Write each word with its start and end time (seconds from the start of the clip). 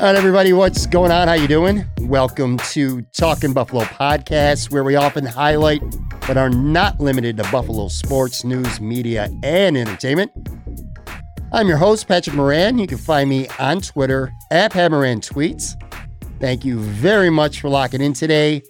All 0.00 0.06
right, 0.06 0.16
everybody, 0.16 0.54
what's 0.54 0.86
going 0.86 1.12
on? 1.12 1.28
How 1.28 1.34
you 1.34 1.46
doing? 1.46 1.84
Welcome 2.00 2.56
to 2.70 3.02
Talking 3.12 3.52
Buffalo 3.52 3.82
podcast, 3.82 4.72
where 4.72 4.82
we 4.82 4.96
often 4.96 5.26
highlight 5.26 5.82
but 6.26 6.38
are 6.38 6.48
not 6.48 6.98
limited 7.00 7.36
to 7.36 7.42
Buffalo 7.52 7.88
sports, 7.88 8.42
news, 8.42 8.80
media, 8.80 9.28
and 9.42 9.76
entertainment. 9.76 10.32
I'm 11.52 11.68
your 11.68 11.76
host, 11.76 12.08
Patrick 12.08 12.34
Moran. 12.34 12.78
You 12.78 12.86
can 12.86 12.96
find 12.96 13.28
me 13.28 13.46
on 13.58 13.82
Twitter 13.82 14.32
at 14.50 14.72
Pat 14.72 14.90
Tweets. 14.90 15.76
Thank 16.40 16.64
you 16.64 16.78
very 16.78 17.28
much 17.28 17.60
for 17.60 17.68
locking 17.68 18.00
in 18.00 18.14
today. 18.14 18.62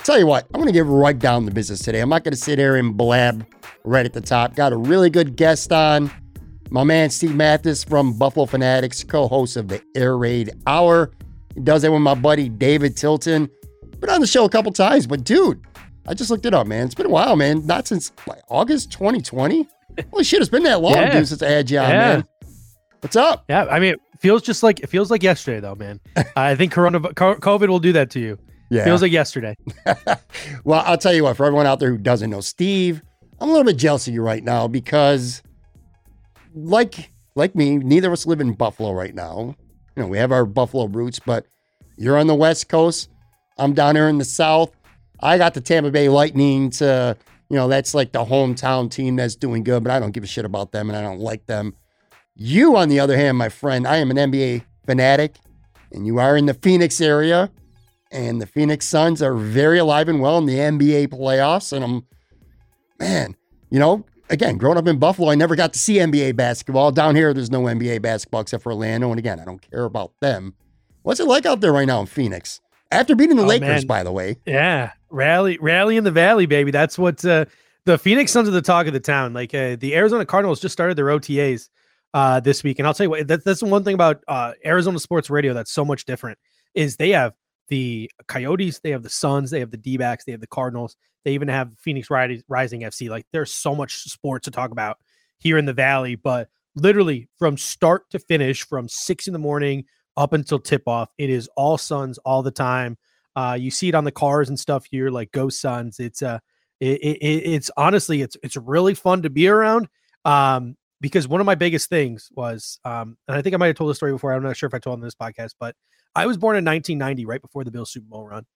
Tell 0.00 0.18
you 0.18 0.26
what, 0.26 0.44
I'm 0.52 0.60
going 0.60 0.66
to 0.66 0.78
get 0.78 0.84
right 0.84 1.18
down 1.18 1.46
to 1.46 1.52
business 1.52 1.80
today. 1.80 2.00
I'm 2.00 2.10
not 2.10 2.22
going 2.22 2.34
to 2.34 2.38
sit 2.38 2.58
here 2.58 2.76
and 2.76 2.94
blab 2.94 3.46
right 3.84 4.04
at 4.04 4.12
the 4.12 4.20
top. 4.20 4.56
Got 4.56 4.74
a 4.74 4.76
really 4.76 5.08
good 5.08 5.36
guest 5.36 5.72
on. 5.72 6.10
My 6.74 6.82
man 6.82 7.08
Steve 7.10 7.36
Mathis 7.36 7.84
from 7.84 8.18
Buffalo 8.18 8.46
Fanatics, 8.46 9.04
co-host 9.04 9.56
of 9.56 9.68
the 9.68 9.80
Air 9.94 10.18
Raid 10.18 10.50
Hour. 10.66 11.12
He 11.54 11.60
does 11.60 11.84
it 11.84 11.92
with 11.92 12.00
my 12.00 12.16
buddy 12.16 12.48
David 12.48 12.96
Tilton. 12.96 13.48
Been 14.00 14.10
on 14.10 14.20
the 14.20 14.26
show 14.26 14.44
a 14.44 14.48
couple 14.48 14.72
times, 14.72 15.06
but 15.06 15.22
dude, 15.22 15.64
I 16.08 16.14
just 16.14 16.30
looked 16.30 16.46
it 16.46 16.52
up, 16.52 16.66
man. 16.66 16.86
It's 16.86 16.96
been 16.96 17.06
a 17.06 17.10
while, 17.10 17.36
man. 17.36 17.64
Not 17.64 17.86
since 17.86 18.10
like, 18.26 18.42
August 18.48 18.90
2020. 18.90 19.68
Holy 20.10 20.24
shit, 20.24 20.40
it's 20.40 20.50
been 20.50 20.64
that 20.64 20.80
long, 20.80 20.94
yeah. 20.94 21.16
dude, 21.16 21.28
since 21.28 21.42
I 21.42 21.50
had 21.50 21.70
you 21.70 21.78
on, 21.78 21.90
yeah. 21.90 21.98
man. 21.98 22.24
What's 23.02 23.14
up? 23.14 23.44
Yeah, 23.48 23.66
I 23.66 23.78
mean, 23.78 23.94
it 23.94 24.00
feels 24.18 24.42
just 24.42 24.64
like 24.64 24.80
it 24.80 24.88
feels 24.88 25.12
like 25.12 25.22
yesterday, 25.22 25.60
though, 25.60 25.76
man. 25.76 26.00
I 26.36 26.56
think 26.56 26.72
Corona, 26.72 26.98
COVID 26.98 27.68
will 27.68 27.78
do 27.78 27.92
that 27.92 28.10
to 28.10 28.18
you. 28.18 28.36
Yeah, 28.68 28.82
feels 28.82 29.00
like 29.00 29.12
yesterday. 29.12 29.56
well, 30.64 30.82
I'll 30.84 30.98
tell 30.98 31.14
you 31.14 31.22
what. 31.22 31.36
For 31.36 31.46
everyone 31.46 31.68
out 31.68 31.78
there 31.78 31.90
who 31.90 31.98
doesn't 31.98 32.30
know 32.30 32.40
Steve, 32.40 33.00
I'm 33.38 33.48
a 33.48 33.52
little 33.52 33.64
bit 33.64 33.76
jealous 33.76 34.08
of 34.08 34.14
you 34.14 34.22
right 34.22 34.42
now 34.42 34.66
because 34.66 35.40
like 36.54 37.10
like 37.34 37.54
me, 37.54 37.76
neither 37.76 38.08
of 38.08 38.12
us 38.12 38.26
live 38.26 38.40
in 38.40 38.52
Buffalo 38.52 38.92
right 38.92 39.14
now. 39.14 39.56
You 39.96 40.02
know, 40.02 40.08
we 40.08 40.18
have 40.18 40.32
our 40.32 40.46
Buffalo 40.46 40.86
roots, 40.86 41.18
but 41.18 41.46
you're 41.96 42.16
on 42.16 42.26
the 42.26 42.34
West 42.34 42.68
Coast. 42.68 43.10
I'm 43.58 43.74
down 43.74 43.96
here 43.96 44.08
in 44.08 44.18
the 44.18 44.24
South. 44.24 44.72
I 45.20 45.38
got 45.38 45.54
the 45.54 45.60
Tampa 45.60 45.90
Bay 45.90 46.08
Lightning 46.08 46.70
to, 46.70 47.16
you 47.48 47.56
know, 47.56 47.68
that's 47.68 47.94
like 47.94 48.12
the 48.12 48.24
hometown 48.24 48.90
team 48.90 49.16
that's 49.16 49.36
doing 49.36 49.62
good, 49.62 49.82
but 49.82 49.92
I 49.92 50.00
don't 50.00 50.12
give 50.12 50.24
a 50.24 50.28
shit 50.28 50.44
about 50.44 50.72
them 50.72 50.90
and 50.90 50.96
I 50.96 51.02
don't 51.02 51.20
like 51.20 51.46
them. 51.46 51.74
You, 52.36 52.76
on 52.76 52.88
the 52.88 52.98
other 53.00 53.16
hand, 53.16 53.38
my 53.38 53.48
friend, 53.48 53.86
I 53.86 53.96
am 53.96 54.10
an 54.10 54.16
NBA 54.16 54.64
fanatic, 54.84 55.36
and 55.92 56.04
you 56.04 56.18
are 56.18 56.36
in 56.36 56.46
the 56.46 56.54
Phoenix 56.54 57.00
area, 57.00 57.50
and 58.10 58.42
the 58.42 58.46
Phoenix 58.46 58.86
Suns 58.86 59.22
are 59.22 59.34
very 59.34 59.78
alive 59.78 60.08
and 60.08 60.20
well 60.20 60.38
in 60.38 60.46
the 60.46 60.56
NBA 60.56 61.08
playoffs. 61.08 61.72
And 61.72 61.84
I'm, 61.84 62.06
man, 62.98 63.36
you 63.70 63.78
know, 63.78 64.04
again, 64.30 64.56
growing 64.56 64.78
up 64.78 64.86
in 64.86 64.98
Buffalo, 64.98 65.30
I 65.30 65.34
never 65.34 65.56
got 65.56 65.72
to 65.72 65.78
see 65.78 65.94
NBA 65.94 66.36
basketball. 66.36 66.92
Down 66.92 67.16
here, 67.16 67.32
there's 67.34 67.50
no 67.50 67.62
NBA 67.62 68.02
basketball 68.02 68.42
except 68.42 68.62
for 68.62 68.72
Orlando. 68.72 69.10
And 69.10 69.18
again, 69.18 69.40
I 69.40 69.44
don't 69.44 69.60
care 69.70 69.84
about 69.84 70.12
them. 70.20 70.54
What's 71.02 71.20
it 71.20 71.26
like 71.26 71.46
out 71.46 71.60
there 71.60 71.72
right 71.72 71.86
now 71.86 72.00
in 72.00 72.06
Phoenix? 72.06 72.60
After 72.90 73.14
beating 73.14 73.36
the 73.36 73.42
oh, 73.42 73.46
Lakers, 73.46 73.68
man. 73.68 73.86
by 73.86 74.02
the 74.02 74.12
way. 74.12 74.36
Yeah. 74.46 74.92
Rally, 75.10 75.58
rally 75.60 75.96
in 75.96 76.04
the 76.04 76.10
valley, 76.10 76.46
baby. 76.46 76.70
That's 76.70 76.98
what 76.98 77.24
uh, 77.24 77.44
the 77.84 77.98
Phoenix 77.98 78.32
Suns 78.32 78.48
are 78.48 78.52
the 78.52 78.62
talk 78.62 78.86
of 78.86 78.92
the 78.92 79.00
town. 79.00 79.32
Like 79.32 79.54
uh, 79.54 79.76
the 79.76 79.94
Arizona 79.94 80.24
Cardinals 80.24 80.60
just 80.60 80.72
started 80.72 80.96
their 80.96 81.06
OTAs 81.06 81.68
uh, 82.14 82.40
this 82.40 82.62
week. 82.62 82.78
And 82.78 82.86
I'll 82.86 82.94
tell 82.94 83.04
you 83.04 83.10
what, 83.10 83.28
that, 83.28 83.44
that's 83.44 83.60
the 83.60 83.66
one 83.66 83.84
thing 83.84 83.94
about 83.94 84.22
uh, 84.28 84.52
Arizona 84.64 84.98
sports 84.98 85.28
radio 85.28 85.52
that's 85.52 85.72
so 85.72 85.84
much 85.84 86.04
different 86.04 86.38
is 86.74 86.96
they 86.96 87.10
have 87.10 87.34
the 87.68 88.10
Coyotes, 88.28 88.80
they 88.80 88.90
have 88.90 89.02
the 89.02 89.10
Suns, 89.10 89.50
they 89.50 89.60
have 89.60 89.70
the 89.70 89.76
D 89.76 89.96
backs, 89.96 90.24
they 90.24 90.32
have 90.32 90.40
the 90.40 90.46
Cardinals, 90.46 90.96
they 91.24 91.32
even 91.32 91.48
have 91.48 91.76
Phoenix 91.78 92.10
Rising 92.10 92.82
FC. 92.82 93.08
Like 93.08 93.26
there's 93.32 93.52
so 93.52 93.74
much 93.74 94.04
sports 94.04 94.44
to 94.44 94.50
talk 94.50 94.70
about 94.70 94.98
here 95.38 95.58
in 95.58 95.64
the 95.64 95.72
Valley, 95.72 96.14
but 96.14 96.48
literally 96.76 97.28
from 97.38 97.56
start 97.56 98.10
to 98.10 98.18
finish, 98.18 98.64
from 98.66 98.88
six 98.88 99.26
in 99.26 99.32
the 99.32 99.38
morning 99.38 99.84
up 100.16 100.32
until 100.32 100.58
tip 100.58 100.86
off, 100.86 101.10
it 101.18 101.30
is 101.30 101.48
all 101.56 101.78
Suns 101.78 102.18
all 102.18 102.42
the 102.42 102.50
time. 102.50 102.96
Uh, 103.36 103.56
you 103.58 103.70
see 103.70 103.88
it 103.88 103.94
on 103.94 104.04
the 104.04 104.12
cars 104.12 104.48
and 104.48 104.58
stuff 104.58 104.84
here, 104.88 105.10
like 105.10 105.32
Go 105.32 105.48
Suns. 105.48 105.98
It's 105.98 106.22
uh, 106.22 106.38
it, 106.80 107.00
it, 107.00 107.16
it's 107.22 107.70
honestly, 107.76 108.22
it's 108.22 108.36
it's 108.42 108.56
really 108.56 108.94
fun 108.94 109.22
to 109.22 109.30
be 109.30 109.48
around. 109.48 109.88
Um, 110.24 110.76
because 111.00 111.28
one 111.28 111.40
of 111.40 111.44
my 111.44 111.54
biggest 111.54 111.90
things 111.90 112.30
was, 112.34 112.78
um, 112.84 113.18
and 113.28 113.36
I 113.36 113.42
think 113.42 113.54
I 113.54 113.58
might 113.58 113.66
have 113.66 113.76
told 113.76 113.90
the 113.90 113.94
story 113.94 114.12
before. 114.12 114.32
I'm 114.32 114.42
not 114.42 114.56
sure 114.56 114.66
if 114.68 114.74
I 114.74 114.78
told 114.78 114.94
on 114.94 115.04
this 115.04 115.14
podcast, 115.14 115.54
but 115.58 115.74
I 116.14 116.26
was 116.26 116.38
born 116.38 116.56
in 116.56 116.64
1990, 116.64 117.26
right 117.26 117.42
before 117.42 117.64
the 117.64 117.70
Bill 117.70 117.84
Super 117.84 118.06
Bowl 118.06 118.26
run 118.26 118.46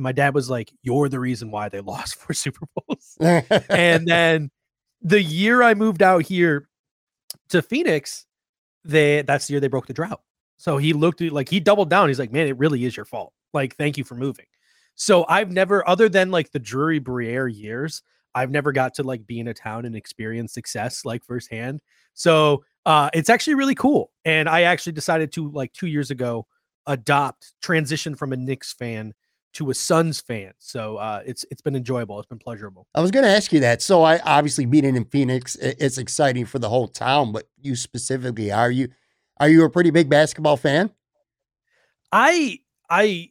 my 0.00 0.12
dad 0.12 0.34
was 0.34 0.50
like, 0.50 0.72
"You're 0.82 1.08
the 1.08 1.20
reason 1.20 1.50
why 1.50 1.68
they 1.68 1.80
lost 1.80 2.16
four 2.16 2.34
Super 2.34 2.66
Bowls." 2.74 3.16
and 3.20 4.06
then 4.06 4.50
the 5.02 5.22
year 5.22 5.62
I 5.62 5.74
moved 5.74 6.02
out 6.02 6.26
here 6.26 6.68
to 7.50 7.62
Phoenix, 7.62 8.26
they 8.84 9.22
that's 9.22 9.46
the 9.46 9.54
year 9.54 9.60
they 9.60 9.68
broke 9.68 9.86
the 9.86 9.92
drought. 9.92 10.22
So 10.56 10.76
he 10.76 10.92
looked 10.92 11.20
like 11.20 11.48
he 11.48 11.60
doubled 11.60 11.90
down. 11.90 12.08
He's 12.08 12.18
like, 12.18 12.32
"Man, 12.32 12.46
it 12.46 12.58
really 12.58 12.84
is 12.84 12.96
your 12.96 13.06
fault. 13.06 13.32
Like, 13.52 13.76
thank 13.76 13.98
you 13.98 14.04
for 14.04 14.14
moving." 14.14 14.46
So 15.00 15.24
I've 15.28 15.50
never, 15.50 15.88
other 15.88 16.10
than 16.10 16.30
like 16.30 16.50
the 16.50 16.58
Drury 16.58 16.98
Briere 16.98 17.48
years, 17.48 18.02
I've 18.34 18.50
never 18.50 18.70
got 18.70 18.92
to 18.94 19.02
like 19.02 19.26
be 19.26 19.40
in 19.40 19.48
a 19.48 19.54
town 19.54 19.86
and 19.86 19.96
experience 19.96 20.52
success 20.52 21.06
like 21.06 21.24
firsthand. 21.24 21.80
So 22.12 22.64
uh, 22.84 23.08
it's 23.14 23.30
actually 23.30 23.54
really 23.54 23.74
cool. 23.74 24.12
And 24.24 24.48
I 24.48 24.62
actually 24.62 24.92
decided 24.92 25.32
to 25.32 25.50
like 25.52 25.72
two 25.72 25.86
years 25.86 26.10
ago 26.10 26.46
adopt 26.86 27.52
transition 27.62 28.14
from 28.14 28.32
a 28.32 28.36
Knicks 28.36 28.72
fan 28.72 29.14
to 29.54 29.70
a 29.70 29.74
Suns 29.74 30.20
fan. 30.20 30.52
So 30.58 30.96
uh, 30.96 31.22
it's 31.26 31.44
it's 31.50 31.62
been 31.62 31.76
enjoyable. 31.76 32.18
It's 32.18 32.28
been 32.28 32.38
pleasurable. 32.38 32.86
I 32.94 33.00
was 33.00 33.10
going 33.10 33.24
to 33.24 33.30
ask 33.30 33.52
you 33.52 33.60
that. 33.60 33.82
So 33.82 34.02
I 34.02 34.18
obviously 34.20 34.66
being 34.66 34.84
in 34.84 35.04
Phoenix, 35.06 35.56
it's 35.56 35.98
exciting 35.98 36.46
for 36.46 36.58
the 36.58 36.68
whole 36.68 36.88
town, 36.88 37.32
but 37.32 37.48
you 37.60 37.76
specifically, 37.76 38.52
are 38.52 38.70
you 38.70 38.88
are 39.38 39.48
you 39.48 39.64
a 39.64 39.70
pretty 39.70 39.90
big 39.90 40.08
basketball 40.08 40.56
fan? 40.56 40.90
I 42.12 42.60
I 42.88 43.30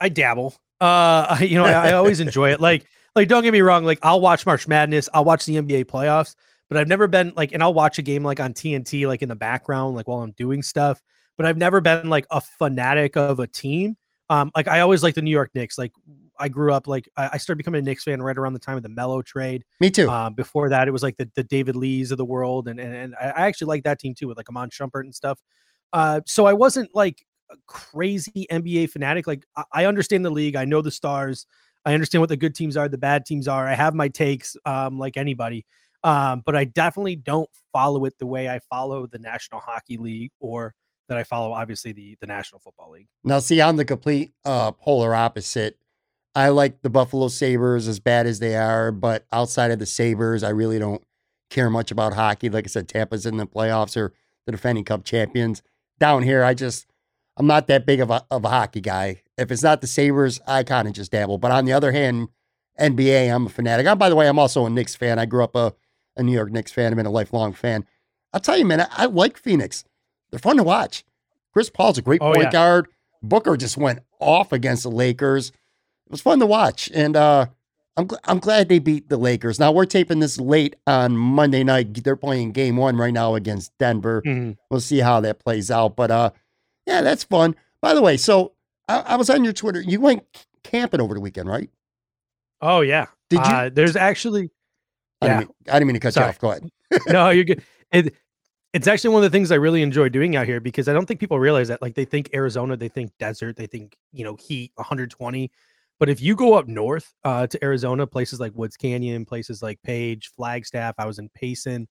I 0.00 0.08
dabble. 0.08 0.54
Uh, 0.80 1.38
you 1.42 1.56
know, 1.56 1.64
I, 1.64 1.88
I 1.88 1.92
always 1.92 2.20
enjoy 2.20 2.52
it. 2.52 2.60
Like 2.60 2.86
like 3.14 3.28
don't 3.28 3.42
get 3.42 3.52
me 3.52 3.60
wrong. 3.60 3.84
Like 3.84 3.98
I'll 4.02 4.20
watch 4.20 4.46
March 4.46 4.66
Madness. 4.66 5.08
I'll 5.12 5.24
watch 5.24 5.44
the 5.44 5.56
NBA 5.56 5.86
playoffs. 5.86 6.34
But 6.68 6.78
I've 6.78 6.88
never 6.88 7.06
been 7.06 7.34
like, 7.36 7.52
and 7.52 7.62
I'll 7.62 7.74
watch 7.74 7.98
a 7.98 8.02
game 8.02 8.24
like 8.24 8.40
on 8.40 8.54
TNT, 8.54 9.06
like 9.06 9.20
in 9.20 9.28
the 9.28 9.36
background, 9.36 9.94
like 9.94 10.08
while 10.08 10.22
I'm 10.22 10.30
doing 10.32 10.62
stuff. 10.62 11.02
But 11.36 11.44
I've 11.44 11.58
never 11.58 11.82
been 11.82 12.08
like 12.08 12.26
a 12.30 12.40
fanatic 12.40 13.14
of 13.14 13.40
a 13.40 13.46
team 13.46 13.98
um, 14.32 14.50
like 14.56 14.66
I 14.66 14.80
always 14.80 15.02
like 15.02 15.14
the 15.14 15.22
New 15.22 15.30
York 15.30 15.50
Knicks. 15.54 15.76
Like 15.76 15.92
I 16.38 16.48
grew 16.48 16.72
up 16.72 16.86
like 16.86 17.08
I 17.16 17.36
started 17.36 17.58
becoming 17.58 17.80
a 17.80 17.82
Knicks 17.82 18.04
fan 18.04 18.22
right 18.22 18.36
around 18.36 18.54
the 18.54 18.58
time 18.58 18.78
of 18.78 18.82
the 18.82 18.88
Melo 18.88 19.20
trade. 19.20 19.64
Me 19.78 19.90
too. 19.90 20.08
Um, 20.08 20.32
before 20.32 20.70
that, 20.70 20.88
it 20.88 20.90
was 20.90 21.02
like 21.02 21.18
the, 21.18 21.30
the 21.34 21.44
David 21.44 21.76
Lees 21.76 22.10
of 22.10 22.18
the 22.18 22.24
world, 22.24 22.66
and 22.66 22.80
and, 22.80 22.94
and 22.94 23.14
I 23.20 23.46
actually 23.46 23.66
like 23.66 23.84
that 23.84 23.98
team 23.98 24.14
too 24.14 24.28
with 24.28 24.38
like 24.38 24.48
Iman 24.48 24.70
Shumpert 24.70 25.02
and 25.02 25.14
stuff. 25.14 25.38
Uh, 25.92 26.22
so 26.26 26.46
I 26.46 26.54
wasn't 26.54 26.94
like 26.94 27.26
a 27.50 27.56
crazy 27.66 28.46
NBA 28.50 28.88
fanatic. 28.90 29.26
Like 29.26 29.44
I, 29.54 29.64
I 29.72 29.84
understand 29.84 30.24
the 30.24 30.30
league, 30.30 30.56
I 30.56 30.64
know 30.64 30.80
the 30.80 30.90
stars, 30.90 31.46
I 31.84 31.92
understand 31.92 32.20
what 32.20 32.30
the 32.30 32.36
good 32.38 32.54
teams 32.54 32.76
are, 32.78 32.88
the 32.88 32.96
bad 32.96 33.26
teams 33.26 33.46
are. 33.46 33.68
I 33.68 33.74
have 33.74 33.94
my 33.94 34.08
takes, 34.08 34.56
um, 34.64 34.98
like 34.98 35.18
anybody. 35.18 35.66
Um, 36.04 36.42
but 36.44 36.56
I 36.56 36.64
definitely 36.64 37.16
don't 37.16 37.50
follow 37.72 38.06
it 38.06 38.14
the 38.18 38.26
way 38.26 38.48
I 38.48 38.60
follow 38.70 39.06
the 39.06 39.18
National 39.18 39.60
Hockey 39.60 39.98
League 39.98 40.32
or 40.40 40.74
that 41.12 41.18
I 41.18 41.24
follow 41.24 41.52
obviously 41.52 41.92
the 41.92 42.16
the 42.20 42.26
National 42.26 42.60
Football 42.60 42.92
League. 42.92 43.08
Now, 43.22 43.38
see, 43.38 43.60
I'm 43.60 43.76
the 43.76 43.84
complete 43.84 44.32
uh, 44.44 44.72
polar 44.72 45.14
opposite. 45.14 45.78
I 46.34 46.48
like 46.48 46.80
the 46.82 46.90
Buffalo 46.90 47.28
Sabres 47.28 47.86
as 47.86 48.00
bad 48.00 48.26
as 48.26 48.38
they 48.38 48.56
are, 48.56 48.90
but 48.90 49.26
outside 49.30 49.70
of 49.70 49.78
the 49.78 49.86
Sabres, 49.86 50.42
I 50.42 50.48
really 50.48 50.78
don't 50.78 51.02
care 51.50 51.68
much 51.68 51.90
about 51.90 52.14
hockey. 52.14 52.48
Like 52.48 52.64
I 52.64 52.68
said, 52.68 52.88
Tampa's 52.88 53.26
in 53.26 53.36
the 53.36 53.46
playoffs 53.46 53.96
or 53.96 54.14
the 54.46 54.52
defending 54.52 54.84
cup 54.84 55.04
champions. 55.04 55.62
Down 55.98 56.22
here, 56.22 56.42
I 56.42 56.54
just 56.54 56.86
I'm 57.36 57.46
not 57.46 57.66
that 57.68 57.86
big 57.86 58.00
of 58.00 58.10
a 58.10 58.24
of 58.30 58.44
a 58.44 58.48
hockey 58.48 58.80
guy. 58.80 59.22
If 59.36 59.50
it's 59.50 59.62
not 59.62 59.80
the 59.80 59.86
Sabres, 59.86 60.40
I 60.46 60.62
kind 60.62 60.88
of 60.88 60.94
just 60.94 61.12
dabble. 61.12 61.38
But 61.38 61.50
on 61.50 61.64
the 61.64 61.72
other 61.72 61.92
hand, 61.92 62.28
NBA, 62.80 63.32
I'm 63.34 63.46
a 63.46 63.50
fanatic. 63.50 63.86
I'm, 63.86 63.98
by 63.98 64.08
the 64.08 64.16
way, 64.16 64.28
I'm 64.28 64.38
also 64.38 64.66
a 64.66 64.70
Knicks 64.70 64.94
fan. 64.94 65.18
I 65.18 65.26
grew 65.26 65.44
up 65.44 65.54
a, 65.54 65.74
a 66.16 66.22
New 66.22 66.32
York 66.32 66.50
Knicks 66.50 66.72
fan. 66.72 66.92
I've 66.92 66.96
been 66.96 67.06
a 67.06 67.10
lifelong 67.10 67.52
fan. 67.52 67.86
I'll 68.32 68.40
tell 68.40 68.56
you, 68.56 68.64
man, 68.64 68.80
I, 68.80 68.86
I 68.90 69.04
like 69.06 69.36
Phoenix. 69.36 69.84
They're 70.32 70.40
fun 70.40 70.56
to 70.56 70.64
watch. 70.64 71.04
Chris 71.52 71.70
Paul's 71.70 71.98
a 71.98 72.02
great 72.02 72.20
Oh, 72.20 72.32
point 72.32 72.44
yeah. 72.46 72.50
guard. 72.50 72.88
Booker 73.22 73.56
just 73.56 73.76
went 73.76 74.00
off 74.18 74.50
against 74.52 74.82
the 74.82 74.90
Lakers. 74.90 75.50
It 75.50 76.10
was 76.10 76.20
fun 76.20 76.40
to 76.40 76.46
watch, 76.46 76.90
and 76.92 77.14
uh, 77.16 77.46
I'm 77.96 78.08
gl- 78.08 78.18
I'm 78.24 78.38
glad 78.40 78.68
they 78.68 78.78
beat 78.80 79.08
the 79.08 79.16
Lakers. 79.16 79.60
Now 79.60 79.70
we're 79.70 79.84
taping 79.86 80.18
this 80.18 80.40
late 80.40 80.74
on 80.86 81.16
Monday 81.16 81.62
night. 81.62 82.02
They're 82.02 82.16
playing 82.16 82.52
Game 82.52 82.76
One 82.76 82.96
right 82.96 83.12
now 83.14 83.34
against 83.36 83.76
Denver. 83.78 84.22
Mhm. 84.26 84.56
We'll 84.70 84.80
see 84.80 84.98
how 84.98 85.20
that 85.20 85.38
plays 85.38 85.70
out. 85.70 85.94
But 85.94 86.10
uh, 86.10 86.30
yeah, 86.86 87.02
that's 87.02 87.22
fun. 87.24 87.54
By 87.80 87.94
the 87.94 88.02
way, 88.02 88.16
so 88.16 88.54
I, 88.88 88.98
I 89.00 89.16
was 89.16 89.30
on 89.30 89.44
your 89.44 89.52
Twitter. 89.52 89.80
You 89.80 90.00
went 90.00 90.24
camping 90.64 91.00
over 91.00 91.14
the 91.14 91.20
weekend, 91.20 91.48
right? 91.48 91.70
Oh 92.60 92.80
yeah. 92.80 93.06
Did 93.30 93.38
you? 93.38 93.44
Uh, 93.44 93.70
there's 93.72 93.94
actually 93.96 94.50
I, 95.20 95.26
yeah. 95.26 95.38
didn't 95.40 95.48
mean, 95.48 95.54
I 95.68 95.72
didn't 95.74 95.86
mean 95.88 95.94
to 95.94 96.00
cut 96.00 96.14
Sorry. 96.14 96.26
you 96.26 96.30
off. 96.30 96.38
Go 96.40 96.50
ahead. 96.50 96.70
no, 97.08 97.30
you're 97.30 97.44
good. 97.44 97.62
It, 97.92 98.14
it's 98.72 98.86
actually 98.86 99.10
one 99.10 99.22
of 99.22 99.30
the 99.30 99.36
things 99.36 99.52
I 99.52 99.56
really 99.56 99.82
enjoy 99.82 100.08
doing 100.08 100.34
out 100.36 100.46
here 100.46 100.60
because 100.60 100.88
I 100.88 100.92
don't 100.92 101.06
think 101.06 101.20
people 101.20 101.38
realize 101.38 101.68
that. 101.68 101.82
Like 101.82 101.94
they 101.94 102.04
think 102.04 102.30
Arizona, 102.34 102.76
they 102.76 102.88
think 102.88 103.12
desert, 103.18 103.56
they 103.56 103.66
think 103.66 103.96
you 104.12 104.24
know 104.24 104.36
heat, 104.36 104.72
120. 104.76 105.50
But 105.98 106.08
if 106.08 106.20
you 106.20 106.34
go 106.34 106.54
up 106.54 106.66
north 106.66 107.14
uh, 107.22 107.46
to 107.46 107.64
Arizona, 107.64 108.06
places 108.06 108.40
like 108.40 108.52
Woods 108.54 108.76
Canyon, 108.76 109.24
places 109.24 109.62
like 109.62 109.80
Page, 109.82 110.30
Flagstaff, 110.34 110.94
I 110.98 111.06
was 111.06 111.18
in 111.18 111.28
Payson. 111.28 111.86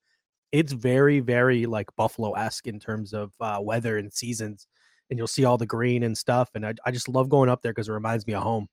It's 0.51 0.73
very, 0.73 1.21
very 1.21 1.65
like 1.65 1.87
Buffalo 1.95 2.33
esque 2.33 2.67
in 2.67 2.79
terms 2.79 3.13
of 3.13 3.31
uh, 3.39 3.59
weather 3.61 3.97
and 3.97 4.11
seasons, 4.11 4.67
and 5.09 5.17
you'll 5.17 5.27
see 5.27 5.45
all 5.45 5.57
the 5.57 5.65
green 5.65 6.03
and 6.03 6.17
stuff. 6.17 6.49
And 6.55 6.65
I, 6.65 6.73
I 6.85 6.91
just 6.91 7.07
love 7.07 7.29
going 7.29 7.47
up 7.49 7.61
there 7.61 7.71
because 7.71 7.87
it 7.87 7.93
reminds 7.93 8.27
me 8.27 8.33
of 8.33 8.43
home. 8.43 8.67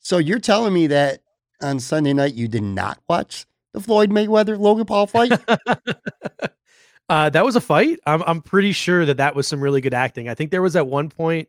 So 0.00 0.18
you're 0.18 0.38
telling 0.38 0.74
me 0.74 0.86
that 0.88 1.20
on 1.60 1.80
Sunday 1.80 2.12
night 2.12 2.34
you 2.34 2.46
did 2.46 2.62
not 2.62 3.00
watch 3.08 3.46
the 3.72 3.80
Floyd 3.80 4.10
Mayweather 4.10 4.58
Logan 4.58 4.84
Paul 4.84 5.06
fight? 5.06 5.32
uh, 7.08 7.30
that 7.30 7.44
was 7.44 7.56
a 7.56 7.60
fight. 7.60 7.98
I'm 8.06 8.22
I'm 8.22 8.40
pretty 8.40 8.72
sure 8.72 9.04
that 9.06 9.18
that 9.18 9.34
was 9.34 9.46
some 9.46 9.60
really 9.60 9.80
good 9.80 9.94
acting. 9.94 10.28
I 10.28 10.34
think 10.34 10.50
there 10.50 10.62
was 10.62 10.76
at 10.76 10.86
one 10.86 11.08
point 11.08 11.48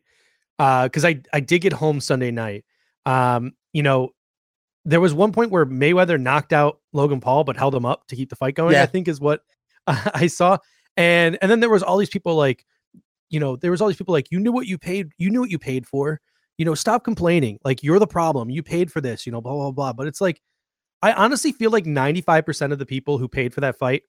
because 0.57 1.05
I 1.05 1.21
I 1.31 1.39
did 1.39 1.59
get 1.59 1.73
home 1.73 1.99
Sunday 1.99 2.31
night. 2.31 2.65
Um, 3.05 3.53
you 3.71 3.83
know, 3.83 4.09
there 4.85 5.01
was 5.01 5.13
one 5.13 5.31
point 5.31 5.51
where 5.51 5.65
Mayweather 5.65 6.19
knocked 6.19 6.53
out 6.53 6.79
Logan 6.91 7.19
Paul 7.19 7.43
but 7.43 7.57
held 7.57 7.73
him 7.75 7.85
up 7.85 8.07
to 8.07 8.15
keep 8.15 8.29
the 8.29 8.35
fight 8.35 8.55
going. 8.55 8.73
Yeah. 8.73 8.83
I 8.83 8.85
think 8.85 9.07
is 9.07 9.19
what 9.19 9.41
I 9.87 10.27
saw. 10.27 10.57
And 10.97 11.37
and 11.41 11.49
then 11.49 11.59
there 11.59 11.69
was 11.69 11.83
all 11.83 11.97
these 11.97 12.09
people 12.09 12.35
like, 12.35 12.65
you 13.29 13.39
know, 13.39 13.55
there 13.55 13.71
was 13.71 13.81
all 13.81 13.87
these 13.87 13.97
people 13.97 14.13
like, 14.13 14.31
you 14.31 14.39
knew 14.39 14.51
what 14.51 14.67
you 14.67 14.77
paid, 14.77 15.09
you 15.17 15.29
knew 15.29 15.41
what 15.41 15.49
you 15.49 15.59
paid 15.59 15.87
for. 15.87 16.19
You 16.57 16.65
know, 16.65 16.75
stop 16.75 17.03
complaining. 17.03 17.57
Like 17.63 17.81
you're 17.81 17.99
the 17.99 18.07
problem. 18.07 18.49
You 18.49 18.61
paid 18.61 18.91
for 18.91 19.01
this. 19.01 19.25
You 19.25 19.31
know, 19.31 19.41
blah 19.41 19.53
blah 19.53 19.71
blah. 19.71 19.93
But 19.93 20.07
it's 20.07 20.21
like, 20.21 20.41
I 21.01 21.13
honestly 21.13 21.51
feel 21.51 21.71
like 21.71 21.85
95% 21.85 22.71
of 22.71 22.79
the 22.79 22.85
people 22.85 23.17
who 23.17 23.27
paid 23.27 23.53
for 23.53 23.61
that 23.61 23.77
fight 23.77 24.03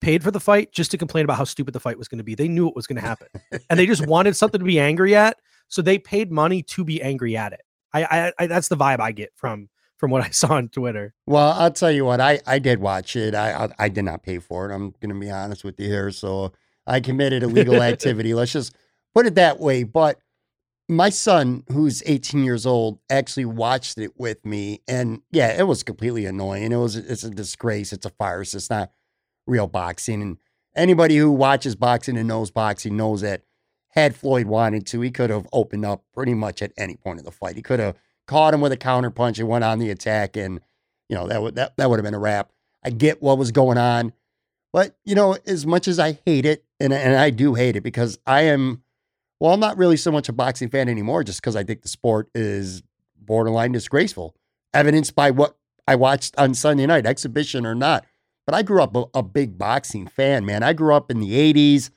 paid 0.00 0.22
for 0.22 0.30
the 0.30 0.40
fight 0.40 0.72
just 0.72 0.90
to 0.90 0.98
complain 0.98 1.24
about 1.24 1.36
how 1.36 1.44
stupid 1.44 1.74
the 1.74 1.80
fight 1.80 1.98
was 1.98 2.08
going 2.08 2.18
to 2.18 2.24
be. 2.24 2.34
They 2.34 2.48
knew 2.48 2.68
it 2.68 2.76
was 2.76 2.86
going 2.86 3.00
to 3.00 3.06
happen, 3.06 3.28
and 3.70 3.78
they 3.78 3.86
just 3.86 4.06
wanted 4.06 4.36
something 4.36 4.58
to 4.58 4.64
be 4.64 4.80
angry 4.80 5.14
at. 5.14 5.38
So 5.68 5.82
they 5.82 5.98
paid 5.98 6.32
money 6.32 6.62
to 6.64 6.84
be 6.84 7.00
angry 7.00 7.36
at 7.36 7.52
it. 7.52 7.62
I, 7.92 8.04
I, 8.04 8.32
I 8.38 8.46
that's 8.46 8.68
the 8.68 8.76
vibe 8.76 9.00
I 9.00 9.12
get 9.12 9.32
from 9.36 9.68
from 9.96 10.10
what 10.10 10.24
I 10.24 10.30
saw 10.30 10.54
on 10.54 10.68
Twitter. 10.68 11.14
Well, 11.26 11.52
I'll 11.52 11.70
tell 11.70 11.90
you 11.90 12.04
what, 12.04 12.20
I, 12.20 12.40
I 12.46 12.58
did 12.58 12.80
watch 12.80 13.16
it. 13.16 13.34
I, 13.34 13.64
I 13.64 13.68
I 13.78 13.88
did 13.88 14.04
not 14.04 14.22
pay 14.22 14.38
for 14.38 14.68
it. 14.68 14.74
I'm 14.74 14.94
gonna 15.00 15.14
be 15.14 15.30
honest 15.30 15.64
with 15.64 15.78
you 15.78 15.86
here. 15.88 16.10
So 16.10 16.52
I 16.86 17.00
committed 17.00 17.42
illegal 17.42 17.82
activity. 17.82 18.34
Let's 18.34 18.52
just 18.52 18.74
put 19.14 19.26
it 19.26 19.34
that 19.36 19.60
way. 19.60 19.84
But 19.84 20.18
my 20.88 21.08
son, 21.08 21.62
who's 21.70 22.02
18 22.04 22.42
years 22.42 22.66
old, 22.66 22.98
actually 23.08 23.44
watched 23.44 23.96
it 23.98 24.18
with 24.18 24.44
me, 24.44 24.80
and 24.88 25.22
yeah, 25.30 25.56
it 25.56 25.66
was 25.66 25.82
completely 25.82 26.26
annoying. 26.26 26.72
It 26.72 26.76
was 26.76 26.96
it's 26.96 27.22
a 27.22 27.30
disgrace. 27.30 27.92
It's 27.92 28.06
a 28.06 28.10
farce. 28.10 28.54
It's 28.54 28.70
not 28.70 28.90
real 29.46 29.66
boxing. 29.66 30.22
And 30.22 30.38
anybody 30.74 31.16
who 31.16 31.30
watches 31.30 31.76
boxing 31.76 32.16
and 32.16 32.28
knows 32.28 32.50
boxing 32.50 32.96
knows 32.96 33.20
that 33.20 33.42
had 33.90 34.14
Floyd 34.14 34.46
wanted 34.46 34.86
to, 34.86 35.00
he 35.00 35.10
could 35.10 35.30
have 35.30 35.46
opened 35.52 35.84
up 35.84 36.04
pretty 36.14 36.34
much 36.34 36.62
at 36.62 36.72
any 36.76 36.96
point 36.96 37.18
of 37.18 37.24
the 37.24 37.32
fight. 37.32 37.56
He 37.56 37.62
could 37.62 37.80
have 37.80 37.96
caught 38.26 38.54
him 38.54 38.60
with 38.60 38.72
a 38.72 38.76
counter 38.76 39.10
punch 39.10 39.38
and 39.38 39.48
went 39.48 39.64
on 39.64 39.78
the 39.78 39.90
attack, 39.90 40.36
and 40.36 40.60
you 41.08 41.16
know 41.16 41.26
that 41.26 41.42
would 41.42 41.56
that, 41.56 41.76
that 41.76 41.90
would 41.90 41.98
have 41.98 42.04
been 42.04 42.14
a 42.14 42.18
wrap. 42.18 42.52
I 42.84 42.90
get 42.90 43.20
what 43.20 43.38
was 43.38 43.50
going 43.50 43.78
on, 43.78 44.12
but 44.72 44.96
you 45.04 45.14
know, 45.14 45.36
as 45.46 45.66
much 45.66 45.88
as 45.88 45.98
I 45.98 46.20
hate 46.24 46.46
it, 46.46 46.64
and 46.78 46.92
and 46.92 47.16
I 47.16 47.30
do 47.30 47.54
hate 47.54 47.74
it 47.74 47.82
because 47.82 48.18
I 48.26 48.42
am, 48.42 48.82
well, 49.40 49.52
I'm 49.52 49.60
not 49.60 49.76
really 49.76 49.96
so 49.96 50.12
much 50.12 50.28
a 50.28 50.32
boxing 50.32 50.68
fan 50.68 50.88
anymore, 50.88 51.24
just 51.24 51.40
because 51.40 51.56
I 51.56 51.64
think 51.64 51.82
the 51.82 51.88
sport 51.88 52.30
is 52.34 52.82
borderline 53.16 53.72
disgraceful, 53.72 54.36
evidenced 54.72 55.16
by 55.16 55.32
what 55.32 55.56
I 55.88 55.96
watched 55.96 56.38
on 56.38 56.54
Sunday 56.54 56.86
night, 56.86 57.06
exhibition 57.06 57.66
or 57.66 57.74
not. 57.74 58.06
But 58.50 58.56
I 58.56 58.62
grew 58.62 58.82
up 58.82 58.96
a, 58.96 59.04
a 59.14 59.22
big 59.22 59.58
boxing 59.58 60.08
fan, 60.08 60.44
man. 60.44 60.64
I 60.64 60.72
grew 60.72 60.92
up 60.92 61.08
in 61.08 61.20
the 61.20 61.34
'80s, 61.34 61.90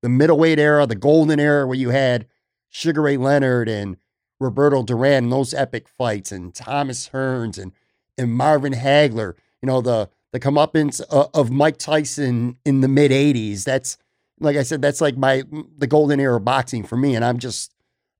the 0.00 0.08
middleweight 0.08 0.58
era, 0.58 0.86
the 0.86 0.94
golden 0.94 1.38
era, 1.38 1.66
where 1.66 1.76
you 1.76 1.90
had 1.90 2.26
Sugar 2.70 3.02
Ray 3.02 3.18
Leonard 3.18 3.68
and 3.68 3.98
Roberto 4.40 4.82
Duran 4.82 5.28
those 5.28 5.52
epic 5.52 5.86
fights, 5.86 6.32
and 6.32 6.54
Thomas 6.54 7.10
Hearns 7.10 7.58
and 7.58 7.72
and 8.16 8.32
Marvin 8.32 8.72
Hagler. 8.72 9.34
You 9.60 9.66
know 9.66 9.82
the 9.82 10.08
the 10.32 10.40
comeuppance 10.40 11.02
of, 11.10 11.28
of 11.34 11.50
Mike 11.50 11.76
Tyson 11.76 12.56
in 12.64 12.80
the 12.80 12.88
mid 12.88 13.10
'80s. 13.10 13.64
That's 13.64 13.98
like 14.40 14.56
I 14.56 14.62
said, 14.62 14.80
that's 14.80 15.02
like 15.02 15.18
my 15.18 15.42
the 15.76 15.86
golden 15.86 16.20
era 16.20 16.38
of 16.38 16.44
boxing 16.46 16.84
for 16.84 16.96
me, 16.96 17.14
and 17.14 17.22
I'm 17.22 17.36
just 17.36 17.74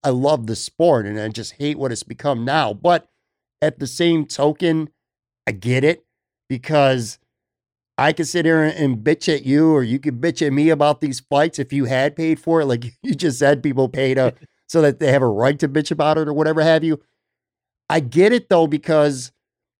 I 0.04 0.10
love 0.10 0.46
the 0.46 0.56
sport, 0.56 1.06
and 1.06 1.18
I 1.18 1.26
just 1.28 1.52
hate 1.52 1.78
what 1.78 1.90
it's 1.90 2.02
become 2.02 2.44
now. 2.44 2.74
But 2.74 3.08
at 3.62 3.78
the 3.78 3.86
same 3.86 4.26
token, 4.26 4.90
I 5.46 5.52
get 5.52 5.84
it 5.84 6.04
because 6.50 7.18
I 7.98 8.12
could 8.12 8.28
sit 8.28 8.44
here 8.44 8.62
and 8.62 8.98
bitch 8.98 9.32
at 9.32 9.46
you, 9.46 9.72
or 9.72 9.82
you 9.82 9.98
could 9.98 10.20
bitch 10.20 10.46
at 10.46 10.52
me 10.52 10.68
about 10.68 11.00
these 11.00 11.20
fights 11.20 11.58
if 11.58 11.72
you 11.72 11.86
had 11.86 12.14
paid 12.14 12.38
for 12.38 12.60
it. 12.60 12.66
Like 12.66 12.84
you 13.02 13.14
just 13.14 13.38
said, 13.38 13.62
people 13.62 13.88
pay 13.88 14.14
to 14.14 14.26
uh, 14.26 14.30
so 14.68 14.82
that 14.82 14.98
they 14.98 15.12
have 15.12 15.22
a 15.22 15.26
right 15.26 15.58
to 15.60 15.68
bitch 15.68 15.90
about 15.90 16.18
it 16.18 16.28
or 16.28 16.32
whatever 16.32 16.62
have 16.62 16.84
you. 16.84 17.00
I 17.88 18.00
get 18.00 18.32
it 18.32 18.48
though, 18.48 18.66
because 18.66 19.32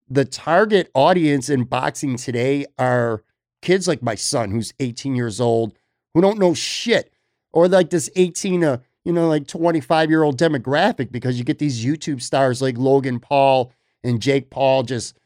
the 0.09 0.25
target 0.25 0.91
audience 0.95 1.51
in 1.51 1.65
boxing 1.65 2.17
today 2.17 2.67
are 2.79 3.25
kids 3.63 3.89
like 3.89 4.03
my 4.03 4.15
son, 4.15 4.53
who's 4.53 4.73
18 4.79 5.17
years 5.17 5.41
old, 5.41 5.77
who 6.15 6.21
don't 6.21 6.39
know 6.39 6.55
shit, 6.55 7.13
or 7.53 7.67
like 7.67 7.91
this 7.91 8.09
18 8.15 8.61
to 8.61 8.81
you 9.05 9.13
know 9.13 9.29
like 9.29 9.49
25 9.49 10.09
year 10.09 10.23
old 10.23 10.39
demographic, 10.39 11.11
because 11.11 11.37
you 11.37 11.45
get 11.45 11.59
these 11.59 11.85
YouTube 11.85 12.23
stars 12.23 12.63
like 12.63 12.79
Logan 12.79 13.19
Paul 13.19 13.73
and 14.05 14.23
Jake 14.23 14.51
Paul 14.51 14.85
just 14.85 15.19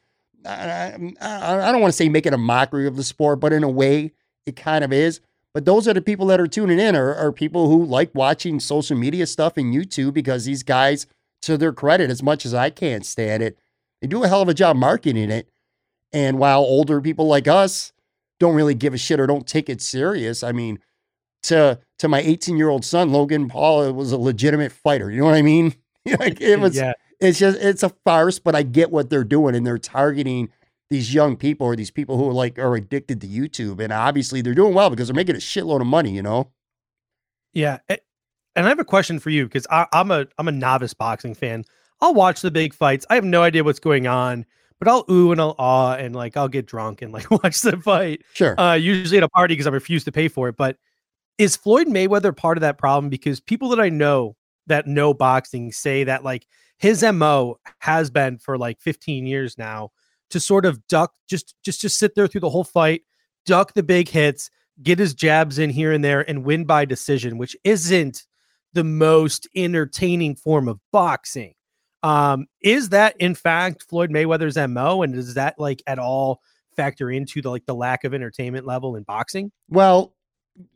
I, 0.47 1.15
I, 1.21 1.69
I 1.69 1.73
don't 1.73 1.81
want 1.81 1.93
to 1.93 1.97
say 1.97 2.09
making 2.09 2.33
a 2.33 2.39
mockery 2.39 2.87
of 2.87 2.97
the 2.97 3.05
sport, 3.05 3.41
but 3.41 3.53
in 3.53 3.63
a 3.63 3.69
way, 3.69 4.13
it 4.47 4.57
kind 4.57 4.85
of 4.85 4.93
is. 4.93 5.21
But 5.53 5.65
those 5.65 5.89
are 5.89 5.95
the 5.95 6.01
people 6.01 6.27
that 6.27 6.41
are 6.41 6.47
tuning 6.47 6.79
in, 6.79 6.95
are, 6.95 7.15
are 7.15 7.33
people 7.33 7.69
who 7.69 7.85
like 7.85 8.15
watching 8.15 8.61
social 8.61 8.97
media 8.97 9.27
stuff 9.27 9.57
and 9.57 9.75
YouTube 9.75 10.15
because 10.15 10.45
these 10.45 10.63
guys, 10.63 11.07
to 11.43 11.57
their 11.57 11.73
credit, 11.73 12.11
as 12.11 12.23
much 12.23 12.47
as 12.47 12.55
I 12.55 12.71
can't 12.71 13.05
stand 13.05 13.43
it, 13.43 13.59
they 14.01 14.07
do 14.07 14.23
a 14.23 14.29
hell 14.29 14.43
of 14.43 14.49
a 14.49 14.55
job 14.55 14.77
marketing 14.77 15.31
it. 15.31 15.49
And 16.13 16.39
while 16.39 16.61
older 16.61 17.01
people 17.01 17.27
like 17.27 17.49
us 17.49 17.93
don't 18.39 18.55
really 18.55 18.75
give 18.75 18.95
a 18.95 18.99
shit 18.99 19.21
or 19.21 19.27
don't 19.27 19.47
take 19.47 19.69
it 19.69 19.81
serious, 19.81 20.43
I 20.43 20.53
mean, 20.53 20.79
to 21.45 21.79
to 21.99 22.09
my 22.09 22.21
18 22.21 22.57
year 22.57 22.69
old 22.69 22.85
son, 22.85 23.13
Logan 23.13 23.49
Paul 23.49 23.93
was 23.93 24.13
a 24.13 24.19
legitimate 24.19 24.73
fighter. 24.73 25.11
You 25.11 25.21
know 25.21 25.27
what 25.27 25.35
I 25.35 25.43
mean? 25.43 25.75
like 26.19 26.41
it 26.41 26.59
was 26.61 26.77
yeah, 26.77 26.93
it's 27.21 27.39
just 27.39 27.59
it's 27.61 27.83
a 27.83 27.91
farce, 28.05 28.39
but 28.39 28.55
I 28.55 28.63
get 28.63 28.91
what 28.91 29.11
they're 29.11 29.25
doing 29.25 29.55
and 29.55 29.67
they're 29.67 29.79
targeting 29.79 30.51
these 30.91 31.15
young 31.15 31.37
people 31.37 31.67
or 31.67 31.77
these 31.77 31.91
people 31.91 32.17
who 32.17 32.29
are 32.29 32.33
like 32.33 32.59
are 32.59 32.75
addicted 32.75 33.21
to 33.21 33.29
YouTube. 33.29 33.81
And 33.81 33.93
obviously 33.93 34.43
they're 34.43 34.55
doing 34.55 34.75
well 34.75 34.91
because 34.91 35.09
they're 35.09 35.15
making 35.15 35.37
a 35.37 35.39
shitload 35.39 35.81
of 35.81 35.87
money, 35.87 36.11
you 36.11 36.23
know? 36.23 36.51
yeah. 37.53 37.79
And 38.57 38.67
I 38.67 38.69
have 38.69 38.81
a 38.81 38.85
question 38.85 39.19
for 39.21 39.31
you 39.31 39.45
because 39.45 39.67
I'm 39.71 40.11
a 40.11 40.27
I'm 40.39 40.49
a 40.49 40.53
novice 40.53 40.95
boxing 40.95 41.35
fan. 41.35 41.65
I'll 42.01 42.15
watch 42.15 42.41
the 42.41 42.51
big 42.51 42.75
fights. 42.75 43.07
I 43.11 43.15
have 43.15 43.25
no 43.25 43.43
idea 43.43 43.63
what's 43.63 43.79
going 43.79 44.07
on, 44.07 44.45
but 44.79 44.89
I'll 44.89 45.05
ooh 45.11 45.33
and 45.33 45.41
I'll 45.41 45.55
ah 45.59 45.95
and 45.95 46.17
like 46.17 46.37
I'll 46.37 46.49
get 46.49 46.67
drunk 46.67 47.03
and 47.03 47.13
like 47.13 47.31
watch 47.43 47.61
the 47.61 47.77
fight. 47.77 48.23
Sure. 48.33 48.59
uh, 48.61 48.75
usually 48.75 49.19
at 49.19 49.23
a 49.25 49.29
party 49.29 49.55
because 49.55 49.67
I 49.67 49.71
refuse 49.71 50.05
to 50.05 50.13
pay 50.13 50.29
for 50.29 50.49
it. 50.49 50.57
But 50.57 50.77
is 51.39 51.57
Floyd 51.57 51.87
Mayweather 51.87 52.37
part 52.37 52.59
of 52.59 52.63
that 52.63 52.79
problem? 52.79 53.09
Because 53.09 53.41
people 53.41 53.69
that 53.71 53.81
I 53.81 53.89
know 53.89 54.37
that 54.71 54.87
know 54.87 55.15
boxing 55.15 55.71
say 55.71 56.05
that 56.05 56.25
like 56.25 56.47
his 56.79 57.03
MO 57.03 57.59
has 57.79 58.11
been 58.11 58.39
for 58.39 58.57
like 58.57 58.81
15 58.81 59.27
years 59.27 59.59
now 59.59 59.91
to 60.31 60.41
sort 60.41 60.65
of 60.65 60.87
duck, 60.89 61.13
just 61.29 61.55
just 61.63 61.81
just 61.81 61.99
sit 61.99 62.15
there 62.15 62.27
through 62.27 62.41
the 62.41 62.51
whole 62.51 62.65
fight, 62.65 63.03
duck 63.45 63.75
the 63.75 63.83
big 63.83 64.09
hits, 64.09 64.51
get 64.83 64.99
his 64.99 65.15
jabs 65.15 65.59
in 65.59 65.71
here 65.71 65.93
and 65.93 66.03
there, 66.03 66.29
and 66.29 66.45
win 66.45 66.65
by 66.65 66.85
decision, 66.85 67.37
which 67.37 67.57
isn't 67.65 68.27
the 68.73 68.85
most 68.85 69.49
entertaining 69.55 70.37
form 70.37 70.69
of 70.69 70.81
boxing. 70.93 71.55
Um, 72.03 72.47
is 72.63 72.89
that 72.91 73.15
in 73.19 73.35
fact 73.35 73.85
Floyd 73.89 74.11
Mayweather's 74.11 74.57
MO? 74.57 75.03
And 75.03 75.13
does 75.13 75.35
that 75.35 75.59
like 75.59 75.83
at 75.87 75.99
all 75.99 76.41
factor 76.77 77.11
into 77.11 77.43
the 77.43 77.51
like 77.51 77.67
the 77.67 77.75
lack 77.75 78.05
of 78.05 78.15
entertainment 78.15 78.67
level 78.67 78.97
in 78.97 79.03
boxing? 79.03 79.53
Well, 79.69 80.15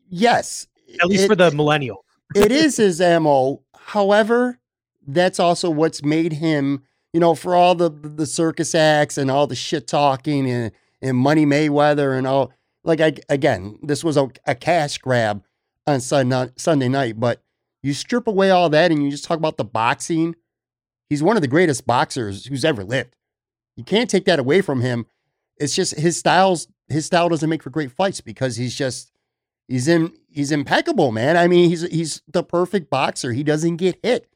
yes. 0.08 0.66
At 1.00 1.06
least 1.06 1.24
it, 1.24 1.28
for 1.28 1.36
the 1.36 1.50
millennial. 1.50 2.04
it 2.34 2.52
is 2.52 2.76
his 2.76 3.00
MO. 3.00 3.63
However, 3.86 4.58
that's 5.06 5.38
also 5.38 5.70
what's 5.70 6.02
made 6.02 6.34
him, 6.34 6.82
you 7.12 7.20
know, 7.20 7.34
for 7.34 7.54
all 7.54 7.74
the 7.74 7.90
the 7.90 8.26
circus 8.26 8.74
acts 8.74 9.18
and 9.18 9.30
all 9.30 9.46
the 9.46 9.54
shit 9.54 9.86
talking 9.86 10.48
and, 10.50 10.72
and 11.02 11.16
Money 11.16 11.46
Mayweather 11.46 12.16
and 12.16 12.26
all 12.26 12.52
like 12.82 13.00
I, 13.00 13.14
again, 13.28 13.78
this 13.82 14.02
was 14.02 14.16
a, 14.16 14.30
a 14.46 14.54
cash 14.54 14.98
grab 14.98 15.42
on 15.86 16.00
Sunday, 16.00 16.36
uh, 16.36 16.48
Sunday 16.56 16.88
night, 16.88 17.18
but 17.18 17.42
you 17.82 17.92
strip 17.92 18.26
away 18.26 18.50
all 18.50 18.70
that 18.70 18.90
and 18.90 19.02
you 19.02 19.10
just 19.10 19.24
talk 19.24 19.38
about 19.38 19.56
the 19.56 19.64
boxing. 19.64 20.34
He's 21.08 21.22
one 21.22 21.36
of 21.36 21.42
the 21.42 21.48
greatest 21.48 21.86
boxers 21.86 22.46
who's 22.46 22.64
ever 22.64 22.84
lived. 22.84 23.16
You 23.76 23.84
can't 23.84 24.08
take 24.08 24.24
that 24.26 24.38
away 24.38 24.60
from 24.60 24.80
him. 24.80 25.06
It's 25.56 25.74
just 25.74 25.94
his 25.94 26.18
styles. 26.18 26.68
His 26.88 27.06
style 27.06 27.28
doesn't 27.28 27.48
make 27.48 27.62
for 27.62 27.70
great 27.70 27.92
fights 27.92 28.20
because 28.20 28.56
he's 28.56 28.74
just 28.74 29.12
he's 29.68 29.88
in 29.88 30.12
he's 30.30 30.52
impeccable, 30.52 31.12
man. 31.12 31.36
I 31.36 31.48
mean, 31.48 31.68
he's 31.70 31.82
he's 31.90 32.22
the 32.28 32.42
perfect 32.42 32.90
boxer. 32.90 33.32
He 33.32 33.42
doesn't 33.42 33.76
get 33.76 33.98
hit. 34.02 34.28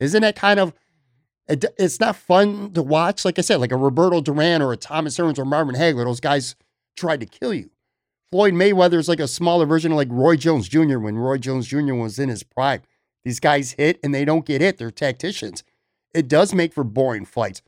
Isn't 0.00 0.22
that 0.22 0.36
kind 0.36 0.60
of 0.60 0.72
it, 1.48 1.64
it's 1.78 2.00
not 2.00 2.16
fun 2.16 2.72
to 2.72 2.82
watch? 2.82 3.24
Like 3.24 3.38
I 3.38 3.42
said, 3.42 3.56
like 3.56 3.72
a 3.72 3.76
Roberto 3.76 4.20
Duran 4.20 4.62
or 4.62 4.72
a 4.72 4.76
Thomas 4.76 5.16
Hearns 5.18 5.38
or 5.38 5.44
Marvin 5.44 5.74
Hagler. 5.74 6.04
Those 6.04 6.20
guys 6.20 6.56
tried 6.96 7.20
to 7.20 7.26
kill 7.26 7.54
you. 7.54 7.70
Floyd 8.30 8.54
Mayweather 8.54 8.94
is 8.98 9.08
like 9.08 9.20
a 9.20 9.28
smaller 9.28 9.66
version 9.66 9.92
of 9.92 9.96
like 9.96 10.08
Roy 10.10 10.36
Jones 10.36 10.68
Jr. 10.68 10.98
when 10.98 11.18
Roy 11.18 11.36
Jones 11.36 11.66
Jr. 11.66 11.94
was 11.94 12.18
in 12.18 12.30
his 12.30 12.42
prime. 12.42 12.80
These 13.24 13.40
guys 13.40 13.72
hit 13.72 14.00
and 14.02 14.14
they 14.14 14.24
don't 14.24 14.46
get 14.46 14.60
hit. 14.60 14.78
They're 14.78 14.90
tacticians. 14.90 15.62
It 16.14 16.28
does 16.28 16.54
make 16.54 16.72
for 16.72 16.84
boring 16.84 17.24
fights, 17.24 17.62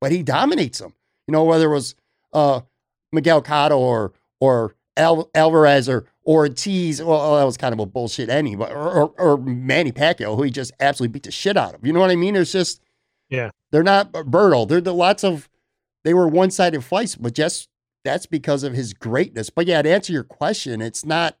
but 0.00 0.12
he 0.12 0.22
dominates 0.22 0.78
them. 0.78 0.94
You 1.26 1.32
know, 1.32 1.44
whether 1.44 1.70
it 1.70 1.74
was 1.74 1.94
uh, 2.32 2.62
Miguel 3.12 3.42
Cotto 3.42 3.78
or 3.78 4.12
or 4.40 4.74
Al- 4.96 5.30
Alvarez 5.34 5.88
or 5.88 6.06
Ortiz. 6.26 7.02
Well, 7.02 7.20
oh, 7.20 7.36
that 7.36 7.44
was 7.44 7.56
kind 7.56 7.72
of 7.72 7.78
a 7.78 7.86
bullshit 7.86 8.28
any, 8.28 8.56
but 8.56 8.72
or, 8.72 8.90
or, 8.90 9.14
or, 9.18 9.36
Manny 9.38 9.92
Pacquiao, 9.92 10.36
who 10.36 10.42
he 10.42 10.50
just 10.50 10.72
absolutely 10.80 11.12
beat 11.12 11.22
the 11.22 11.30
shit 11.30 11.56
out 11.56 11.74
of. 11.74 11.86
You 11.86 11.92
know 11.92 12.00
what 12.00 12.10
I 12.10 12.16
mean? 12.16 12.34
It's 12.34 12.52
just 12.52 12.80
yeah, 13.28 13.50
they're 13.70 13.82
not 13.82 14.12
Berto. 14.12 14.66
They're 14.68 14.80
the 14.80 14.94
lots 14.94 15.24
of 15.24 15.48
they 16.04 16.14
were 16.14 16.28
one 16.28 16.50
sided 16.50 16.84
fights, 16.84 17.16
but 17.16 17.34
just 17.34 17.68
that's 18.04 18.26
because 18.26 18.62
of 18.62 18.72
his 18.72 18.92
greatness. 18.92 19.50
But 19.50 19.66
yeah, 19.66 19.82
to 19.82 19.90
answer 19.90 20.12
your 20.12 20.24
question, 20.24 20.80
it's 20.80 21.04
not, 21.04 21.36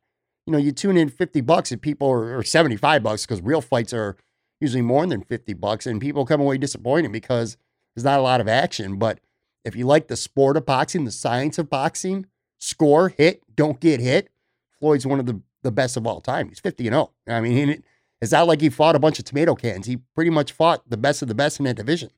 you 0.46 0.52
know, 0.52 0.58
you 0.58 0.72
tune 0.72 0.96
in 0.96 1.08
50 1.08 1.40
bucks 1.42 1.70
and 1.70 1.80
people 1.80 2.08
are, 2.10 2.36
or 2.36 2.42
75 2.42 3.02
bucks 3.02 3.24
because 3.24 3.40
real 3.40 3.60
fights 3.60 3.92
are 3.92 4.16
usually 4.60 4.82
more 4.82 5.06
than 5.06 5.22
50 5.22 5.54
bucks 5.54 5.86
and 5.86 6.00
people 6.00 6.26
come 6.26 6.40
away 6.40 6.58
disappointed 6.58 7.12
because 7.12 7.56
there's 7.94 8.04
not 8.04 8.18
a 8.18 8.22
lot 8.22 8.40
of 8.40 8.48
action. 8.48 8.98
But 8.98 9.20
if 9.64 9.76
you 9.76 9.86
like 9.86 10.08
the 10.08 10.16
sport 10.16 10.56
of 10.56 10.66
boxing, 10.66 11.04
the 11.04 11.12
science 11.12 11.58
of 11.58 11.70
boxing, 11.70 12.26
score, 12.58 13.10
hit, 13.10 13.42
don't 13.54 13.78
get 13.78 14.00
hit, 14.00 14.30
Floyd's 14.80 15.06
one 15.06 15.20
of 15.20 15.26
the, 15.26 15.40
the 15.62 15.72
best 15.72 15.96
of 15.96 16.06
all 16.06 16.20
time. 16.20 16.48
He's 16.48 16.60
50 16.60 16.86
and 16.88 16.94
0. 16.94 17.12
I 17.28 17.40
mean, 17.40 17.82
it's 18.20 18.32
not 18.32 18.46
like 18.46 18.60
he 18.60 18.68
fought 18.68 18.96
a 18.96 18.98
bunch 18.98 19.18
of 19.18 19.24
tomato 19.24 19.54
cans. 19.54 19.86
He 19.86 19.98
pretty 20.14 20.30
much 20.30 20.52
fought 20.52 20.88
the 20.88 20.96
best 20.96 21.22
of 21.22 21.28
the 21.28 21.34
best 21.34 21.58
in 21.58 21.64
that 21.64 21.76
division. 21.76 22.10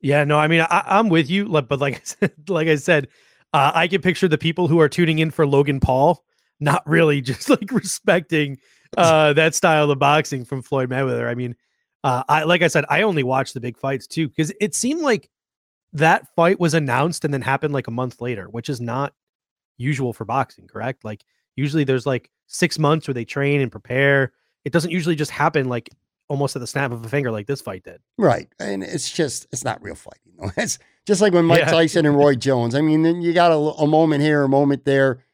Yeah, 0.00 0.24
no, 0.24 0.38
I 0.38 0.48
mean, 0.48 0.62
I, 0.62 0.98
am 0.98 1.08
with 1.08 1.30
you, 1.30 1.46
but 1.48 1.78
like 1.78 1.94
I 1.96 2.00
said, 2.02 2.32
like 2.48 2.68
I 2.68 2.76
said, 2.76 3.08
uh, 3.52 3.72
I 3.74 3.86
can 3.88 4.00
picture 4.00 4.28
the 4.28 4.38
people 4.38 4.68
who 4.68 4.80
are 4.80 4.88
tuning 4.88 5.18
in 5.20 5.30
for 5.30 5.46
Logan 5.46 5.80
Paul 5.80 6.24
not 6.62 6.82
really 6.88 7.20
just 7.22 7.50
like 7.50 7.70
respecting 7.70 8.58
uh, 8.96 9.32
that 9.34 9.54
style 9.54 9.90
of 9.90 9.98
boxing 9.98 10.44
from 10.44 10.62
Floyd 10.62 10.88
Mayweather. 10.88 11.28
I 11.28 11.34
mean, 11.34 11.56
uh, 12.04 12.24
I 12.28 12.44
like 12.44 12.62
I 12.62 12.68
said, 12.68 12.84
I 12.88 13.02
only 13.02 13.22
watched 13.22 13.54
the 13.54 13.60
big 13.60 13.78
fights 13.78 14.06
too 14.06 14.28
because 14.28 14.52
it 14.60 14.74
seemed 14.74 15.02
like 15.02 15.30
that 15.92 16.26
fight 16.34 16.58
was 16.58 16.74
announced 16.74 17.24
and 17.24 17.32
then 17.32 17.42
happened 17.42 17.74
like 17.74 17.86
a 17.86 17.92
month 17.92 18.20
later, 18.20 18.46
which 18.46 18.68
is 18.68 18.80
not 18.80 19.12
usual 19.82 20.12
for 20.12 20.24
boxing. 20.24 20.66
Correct? 20.66 21.04
Like 21.04 21.24
usually 21.56 21.84
there's 21.84 22.06
like 22.06 22.30
six 22.46 22.78
months 22.78 23.06
where 23.08 23.14
they 23.14 23.24
train 23.24 23.60
and 23.60 23.70
prepare. 23.70 24.32
It 24.64 24.72
doesn't 24.72 24.90
usually 24.90 25.16
just 25.16 25.30
happen 25.30 25.68
like 25.68 25.90
almost 26.28 26.56
at 26.56 26.60
the 26.60 26.66
snap 26.66 26.92
of 26.92 27.04
a 27.04 27.08
finger 27.08 27.30
like 27.30 27.46
this 27.46 27.60
fight 27.60 27.84
did. 27.84 28.00
Right. 28.16 28.48
And 28.58 28.82
it's 28.82 29.10
just, 29.10 29.46
it's 29.52 29.64
not 29.64 29.82
real 29.82 29.94
fighting. 29.94 30.32
Though. 30.38 30.50
It's 30.56 30.78
just 31.06 31.20
like 31.20 31.32
when 31.32 31.44
Mike 31.44 31.60
yeah. 31.60 31.70
Tyson 31.70 32.06
and 32.06 32.16
Roy 32.16 32.36
Jones. 32.36 32.74
I 32.74 32.80
mean, 32.80 33.02
then 33.02 33.22
you 33.22 33.32
got 33.32 33.50
a, 33.50 33.56
a 33.56 33.86
moment 33.86 34.22
here, 34.22 34.44
a 34.44 34.48
moment 34.48 34.84
there, 34.84 35.24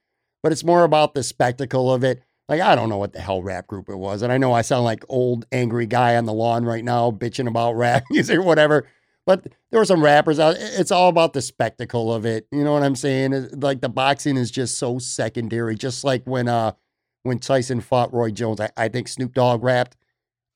but 0.42 0.50
it's 0.50 0.64
more 0.64 0.84
about 0.84 1.14
the 1.14 1.22
spectacle 1.22 1.92
of 1.92 2.04
it. 2.04 2.22
Like, 2.48 2.62
I 2.62 2.74
don't 2.74 2.88
know 2.88 2.96
what 2.96 3.12
the 3.12 3.20
hell 3.20 3.42
rap 3.42 3.66
group 3.66 3.90
it 3.90 3.96
was. 3.96 4.22
And 4.22 4.32
I 4.32 4.38
know 4.38 4.54
I 4.54 4.62
sound 4.62 4.84
like 4.84 5.04
old 5.08 5.44
angry 5.52 5.86
guy 5.86 6.16
on 6.16 6.24
the 6.24 6.32
lawn 6.32 6.64
right 6.64 6.84
now, 6.84 7.10
bitching 7.10 7.46
about 7.46 7.72
rap 7.76 8.04
music 8.10 8.38
or 8.38 8.42
whatever. 8.42 8.88
But 9.28 9.46
there 9.70 9.78
were 9.78 9.84
some 9.84 10.02
rappers 10.02 10.38
out. 10.38 10.56
It's 10.58 10.90
all 10.90 11.10
about 11.10 11.34
the 11.34 11.42
spectacle 11.42 12.14
of 12.14 12.24
it. 12.24 12.46
You 12.50 12.64
know 12.64 12.72
what 12.72 12.82
I'm 12.82 12.96
saying? 12.96 13.50
like 13.60 13.82
the 13.82 13.90
boxing 13.90 14.38
is 14.38 14.50
just 14.50 14.78
so 14.78 14.98
secondary. 14.98 15.74
Just 15.74 16.02
like 16.02 16.24
when 16.24 16.48
uh 16.48 16.72
when 17.24 17.38
Tyson 17.38 17.82
fought 17.82 18.10
Roy 18.14 18.30
Jones, 18.30 18.58
I, 18.58 18.70
I 18.74 18.88
think 18.88 19.06
Snoop 19.06 19.34
Dogg 19.34 19.62
rapped 19.62 19.98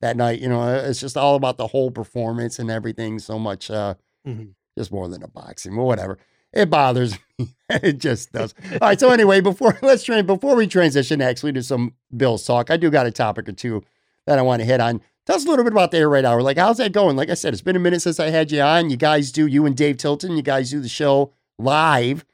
that 0.01 0.17
night. 0.17 0.41
You 0.41 0.49
know, 0.49 0.73
it's 0.73 0.99
just 0.99 1.15
all 1.15 1.35
about 1.35 1.57
the 1.57 1.67
whole 1.67 1.91
performance 1.91 2.57
and 2.57 2.71
everything. 2.71 3.19
So 3.19 3.37
much, 3.37 3.69
uh, 3.69 3.93
mm-hmm. 4.27 4.45
just 4.75 4.91
more 4.91 5.07
than 5.07 5.21
a 5.21 5.27
boxing, 5.27 5.75
but 5.75 5.83
whatever. 5.83 6.17
It 6.51 6.71
bothers 6.71 7.19
me. 7.37 7.55
it 7.69 7.99
just 7.99 8.31
does. 8.31 8.55
All 8.71 8.87
right. 8.87 8.99
So 8.99 9.11
anyway, 9.11 9.39
before 9.39 9.77
let's 9.83 10.03
train 10.03 10.25
before 10.25 10.55
we 10.55 10.65
transition 10.65 11.21
actually 11.21 11.53
to 11.53 11.61
some 11.61 11.93
Bills 12.17 12.43
talk, 12.43 12.71
I 12.71 12.77
do 12.77 12.89
got 12.89 13.05
a 13.05 13.11
topic 13.11 13.47
or 13.47 13.51
two 13.51 13.83
that 14.25 14.39
I 14.39 14.41
want 14.41 14.61
to 14.61 14.65
hit 14.65 14.81
on. 14.81 14.99
Tell 15.25 15.35
us 15.35 15.45
a 15.45 15.49
little 15.49 15.63
bit 15.63 15.73
about 15.73 15.91
the 15.91 15.97
air 15.97 16.09
raid 16.09 16.25
hour. 16.25 16.41
Like, 16.41 16.57
how's 16.57 16.77
that 16.77 16.91
going? 16.91 17.15
Like 17.15 17.29
I 17.29 17.33
said, 17.33 17.53
it's 17.53 17.61
been 17.61 17.75
a 17.75 17.79
minute 17.79 18.01
since 18.01 18.19
I 18.19 18.29
had 18.29 18.51
you 18.51 18.61
on. 18.61 18.89
You 18.89 18.97
guys 18.97 19.31
do 19.31 19.47
you 19.47 19.65
and 19.65 19.75
Dave 19.75 19.97
Tilton. 19.97 20.35
You 20.35 20.43
guys 20.43 20.71
do 20.71 20.81
the 20.81 20.89
show 20.89 21.31
live 21.57 22.25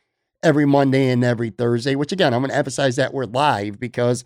every 0.41 0.65
Monday 0.65 1.09
and 1.09 1.23
every 1.23 1.51
Thursday. 1.51 1.95
Which 1.95 2.11
again, 2.11 2.33
I'm 2.33 2.41
going 2.41 2.49
to 2.49 2.57
emphasize 2.57 2.95
that 2.95 3.13
word 3.13 3.33
live 3.33 3.79
because 3.79 4.25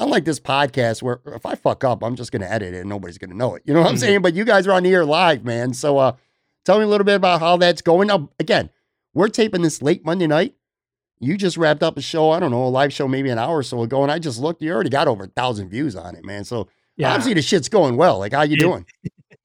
Unlike 0.00 0.24
this 0.26 0.38
podcast 0.38 1.02
where 1.02 1.20
if 1.26 1.44
I 1.44 1.56
fuck 1.56 1.82
up, 1.82 2.04
I'm 2.04 2.14
just 2.14 2.30
going 2.30 2.42
to 2.42 2.50
edit 2.50 2.72
it 2.72 2.80
and 2.80 2.88
nobody's 2.88 3.18
going 3.18 3.30
to 3.30 3.36
know 3.36 3.56
it. 3.56 3.62
You 3.64 3.74
know 3.74 3.80
what 3.80 3.88
I'm 3.88 3.94
mm-hmm. 3.94 4.00
saying? 4.00 4.22
But 4.22 4.34
you 4.34 4.44
guys 4.44 4.66
are 4.66 4.72
on 4.72 4.84
the 4.84 4.92
air 4.92 5.04
live, 5.04 5.44
man. 5.44 5.74
So 5.74 5.98
uh, 5.98 6.12
tell 6.64 6.78
me 6.78 6.84
a 6.84 6.86
little 6.86 7.04
bit 7.04 7.16
about 7.16 7.40
how 7.40 7.56
that's 7.56 7.82
going. 7.82 8.06
Now, 8.06 8.30
again, 8.38 8.70
we're 9.12 9.28
taping 9.28 9.62
this 9.62 9.82
late 9.82 10.04
Monday 10.04 10.28
night. 10.28 10.54
You 11.18 11.36
just 11.36 11.56
wrapped 11.56 11.82
up 11.82 11.96
a 11.96 12.00
show, 12.00 12.30
I 12.30 12.38
don't 12.38 12.52
know, 12.52 12.64
a 12.64 12.68
live 12.68 12.92
show 12.92 13.08
maybe 13.08 13.28
an 13.28 13.40
hour 13.40 13.56
or 13.56 13.62
so 13.64 13.82
ago, 13.82 14.04
and 14.04 14.12
I 14.12 14.20
just 14.20 14.38
looked. 14.38 14.62
You 14.62 14.72
already 14.72 14.88
got 14.88 15.08
over 15.08 15.24
a 15.24 15.28
thousand 15.28 15.68
views 15.68 15.96
on 15.96 16.14
it, 16.14 16.24
man. 16.24 16.44
So 16.44 16.68
yeah. 16.98 17.10
obviously 17.10 17.34
the 17.34 17.42
shit's 17.42 17.68
going 17.68 17.96
well. 17.96 18.18
Like, 18.18 18.32
how 18.32 18.42
you 18.42 18.56
doing? 18.56 18.86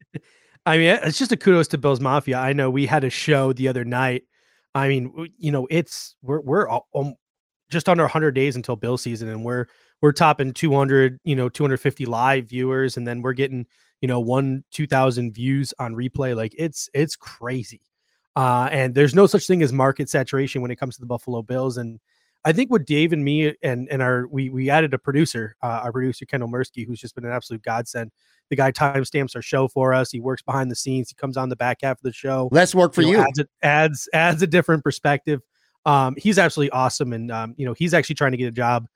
I 0.66 0.78
mean, 0.78 1.00
it's 1.04 1.18
just 1.18 1.32
a 1.32 1.38
kudos 1.38 1.68
to 1.70 1.78
Bills 1.78 2.00
Mafia. 2.00 2.38
I 2.38 2.54
know 2.54 2.70
we 2.70 2.86
had 2.86 3.04
a 3.04 3.10
show 3.10 3.54
the 3.54 3.68
other 3.68 3.84
night. 3.84 4.24
I 4.74 4.88
mean, 4.88 5.30
you 5.38 5.52
know, 5.52 5.68
it's 5.70 6.16
we're 6.22 6.42
we're 6.42 6.68
um, 6.96 7.16
just 7.70 7.90
under 7.90 8.04
100 8.04 8.32
days 8.32 8.56
until 8.56 8.76
Bill 8.76 8.98
season, 8.98 9.28
and 9.30 9.44
we're 9.44 9.68
we're 10.04 10.12
topping 10.12 10.52
200, 10.52 11.18
you 11.24 11.34
know, 11.34 11.48
250 11.48 12.06
live 12.06 12.50
viewers, 12.50 12.98
and 12.98 13.08
then 13.08 13.22
we're 13.22 13.32
getting, 13.32 13.66
you 14.02 14.08
know, 14.10 14.20
one, 14.20 14.66
2000 14.72 15.34
views 15.34 15.74
on 15.80 15.96
replay. 15.96 16.36
Like 16.36 16.54
it's, 16.58 16.90
it's 16.94 17.16
crazy. 17.16 17.80
Uh, 18.36 18.68
and 18.70 18.94
there's 18.94 19.16
no 19.16 19.28
such 19.28 19.48
thing 19.48 19.64
as 19.64 19.72
market 19.72 20.10
saturation 20.10 20.62
when 20.62 20.72
it 20.72 20.76
comes 20.76 20.96
to 20.96 21.00
the 21.00 21.08
Buffalo 21.08 21.42
Bills. 21.42 21.78
And 21.78 22.02
I 22.46 22.52
think 22.52 22.70
what 22.72 22.86
Dave 22.86 23.14
and 23.14 23.24
me 23.24 23.56
and, 23.64 23.88
and 23.90 24.02
our, 24.02 24.28
we, 24.28 24.50
we 24.50 24.70
added 24.70 24.94
a 24.94 24.98
producer, 24.98 25.56
uh, 25.64 25.82
our 25.84 25.92
producer, 25.92 26.26
Kendall 26.26 26.50
Mursky, 26.50 26.86
who's 26.86 27.00
just 27.00 27.16
been 27.16 27.26
an 27.26 27.32
absolute 27.32 27.62
godsend. 27.62 28.12
The 28.50 28.56
guy 28.58 28.72
timestamps 28.72 29.36
our 29.36 29.42
show 29.42 29.68
for 29.68 29.94
us. 29.94 30.12
He 30.12 30.20
works 30.20 30.42
behind 30.42 30.70
the 30.70 30.76
scenes. 30.76 31.10
He 31.10 31.16
comes 31.16 31.38
on 31.38 31.50
the 31.50 31.56
back 31.56 31.80
half 31.82 31.98
of 31.98 32.04
the 32.04 32.12
show. 32.12 32.50
Less 32.52 32.76
work 32.76 32.94
for 32.94 33.02
you. 33.02 33.12
you. 33.12 33.18
Adds, 33.20 33.40
a, 33.40 33.48
adds, 33.62 34.10
adds 34.14 34.42
a 34.42 34.48
different 34.48 34.84
perspective. 34.84 35.42
Um, 35.86 36.16
he's 36.18 36.38
absolutely 36.38 36.72
awesome. 36.72 37.14
And, 37.14 37.32
um, 37.32 37.56
you 37.58 37.66
know, 37.66 37.74
he's 37.74 37.94
actually 37.94 38.16
trying 38.16 38.32
to 38.32 38.38
get 38.38 38.48
a 38.48 38.52
job 38.52 38.88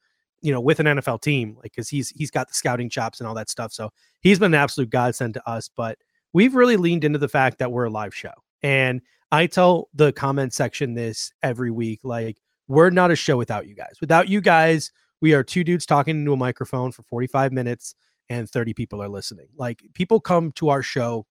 you 0.42 0.52
know, 0.52 0.62
with 0.62 0.80
an 0.80 0.86
NFL 0.86 1.22
team, 1.22 1.56
like 1.56 1.72
because 1.72 1.90
he's 1.90 2.10
he's 2.10 2.32
got 2.32 2.48
the 2.48 2.54
scouting 2.54 2.90
chops 2.90 3.20
and 3.20 3.28
all 3.28 3.34
that 3.36 3.50
stuff. 3.50 3.74
So 3.74 3.92
he's 4.22 4.40
been 4.40 4.54
an 4.54 4.60
absolute 4.60 4.90
godsend 4.90 5.34
to 5.34 5.50
us. 5.50 5.70
But 5.76 5.98
we've 6.34 6.56
really 6.56 6.78
leaned 6.78 7.04
into 7.04 7.20
the 7.20 7.28
fact 7.28 7.60
that 7.60 7.72
we're 7.72 7.86
a 7.86 7.90
live 7.90 8.14
show. 8.14 8.34
And 8.62 9.02
I 9.32 9.48
tell 9.48 9.90
the 9.94 10.12
comment 10.12 10.54
section 10.54 10.94
this 10.94 11.32
every 11.44 11.72
week, 11.72 12.02
like 12.04 12.38
we're 12.68 12.90
not 12.90 13.12
a 13.12 13.16
show 13.16 13.38
without 13.38 13.68
you 13.68 13.76
guys. 13.76 13.96
Without 14.02 14.30
you 14.30 14.42
guys, 14.42 14.92
we 15.22 15.34
are 15.34 15.44
two 15.44 15.64
dudes 15.64 15.86
talking 15.86 16.18
into 16.20 16.34
a 16.34 16.38
microphone 16.38 16.92
for 16.92 17.04
45 17.04 17.52
minutes 17.52 17.96
and 18.30 18.50
30 18.50 18.74
people 18.74 19.02
are 19.02 19.10
listening. 19.10 19.48
Like 19.56 19.84
people 19.94 20.20
come 20.20 20.52
to 20.54 20.70
our 20.70 20.84
show 20.84 21.26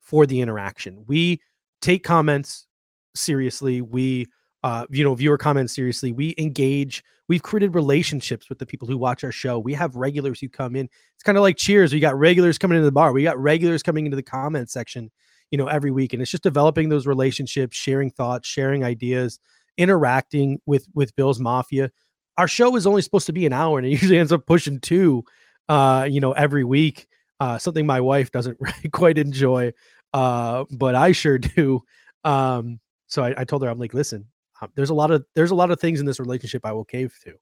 for 0.00 0.26
the 0.26 0.40
interaction. 0.40 1.04
We 1.06 1.40
take 1.80 2.02
comments 2.04 2.66
seriously. 3.14 3.80
We 3.80 4.26
uh, 4.64 4.86
you 4.90 5.02
know, 5.02 5.14
viewer 5.14 5.38
comments 5.38 5.74
seriously. 5.74 6.12
We 6.12 6.34
engage. 6.38 7.02
We've 7.28 7.42
created 7.42 7.74
relationships 7.74 8.48
with 8.48 8.58
the 8.58 8.66
people 8.66 8.86
who 8.86 8.96
watch 8.96 9.24
our 9.24 9.32
show. 9.32 9.58
We 9.58 9.74
have 9.74 9.96
regulars 9.96 10.40
who 10.40 10.48
come 10.48 10.76
in. 10.76 10.88
It's 11.14 11.24
kind 11.24 11.36
of 11.36 11.42
like 11.42 11.56
Cheers. 11.56 11.92
We 11.92 12.00
got 12.00 12.16
regulars 12.16 12.58
coming 12.58 12.76
into 12.76 12.84
the 12.84 12.92
bar. 12.92 13.12
We 13.12 13.24
got 13.24 13.38
regulars 13.38 13.82
coming 13.82 14.06
into 14.06 14.16
the 14.16 14.22
comment 14.22 14.70
section, 14.70 15.10
you 15.50 15.58
know, 15.58 15.66
every 15.66 15.90
week, 15.90 16.12
and 16.12 16.22
it's 16.22 16.30
just 16.30 16.44
developing 16.44 16.88
those 16.88 17.06
relationships, 17.06 17.76
sharing 17.76 18.10
thoughts, 18.10 18.46
sharing 18.46 18.84
ideas, 18.84 19.40
interacting 19.78 20.60
with 20.66 20.86
with 20.94 21.14
Bills 21.16 21.40
Mafia. 21.40 21.90
our 22.38 22.48
show 22.48 22.76
is 22.76 22.86
only 22.86 23.02
supposed 23.02 23.26
to 23.26 23.32
be 23.32 23.46
an 23.46 23.52
hour 23.52 23.78
and 23.78 23.86
it 23.86 23.90
usually 23.98 24.18
ends 24.18 24.32
up 24.32 24.46
pushing 24.46 24.80
two 24.80 25.24
uh 25.68 26.06
you 26.10 26.20
know 26.20 26.32
every 26.32 26.64
week 26.64 27.06
uh 27.40 27.58
something 27.58 27.86
my 27.86 28.00
wife 28.00 28.30
doesn't 28.32 28.56
really 28.60 28.90
quite 28.90 29.18
enjoy 29.18 29.72
uh 30.12 30.64
but 30.70 30.94
i 30.94 31.12
sure 31.12 31.38
do. 31.38 31.82
Um 32.24 32.80
so 33.06 33.22
I, 33.22 33.34
I 33.38 33.44
told 33.44 33.62
her 33.62 33.68
i'm 33.68 33.78
like 33.78 33.94
listen 33.94 34.26
um, 34.60 34.70
there's 34.74 34.90
a 34.90 34.94
lot 34.94 35.10
of 35.10 35.24
there's 35.34 35.50
a 35.50 35.54
lot 35.54 35.70
of 35.70 35.80
things 35.80 36.00
in 36.00 36.06
this 36.06 36.20
relationship 36.20 36.64
i 36.64 36.72
will 36.72 36.84
cave 36.84 37.14
to 37.24 37.34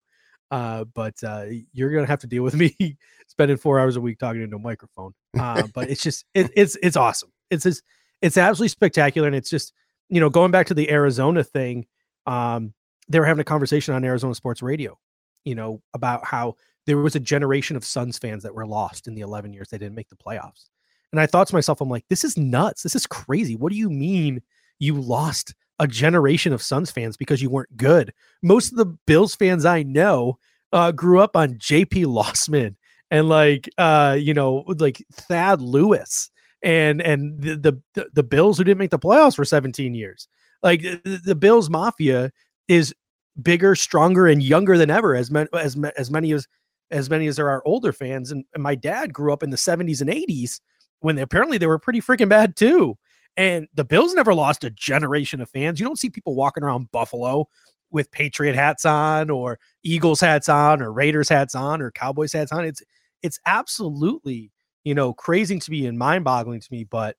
uh 0.51 0.85
but 0.95 1.15
uh 1.23 1.45
you're 1.73 1.93
gonna 1.93 2.07
have 2.07 2.21
to 2.21 2.27
deal 2.27 2.43
with 2.43 2.55
me 2.65 2.97
spending 3.29 3.57
four 3.57 3.79
hours 3.79 3.97
a 3.97 4.01
week 4.01 4.19
talking 4.19 4.43
into 4.43 4.57
a 4.57 4.61
microphone. 4.61 5.13
Uh 5.39 5.67
but 5.75 5.89
it's 5.89 6.03
just 6.03 6.25
it, 6.35 6.51
it's 6.57 6.77
it's 6.83 6.97
awesome. 6.97 7.31
It's 7.51 7.63
just 7.65 7.83
it's 8.21 8.37
absolutely 8.37 8.69
spectacular 8.69 9.27
and 9.29 9.37
it's 9.37 9.49
just 9.51 9.73
you 10.09 10.19
know 10.21 10.29
going 10.29 10.51
back 10.51 10.67
to 10.67 10.75
the 10.75 10.91
arizona 10.91 11.45
thing 11.45 11.87
um 12.27 12.75
they 13.09 13.19
were 13.19 13.27
having 13.27 13.41
a 13.41 13.45
conversation 13.45 13.95
on 13.95 14.05
Arizona 14.05 14.35
Sports 14.35 14.63
Radio, 14.63 14.97
you 15.45 15.55
know, 15.55 15.83
about 15.95 16.25
how 16.25 16.55
there 16.87 16.99
was 16.99 17.17
a 17.17 17.21
generation 17.21 17.77
of 17.77 17.85
Suns 17.85 18.19
fans 18.19 18.43
that 18.45 18.55
were 18.55 18.67
lost 18.67 19.09
in 19.09 19.15
the 19.15 19.21
11 19.23 19.53
years 19.53 19.69
they 19.69 19.79
didn't 19.79 19.97
make 19.97 20.09
the 20.09 20.17
playoffs. 20.17 20.69
And 21.13 21.21
I 21.21 21.27
thought 21.27 21.49
to 21.49 21.55
myself, 21.55 21.81
I'm 21.81 21.89
like, 21.89 22.05
this 22.09 22.25
is 22.25 22.37
nuts. 22.37 22.83
This 22.83 22.95
is 22.95 23.07
crazy. 23.07 23.57
What 23.57 23.73
do 23.73 23.79
you 23.79 23.91
mean 23.91 24.43
you 24.79 24.95
lost 24.95 25.55
a 25.81 25.89
generation 25.89 26.53
of 26.53 26.63
Suns 26.63 26.91
fans 26.91 27.17
because 27.17 27.43
you 27.43 27.51
weren't 27.51 27.77
good? 27.77 28.13
Most 28.43 28.71
of 28.71 28.79
the 28.79 28.97
Bills 29.07 29.35
fans 29.35 29.65
I 29.65 29.83
know 29.83 30.39
uh, 30.73 30.93
grew 30.93 31.21
up 31.21 31.37
on 31.37 31.55
JP 31.55 32.07
Losman 32.07 32.77
and 33.11 33.29
like 33.29 33.69
uh, 33.77 34.17
you 34.19 34.35
know, 34.35 34.65
like 34.79 35.05
Thad 35.13 35.61
Lewis 35.61 36.31
and 36.63 37.01
and 37.01 37.41
the, 37.43 37.81
the 37.95 38.09
the 38.13 38.23
Bills 38.23 38.59
who 38.59 38.65
didn't 38.65 38.79
make 38.79 38.91
the 38.91 38.99
playoffs 38.99 39.35
for 39.35 39.45
17 39.45 39.95
years. 39.95 40.29
Like 40.63 40.83
the, 40.83 41.35
Bills 41.35 41.71
Mafia 41.71 42.31
is 42.69 42.95
bigger, 43.43 43.75
stronger, 43.75 44.27
and 44.27 44.43
younger 44.43 44.77
than 44.77 44.91
ever. 44.91 45.15
As 45.15 45.31
many 45.31 45.49
as 45.55 45.77
as 45.97 46.11
many 46.11 46.33
as 46.33 46.47
as 46.91 47.09
many 47.09 47.27
as 47.27 47.37
there 47.37 47.49
are 47.49 47.63
older 47.67 47.93
fans. 47.93 48.33
And, 48.33 48.45
and 48.55 48.63
my 48.63 48.75
dad 48.75 49.13
grew 49.13 49.33
up 49.33 49.43
in 49.43 49.51
the 49.51 49.57
70s 49.57 50.01
and 50.01 50.11
80s 50.11 50.61
when 51.01 51.17
they, 51.17 51.23
apparently 51.23 51.57
they 51.57 51.67
were 51.67 51.79
pretty 51.79 52.01
freaking 52.01 52.29
bad 52.29 52.57
too. 52.57 52.97
And 53.37 53.69
the 53.75 53.85
Bills 53.85 54.13
never 54.13 54.35
lost 54.35 54.65
a 54.65 54.71
generation 54.71 55.41
of 55.41 55.49
fans. 55.49 55.79
You 55.79 55.87
don't 55.87 55.99
see 55.99 56.11
people 56.11 56.35
walking 56.35 56.65
around 56.65 56.91
Buffalo 56.91 57.47
with 57.91 58.11
Patriot 58.11 58.55
hats 58.55 58.85
on 58.85 59.31
or 59.31 59.59
Eagles 59.83 60.21
hats 60.21 60.49
on 60.49 60.83
or 60.83 60.93
Raiders 60.93 61.29
hats 61.29 61.55
on 61.55 61.81
or 61.81 61.91
Cowboys 61.91 62.33
hats 62.33 62.53
on. 62.53 62.65
It's 62.65 62.83
it's 63.23 63.39
absolutely, 63.47 64.51
you 64.85 64.95
know, 64.95 65.13
crazy 65.13 65.59
to 65.59 65.71
me 65.71 65.87
and 65.87 65.99
mind-boggling 65.99 66.61
to 66.61 66.69
me, 66.71 66.85
but 66.85 67.17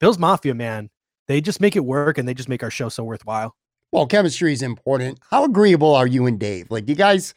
Bills 0.00 0.18
Mafia, 0.18 0.54
man, 0.54 0.90
they 1.28 1.40
just 1.40 1.60
make 1.60 1.76
it 1.76 1.84
work 1.84 2.18
and 2.18 2.28
they 2.28 2.34
just 2.34 2.48
make 2.48 2.62
our 2.62 2.70
show 2.70 2.88
so 2.88 3.04
worthwhile. 3.04 3.54
Well, 3.92 4.06
chemistry 4.06 4.52
is 4.52 4.62
important. 4.62 5.18
How 5.30 5.44
agreeable 5.44 5.94
are 5.94 6.06
you 6.06 6.26
and 6.26 6.38
Dave? 6.38 6.70
Like, 6.70 6.88
you 6.88 6.94
guys, 6.94 7.34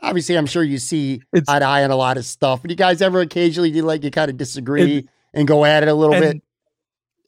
obviously, 0.00 0.36
I'm 0.36 0.46
sure 0.46 0.62
you 0.62 0.78
see 0.78 1.22
it's, 1.32 1.48
eye 1.48 1.58
to 1.58 1.64
eye 1.64 1.82
on 1.82 1.90
a 1.90 1.96
lot 1.96 2.18
of 2.18 2.26
stuff. 2.26 2.60
But 2.60 2.70
you 2.70 2.76
guys 2.76 3.00
ever 3.00 3.20
occasionally 3.20 3.70
do 3.70 3.82
like 3.82 4.04
you 4.04 4.10
kind 4.10 4.30
of 4.30 4.36
disagree 4.36 4.98
and, 4.98 5.08
and, 5.32 5.48
go 5.48 5.64
at 5.64 5.82
it 5.82 5.88
a 5.88 5.94
little 5.94 6.14
and, 6.14 6.22
bit? 6.22 6.42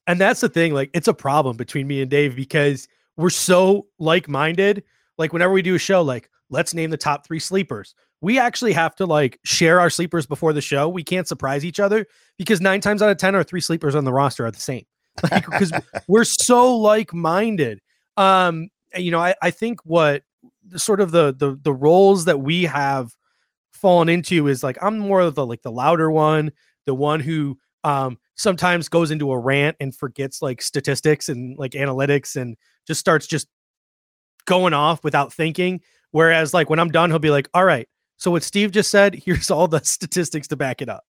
And 0.07 0.21
that's 0.21 0.41
the 0.41 0.51
thing. 0.51 0.75
Like, 0.75 0.91
it's 0.93 1.09
a 1.09 1.15
problem 1.15 1.57
between 1.57 1.87
me 1.87 2.03
and 2.03 2.11
Dave 2.11 2.37
because 2.37 2.87
we're 3.17 3.31
so 3.31 3.87
like 3.99 4.29
minded. 4.29 4.85
Like, 5.17 5.33
whenever 5.33 5.55
we 5.55 5.63
do 5.63 5.75
a 5.75 5.79
show, 5.79 6.03
like, 6.03 6.29
let's 6.51 6.75
name 6.75 6.91
the 6.91 6.99
top 6.99 7.27
three 7.27 7.41
sleepers. 7.41 7.95
We 8.21 8.39
actually 8.39 8.75
have 8.75 8.95
to 8.97 9.07
like 9.07 9.39
share 9.45 9.81
our 9.81 9.91
sleepers 9.91 10.27
before 10.27 10.53
the 10.53 10.61
show. 10.61 10.89
We 10.89 11.03
can't 11.03 11.29
surprise 11.29 11.65
each 11.65 11.81
other 11.81 12.07
because 12.37 12.61
nine 12.61 12.83
times 12.83 13.01
out 13.01 13.11
of 13.11 13.17
10, 13.17 13.35
our 13.35 13.43
three 13.43 13.61
sleepers 13.61 13.95
on 13.95 14.05
the 14.05 14.13
roster 14.13 14.45
are 14.47 14.51
the 14.51 14.61
same. 14.61 14.85
Like, 15.23 15.47
because 15.47 15.73
we're 16.09 16.25
so 16.25 16.77
like 16.77 17.15
minded 17.15 17.81
um 18.19 18.69
you 18.97 19.11
know 19.11 19.21
i 19.21 19.35
i 19.43 19.51
think 19.51 19.81
what 19.85 20.23
sort 20.77 21.01
of 21.01 21.11
the 21.11 21.35
the 21.37 21.59
the 21.63 21.73
roles 21.73 22.25
that 22.27 22.41
we 22.41 22.65
have 22.65 23.13
fallen 23.73 24.09
into 24.09 24.49
is 24.49 24.63
like 24.63 24.77
i'm 24.83 24.99
more 24.99 25.21
of 25.21 25.35
the 25.35 25.47
like 25.47 25.63
the 25.63 25.71
louder 25.71 26.11
one 26.11 26.51
the 26.87 26.95
one 26.95 27.21
who 27.21 27.59
um 27.85 28.19
sometimes 28.37 28.89
goes 28.89 29.11
into 29.11 29.33
a 29.33 29.39
rant 29.39 29.77
and 29.81 29.95
forgets 29.97 30.43
like 30.43 30.61
statistics 30.61 31.29
and 31.29 31.59
like 31.59 31.73
analytics 31.73 32.37
and 32.37 32.57
just 32.87 33.01
starts 33.01 33.27
just 33.27 33.49
going 34.45 34.75
off 34.75 35.03
without 35.03 35.33
thinking. 35.33 35.81
Whereas 36.13 36.55
like 36.55 36.71
when 36.71 36.79
i'm 36.79 36.91
done 36.91 37.11
he'll 37.11 37.19
be 37.19 37.31
like 37.31 37.49
all 37.53 37.65
right 37.65 37.89
so 38.17 38.31
what 38.31 38.43
steve 38.43 38.71
just 38.71 38.91
said 38.91 39.15
here's 39.15 39.51
all 39.51 39.69
the 39.69 39.81
statistics 39.85 40.49
to 40.49 40.57
back 40.57 40.81
it 40.81 40.89
up. 40.89 41.05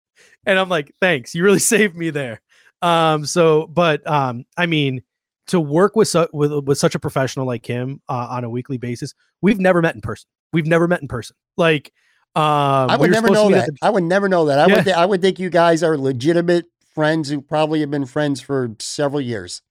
And 0.45 0.57
i'm 0.57 0.69
like 0.69 0.91
thanks 0.99 1.35
you 1.35 1.43
really 1.43 1.59
saved 1.73 1.95
me 1.95 2.09
there 2.09 2.41
um 2.81 3.25
so 3.25 3.67
but 3.67 4.05
um 4.07 4.45
i 4.57 4.65
mean 4.65 5.01
to 5.47 5.59
work 5.59 5.95
with 5.95 6.07
su- 6.07 6.27
with 6.33 6.51
with 6.65 6.77
such 6.77 6.95
a 6.95 6.99
professional 6.99 7.45
like 7.45 7.65
him 7.65 8.01
uh, 8.09 8.27
on 8.31 8.43
a 8.43 8.49
weekly 8.49 8.77
basis. 8.77 9.13
We've 9.41 9.59
never 9.59 9.81
met 9.81 9.95
in 9.95 10.01
person. 10.01 10.27
We've 10.53 10.65
never 10.65 10.87
met 10.87 11.01
in 11.01 11.07
person. 11.07 11.35
Like 11.57 11.93
uh, 12.35 12.87
I 12.89 12.97
would 12.97 13.09
we 13.09 13.13
never 13.13 13.29
know 13.29 13.49
that. 13.49 13.67
The- 13.67 13.77
I 13.81 13.89
would 13.89 14.03
never 14.03 14.27
know 14.27 14.45
that. 14.45 14.59
I 14.59 14.67
yeah. 14.67 14.75
would 14.75 14.83
th- 14.85 14.95
I 14.95 15.05
would 15.05 15.21
think 15.21 15.39
you 15.39 15.49
guys 15.49 15.83
are 15.83 15.97
legitimate 15.97 16.65
friends 16.93 17.29
who 17.29 17.41
probably 17.41 17.81
have 17.81 17.91
been 17.91 18.05
friends 18.05 18.41
for 18.41 18.75
several 18.79 19.21
years. 19.21 19.61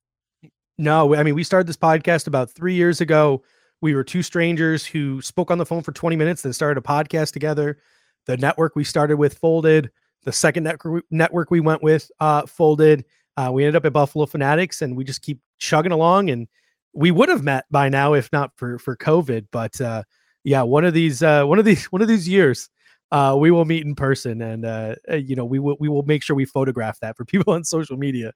No, 0.79 1.15
I 1.15 1.23
mean 1.23 1.35
we 1.35 1.45
started 1.45 1.67
this 1.67 1.77
podcast 1.77 2.27
about 2.27 2.51
three 2.51 2.75
years 2.75 3.01
ago. 3.01 3.43
We 3.81 3.95
were 3.95 4.05
two 4.05 4.23
strangers 4.23 4.87
who 4.87 5.21
spoke 5.21 5.51
on 5.51 5.59
the 5.59 5.67
phone 5.67 5.83
for 5.83 5.93
20 5.93 6.17
minutes, 6.17 6.43
then 6.43 6.53
started 6.53 6.79
a 6.79 6.87
podcast 6.87 7.33
together. 7.33 7.79
The 8.27 8.37
network 8.37 8.77
we 8.77 8.85
started 8.85 9.17
with 9.17 9.37
folded. 9.37 9.91
The 10.25 10.33
second 10.33 10.65
network 10.65 11.05
network 11.11 11.51
we 11.51 11.61
went 11.61 11.83
with 11.83 12.11
uh, 12.21 12.47
folded. 12.47 13.05
Uh, 13.37 13.51
we 13.53 13.65
ended 13.65 13.77
up 13.77 13.85
at 13.85 13.93
Buffalo 13.93 14.27
Fanatics, 14.27 14.83
and 14.83 14.97
we 14.97 15.05
just 15.05 15.23
keep 15.23 15.41
chugging 15.59 15.93
along. 15.93 16.31
And 16.31 16.49
we 16.95 17.11
would 17.11 17.29
have 17.29 17.43
met 17.43 17.65
by 17.71 17.89
now 17.89 18.15
if 18.15 18.33
not 18.33 18.53
for 18.57 18.79
for 18.79 18.97
COVID. 18.97 19.49
But 19.51 19.81
uh, 19.81 20.05
yeah, 20.45 20.63
one 20.63 20.85
of 20.85 20.95
these 20.95 21.23
uh, 21.23 21.45
one 21.45 21.59
of 21.59 21.65
these 21.65 21.85
one 21.93 22.03
of 22.03 22.09
these 22.09 22.29
years, 22.29 22.71
uh, 23.11 23.37
we 23.39 23.51
will 23.51 23.65
meet 23.65 23.85
in 23.85 23.95
person, 23.95 24.41
and 24.41 24.65
uh, 24.65 24.95
uh, 25.11 25.17
you 25.17 25.37
know 25.37 25.45
we 25.45 25.59
will 25.59 25.77
we 25.81 25.89
will 25.89 26.05
make 26.05 26.23
sure 26.23 26.37
we 26.37 26.45
photograph 26.45 27.01
that 27.01 27.17
for 27.17 27.25
people 27.27 27.53
on 27.53 27.65
social 27.65 27.97
media. 27.97 28.33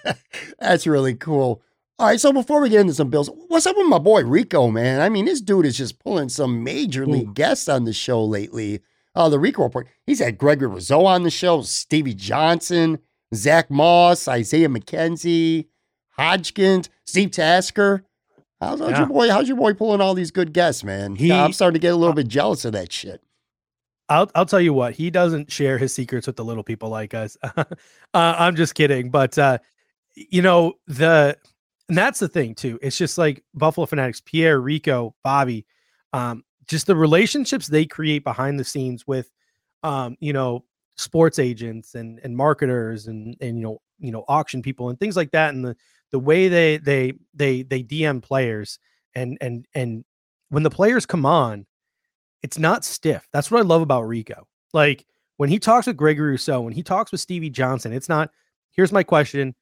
That's 0.58 0.86
really 0.86 1.14
cool. 1.14 1.62
All 1.96 2.08
right, 2.08 2.20
so 2.20 2.32
before 2.32 2.60
we 2.60 2.70
get 2.70 2.80
into 2.80 2.92
some 2.92 3.08
bills, 3.08 3.30
what's 3.46 3.66
up 3.66 3.76
with 3.76 3.86
my 3.86 3.98
boy 3.98 4.24
Rico, 4.24 4.68
man? 4.68 5.00
I 5.00 5.08
mean, 5.08 5.26
this 5.26 5.40
dude 5.40 5.64
is 5.64 5.76
just 5.76 6.00
pulling 6.00 6.28
some 6.28 6.64
major 6.64 7.06
league 7.06 7.28
Ooh. 7.28 7.34
guests 7.34 7.68
on 7.68 7.84
the 7.84 7.92
show 7.92 8.24
lately. 8.24 8.82
Uh, 9.14 9.28
the 9.28 9.38
Rico 9.38 9.62
report. 9.62 9.86
He's 10.06 10.18
had 10.18 10.38
Gregory 10.38 10.68
Rousseau 10.68 11.06
on 11.06 11.22
the 11.22 11.30
show, 11.30 11.62
Stevie 11.62 12.14
Johnson, 12.14 12.98
Zach 13.34 13.70
Moss, 13.70 14.26
Isaiah 14.26 14.68
McKenzie, 14.68 15.66
Hodgins, 16.18 16.88
Steve 17.06 17.30
Tasker. 17.30 18.04
How's, 18.60 18.80
how's 18.80 18.90
yeah. 18.90 18.98
your 18.98 19.06
boy? 19.08 19.30
How's 19.30 19.48
your 19.48 19.56
boy 19.56 19.74
pulling 19.74 20.00
all 20.00 20.14
these 20.14 20.30
good 20.30 20.52
guests, 20.52 20.82
man? 20.82 21.16
He, 21.16 21.30
I'm 21.30 21.52
starting 21.52 21.74
to 21.74 21.80
get 21.80 21.92
a 21.92 21.96
little 21.96 22.14
bit 22.14 22.28
jealous 22.28 22.64
of 22.64 22.72
that 22.72 22.92
shit. 22.92 23.20
I'll 24.08 24.30
I'll 24.34 24.46
tell 24.46 24.60
you 24.60 24.72
what 24.72 24.94
he 24.94 25.10
doesn't 25.10 25.50
share 25.50 25.78
his 25.78 25.94
secrets 25.94 26.26
with 26.26 26.36
the 26.36 26.44
little 26.44 26.62
people 26.62 26.88
like 26.88 27.14
us. 27.14 27.36
uh, 27.56 27.64
I'm 28.14 28.56
just 28.56 28.74
kidding, 28.74 29.10
but 29.10 29.38
uh, 29.38 29.58
you 30.14 30.42
know 30.42 30.74
the 30.86 31.36
and 31.88 31.98
that's 31.98 32.20
the 32.20 32.28
thing 32.28 32.54
too. 32.54 32.78
It's 32.82 32.96
just 32.96 33.18
like 33.18 33.42
Buffalo 33.54 33.86
Fanatics, 33.86 34.20
Pierre, 34.20 34.60
Rico, 34.60 35.14
Bobby, 35.22 35.66
um, 36.12 36.44
just 36.68 36.86
the 36.86 36.96
relationships 36.96 37.66
they 37.66 37.86
create 37.86 38.24
behind 38.24 38.58
the 38.58 38.64
scenes 38.64 39.06
with, 39.06 39.30
um, 39.82 40.16
you 40.20 40.32
know, 40.32 40.64
sports 40.96 41.38
agents 41.38 41.94
and 41.94 42.20
and 42.22 42.36
marketers 42.36 43.08
and 43.08 43.36
and 43.40 43.58
you 43.58 43.64
know 43.64 43.80
you 43.98 44.12
know 44.12 44.24
auction 44.28 44.62
people 44.62 44.90
and 44.90 45.00
things 45.00 45.16
like 45.16 45.30
that 45.32 45.52
and 45.52 45.64
the 45.64 45.76
the 46.12 46.18
way 46.18 46.48
they 46.48 46.76
they 46.78 47.12
they 47.34 47.62
they 47.62 47.82
DM 47.82 48.22
players 48.22 48.78
and 49.14 49.36
and 49.40 49.66
and 49.74 50.04
when 50.50 50.62
the 50.62 50.70
players 50.70 51.04
come 51.06 51.26
on 51.26 51.66
it's 52.42 52.58
not 52.58 52.84
stiff. 52.84 53.26
That's 53.32 53.50
what 53.50 53.60
I 53.60 53.62
love 53.62 53.80
about 53.80 54.02
Rico. 54.02 54.46
Like 54.74 55.06
when 55.38 55.48
he 55.48 55.58
talks 55.58 55.86
with 55.86 55.96
Gregory 55.96 56.32
Rousseau 56.32 56.60
when 56.60 56.74
he 56.74 56.82
talks 56.82 57.10
with 57.10 57.20
Stevie 57.20 57.50
Johnson 57.50 57.92
it's 57.92 58.08
not 58.08 58.30
here's 58.70 58.92
my 58.92 59.02
question 59.02 59.54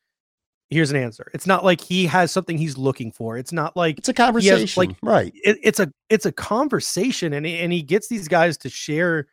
here's 0.72 0.90
an 0.90 0.96
answer 0.96 1.30
it's 1.34 1.46
not 1.46 1.64
like 1.64 1.80
he 1.80 2.06
has 2.06 2.32
something 2.32 2.58
he's 2.58 2.78
looking 2.78 3.12
for 3.12 3.36
it's 3.36 3.52
not 3.52 3.76
like 3.76 3.98
it's 3.98 4.08
a 4.08 4.14
conversation 4.14 4.60
has, 4.60 4.76
like 4.76 4.96
right 5.02 5.32
it, 5.44 5.58
it's 5.62 5.78
a 5.80 5.92
it's 6.08 6.26
a 6.26 6.32
conversation 6.32 7.32
and 7.32 7.46
and 7.46 7.72
he 7.72 7.82
gets 7.82 8.08
these 8.08 8.28
guys 8.28 8.56
to 8.56 8.68
share 8.68 9.26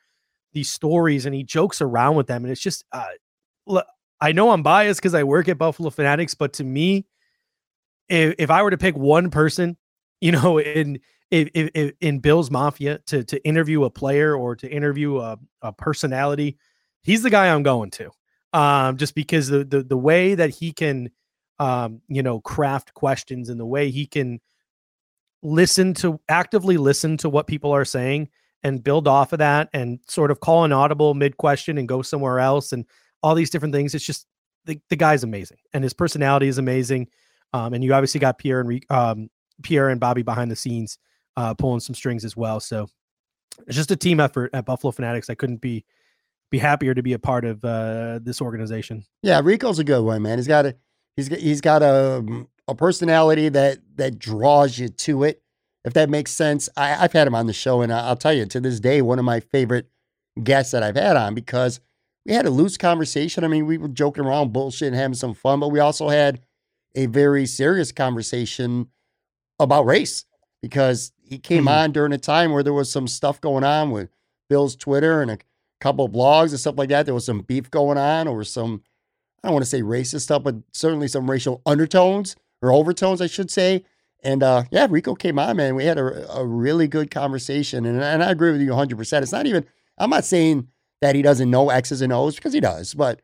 these 0.53 0.71
stories 0.71 1.25
and 1.25 1.33
he 1.33 1.43
jokes 1.43 1.81
around 1.81 2.15
with 2.15 2.27
them 2.27 2.43
and 2.43 2.51
it's 2.51 2.61
just 2.61 2.83
uh 2.91 3.05
look, 3.69 3.85
I 4.19 4.33
know 4.33 4.51
I'm 4.51 4.63
biased 4.63 4.99
because 4.99 5.13
I 5.13 5.23
work 5.23 5.47
at 5.47 5.57
Buffalo 5.57 5.89
Fanatics, 5.89 6.33
but 6.33 6.53
to 6.53 6.63
me, 6.63 7.05
if, 8.09 8.35
if 8.37 8.51
I 8.51 8.63
were 8.63 8.71
to 8.71 8.77
pick 8.77 8.97
one 8.97 9.29
person, 9.29 9.77
you 10.19 10.33
know, 10.33 10.59
in 10.59 10.99
if, 11.31 11.49
if, 11.53 11.93
in 12.01 12.19
Bills 12.19 12.51
Mafia 12.51 12.99
to 13.07 13.23
to 13.23 13.45
interview 13.45 13.83
a 13.85 13.89
player 13.89 14.35
or 14.35 14.55
to 14.57 14.69
interview 14.69 15.19
a, 15.19 15.37
a 15.61 15.71
personality, 15.71 16.57
he's 17.03 17.21
the 17.21 17.29
guy 17.29 17.53
I'm 17.53 17.63
going 17.63 17.91
to. 17.91 18.09
Um, 18.51 18.97
just 18.97 19.13
because 19.13 19.47
the 19.47 19.63
the 19.63 19.83
the 19.83 19.97
way 19.97 20.35
that 20.35 20.49
he 20.49 20.73
can 20.73 21.11
um, 21.59 22.01
you 22.07 22.23
know, 22.23 22.39
craft 22.39 22.93
questions 22.93 23.49
and 23.49 23.59
the 23.59 23.65
way 23.65 23.91
he 23.91 24.05
can 24.05 24.39
listen 25.41 25.93
to 25.93 26.19
actively 26.27 26.77
listen 26.77 27.17
to 27.17 27.29
what 27.29 27.47
people 27.47 27.71
are 27.71 27.85
saying 27.85 28.29
and 28.63 28.83
build 28.83 29.07
off 29.07 29.31
of 29.31 29.39
that 29.39 29.69
and 29.73 29.99
sort 30.07 30.31
of 30.31 30.39
call 30.41 30.65
an 30.65 30.73
audible 30.73 31.13
mid 31.13 31.37
question 31.37 31.77
and 31.77 31.87
go 31.87 32.01
somewhere 32.01 32.39
else 32.39 32.73
and 32.73 32.85
all 33.23 33.35
these 33.35 33.49
different 33.49 33.73
things. 33.73 33.95
It's 33.95 34.05
just 34.05 34.25
the, 34.65 34.79
the 34.89 34.95
guy's 34.95 35.23
amazing 35.23 35.57
and 35.73 35.83
his 35.83 35.93
personality 35.93 36.47
is 36.47 36.57
amazing. 36.57 37.07
Um, 37.53 37.73
and 37.73 37.83
you 37.83 37.93
obviously 37.93 38.19
got 38.19 38.37
Pierre 38.37 38.61
and 38.61 38.85
um, 38.89 39.29
Pierre 39.63 39.89
and 39.89 39.99
Bobby 39.99 40.23
behind 40.23 40.51
the 40.51 40.55
scenes 40.55 40.97
uh, 41.37 41.53
pulling 41.53 41.79
some 41.79 41.95
strings 41.95 42.25
as 42.25 42.35
well. 42.35 42.59
So 42.59 42.87
it's 43.67 43.75
just 43.75 43.91
a 43.91 43.95
team 43.95 44.19
effort 44.19 44.51
at 44.53 44.65
Buffalo 44.65 44.91
Fanatics. 44.91 45.29
I 45.29 45.35
couldn't 45.35 45.61
be 45.61 45.85
be 46.49 46.57
happier 46.57 46.95
to 46.95 47.03
be 47.03 47.13
a 47.13 47.19
part 47.19 47.45
of 47.45 47.63
uh, 47.63 48.19
this 48.23 48.41
organization. 48.41 49.05
Yeah, 49.21 49.39
Rico's 49.43 49.77
a 49.77 49.83
good 49.83 50.01
one, 50.01 50.21
man. 50.23 50.39
He's 50.39 50.47
got 50.47 50.65
a 50.65 50.75
he's 51.19 51.29
got 51.29 51.39
he's 51.39 51.61
got 51.61 51.81
a 51.81 52.45
a 52.67 52.75
personality 52.75 53.49
that 53.49 53.79
that 53.95 54.17
draws 54.17 54.79
you 54.79 54.89
to 54.89 55.23
it. 55.23 55.41
If 55.85 55.93
that 55.93 56.09
makes 56.09 56.31
sense, 56.31 56.67
I, 56.75 56.89
have 56.89 57.13
had 57.13 57.27
him 57.27 57.35
on 57.35 57.47
the 57.47 57.53
show, 57.53 57.81
and 57.81 57.91
I'll 57.91 58.15
tell 58.15 58.33
you 58.33 58.45
to 58.45 58.59
this 58.59 58.79
day, 58.79 59.01
one 59.01 59.17
of 59.17 59.25
my 59.25 59.39
favorite 59.39 59.87
guests 60.43 60.71
that 60.71 60.83
I've 60.83 60.95
had 60.95 61.15
on 61.15 61.33
because 61.33 61.79
we 62.25 62.33
had 62.33 62.45
a 62.45 62.49
loose 62.49 62.77
conversation. 62.77 63.43
I 63.43 63.47
mean, 63.47 63.65
we 63.65 63.77
were 63.77 63.87
joking 63.87 64.25
around, 64.25 64.51
bullshit, 64.51 64.89
and 64.89 64.95
having 64.95 65.15
some 65.15 65.33
fun, 65.33 65.59
but 65.59 65.69
we 65.69 65.79
also 65.79 66.09
had 66.09 66.41
a 66.95 67.05
very 67.05 67.45
serious 67.45 67.91
conversation 67.91 68.87
about 69.57 69.85
race 69.85 70.25
because 70.61 71.11
he 71.21 71.37
came 71.37 71.59
mm-hmm. 71.59 71.67
on 71.69 71.91
during 71.91 72.11
a 72.11 72.17
time 72.17 72.51
where 72.51 72.63
there 72.63 72.73
was 72.73 72.91
some 72.91 73.07
stuff 73.07 73.39
going 73.39 73.63
on 73.63 73.91
with 73.91 74.09
Bill's 74.49 74.75
Twitter 74.75 75.21
and 75.21 75.31
a 75.31 75.37
couple 75.79 76.05
of 76.05 76.11
blogs 76.11 76.49
and 76.49 76.59
stuff 76.59 76.77
like 76.77 76.89
that. 76.89 77.05
There 77.05 77.15
was 77.15 77.25
some 77.25 77.41
beef 77.41 77.71
going 77.71 77.97
on 77.97 78.27
over 78.27 78.43
some, 78.43 78.83
I 79.43 79.47
don't 79.47 79.53
want 79.53 79.63
to 79.63 79.69
say 79.69 79.81
racist 79.81 80.21
stuff, 80.21 80.43
but 80.43 80.55
certainly 80.71 81.07
some 81.07 81.29
racial 81.29 81.61
undertones 81.65 82.35
or 82.61 82.71
overtones, 82.71 83.21
I 83.21 83.27
should 83.27 83.49
say. 83.49 83.85
And 84.21 84.43
uh, 84.43 84.63
yeah, 84.69 84.87
Rico 84.89 85.15
came 85.15 85.39
on, 85.39 85.57
man. 85.57 85.75
We 85.75 85.85
had 85.85 85.97
a, 85.97 86.31
a 86.33 86.45
really 86.45 86.87
good 86.87 87.09
conversation. 87.09 87.85
And, 87.85 88.01
and 88.01 88.23
I 88.23 88.31
agree 88.31 88.51
with 88.51 88.61
you 88.61 88.71
100%. 88.71 89.21
It's 89.21 89.31
not 89.31 89.45
even, 89.45 89.65
I'm 89.97 90.09
not 90.09 90.25
saying 90.25 90.67
that 91.01 91.15
he 91.15 91.21
doesn't 91.21 91.49
know 91.49 91.69
X's 91.69 92.01
and 92.01 92.11
O's 92.11 92.35
because 92.35 92.53
he 92.53 92.59
does, 92.59 92.93
but 92.93 93.21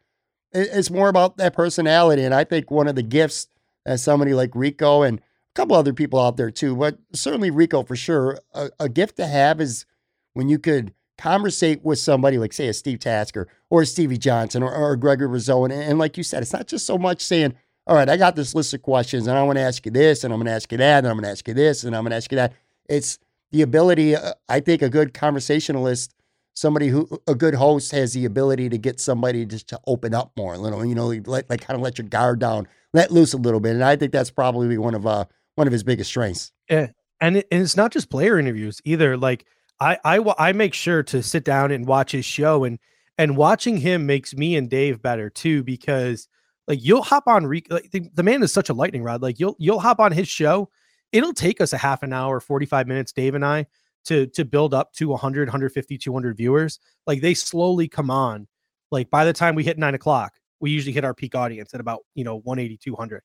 it, 0.54 0.69
it's 0.71 0.89
more 0.89 1.10
about 1.10 1.38
that 1.38 1.54
personality. 1.54 2.23
And 2.23 2.34
I 2.34 2.45
think 2.45 2.71
one 2.71 2.88
of 2.88 2.95
the 2.95 3.04
gifts 3.04 3.47
as 3.86 4.01
somebody 4.01 4.34
like 4.34 4.51
Rico 4.56 5.04
and 5.04 5.19
a 5.19 5.21
couple 5.54 5.75
other 5.75 5.93
people 5.93 6.19
out 6.19 6.38
there 6.38 6.51
too, 6.51 6.75
but 6.75 6.97
certainly 7.13 7.51
Rico 7.51 7.84
for 7.84 7.95
sure, 7.95 8.39
a, 8.54 8.69
a 8.80 8.89
gift 8.89 9.17
to 9.17 9.28
have 9.28 9.60
is 9.60 9.86
when 10.34 10.47
you 10.49 10.60
could 10.60 10.93
conversate 11.17 11.84
with 11.84 11.99
somebody 11.99 12.38
like, 12.38 12.54
say, 12.54 12.67
a 12.67 12.73
Steve 12.73 12.99
Tasker 12.99 13.47
or 13.69 13.84
a 13.84 13.86
Stevie 13.86 14.17
Johnson 14.17 14.63
or, 14.63 14.73
or 14.73 14.95
Gregory 14.95 15.28
Rousseau. 15.28 15.63
And, 15.65 15.73
and 15.73 15.99
like 15.99 16.17
you 16.17 16.23
said, 16.23 16.41
it's 16.41 16.54
not 16.54 16.67
just 16.67 16.86
so 16.86 16.97
much 16.97 17.21
saying, 17.21 17.54
all 17.88 17.95
right, 17.95 18.10
I 18.10 18.17
got 18.17 18.36
this 18.36 18.56
list 18.56 18.73
of 18.73 18.82
questions 18.82 19.28
and 19.28 19.38
I 19.38 19.43
want 19.43 19.58
to 19.58 19.62
ask 19.62 19.86
you 19.86 19.91
this 19.91 20.23
and 20.23 20.34
I'm 20.34 20.39
going 20.39 20.47
to 20.47 20.54
ask 20.54 20.71
you 20.71 20.78
that 20.80 20.99
and 20.99 21.08
I'm 21.08 21.15
going 21.15 21.23
to 21.23 21.30
ask 21.30 21.47
you 21.47 21.54
this 21.54 21.84
and 21.84 21.95
I'm 21.95 22.04
going 22.04 22.12
to 22.12 22.17
ask 22.17 22.32
you 22.32 22.36
that. 22.38 22.54
It's 22.89 23.19
the 23.51 23.62
ability, 23.62 24.15
uh, 24.15 24.34
I 24.49 24.60
think 24.60 24.82
a 24.82 24.89
good 24.89 25.13
conversationalist, 25.13 26.13
somebody 26.56 26.88
who, 26.88 27.08
a 27.28 27.36
good 27.36 27.54
host 27.54 27.91
has 27.91 28.13
the 28.13 28.25
ability 28.25 28.69
to 28.69 28.78
get 28.78 28.99
somebody 28.99 29.45
just 29.45 29.67
to 29.69 29.80
open 29.86 30.13
up 30.13 30.32
more 30.36 30.56
a 30.56 30.58
little, 30.58 30.84
you 30.84 30.95
know, 30.95 31.08
like, 31.25 31.49
like 31.49 31.62
kind 31.62 31.75
of 31.75 31.82
let 31.82 31.97
your 31.97 32.08
guard 32.08 32.39
down, 32.39 32.67
let 32.93 33.12
loose 33.12 33.34
a 33.34 33.38
little 33.38 33.60
bit. 33.60 33.73
And 33.73 33.84
I 33.84 33.95
think 33.95 34.12
that's 34.12 34.32
probably 34.32 34.78
one 34.78 34.95
of, 34.95 35.06
uh, 35.06 35.25
one 35.56 35.67
of 35.67 35.73
his 35.73 35.84
biggest 35.84 36.10
strengths. 36.10 36.51
Yeah. 36.69 36.88
And, 37.21 37.38
and 37.38 37.62
it's 37.62 37.78
not 37.78 37.91
just 37.91 38.10
player 38.10 38.38
interviews 38.39 38.82
either. 38.84 39.15
Like 39.15 39.45
I, 39.80 39.98
I, 40.06 40.34
I 40.38 40.52
make 40.54 40.74
sure 40.74 41.04
to 41.04 41.22
sit 41.22 41.44
down 41.44 41.72
and 41.72 41.86
watch 41.86 42.12
his 42.12 42.26
show 42.26 42.64
and, 42.64 42.80
and 43.18 43.38
watching 43.38 43.78
him 43.78 44.06
makes 44.06 44.34
me 44.34 44.56
and 44.56 44.70
Dave 44.70 45.02
better 45.02 45.30
too, 45.30 45.64
because 45.64 46.28
like 46.68 46.80
you'll 46.82 47.04
hop 47.04 47.28
on 47.28 47.46
Re- 47.46 47.66
like 47.70 47.92
the, 47.92 48.10
the, 48.14 48.24
man 48.24 48.42
is 48.44 48.52
such 48.52 48.70
a 48.70 48.74
lightning 48.74 49.04
rod. 49.04 49.22
Like 49.22 49.40
you'll 49.40 49.56
you'll 49.60 49.80
hop 49.80 50.00
on 50.00 50.12
his 50.12 50.28
show. 50.28 50.70
It'll 51.12 51.34
take 51.34 51.62
us 51.62 51.74
a 51.74 51.78
half 51.78 52.04
an 52.04 52.12
hour, 52.12 52.40
45 52.40 52.88
minutes, 52.88 53.12
Dave 53.12 53.36
and 53.36 53.46
I, 53.46 53.68
to 54.06 54.28
to 54.28 54.46
build 54.46 54.74
up 54.74 54.94
to 54.94 55.10
100, 55.10 55.48
150, 55.48 55.98
200 55.98 56.38
viewers. 56.38 56.80
Like 57.06 57.22
they 57.22 57.34
slowly 57.34 57.88
come 57.88 58.10
on. 58.10 58.48
Like 58.92 59.10
by 59.10 59.26
the 59.26 59.34
time 59.34 59.56
we 59.56 59.64
hit 59.64 59.78
nine 59.78 59.96
o'clock, 59.96 60.34
we 60.60 60.72
usually 60.72 60.94
hit 60.94 61.06
our 61.06 61.14
peak 61.14 61.36
audience 61.36 61.74
at 61.74 61.80
about 61.80 62.02
you 62.16 62.24
know 62.24 62.38
180, 62.38 62.78
200. 62.78 63.22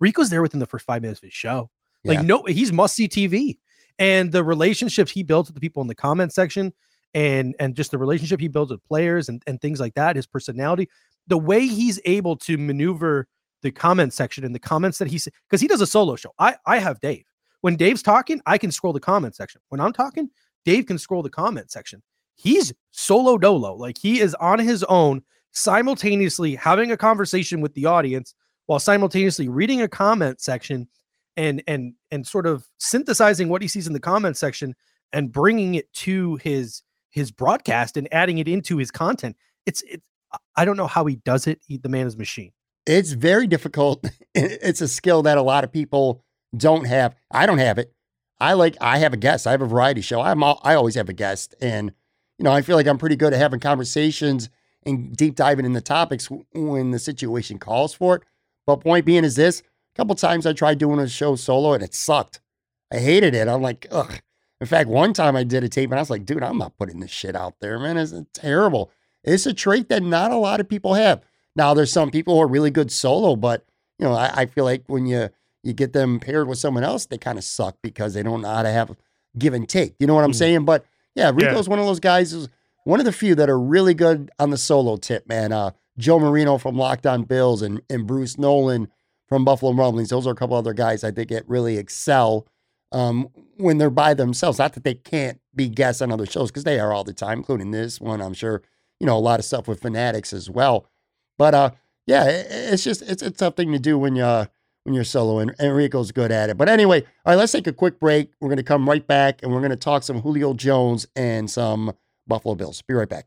Rico's 0.00 0.30
there 0.30 0.42
within 0.42 0.60
the 0.60 0.66
first 0.66 0.84
five 0.84 1.02
minutes 1.02 1.20
of 1.20 1.24
his 1.24 1.34
show. 1.34 1.70
Like 2.04 2.18
yeah. 2.18 2.22
no, 2.22 2.44
he's 2.44 2.72
must 2.72 2.94
see 2.94 3.08
TV. 3.08 3.58
And 3.98 4.32
the 4.32 4.42
relationships 4.42 5.10
he 5.10 5.22
builds 5.22 5.48
with 5.48 5.54
the 5.54 5.60
people 5.60 5.82
in 5.82 5.88
the 5.88 5.94
comment 5.94 6.32
section 6.32 6.72
and 7.14 7.54
and 7.60 7.76
just 7.76 7.92
the 7.92 7.98
relationship 7.98 8.40
he 8.40 8.48
builds 8.48 8.72
with 8.72 8.82
players 8.84 9.28
and, 9.28 9.42
and 9.46 9.60
things 9.60 9.78
like 9.78 9.94
that, 9.94 10.16
his 10.16 10.26
personality 10.26 10.88
the 11.26 11.38
way 11.38 11.66
he's 11.66 12.00
able 12.04 12.36
to 12.36 12.58
maneuver 12.58 13.26
the 13.62 13.70
comment 13.70 14.12
section 14.12 14.44
and 14.44 14.54
the 14.54 14.58
comments 14.58 14.98
that 14.98 15.06
he 15.06 15.12
he's 15.12 15.28
because 15.48 15.60
he 15.60 15.68
does 15.68 15.80
a 15.80 15.86
solo 15.86 16.16
show. 16.16 16.32
I 16.38 16.56
I 16.66 16.78
have 16.78 17.00
Dave. 17.00 17.24
When 17.62 17.76
Dave's 17.76 18.02
talking, 18.02 18.42
I 18.44 18.58
can 18.58 18.70
scroll 18.70 18.92
the 18.92 19.00
comment 19.00 19.34
section. 19.34 19.60
When 19.70 19.80
I'm 19.80 19.92
talking, 19.92 20.28
Dave 20.64 20.86
can 20.86 20.98
scroll 20.98 21.22
the 21.22 21.30
comment 21.30 21.70
section. 21.70 22.02
He's 22.34 22.74
solo 22.90 23.38
dolo, 23.38 23.74
like 23.74 23.96
he 23.96 24.20
is 24.20 24.34
on 24.34 24.58
his 24.58 24.84
own, 24.84 25.22
simultaneously 25.52 26.56
having 26.56 26.92
a 26.92 26.96
conversation 26.96 27.60
with 27.60 27.72
the 27.74 27.86
audience 27.86 28.34
while 28.66 28.78
simultaneously 28.78 29.48
reading 29.48 29.82
a 29.82 29.88
comment 29.88 30.40
section 30.40 30.88
and 31.36 31.62
and 31.66 31.94
and 32.10 32.26
sort 32.26 32.46
of 32.46 32.68
synthesizing 32.78 33.48
what 33.48 33.62
he 33.62 33.68
sees 33.68 33.86
in 33.86 33.92
the 33.92 34.00
comment 34.00 34.36
section 34.36 34.74
and 35.12 35.32
bringing 35.32 35.74
it 35.74 35.92
to 35.92 36.36
his 36.36 36.82
his 37.10 37.30
broadcast 37.30 37.96
and 37.96 38.08
adding 38.12 38.38
it 38.38 38.48
into 38.48 38.76
his 38.76 38.90
content. 38.90 39.36
It's 39.66 39.82
it's 39.82 40.04
I 40.56 40.64
don't 40.64 40.76
know 40.76 40.86
how 40.86 41.06
he 41.06 41.16
does 41.16 41.46
it. 41.46 41.60
He, 41.66 41.76
the 41.76 41.88
man 41.88 42.06
is 42.06 42.16
machine. 42.16 42.52
It's 42.86 43.12
very 43.12 43.46
difficult. 43.46 44.04
it's 44.34 44.80
a 44.80 44.88
skill 44.88 45.22
that 45.22 45.38
a 45.38 45.42
lot 45.42 45.64
of 45.64 45.72
people 45.72 46.24
don't 46.56 46.86
have. 46.86 47.14
I 47.30 47.46
don't 47.46 47.58
have 47.58 47.78
it. 47.78 47.92
I 48.40 48.54
like 48.54 48.76
I 48.80 48.98
have 48.98 49.12
a 49.12 49.16
guest. 49.16 49.46
I 49.46 49.52
have 49.52 49.62
a 49.62 49.66
variety 49.66 50.00
show. 50.00 50.20
I'm 50.20 50.42
all, 50.42 50.60
I 50.64 50.74
always 50.74 50.96
have 50.96 51.08
a 51.08 51.12
guest, 51.14 51.54
and 51.60 51.92
you 52.38 52.44
know 52.44 52.52
I 52.52 52.62
feel 52.62 52.76
like 52.76 52.86
I'm 52.86 52.98
pretty 52.98 53.16
good 53.16 53.32
at 53.32 53.38
having 53.38 53.60
conversations 53.60 54.50
and 54.84 55.16
deep 55.16 55.36
diving 55.36 55.64
in 55.64 55.72
the 55.72 55.80
topics 55.80 56.28
when 56.52 56.90
the 56.90 56.98
situation 56.98 57.58
calls 57.58 57.94
for 57.94 58.16
it. 58.16 58.22
But 58.66 58.76
point 58.76 59.06
being 59.06 59.24
is 59.24 59.36
this: 59.36 59.62
a 59.94 59.96
couple 59.96 60.14
times 60.14 60.46
I 60.46 60.52
tried 60.52 60.78
doing 60.78 60.98
a 60.98 61.08
show 61.08 61.36
solo 61.36 61.72
and 61.72 61.82
it 61.82 61.94
sucked. 61.94 62.40
I 62.92 62.98
hated 62.98 63.34
it. 63.34 63.48
I'm 63.48 63.62
like, 63.62 63.86
ugh. 63.90 64.20
In 64.60 64.66
fact, 64.66 64.88
one 64.88 65.12
time 65.12 65.36
I 65.36 65.44
did 65.44 65.64
a 65.64 65.68
tape 65.68 65.90
and 65.90 65.98
I 65.98 66.02
was 66.02 66.10
like, 66.10 66.24
dude, 66.24 66.42
I'm 66.42 66.58
not 66.58 66.76
putting 66.78 67.00
this 67.00 67.10
shit 67.10 67.36
out 67.36 67.54
there, 67.60 67.78
man. 67.78 67.96
It's 67.96 68.14
terrible. 68.32 68.90
It's 69.22 69.46
a 69.46 69.52
trait 69.52 69.88
that 69.88 70.02
not 70.02 70.30
a 70.30 70.36
lot 70.36 70.60
of 70.60 70.68
people 70.68 70.94
have. 70.94 71.22
Now, 71.56 71.74
there's 71.74 71.92
some 71.92 72.10
people 72.10 72.34
who 72.34 72.40
are 72.40 72.48
really 72.48 72.70
good 72.70 72.90
solo, 72.90 73.36
but 73.36 73.66
you 73.98 74.06
know, 74.06 74.14
I, 74.14 74.32
I 74.34 74.46
feel 74.46 74.64
like 74.64 74.84
when 74.86 75.06
you 75.06 75.30
you 75.62 75.72
get 75.72 75.92
them 75.92 76.20
paired 76.20 76.46
with 76.46 76.58
someone 76.58 76.84
else, 76.84 77.06
they 77.06 77.16
kind 77.16 77.38
of 77.38 77.44
suck 77.44 77.76
because 77.82 78.14
they 78.14 78.22
don't 78.22 78.42
know 78.42 78.54
how 78.54 78.62
to 78.62 78.70
have 78.70 78.94
give 79.38 79.54
and 79.54 79.68
take. 79.68 79.94
You 79.98 80.06
know 80.06 80.14
what 80.14 80.24
I'm 80.24 80.32
mm. 80.32 80.36
saying? 80.36 80.64
But 80.64 80.84
yeah, 81.14 81.30
Rico's 81.32 81.66
yeah. 81.66 81.70
one 81.70 81.78
of 81.78 81.86
those 81.86 82.00
guys 82.00 82.32
who's 82.32 82.48
one 82.84 83.00
of 83.00 83.06
the 83.06 83.12
few 83.12 83.34
that 83.36 83.48
are 83.48 83.58
really 83.58 83.94
good 83.94 84.30
on 84.38 84.50
the 84.50 84.58
solo 84.58 84.96
tip, 84.96 85.26
man. 85.28 85.52
Uh, 85.52 85.70
Joe 85.96 86.18
Marino 86.18 86.58
from 86.58 86.76
Locked 86.76 87.06
On 87.06 87.22
Bills 87.22 87.62
and, 87.62 87.80
and 87.88 88.06
Bruce 88.06 88.36
Nolan 88.36 88.88
from 89.28 89.44
Buffalo 89.44 89.72
Rumblings. 89.72 90.10
Those 90.10 90.26
are 90.26 90.32
a 90.32 90.36
couple 90.36 90.56
other 90.56 90.74
guys 90.74 91.04
I 91.04 91.10
think 91.10 91.30
that 91.30 91.48
really 91.48 91.78
excel 91.78 92.46
um, 92.92 93.28
when 93.56 93.78
they're 93.78 93.90
by 93.90 94.14
themselves. 94.14 94.58
Not 94.58 94.74
that 94.74 94.84
they 94.84 94.94
can't 94.94 95.40
be 95.54 95.68
guests 95.68 96.02
on 96.02 96.12
other 96.12 96.26
shows 96.26 96.50
because 96.50 96.64
they 96.64 96.78
are 96.78 96.92
all 96.92 97.04
the 97.04 97.12
time, 97.12 97.38
including 97.38 97.70
this 97.70 98.00
one, 98.00 98.20
I'm 98.20 98.34
sure 98.34 98.62
you 99.00 99.06
know, 99.06 99.16
a 99.16 99.20
lot 99.20 99.38
of 99.38 99.44
stuff 99.44 99.68
with 99.68 99.80
fanatics 99.80 100.32
as 100.32 100.48
well. 100.48 100.86
But 101.38 101.54
uh, 101.54 101.70
yeah, 102.06 102.24
it, 102.24 102.46
it's 102.50 102.84
just 102.84 103.02
it's 103.02 103.22
a 103.22 103.30
tough 103.30 103.56
thing 103.56 103.72
to 103.72 103.78
do 103.78 103.98
when 103.98 104.16
you 104.16 104.24
uh, 104.24 104.46
when 104.84 104.94
you're 104.94 105.04
solo, 105.04 105.38
and 105.38 105.54
Enrico's 105.58 106.12
good 106.12 106.30
at 106.30 106.50
it. 106.50 106.56
But 106.56 106.68
anyway, 106.68 107.02
all 107.02 107.32
right, 107.32 107.36
let's 107.36 107.52
take 107.52 107.66
a 107.66 107.72
quick 107.72 107.98
break. 107.98 108.30
We're 108.40 108.48
to 108.56 108.62
come 108.62 108.88
right 108.88 109.06
back, 109.06 109.42
and 109.42 109.52
we're 109.52 109.60
to 109.70 109.76
talk 109.76 110.02
some 110.02 110.20
Julio 110.22 110.54
Jones 110.54 111.06
and 111.16 111.50
some 111.50 111.92
Buffalo 112.26 112.54
Bills. 112.54 112.82
Be 112.82 112.94
right 112.94 113.08
back. 113.08 113.26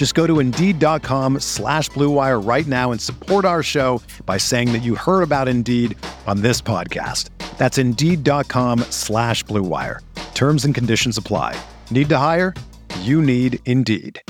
Just 0.00 0.14
go 0.14 0.26
to 0.26 0.40
Indeed.com 0.40 1.40
slash 1.40 1.90
BlueWire 1.90 2.42
right 2.42 2.66
now 2.66 2.90
and 2.90 2.98
support 2.98 3.44
our 3.44 3.62
show 3.62 4.00
by 4.24 4.38
saying 4.38 4.72
that 4.72 4.78
you 4.78 4.94
heard 4.94 5.20
about 5.20 5.46
Indeed 5.46 5.94
on 6.26 6.40
this 6.40 6.62
podcast. 6.62 7.28
That's 7.58 7.76
Indeed.com 7.76 8.78
slash 8.88 9.44
BlueWire. 9.44 9.98
Terms 10.32 10.64
and 10.64 10.74
conditions 10.74 11.18
apply. 11.18 11.54
Need 11.90 12.08
to 12.08 12.16
hire? 12.16 12.54
You 13.00 13.20
need 13.20 13.58
Indeed. 13.66 14.22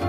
All 0.00 0.08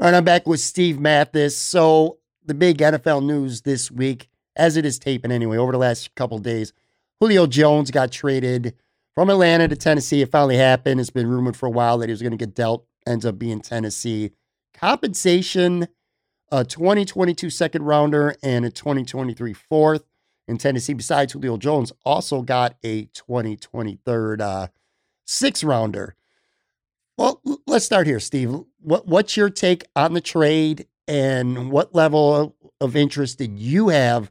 right, 0.00 0.14
I'm 0.14 0.24
back 0.24 0.48
with 0.48 0.58
Steve 0.58 0.98
Mathis. 0.98 1.56
So 1.56 2.18
the 2.44 2.54
big 2.54 2.78
NFL 2.78 3.24
news 3.24 3.62
this 3.62 3.88
week, 3.88 4.28
as 4.56 4.76
it 4.76 4.84
is 4.84 4.98
taping 4.98 5.30
anyway, 5.30 5.58
over 5.58 5.70
the 5.70 5.78
last 5.78 6.12
couple 6.16 6.40
days– 6.40 6.72
Julio 7.20 7.46
Jones 7.46 7.90
got 7.90 8.12
traded 8.12 8.74
from 9.14 9.30
Atlanta 9.30 9.68
to 9.68 9.76
Tennessee. 9.76 10.22
It 10.22 10.30
finally 10.30 10.56
happened. 10.56 11.00
It's 11.00 11.10
been 11.10 11.28
rumored 11.28 11.56
for 11.56 11.66
a 11.66 11.70
while 11.70 11.98
that 11.98 12.08
he 12.08 12.12
was 12.12 12.22
going 12.22 12.32
to 12.32 12.36
get 12.36 12.54
dealt. 12.54 12.86
Ends 13.06 13.24
up 13.24 13.38
being 13.38 13.60
Tennessee. 13.60 14.32
Compensation, 14.74 15.88
a 16.52 16.64
2022 16.64 17.48
second 17.48 17.82
rounder 17.84 18.36
and 18.42 18.64
a 18.64 18.70
2023 18.70 19.52
fourth. 19.54 20.04
In 20.48 20.58
Tennessee, 20.58 20.92
besides 20.92 21.32
Julio 21.32 21.56
Jones, 21.56 21.92
also 22.04 22.40
got 22.40 22.76
a 22.84 23.06
2023 23.06 24.36
uh, 24.40 24.68
six 25.24 25.64
rounder. 25.64 26.14
Well, 27.18 27.40
let's 27.66 27.84
start 27.84 28.06
here, 28.06 28.20
Steve. 28.20 28.54
What 28.80 29.08
what's 29.08 29.36
your 29.36 29.50
take 29.50 29.84
on 29.96 30.12
the 30.12 30.20
trade, 30.20 30.86
and 31.08 31.72
what 31.72 31.96
level 31.96 32.54
of 32.80 32.94
interest 32.94 33.38
did 33.38 33.58
you 33.58 33.88
have 33.88 34.30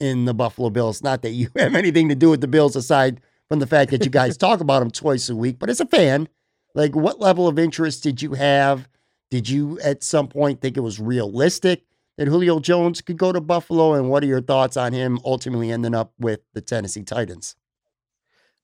in 0.00 0.24
the 0.24 0.34
Buffalo 0.34 0.70
Bills? 0.70 1.02
Not 1.02 1.22
that 1.22 1.30
you 1.30 1.48
have 1.56 1.74
anything 1.74 2.08
to 2.08 2.14
do 2.14 2.30
with 2.30 2.40
the 2.40 2.48
Bills 2.48 2.76
aside 2.76 3.20
from 3.48 3.58
the 3.58 3.66
fact 3.66 3.90
that 3.90 4.04
you 4.04 4.10
guys 4.10 4.36
talk 4.38 4.60
about 4.60 4.80
them 4.80 4.90
twice 4.90 5.28
a 5.28 5.36
week, 5.36 5.58
but 5.58 5.70
as 5.70 5.80
a 5.80 5.86
fan, 5.86 6.28
like 6.74 6.94
what 6.94 7.20
level 7.20 7.48
of 7.48 7.58
interest 7.58 8.02
did 8.02 8.22
you 8.22 8.34
have? 8.34 8.88
Did 9.30 9.48
you 9.48 9.78
at 9.80 10.02
some 10.02 10.28
point 10.28 10.60
think 10.60 10.76
it 10.76 10.80
was 10.80 10.98
realistic 10.98 11.84
that 12.16 12.28
Julio 12.28 12.58
Jones 12.58 13.00
could 13.00 13.16
go 13.16 13.32
to 13.32 13.40
Buffalo? 13.40 13.94
And 13.94 14.10
what 14.10 14.22
are 14.22 14.26
your 14.26 14.40
thoughts 14.40 14.76
on 14.76 14.92
him 14.92 15.20
ultimately 15.24 15.70
ending 15.70 15.94
up 15.94 16.12
with 16.18 16.40
the 16.52 16.60
Tennessee 16.60 17.02
Titans? 17.04 17.56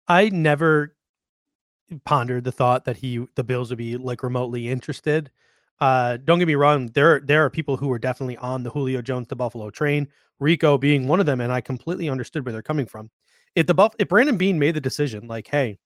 I 0.09 0.29
never 0.29 0.95
pondered 2.05 2.45
the 2.45 2.53
thought 2.53 2.85
that 2.85 2.99
he 2.99 3.27
the 3.35 3.45
Bills 3.45 3.71
would 3.71 3.79
be 3.79 3.97
like 3.97 4.23
remotely 4.23 4.69
interested. 4.69 5.31
Uh, 5.81 6.17
don't 6.25 6.39
get 6.39 6.49
me 6.49 6.55
wrong, 6.55 6.89
there 6.95 7.21
there 7.21 7.45
are 7.45 7.51
people 7.51 7.77
who 7.77 7.93
are 7.93 7.99
definitely 7.99 8.37
on 8.39 8.63
the 8.63 8.71
Julio 8.71 9.03
Jones 9.03 9.29
to 9.29 9.37
Buffalo 9.37 9.71
train, 9.71 10.09
Rico 10.41 10.79
being 10.79 11.07
one 11.07 11.21
of 11.21 11.27
them, 11.27 11.41
and 11.41 11.53
I 11.53 11.61
completely 11.61 12.09
understood 12.09 12.45
where 12.45 12.53
they're 12.53 12.63
coming 12.63 12.87
from. 12.87 13.11
If 13.55 13.67
the 13.67 13.75
Buff 13.75 13.95
if 13.99 14.09
Brandon 14.09 14.37
Beane 14.37 14.59
made 14.59 14.75
the 14.75 14.81
decision, 14.81 15.27
like, 15.29 15.49
hey, 15.49 15.79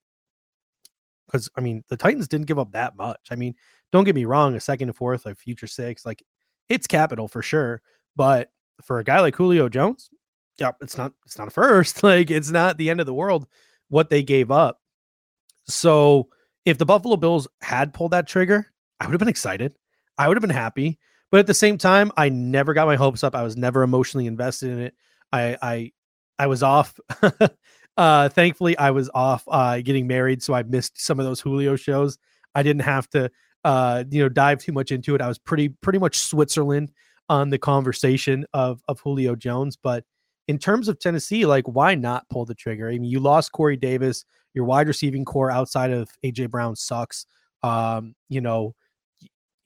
because 1.27 1.49
I 1.57 1.61
mean 1.61 1.83
the 1.89 1.97
Titans 1.97 2.27
didn't 2.27 2.47
give 2.47 2.59
up 2.59 2.71
that 2.71 2.95
much. 2.95 3.19
I 3.31 3.35
mean, 3.35 3.55
don't 3.91 4.05
get 4.05 4.15
me 4.15 4.25
wrong, 4.25 4.55
a 4.55 4.59
second 4.59 4.89
and 4.89 4.95
fourth, 4.95 5.25
like 5.25 5.37
future 5.37 5.67
six, 5.67 6.05
like 6.05 6.23
it's 6.69 6.87
capital 6.87 7.27
for 7.27 7.41
sure. 7.41 7.81
But 8.15 8.49
for 8.83 8.99
a 8.99 9.03
guy 9.03 9.19
like 9.19 9.35
Julio 9.35 9.69
Jones, 9.69 10.09
yeah, 10.57 10.71
it's 10.81 10.97
not 10.97 11.13
it's 11.25 11.37
not 11.37 11.47
a 11.47 11.51
first. 11.51 12.03
Like 12.03 12.31
it's 12.31 12.49
not 12.51 12.77
the 12.77 12.89
end 12.89 12.99
of 13.01 13.05
the 13.05 13.13
world 13.13 13.47
what 13.89 14.09
they 14.09 14.23
gave 14.23 14.51
up. 14.51 14.79
So 15.65 16.29
if 16.65 16.77
the 16.77 16.85
Buffalo 16.85 17.17
Bills 17.17 17.47
had 17.61 17.93
pulled 17.93 18.11
that 18.11 18.27
trigger, 18.27 18.67
I 18.99 19.05
would 19.05 19.13
have 19.13 19.19
been 19.19 19.27
excited. 19.27 19.75
I 20.21 20.27
would 20.27 20.37
have 20.37 20.41
been 20.41 20.51
happy. 20.51 20.99
But 21.31 21.39
at 21.39 21.47
the 21.47 21.55
same 21.55 21.79
time, 21.79 22.11
I 22.15 22.29
never 22.29 22.75
got 22.75 22.85
my 22.85 22.95
hopes 22.95 23.23
up. 23.23 23.35
I 23.35 23.41
was 23.41 23.57
never 23.57 23.81
emotionally 23.81 24.27
invested 24.27 24.69
in 24.69 24.79
it. 24.81 24.93
I 25.31 25.57
I 25.61 25.91
I 26.37 26.47
was 26.47 26.61
off. 26.61 26.99
uh 27.97 28.29
thankfully 28.29 28.77
I 28.77 28.91
was 28.91 29.09
off 29.15 29.43
uh 29.47 29.81
getting 29.81 30.05
married, 30.05 30.43
so 30.43 30.53
I 30.53 30.61
missed 30.61 31.03
some 31.03 31.19
of 31.19 31.25
those 31.25 31.39
Julio 31.39 31.75
shows. 31.75 32.19
I 32.53 32.61
didn't 32.61 32.83
have 32.83 33.09
to 33.11 33.31
uh 33.63 34.03
you 34.11 34.21
know 34.21 34.29
dive 34.29 34.59
too 34.59 34.73
much 34.73 34.91
into 34.91 35.15
it. 35.15 35.21
I 35.21 35.27
was 35.27 35.39
pretty 35.39 35.69
pretty 35.69 35.97
much 35.97 36.19
Switzerland 36.19 36.91
on 37.29 37.49
the 37.49 37.57
conversation 37.57 38.45
of 38.53 38.81
of 38.87 38.99
Julio 38.99 39.35
Jones. 39.35 39.75
But 39.75 40.03
in 40.47 40.59
terms 40.59 40.87
of 40.87 40.99
Tennessee, 40.99 41.47
like 41.47 41.65
why 41.65 41.95
not 41.95 42.29
pull 42.29 42.45
the 42.45 42.53
trigger? 42.53 42.89
I 42.89 42.91
mean, 42.91 43.05
you 43.05 43.19
lost 43.19 43.53
Corey 43.53 43.77
Davis, 43.77 44.23
your 44.53 44.65
wide 44.65 44.87
receiving 44.87 45.25
core 45.25 45.49
outside 45.49 45.89
of 45.89 46.09
AJ 46.23 46.51
Brown 46.51 46.75
sucks. 46.75 47.25
Um, 47.63 48.15
you 48.29 48.41
know, 48.41 48.75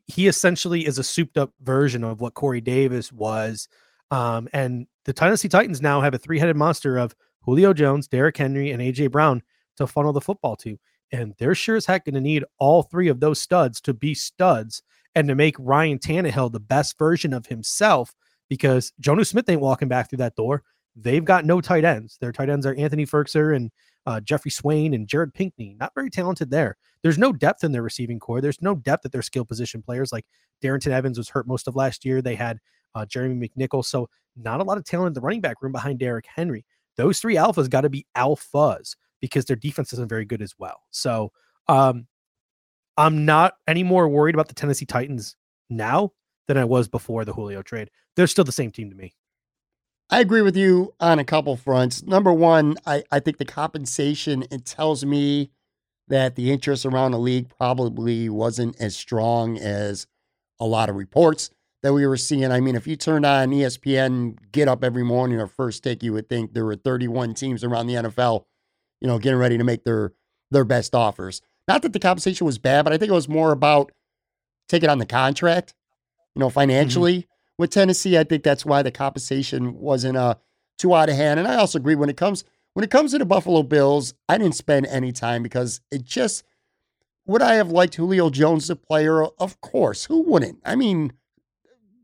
he 0.07 0.27
essentially 0.27 0.85
is 0.85 0.97
a 0.99 1.03
souped 1.03 1.37
up 1.37 1.51
version 1.61 2.03
of 2.03 2.21
what 2.21 2.33
Corey 2.33 2.61
Davis 2.61 3.11
was. 3.11 3.67
Um, 4.11 4.47
and 4.53 4.87
the 5.05 5.13
Tennessee 5.13 5.49
Titans 5.49 5.81
now 5.81 6.01
have 6.01 6.13
a 6.13 6.17
three 6.17 6.39
headed 6.39 6.55
monster 6.55 6.97
of 6.97 7.15
Julio 7.41 7.73
Jones, 7.73 8.07
Derrick 8.07 8.37
Henry, 8.37 8.71
and 8.71 8.81
AJ 8.81 9.11
Brown 9.11 9.41
to 9.77 9.87
funnel 9.87 10.13
the 10.13 10.21
football 10.21 10.55
to. 10.57 10.77
And 11.11 11.33
they're 11.37 11.55
sure 11.55 11.75
as 11.75 11.85
heck 11.85 12.05
going 12.05 12.15
to 12.15 12.21
need 12.21 12.43
all 12.59 12.83
three 12.83 13.07
of 13.07 13.19
those 13.19 13.39
studs 13.39 13.79
to 13.81 13.93
be 13.93 14.13
studs 14.13 14.81
and 15.13 15.27
to 15.27 15.35
make 15.35 15.55
Ryan 15.59 15.99
Tannehill 15.99 16.51
the 16.51 16.59
best 16.59 16.97
version 16.97 17.33
of 17.33 17.45
himself 17.45 18.13
because 18.49 18.91
Jonnu 19.01 19.25
Smith 19.25 19.49
ain't 19.49 19.61
walking 19.61 19.87
back 19.87 20.09
through 20.09 20.17
that 20.17 20.35
door. 20.35 20.63
They've 20.95 21.25
got 21.25 21.45
no 21.45 21.61
tight 21.61 21.83
ends. 21.83 22.17
Their 22.19 22.31
tight 22.31 22.49
ends 22.49 22.65
are 22.65 22.75
Anthony 22.75 23.05
Firkser 23.05 23.55
and 23.55 23.71
uh, 24.05 24.21
Jeffrey 24.21 24.51
Swaim 24.51 24.93
and 24.93 25.07
Jared 25.07 25.33
Pinkney. 25.33 25.75
Not 25.79 25.93
very 25.93 26.09
talented 26.09 26.51
there. 26.51 26.77
There's 27.01 27.17
no 27.17 27.33
depth 27.33 27.63
in 27.63 27.71
their 27.71 27.81
receiving 27.81 28.19
core. 28.19 28.39
There's 28.39 28.61
no 28.61 28.75
depth 28.75 29.05
at 29.05 29.11
their 29.11 29.21
skill 29.21 29.45
position 29.45 29.81
players. 29.81 30.11
Like 30.11 30.25
Darrynton 30.63 30.91
Evans 30.91 31.17
was 31.17 31.29
hurt 31.29 31.47
most 31.47 31.67
of 31.67 31.75
last 31.75 32.05
year. 32.05 32.21
They 32.21 32.35
had 32.35 32.59
uh, 32.93 33.05
Jeremy 33.05 33.49
McNichol. 33.49 33.83
So 33.83 34.09
not 34.35 34.61
a 34.61 34.63
lot 34.63 34.77
of 34.77 34.85
talent 34.85 35.07
in 35.07 35.13
the 35.13 35.21
running 35.21 35.41
back 35.41 35.61
room 35.61 35.71
behind 35.71 35.99
Derrick 35.99 36.27
Henry. 36.33 36.65
Those 36.97 37.19
three 37.19 37.35
alphas 37.35 37.69
got 37.69 37.81
to 37.81 37.89
be 37.89 38.05
alphas 38.15 38.95
because 39.19 39.45
their 39.45 39.55
defense 39.55 39.91
isn't 39.93 40.07
very 40.07 40.25
good 40.25 40.41
as 40.41 40.53
well. 40.57 40.83
So 40.91 41.31
um, 41.67 42.07
I'm 42.97 43.25
not 43.25 43.55
any 43.67 43.83
more 43.83 44.07
worried 44.07 44.35
about 44.35 44.47
the 44.47 44.53
Tennessee 44.53 44.85
Titans 44.85 45.35
now 45.69 46.11
than 46.47 46.57
I 46.57 46.63
was 46.63 46.87
before 46.87 47.25
the 47.25 47.33
Julio 47.33 47.61
trade. 47.61 47.89
They're 48.15 48.27
still 48.27 48.45
the 48.45 48.51
same 48.51 48.71
team 48.71 48.89
to 48.89 48.95
me. 48.95 49.13
I 50.09 50.19
agree 50.19 50.41
with 50.41 50.55
you 50.55 50.93
on 50.99 51.17
a 51.17 51.23
couple 51.23 51.55
fronts. 51.55 52.03
Number 52.03 52.31
one, 52.31 52.75
I, 52.85 53.03
I 53.11 53.19
think 53.19 53.37
the 53.37 53.45
compensation, 53.45 54.45
it 54.51 54.65
tells 54.65 55.03
me 55.03 55.49
that 56.07 56.35
the 56.35 56.51
interest 56.51 56.85
around 56.85 57.11
the 57.11 57.19
league 57.19 57.49
probably 57.57 58.29
wasn't 58.29 58.79
as 58.79 58.95
strong 58.95 59.57
as 59.57 60.05
a 60.59 60.65
lot 60.65 60.89
of 60.89 60.95
reports 60.95 61.49
that 61.81 61.93
we 61.93 62.05
were 62.05 62.17
seeing. 62.17 62.51
I 62.51 62.59
mean, 62.59 62.75
if 62.75 62.85
you 62.85 62.95
turned 62.95 63.25
on 63.25 63.49
ESPN, 63.49 64.37
get 64.51 64.67
up 64.67 64.83
every 64.83 65.03
morning 65.03 65.39
or 65.39 65.47
first 65.47 65.83
take, 65.83 66.03
you 66.03 66.13
would 66.13 66.29
think 66.29 66.53
there 66.53 66.65
were 66.65 66.75
31 66.75 67.33
teams 67.33 67.63
around 67.63 67.87
the 67.87 67.95
NFL, 67.95 68.45
you 69.01 69.07
know, 69.07 69.17
getting 69.17 69.39
ready 69.39 69.57
to 69.57 69.63
make 69.63 69.83
their 69.83 70.13
their 70.51 70.65
best 70.65 70.93
offers. 70.93 71.41
Not 71.67 71.81
that 71.81 71.93
the 71.93 71.99
compensation 71.99 72.45
was 72.45 72.59
bad, 72.59 72.83
but 72.83 72.93
I 72.93 72.97
think 72.97 73.09
it 73.09 73.15
was 73.15 73.27
more 73.27 73.51
about 73.51 73.91
taking 74.69 74.89
on 74.89 74.99
the 74.99 75.05
contract, 75.07 75.73
you 76.35 76.39
know, 76.39 76.47
mm-hmm. 76.47 76.53
financially. 76.53 77.17
Mm-hmm 77.17 77.31
with 77.57 77.71
Tennessee. 77.71 78.17
I 78.17 78.23
think 78.23 78.43
that's 78.43 78.65
why 78.65 78.81
the 78.81 78.91
compensation 78.91 79.79
wasn't 79.79 80.17
uh, 80.17 80.35
too 80.77 80.95
out 80.95 81.09
of 81.09 81.15
hand. 81.15 81.39
And 81.39 81.47
I 81.47 81.55
also 81.55 81.79
agree 81.79 81.95
when 81.95 82.09
it 82.09 82.17
comes 82.17 82.43
when 82.73 82.83
it 82.83 82.91
comes 82.91 83.11
to 83.11 83.17
the 83.17 83.25
Buffalo 83.25 83.63
Bills, 83.63 84.13
I 84.27 84.37
didn't 84.37 84.55
spend 84.55 84.85
any 84.87 85.11
time 85.11 85.43
because 85.43 85.81
it 85.91 86.03
just 86.03 86.43
would 87.25 87.41
I 87.41 87.55
have 87.55 87.71
liked 87.71 87.95
Julio 87.95 88.29
Jones 88.29 88.69
a 88.69 88.75
player? 88.75 89.23
Of 89.23 89.61
course. 89.61 90.05
Who 90.05 90.21
wouldn't? 90.21 90.59
I 90.65 90.75
mean, 90.75 91.13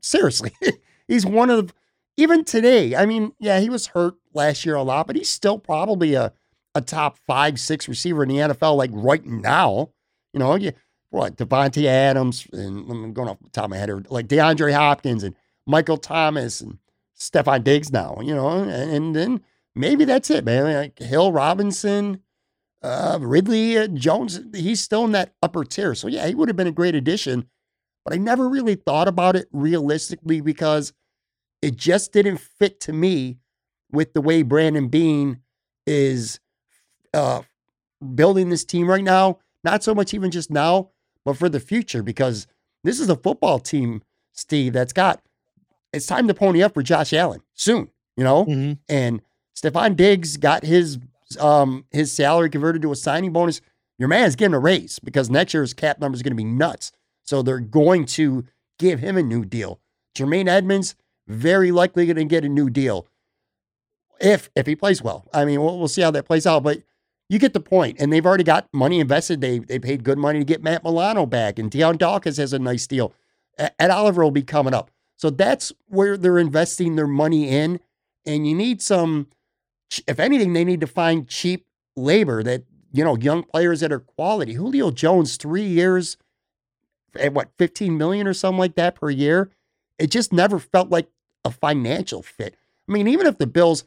seriously, 0.01 0.53
he's 1.07 1.25
one 1.25 1.49
of 1.49 1.73
even 2.17 2.43
today. 2.43 2.95
I 2.95 3.05
mean, 3.05 3.33
yeah, 3.39 3.59
he 3.59 3.69
was 3.69 3.87
hurt 3.87 4.15
last 4.33 4.65
year 4.65 4.75
a 4.75 4.83
lot, 4.83 5.07
but 5.07 5.15
he's 5.15 5.29
still 5.29 5.59
probably 5.59 6.13
a 6.13 6.33
a 6.73 6.81
top 6.81 7.17
five, 7.27 7.59
six 7.59 7.87
receiver 7.89 8.23
in 8.23 8.29
the 8.29 8.35
NFL, 8.35 8.77
like 8.77 8.91
right 8.93 9.25
now. 9.25 9.89
You 10.33 10.39
know, 10.39 10.55
you 10.55 10.71
what 11.11 11.35
Davante 11.37 11.85
Adams 11.85 12.47
and 12.51 12.89
I'm 12.89 13.13
going 13.13 13.29
off 13.29 13.39
the 13.39 13.49
top 13.49 13.65
of 13.65 13.69
my 13.69 13.77
head, 13.77 13.89
or 13.89 14.03
like 14.09 14.27
DeAndre 14.27 14.73
Hopkins 14.73 15.23
and 15.23 15.35
Michael 15.67 15.97
Thomas 15.97 16.61
and 16.61 16.79
Stefon 17.17 17.63
Diggs 17.63 17.91
now, 17.91 18.17
you 18.21 18.33
know, 18.33 18.49
and, 18.49 18.71
and 18.71 19.15
then 19.15 19.41
maybe 19.75 20.05
that's 20.05 20.29
it, 20.31 20.43
man. 20.43 20.73
Like 20.73 20.99
Hill 20.99 21.31
Robinson, 21.31 22.21
uh, 22.81 23.19
Ridley 23.21 23.77
uh, 23.77 23.87
Jones, 23.87 24.39
he's 24.55 24.81
still 24.81 25.03
in 25.05 25.11
that 25.11 25.35
upper 25.43 25.63
tier. 25.63 25.93
So 25.93 26.07
yeah, 26.07 26.25
he 26.27 26.33
would 26.33 26.49
have 26.49 26.55
been 26.55 26.65
a 26.67 26.71
great 26.71 26.95
addition, 26.95 27.47
but 28.03 28.13
I 28.13 28.17
never 28.17 28.49
really 28.49 28.75
thought 28.75 29.07
about 29.07 29.35
it 29.35 29.47
realistically 29.51 30.41
because 30.41 30.93
it 31.61 31.75
just 31.75 32.11
didn't 32.11 32.37
fit 32.37 32.79
to 32.81 32.93
me 32.93 33.37
with 33.91 34.13
the 34.13 34.21
way 34.21 34.41
Brandon 34.41 34.87
Beane 34.87 35.41
is 35.85 36.39
uh, 37.13 37.41
building 38.15 38.49
this 38.49 38.63
team 38.63 38.89
right 38.89 39.03
now. 39.03 39.39
Not 39.63 39.83
so 39.83 39.93
much 39.93 40.13
even 40.13 40.31
just 40.31 40.49
now, 40.49 40.89
but 41.25 41.37
for 41.37 41.49
the 41.49 41.59
future, 41.59 42.03
because 42.03 42.47
this 42.83 42.99
is 42.99 43.09
a 43.09 43.15
football 43.15 43.59
team, 43.59 44.01
Steve, 44.33 44.73
that's 44.73 44.93
got 44.93 45.21
it's 45.93 46.05
time 46.05 46.27
to 46.27 46.33
pony 46.33 46.63
up 46.63 46.73
for 46.73 46.83
Josh 46.83 47.13
Allen 47.13 47.41
soon, 47.53 47.89
you 48.15 48.23
know? 48.23 48.45
Mm-hmm. 48.45 48.73
And 48.87 49.21
Stefon 49.55 49.95
Diggs 49.95 50.37
got 50.37 50.63
his 50.63 50.99
um 51.39 51.85
his 51.91 52.11
salary 52.11 52.49
converted 52.49 52.81
to 52.81 52.91
a 52.91 52.95
signing 52.95 53.33
bonus. 53.33 53.61
Your 53.97 54.07
man's 54.07 54.35
getting 54.35 54.55
a 54.55 54.59
raise 54.59 54.99
because 54.99 55.29
next 55.29 55.53
year's 55.53 55.73
cap 55.73 55.99
number 55.99 56.15
is 56.15 56.23
going 56.23 56.31
to 56.31 56.35
be 56.35 56.43
nuts. 56.43 56.91
So 57.23 57.41
they're 57.41 57.59
going 57.59 58.05
to 58.05 58.45
give 58.79 58.99
him 58.99 59.15
a 59.15 59.23
new 59.23 59.45
deal. 59.45 59.79
Jermaine 60.15 60.47
Edmunds 60.47 60.95
very 61.27 61.71
likely 61.71 62.05
going 62.05 62.15
to 62.15 62.25
get 62.25 62.43
a 62.43 62.49
new 62.49 62.69
deal. 62.69 63.07
If 64.19 64.49
if 64.55 64.65
he 64.65 64.75
plays 64.75 65.01
well. 65.01 65.27
I 65.33 65.45
mean, 65.45 65.61
we'll, 65.61 65.77
we'll 65.77 65.87
see 65.87 66.01
how 66.01 66.11
that 66.11 66.25
plays 66.25 66.47
out. 66.47 66.63
But 66.63 66.81
you 67.31 67.39
get 67.39 67.53
the 67.53 67.61
point. 67.61 67.95
And 67.97 68.11
they've 68.11 68.25
already 68.25 68.43
got 68.43 68.67
money 68.73 68.99
invested. 68.99 69.39
They 69.39 69.59
they 69.59 69.79
paid 69.79 70.03
good 70.03 70.17
money 70.17 70.39
to 70.39 70.45
get 70.45 70.61
Matt 70.61 70.83
Milano 70.83 71.25
back. 71.25 71.57
And 71.57 71.71
Dion 71.71 71.95
Dawkins 71.95 72.35
has 72.35 72.51
a 72.51 72.59
nice 72.59 72.85
deal. 72.85 73.13
Ed 73.57 73.89
Oliver 73.89 74.21
will 74.21 74.31
be 74.31 74.43
coming 74.43 74.73
up. 74.73 74.91
So 75.15 75.29
that's 75.29 75.71
where 75.87 76.17
they're 76.17 76.37
investing 76.37 76.97
their 76.97 77.07
money 77.07 77.47
in. 77.47 77.79
And 78.25 78.45
you 78.45 78.53
need 78.53 78.81
some, 78.81 79.27
if 80.07 80.19
anything, 80.19 80.51
they 80.51 80.65
need 80.65 80.81
to 80.81 80.87
find 80.87 81.27
cheap 81.27 81.65
labor 81.95 82.43
that, 82.43 82.63
you 82.91 83.03
know, 83.03 83.15
young 83.15 83.43
players 83.43 83.79
that 83.79 83.93
are 83.93 83.99
quality. 83.99 84.53
Julio 84.53 84.91
Jones, 84.91 85.37
three 85.37 85.63
years, 85.63 86.17
at 87.15 87.33
what 87.33 87.51
15 87.57 87.97
million 87.97 88.27
or 88.27 88.33
something 88.33 88.59
like 88.59 88.75
that 88.75 88.95
per 88.95 89.09
year. 89.09 89.51
It 89.97 90.11
just 90.11 90.33
never 90.33 90.59
felt 90.59 90.89
like 90.89 91.07
a 91.45 91.51
financial 91.51 92.23
fit. 92.23 92.57
I 92.89 92.91
mean, 92.91 93.07
even 93.07 93.25
if 93.25 93.37
the 93.37 93.47
Bills, 93.47 93.85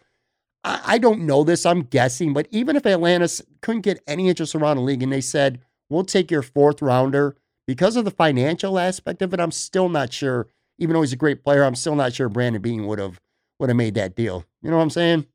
I, 0.64 0.80
I 0.84 0.98
don't 0.98 1.20
know 1.20 1.44
this, 1.44 1.66
I'm 1.66 1.82
guessing, 1.82 2.32
but 2.32 2.48
even 2.50 2.76
if 2.76 2.86
Atlanta 2.86 3.28
couldn't 3.60 3.82
get 3.82 4.02
any 4.06 4.28
interest 4.28 4.54
around 4.54 4.76
the 4.76 4.82
league 4.82 5.02
and 5.02 5.12
they 5.12 5.20
said, 5.20 5.60
we'll 5.88 6.04
take 6.04 6.30
your 6.30 6.42
fourth 6.42 6.82
rounder 6.82 7.36
because 7.66 7.96
of 7.96 8.04
the 8.04 8.10
financial 8.10 8.78
aspect 8.78 9.22
of 9.22 9.32
it, 9.32 9.40
I'm 9.40 9.52
still 9.52 9.88
not 9.88 10.12
sure. 10.12 10.48
Even 10.78 10.94
though 10.94 11.02
he's 11.02 11.12
a 11.12 11.16
great 11.16 11.44
player, 11.44 11.62
I'm 11.62 11.76
still 11.76 11.94
not 11.94 12.12
sure 12.14 12.28
Brandon 12.28 12.60
Beane 12.60 12.86
would 12.86 12.98
have 12.98 13.20
would 13.60 13.68
have 13.68 13.76
made 13.76 13.94
that 13.94 14.16
deal. 14.16 14.44
You 14.60 14.70
know 14.70 14.76
what 14.76 14.82
I'm 14.82 14.90
saying? 14.90 15.26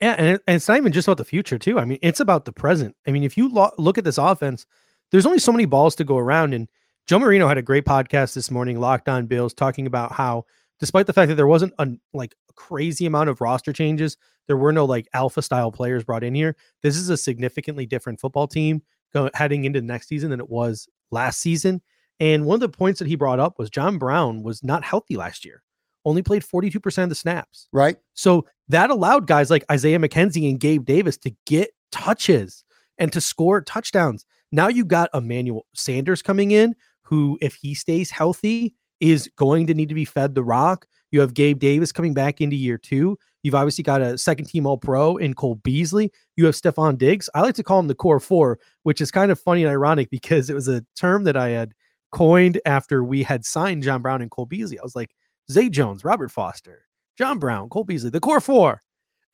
Yeah, 0.00 0.14
and, 0.16 0.40
and 0.46 0.56
it's 0.56 0.68
not 0.68 0.76
even 0.76 0.92
just 0.92 1.08
about 1.08 1.18
the 1.18 1.24
future 1.24 1.58
too. 1.58 1.78
I 1.78 1.84
mean, 1.84 1.98
it's 2.00 2.20
about 2.20 2.44
the 2.44 2.52
present. 2.52 2.96
I 3.06 3.10
mean, 3.10 3.24
if 3.24 3.36
you 3.36 3.48
lo- 3.48 3.72
look 3.78 3.98
at 3.98 4.04
this 4.04 4.18
offense, 4.18 4.66
there's 5.10 5.26
only 5.26 5.40
so 5.40 5.52
many 5.52 5.64
balls 5.64 5.96
to 5.96 6.04
go 6.04 6.16
around, 6.16 6.54
and 6.54 6.68
Joe 7.06 7.18
Marino 7.18 7.48
had 7.48 7.58
a 7.58 7.62
great 7.62 7.84
podcast 7.84 8.34
this 8.34 8.50
morning, 8.50 8.80
Locked 8.80 9.08
On 9.08 9.26
Bills, 9.26 9.52
talking 9.52 9.86
about 9.86 10.12
how 10.12 10.44
despite 10.78 11.06
the 11.06 11.12
fact 11.12 11.28
that 11.28 11.36
there 11.36 11.46
wasn't 11.46 11.72
a 11.78 11.88
like 12.12 12.34
crazy 12.52 13.06
amount 13.06 13.30
of 13.30 13.40
roster 13.40 13.72
changes, 13.72 14.16
there 14.46 14.56
were 14.56 14.72
no 14.72 14.84
like 14.84 15.08
alpha 15.14 15.42
style 15.42 15.72
players 15.72 16.04
brought 16.04 16.24
in 16.24 16.34
here. 16.34 16.56
This 16.82 16.96
is 16.96 17.08
a 17.08 17.16
significantly 17.16 17.86
different 17.86 18.20
football 18.20 18.46
team 18.46 18.82
going 19.12 19.30
heading 19.34 19.64
into 19.64 19.80
the 19.80 19.86
next 19.86 20.08
season 20.08 20.30
than 20.30 20.40
it 20.40 20.50
was 20.50 20.88
last 21.10 21.40
season. 21.40 21.82
And 22.20 22.44
one 22.44 22.56
of 22.56 22.60
the 22.60 22.68
points 22.68 22.98
that 22.98 23.08
he 23.08 23.16
brought 23.16 23.40
up 23.40 23.58
was 23.58 23.70
John 23.70 23.98
Brown 23.98 24.42
was 24.42 24.62
not 24.62 24.84
healthy 24.84 25.16
last 25.16 25.44
year, 25.44 25.62
only 26.04 26.22
played 26.22 26.42
42% 26.42 27.02
of 27.02 27.08
the 27.08 27.14
snaps. 27.14 27.68
Right. 27.72 27.96
So 28.14 28.46
that 28.68 28.90
allowed 28.90 29.26
guys 29.26 29.50
like 29.50 29.64
Isaiah 29.70 29.98
McKenzie 29.98 30.48
and 30.48 30.60
Gabe 30.60 30.84
Davis 30.84 31.16
to 31.18 31.34
get 31.46 31.70
touches 31.90 32.64
and 32.98 33.12
to 33.12 33.20
score 33.20 33.60
touchdowns. 33.60 34.24
Now 34.50 34.68
you 34.68 34.84
got 34.84 35.10
Emmanuel 35.14 35.66
Sanders 35.74 36.22
coming 36.22 36.50
in, 36.50 36.74
who, 37.02 37.38
if 37.40 37.54
he 37.54 37.74
stays 37.74 38.10
healthy, 38.10 38.74
is 39.00 39.28
going 39.36 39.66
to 39.66 39.74
need 39.74 39.88
to 39.88 39.94
be 39.94 40.04
fed 40.04 40.34
the 40.34 40.44
rock. 40.44 40.86
You 41.12 41.20
have 41.20 41.34
Gabe 41.34 41.58
Davis 41.58 41.92
coming 41.92 42.14
back 42.14 42.40
into 42.40 42.56
year 42.56 42.78
two. 42.78 43.18
You've 43.42 43.54
obviously 43.54 43.84
got 43.84 44.00
a 44.00 44.16
second 44.18 44.46
team 44.46 44.66
All 44.66 44.78
Pro 44.78 45.16
in 45.18 45.34
Cole 45.34 45.56
Beasley. 45.56 46.10
You 46.36 46.46
have 46.46 46.54
Stefon 46.54 46.96
Diggs. 46.96 47.28
I 47.34 47.42
like 47.42 47.54
to 47.56 47.62
call 47.62 47.78
him 47.78 47.88
the 47.88 47.94
core 47.94 48.20
four, 48.20 48.58
which 48.82 49.00
is 49.00 49.10
kind 49.10 49.30
of 49.30 49.38
funny 49.38 49.62
and 49.62 49.70
ironic 49.70 50.10
because 50.10 50.48
it 50.48 50.54
was 50.54 50.68
a 50.68 50.84
term 50.96 51.24
that 51.24 51.36
I 51.36 51.50
had 51.50 51.72
coined 52.12 52.60
after 52.66 53.04
we 53.04 53.22
had 53.22 53.44
signed 53.44 53.82
John 53.82 54.02
Brown 54.02 54.22
and 54.22 54.30
Cole 54.30 54.46
Beasley. 54.46 54.78
I 54.78 54.82
was 54.82 54.96
like, 54.96 55.14
Zay 55.50 55.68
Jones, 55.68 56.04
Robert 56.04 56.30
Foster, 56.30 56.86
John 57.18 57.38
Brown, 57.38 57.68
Cole 57.68 57.84
Beasley, 57.84 58.10
the 58.10 58.20
core 58.20 58.40
four. 58.40 58.82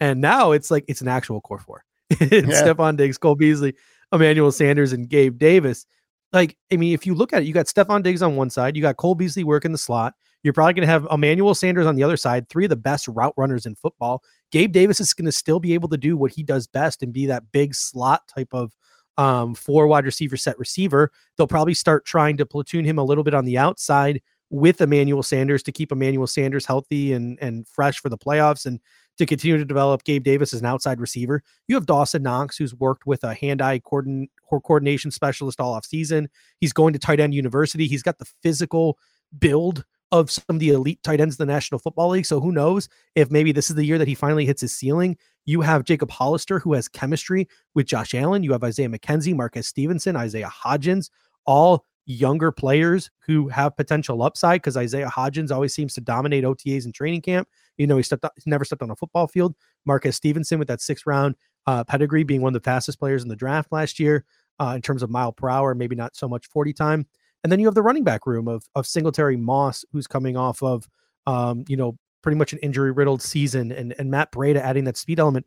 And 0.00 0.20
now 0.20 0.52
it's 0.52 0.70
like 0.70 0.84
it's 0.88 1.00
an 1.00 1.08
actual 1.08 1.40
core 1.40 1.58
four. 1.58 1.84
it's 2.10 2.48
yeah. 2.48 2.62
Stefon 2.62 2.96
Diggs, 2.96 3.18
Cole 3.18 3.34
Beasley, 3.34 3.74
Emmanuel 4.12 4.52
Sanders, 4.52 4.92
and 4.92 5.08
Gabe 5.08 5.38
Davis. 5.38 5.86
Like, 6.32 6.56
I 6.72 6.76
mean, 6.76 6.94
if 6.94 7.06
you 7.06 7.14
look 7.14 7.32
at 7.32 7.42
it, 7.42 7.46
you 7.46 7.54
got 7.54 7.66
Stefon 7.66 8.02
Diggs 8.02 8.22
on 8.22 8.36
one 8.36 8.50
side, 8.50 8.76
you 8.76 8.82
got 8.82 8.96
Cole 8.96 9.14
Beasley 9.14 9.44
working 9.44 9.72
the 9.72 9.78
slot. 9.78 10.14
You're 10.42 10.52
probably 10.52 10.74
going 10.74 10.86
to 10.86 10.92
have 10.92 11.06
Emmanuel 11.10 11.54
Sanders 11.54 11.86
on 11.86 11.96
the 11.96 12.04
other 12.04 12.16
side, 12.16 12.48
three 12.48 12.64
of 12.64 12.70
the 12.70 12.76
best 12.76 13.08
route 13.08 13.34
runners 13.36 13.66
in 13.66 13.74
football. 13.74 14.22
Gabe 14.52 14.72
Davis 14.72 15.00
is 15.00 15.12
going 15.12 15.26
to 15.26 15.32
still 15.32 15.60
be 15.60 15.74
able 15.74 15.88
to 15.88 15.96
do 15.96 16.16
what 16.16 16.32
he 16.32 16.42
does 16.42 16.66
best 16.66 17.02
and 17.02 17.12
be 17.12 17.26
that 17.26 17.50
big 17.52 17.74
slot 17.74 18.22
type 18.28 18.48
of 18.52 18.72
um, 19.16 19.54
four 19.54 19.88
wide 19.88 20.04
receiver 20.04 20.36
set 20.36 20.58
receiver. 20.58 21.10
They'll 21.36 21.48
probably 21.48 21.74
start 21.74 22.04
trying 22.04 22.36
to 22.36 22.46
platoon 22.46 22.84
him 22.84 22.98
a 22.98 23.04
little 23.04 23.24
bit 23.24 23.34
on 23.34 23.44
the 23.44 23.58
outside 23.58 24.22
with 24.50 24.80
Emmanuel 24.80 25.22
Sanders 25.22 25.62
to 25.64 25.72
keep 25.72 25.92
Emmanuel 25.92 26.26
Sanders 26.26 26.64
healthy 26.64 27.12
and 27.12 27.38
and 27.42 27.66
fresh 27.66 27.98
for 28.00 28.08
the 28.08 28.16
playoffs 28.16 28.64
and 28.64 28.80
to 29.18 29.26
continue 29.26 29.58
to 29.58 29.64
develop 29.64 30.04
Gabe 30.04 30.22
Davis 30.22 30.54
as 30.54 30.60
an 30.60 30.66
outside 30.66 31.00
receiver. 31.00 31.42
You 31.66 31.74
have 31.74 31.86
Dawson 31.86 32.22
Knox, 32.22 32.56
who's 32.56 32.74
worked 32.74 33.04
with 33.04 33.24
a 33.24 33.34
hand-eye 33.34 33.80
coordin- 33.80 34.28
coordination 34.48 35.10
specialist 35.10 35.60
all 35.60 35.74
off 35.74 35.84
season. 35.84 36.28
He's 36.60 36.72
going 36.72 36.92
to 36.92 37.00
tight 37.00 37.18
end 37.18 37.34
university. 37.34 37.88
He's 37.88 38.04
got 38.04 38.18
the 38.18 38.28
physical 38.42 38.96
build 39.36 39.84
of 40.10 40.30
some 40.30 40.44
of 40.48 40.58
the 40.58 40.70
elite 40.70 41.02
tight 41.02 41.20
ends 41.20 41.38
in 41.38 41.46
the 41.46 41.52
National 41.52 41.78
Football 41.78 42.10
League. 42.10 42.26
So 42.26 42.40
who 42.40 42.52
knows 42.52 42.88
if 43.14 43.30
maybe 43.30 43.52
this 43.52 43.70
is 43.70 43.76
the 43.76 43.84
year 43.84 43.98
that 43.98 44.08
he 44.08 44.14
finally 44.14 44.46
hits 44.46 44.60
his 44.60 44.74
ceiling. 44.74 45.16
You 45.44 45.60
have 45.60 45.84
Jacob 45.84 46.10
Hollister, 46.10 46.58
who 46.58 46.72
has 46.74 46.88
chemistry 46.88 47.48
with 47.74 47.86
Josh 47.86 48.14
Allen. 48.14 48.42
You 48.42 48.52
have 48.52 48.64
Isaiah 48.64 48.88
McKenzie, 48.88 49.34
Marquez 49.34 49.66
Stevenson, 49.66 50.16
Isaiah 50.16 50.50
Hodgins, 50.50 51.10
all 51.46 51.84
younger 52.06 52.50
players 52.50 53.10
who 53.26 53.48
have 53.48 53.76
potential 53.76 54.22
upside 54.22 54.62
because 54.62 54.78
Isaiah 54.78 55.10
Hodgins 55.14 55.50
always 55.50 55.74
seems 55.74 55.92
to 55.94 56.00
dominate 56.00 56.42
OTAs 56.42 56.86
and 56.86 56.94
training 56.94 57.20
camp. 57.20 57.48
You 57.76 57.86
know, 57.86 57.98
he 57.98 58.02
stepped 58.02 58.24
he's 58.34 58.46
never 58.46 58.64
stepped 58.64 58.82
on 58.82 58.90
a 58.90 58.96
football 58.96 59.26
field. 59.28 59.54
Marquez 59.84 60.16
Stevenson 60.16 60.58
with 60.58 60.68
that 60.68 60.80
six 60.80 61.06
round 61.06 61.34
uh, 61.66 61.84
pedigree 61.84 62.24
being 62.24 62.40
one 62.40 62.54
of 62.54 62.62
the 62.62 62.64
fastest 62.64 62.98
players 62.98 63.22
in 63.22 63.28
the 63.28 63.36
draft 63.36 63.70
last 63.70 64.00
year 64.00 64.24
uh, 64.58 64.72
in 64.74 64.82
terms 64.82 65.02
of 65.02 65.10
mile 65.10 65.32
per 65.32 65.50
hour, 65.50 65.74
maybe 65.74 65.94
not 65.94 66.16
so 66.16 66.26
much 66.28 66.46
40 66.46 66.72
time. 66.72 67.06
And 67.42 67.52
then 67.52 67.60
you 67.60 67.66
have 67.66 67.74
the 67.74 67.82
running 67.82 68.04
back 68.04 68.26
room 68.26 68.48
of 68.48 68.68
of 68.74 68.86
Singletary 68.86 69.36
Moss, 69.36 69.84
who's 69.92 70.06
coming 70.06 70.36
off 70.36 70.62
of 70.62 70.88
um, 71.26 71.64
you 71.68 71.76
know, 71.76 71.96
pretty 72.22 72.36
much 72.36 72.52
an 72.52 72.58
injury 72.60 72.90
riddled 72.90 73.22
season, 73.22 73.70
and 73.72 73.94
and 73.98 74.10
Matt 74.10 74.32
Breida 74.32 74.56
adding 74.56 74.84
that 74.84 74.96
speed 74.96 75.20
element. 75.20 75.46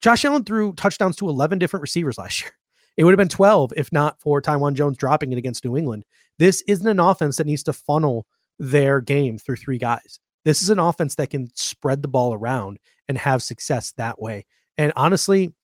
Josh 0.00 0.24
Allen 0.24 0.44
threw 0.44 0.72
touchdowns 0.72 1.14
to 1.16 1.28
11 1.28 1.60
different 1.60 1.82
receivers 1.82 2.18
last 2.18 2.40
year. 2.42 2.50
It 2.96 3.04
would 3.04 3.12
have 3.12 3.18
been 3.18 3.28
12 3.28 3.72
if 3.76 3.92
not 3.92 4.20
for 4.20 4.40
Taiwan 4.40 4.74
Jones 4.74 4.96
dropping 4.96 5.32
it 5.32 5.38
against 5.38 5.64
New 5.64 5.76
England. 5.76 6.04
This 6.38 6.62
isn't 6.66 6.86
an 6.86 7.00
offense 7.00 7.36
that 7.36 7.46
needs 7.46 7.62
to 7.64 7.72
funnel 7.72 8.26
their 8.58 9.00
game 9.00 9.38
through 9.38 9.56
three 9.56 9.78
guys. 9.78 10.18
This 10.44 10.60
is 10.60 10.70
an 10.70 10.78
offense 10.78 11.14
that 11.14 11.30
can 11.30 11.50
spread 11.54 12.02
the 12.02 12.08
ball 12.08 12.34
around 12.34 12.78
and 13.08 13.16
have 13.16 13.42
success 13.42 13.92
that 13.92 14.20
way. 14.20 14.44
And 14.76 14.92
honestly, 14.96 15.54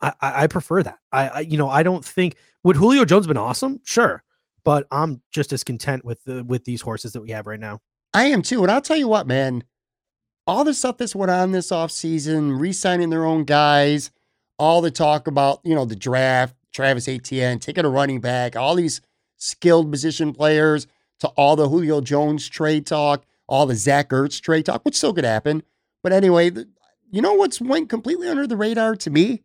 I, 0.00 0.12
I 0.20 0.46
prefer 0.46 0.82
that. 0.82 0.98
I, 1.12 1.28
I, 1.28 1.40
you 1.40 1.58
know 1.58 1.68
I 1.68 1.82
don't 1.82 2.04
think 2.04 2.36
would 2.64 2.76
Julio 2.76 3.04
Jones 3.04 3.26
been 3.26 3.36
awesome? 3.36 3.80
Sure, 3.84 4.22
but 4.64 4.86
I'm 4.90 5.22
just 5.32 5.52
as 5.52 5.64
content 5.64 6.04
with 6.04 6.24
the 6.24 6.44
with 6.44 6.64
these 6.64 6.82
horses 6.82 7.12
that 7.12 7.20
we 7.20 7.30
have 7.30 7.46
right 7.46 7.60
now. 7.60 7.80
I 8.12 8.24
am 8.26 8.42
too. 8.42 8.62
And 8.62 8.70
I'll 8.70 8.80
tell 8.80 8.96
you 8.96 9.08
what, 9.08 9.26
man, 9.26 9.64
all 10.46 10.64
the 10.64 10.74
stuff 10.74 10.98
that's 10.98 11.14
went 11.14 11.30
on 11.30 11.52
this 11.52 11.70
offseason, 11.70 12.58
re-signing 12.58 13.10
their 13.10 13.24
own 13.24 13.44
guys, 13.44 14.10
all 14.58 14.80
the 14.80 14.90
talk 14.90 15.26
about, 15.26 15.60
you 15.62 15.74
know, 15.74 15.84
the 15.84 15.96
draft, 15.96 16.56
Travis 16.72 17.08
Etienne, 17.08 17.58
taking 17.58 17.84
a 17.84 17.88
running 17.88 18.20
back, 18.20 18.56
all 18.56 18.74
these 18.74 19.00
skilled 19.36 19.90
position 19.90 20.32
players, 20.32 20.86
to 21.20 21.28
all 21.28 21.54
the 21.54 21.68
Julio 21.68 22.00
Jones 22.00 22.48
trade 22.48 22.86
talk, 22.86 23.24
all 23.46 23.66
the 23.66 23.76
Zach 23.76 24.08
Ertz 24.10 24.40
trade 24.40 24.66
talk, 24.66 24.82
which 24.84 24.96
still 24.96 25.14
could 25.14 25.24
happen. 25.24 25.62
But 26.02 26.12
anyway, 26.12 26.50
you 27.10 27.22
know 27.22 27.34
what's 27.34 27.60
went 27.60 27.88
completely 27.88 28.28
under 28.28 28.46
the 28.46 28.56
radar 28.56 28.96
to 28.96 29.10
me? 29.10 29.42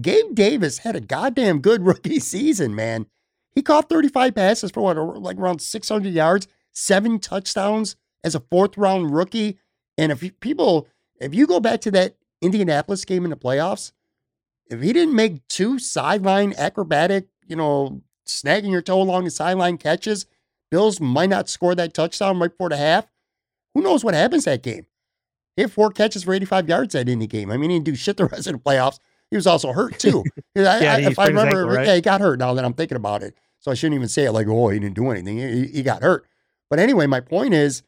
Gabe 0.00 0.34
Davis 0.34 0.78
had 0.78 0.96
a 0.96 1.00
goddamn 1.00 1.60
good 1.60 1.82
rookie 1.86 2.20
season, 2.20 2.74
man. 2.74 3.06
He 3.54 3.62
caught 3.62 3.88
35 3.88 4.34
passes 4.34 4.70
for 4.70 4.80
what, 4.80 4.96
like 5.20 5.36
around 5.36 5.60
600 5.60 6.12
yards, 6.12 6.46
seven 6.72 7.18
touchdowns 7.18 7.96
as 8.22 8.34
a 8.34 8.40
fourth 8.40 8.76
round 8.76 9.14
rookie. 9.14 9.58
And 9.98 10.12
if 10.12 10.40
people, 10.40 10.88
if 11.20 11.34
you 11.34 11.46
go 11.46 11.60
back 11.60 11.80
to 11.82 11.90
that 11.92 12.16
Indianapolis 12.40 13.04
game 13.04 13.24
in 13.24 13.30
the 13.30 13.36
playoffs, 13.36 13.92
if 14.66 14.80
he 14.80 14.92
didn't 14.92 15.14
make 15.16 15.46
two 15.48 15.78
sideline 15.78 16.54
acrobatic, 16.56 17.26
you 17.46 17.56
know, 17.56 18.02
snagging 18.26 18.70
your 18.70 18.82
toe 18.82 19.02
along 19.02 19.24
the 19.24 19.30
sideline 19.30 19.78
catches, 19.78 20.26
Bills 20.70 21.00
might 21.00 21.30
not 21.30 21.48
score 21.48 21.74
that 21.74 21.92
touchdown 21.92 22.38
right 22.38 22.50
before 22.50 22.68
the 22.68 22.76
half. 22.76 23.08
Who 23.74 23.82
knows 23.82 24.04
what 24.04 24.14
happens 24.14 24.44
that 24.44 24.62
game? 24.62 24.86
He 25.56 25.62
had 25.62 25.72
four 25.72 25.90
catches 25.90 26.24
for 26.24 26.32
85 26.32 26.68
yards 26.68 26.92
that 26.92 27.08
Indy 27.08 27.26
game. 27.26 27.50
I 27.50 27.56
mean, 27.56 27.70
he 27.70 27.76
didn't 27.76 27.86
do 27.86 27.94
shit 27.96 28.16
the 28.16 28.26
rest 28.26 28.46
of 28.46 28.52
the 28.52 28.58
playoffs. 28.58 28.98
He 29.30 29.36
was 29.36 29.46
also 29.46 29.72
hurt 29.72 29.98
too. 29.98 30.24
yeah, 30.54 30.72
I, 30.72 31.00
if 31.02 31.18
I 31.18 31.26
remember, 31.26 31.60
ankle, 31.60 31.76
right? 31.76 31.86
yeah, 31.86 31.94
he 31.94 32.00
got 32.00 32.20
hurt 32.20 32.38
now 32.38 32.54
that 32.54 32.64
I'm 32.64 32.74
thinking 32.74 32.96
about 32.96 33.22
it. 33.22 33.34
So 33.60 33.70
I 33.70 33.74
shouldn't 33.74 33.94
even 33.94 34.08
say 34.08 34.24
it 34.24 34.32
like, 34.32 34.46
oh, 34.48 34.68
he 34.70 34.78
didn't 34.78 34.96
do 34.96 35.10
anything. 35.10 35.38
He, 35.38 35.66
he 35.66 35.82
got 35.82 36.02
hurt. 36.02 36.26
But 36.68 36.78
anyway, 36.78 37.06
my 37.06 37.20
point 37.20 37.54
is, 37.54 37.82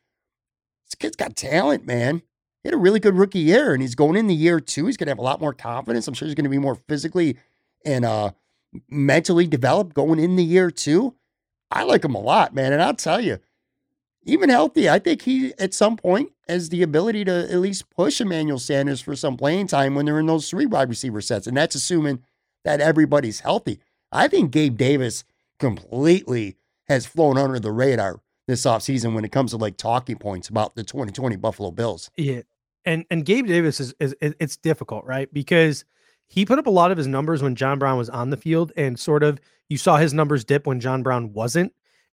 this 0.87 0.95
kid's 0.99 1.17
got 1.17 1.35
talent, 1.35 1.87
man. 1.87 2.23
He 2.63 2.69
had 2.69 2.75
a 2.75 2.79
really 2.79 3.01
good 3.01 3.17
rookie 3.17 3.41
year, 3.41 3.73
and 3.73 3.83
he's 3.83 3.95
going 3.95 4.17
in 4.17 4.29
the 4.29 4.35
year 4.35 4.61
two. 4.61 4.87
He's 4.87 4.97
going 4.97 5.07
to 5.07 5.13
have 5.13 5.19
a 5.19 5.23
lot 5.23 5.41
more 5.41 5.53
confidence. 5.53 6.07
I'm 6.07 6.15
sure 6.15 6.27
he's 6.27 6.35
going 6.35 6.45
to 6.45 6.51
be 6.51 6.59
more 6.59 6.77
physically 6.77 7.39
and 7.85 8.05
uh, 8.05 8.33
mentally 8.89 9.47
developed 9.47 9.95
going 9.95 10.21
in 10.21 10.37
the 10.37 10.45
year 10.45 10.71
two. 10.71 11.15
I 11.71 11.85
like 11.85 12.05
him 12.05 12.15
a 12.15 12.21
lot, 12.21 12.55
man. 12.55 12.73
And 12.73 12.83
I'll 12.83 12.95
tell 12.95 13.21
you, 13.21 13.39
even 14.25 14.49
healthy, 14.49 14.89
I 14.89 14.99
think 14.99 15.23
he 15.23 15.53
at 15.59 15.75
some 15.75 15.97
point 15.97 16.33
has 16.49 16.69
the 16.69 16.83
ability 16.83 17.25
to 17.25 17.51
at 17.51 17.59
least 17.59 17.91
push 17.91 18.21
Emmanuel 18.21 18.59
Sanders 18.59 19.01
for 19.01 19.17
some 19.17 19.37
playing 19.37 19.67
time 19.67 19.95
when 19.95 20.07
they're 20.07 20.21
in 20.21 20.27
those 20.27 20.49
three 20.49 20.67
wide 20.67 20.89
receiver 20.89 21.21
sets. 21.21 21.47
And 21.47 21.57
that's 21.57 21.75
assuming 21.75 22.23
that 22.65 22.81
everybody's 22.81 23.41
healthy. 23.41 23.81
I 24.11 24.29
think 24.29 24.51
Gabe 24.51 24.77
Davis 24.77 25.25
completely 25.59 26.57
has 26.89 27.07
flown 27.07 27.39
under 27.39 27.59
the 27.59 27.73
radar 27.73 28.21
this 28.47 28.63
offseason 28.63 29.15
when 29.15 29.25
it 29.25 29.33
comes 29.33 29.53
to 29.53 29.57
like 29.57 29.77
talking 29.77 30.17
points 30.17 30.49
about 30.49 30.75
the 30.75 30.85
2020 30.85 31.37
Buffalo 31.37 31.71
Bills. 31.71 32.11
Yeah. 32.17 32.43
And 32.85 33.05
and 33.11 33.25
Gabe 33.25 33.47
Davis 33.47 33.81
is, 33.81 33.95
is 34.01 34.15
it's 34.21 34.57
difficult, 34.57 35.05
right? 35.05 35.33
Because 35.33 35.85
he 36.27 36.45
put 36.45 36.59
up 36.59 36.67
a 36.67 36.71
lot 36.71 36.91
of 36.91 36.99
his 36.99 37.07
numbers 37.07 37.43
when 37.43 37.55
John 37.55 37.79
Brown 37.79 37.97
was 37.97 38.11
on 38.11 38.31
the 38.31 38.37
field 38.37 38.73
and 38.77 38.99
sort 38.99 39.23
of 39.23 39.41
you 39.69 39.79
saw 39.79 39.97
his 39.97 40.13
numbers 40.13 40.45
dip 40.45 40.67
when 40.67 40.81
John 40.81 41.03
Brown 41.03 41.33
wasn't. 41.33 41.73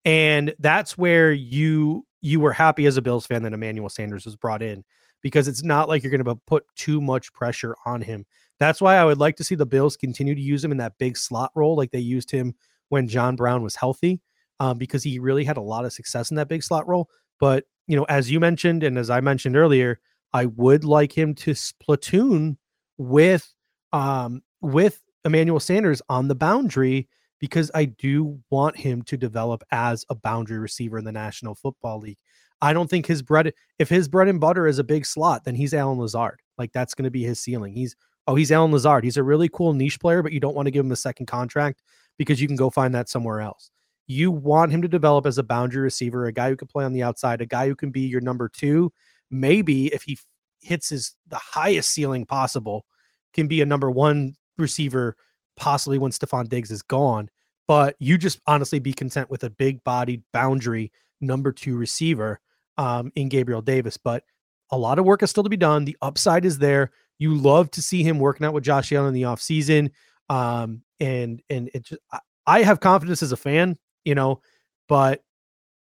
And 0.09 0.55
that's 0.59 0.97
where 0.97 1.33
you 1.33 2.07
you 2.23 2.41
were 2.41 2.53
happy 2.53 2.87
as 2.87 2.97
a 2.97 3.03
Bills 3.03 3.27
fan 3.27 3.43
that 3.45 3.53
Emmanuel 3.53 3.89
Sanders 3.89 4.25
was 4.25 4.37
brought 4.37 4.63
in 4.63 4.85
because 5.23 5.49
it's 5.49 5.63
not 5.63 5.89
like 5.89 6.03
you're 6.03 6.11
going 6.11 6.25
to 6.25 6.35
put 6.47 6.65
too 6.77 7.01
much 7.01 7.33
pressure 7.33 7.77
on 7.87 8.01
him. 8.03 8.27
That's 8.59 8.81
why 8.81 8.97
I 8.97 9.05
would 9.05 9.19
like 9.19 9.37
to 9.37 9.45
see 9.45 9.55
the 9.55 9.67
Bills 9.67 9.97
continue 9.97 10.35
to 10.35 10.41
use 10.41 10.65
him 10.65 10.73
in 10.73 10.79
that 10.79 10.99
big 10.99 11.17
slot 11.17 11.53
role 11.55 11.77
like 11.77 11.91
they 11.93 11.99
used 12.01 12.31
him 12.31 12.55
when 12.89 13.07
John 13.09 13.37
Brown 13.37 13.63
was 13.63 13.77
healthy. 13.77 14.21
um, 14.61 14.79
because 14.79 15.03
he 15.05 15.19
really 15.19 15.45
had 15.45 15.57
a 15.57 15.63
lot 15.63 15.85
of 15.85 15.93
success 15.93 16.31
in 16.31 16.37
that 16.37 16.49
big 16.49 16.63
slot 16.63 16.89
role. 16.89 17.09
But 17.41 17.65
you 17.87 17.97
know, 17.97 18.05
as 18.05 18.31
you 18.31 18.41
mentioned 18.41 18.83
and 18.83 18.99
as 18.99 19.11
I 19.11 19.21
mentioned 19.21 19.57
earlier, 19.57 20.01
I 20.33 20.47
would 20.47 20.85
like 20.85 21.17
him 21.17 21.35
to 21.37 21.55
platoon 21.81 22.59
with 22.99 23.53
um, 23.93 24.43
with 24.61 25.01
Emmanuel 25.25 25.61
Sanders 25.61 26.03
on 26.09 26.29
the 26.29 26.35
boundary 26.35 27.09
because 27.39 27.71
I 27.75 27.87
do 27.87 28.41
want 28.51 28.77
him 28.77 29.03
to 29.03 29.17
develop 29.17 29.63
as 29.71 30.05
a 30.09 30.15
boundary 30.15 30.59
receiver 30.59 30.99
in 30.99 31.05
the 31.05 31.13
National 31.13 31.55
Football 31.55 32.01
League. 32.01 32.19
I 32.61 32.73
don't 32.73 32.91
think 32.91 33.07
his 33.07 33.23
bread, 33.23 33.53
if 33.79 33.89
his 33.89 34.09
bread 34.09 34.29
and 34.29 34.41
butter 34.41 34.67
is 34.67 34.79
a 34.79 34.85
big 34.85 35.07
slot, 35.07 35.45
then 35.45 35.55
he's 35.55 35.75
Allen 35.75 35.99
Lazard. 35.99 36.41
Like 36.57 36.73
that's 36.73 36.95
going 36.95 37.05
to 37.05 37.11
be 37.11 37.23
his 37.23 37.39
ceiling. 37.39 37.73
He's, 37.73 37.95
oh, 38.27 38.35
he's 38.35 38.51
Allen 38.51 38.73
Lazard. 38.73 39.05
He's 39.05 39.17
a 39.17 39.23
really 39.23 39.49
cool 39.49 39.73
niche 39.73 40.01
player, 40.01 40.23
but 40.23 40.33
you 40.33 40.41
don't 40.41 40.57
want 40.57 40.67
to 40.67 40.73
give 40.73 40.85
him 40.85 40.93
a 40.93 40.97
second 40.97 41.27
contract 41.27 41.83
because 42.19 42.41
you 42.41 42.49
can 42.49 42.57
go 42.57 42.69
find 42.69 42.95
that 42.95 43.09
somewhere 43.09 43.41
else. 43.41 43.71
You 44.09 44.31
want 44.33 44.73
him 44.73 44.83
to 44.83 44.89
develop 44.89 45.27
as 45.27 45.39
a 45.39 45.43
boundary 45.43 45.83
receiver, 45.83 46.27
a 46.27 46.33
guy 46.33 46.49
who 46.49 46.57
can 46.57 46.67
play 46.67 46.85
on 46.85 46.93
the 46.93 47.03
outside, 47.03 47.41
a 47.41 47.47
guy 47.47 47.69
who 47.69 47.77
can 47.77 47.91
be 47.91 48.01
your 48.01 48.23
number 48.23 48.49
two. 48.49 48.93
Maybe 49.31 49.87
if 49.89 50.03
he 50.03 50.19
hits 50.61 50.89
his 50.89 51.15
the 51.29 51.37
highest 51.37 51.91
ceiling 51.91 52.27
possible, 52.27 52.87
can 53.35 53.47
be 53.47 53.61
a 53.61 53.67
number 53.67 53.91
one 53.91 54.35
receiver, 54.57 55.17
possibly 55.59 55.99
when 55.99 56.13
Stefon 56.13 56.49
Diggs 56.49 56.71
is 56.71 56.83
gone. 56.83 57.29
But 57.67 57.97
you 57.99 58.17
just 58.17 58.41
honestly 58.47 58.79
be 58.79 58.95
content 58.95 59.29
with 59.29 59.45
a 59.45 59.51
big 59.51 59.85
bodied 59.85 60.23
boundary 60.33 60.91
number 61.21 61.53
two 61.53 61.77
receiver 61.77 62.41
um, 62.79 63.13
in 63.15 63.29
Gabriel 63.29 63.61
Davis. 63.61 63.99
But 63.99 64.25
a 64.71 64.79
lot 64.79 64.99
of 64.99 65.05
work 65.05 65.23
is 65.23 65.31
still 65.31 65.43
to 65.43 65.51
be 65.51 65.57
done. 65.57 65.85
The 65.85 65.97
upside 66.01 66.45
is 66.45 66.59
there. 66.59 66.93
You 67.19 67.35
love 67.35 67.71
to 67.73 67.83
see 67.83 68.03
him 68.03 68.19
working 68.19 68.47
out 68.47 68.55
with 68.55 68.65
Josh 68.65 68.93
Allen 68.93 69.09
in 69.09 69.15
the 69.15 69.23
offseason. 69.23 69.91
Um, 70.31 70.83
and 71.01 71.43
and 71.51 71.71
it 71.75 71.85
just 71.85 72.01
I, 72.13 72.21
I 72.47 72.63
have 72.63 72.81
confidence 72.81 73.23
as 73.23 73.33
a 73.33 73.37
fan, 73.37 73.77
you 74.05 74.15
know, 74.15 74.41
but 74.89 75.23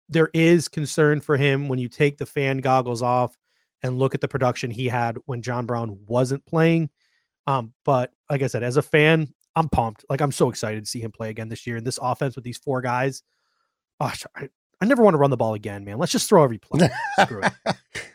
there 0.09 0.31
is 0.35 0.69
concern 0.69 1.21
for 1.21 1.37
him 1.37 1.69
when 1.69 1.79
you 1.79 1.89
take 1.89 2.19
the 2.19 2.27
fan 2.27 2.59
goggles 2.59 3.03
off 3.03 3.37
and 3.83 3.99
look 3.99 4.15
at 4.15 4.21
the 4.21 4.29
production 4.29 4.71
he 4.71 4.89
had 4.89 5.19
when 5.27 5.43
John 5.43 5.67
Brown 5.67 5.99
wasn't 6.07 6.47
playing. 6.47 6.91
Um, 7.47 7.73
but 7.85 8.13
like 8.31 8.43
I 8.43 8.47
said, 8.49 8.63
as 8.63 8.77
a 8.77 8.83
fan, 8.83 9.33
I'm 9.57 9.69
pumped. 9.69 10.05
Like 10.09 10.21
I'm 10.21 10.33
so 10.33 10.51
excited 10.51 10.85
to 10.85 10.91
see 10.91 11.01
him 11.01 11.11
play 11.11 11.31
again 11.31 11.49
this 11.49 11.67
year. 11.67 11.77
And 11.77 11.87
this 11.87 11.99
offense 12.01 12.37
with 12.37 12.45
these 12.45 12.59
four 12.59 12.83
guys. 12.83 13.23
Gosh, 14.01 14.25
I, 14.37 14.51
I 14.81 14.85
never 14.85 15.03
want 15.03 15.15
to 15.15 15.19
run 15.19 15.31
the 15.31 15.39
ball 15.39 15.55
again, 15.55 15.85
man. 15.85 15.97
Let's 15.97 16.13
just 16.13 16.29
throw 16.29 16.45
every 16.45 16.59
play. 16.59 16.91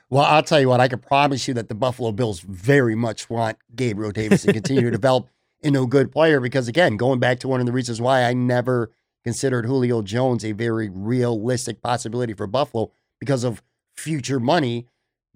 well, 0.09 0.25
I'll 0.25 0.43
tell 0.43 0.59
you 0.59 0.69
what, 0.69 0.79
I 0.79 0.87
can 0.87 0.99
promise 0.99 1.47
you 1.47 1.55
that 1.55 1.69
the 1.69 1.75
Buffalo 1.75 2.11
Bills 2.11 2.39
very 2.41 2.93
much 2.93 3.29
want 3.29 3.57
Gabriel 3.75 4.11
Davis 4.11 4.43
to 4.43 4.53
continue 4.53 4.83
to 4.83 4.91
develop 4.91 5.27
into 5.61 5.81
a 5.81 5.87
good 5.87 6.11
player 6.11 6.39
because, 6.39 6.67
again, 6.67 6.97
going 6.97 7.19
back 7.19 7.39
to 7.39 7.47
one 7.47 7.59
of 7.59 7.65
the 7.65 7.71
reasons 7.71 7.99
why 7.99 8.23
I 8.23 8.33
never 8.33 8.91
considered 9.23 9.65
Julio 9.65 10.03
Jones 10.03 10.45
a 10.45 10.51
very 10.51 10.89
realistic 10.89 11.81
possibility 11.81 12.33
for 12.33 12.45
Buffalo 12.45 12.91
because 13.19 13.43
of 13.43 13.63
future 13.95 14.39
money 14.39 14.87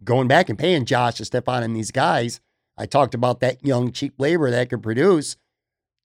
going 0.03 0.27
back 0.27 0.49
and 0.49 0.57
paying 0.59 0.85
Josh 0.85 1.19
and 1.19 1.29
Stefon 1.29 1.63
and 1.63 1.75
these 1.75 1.91
guys. 1.91 2.39
I 2.77 2.85
talked 2.85 3.13
about 3.15 3.39
that 3.39 3.65
young, 3.65 3.91
cheap 3.91 4.13
labor 4.19 4.51
that 4.51 4.69
could 4.69 4.83
produce. 4.83 5.37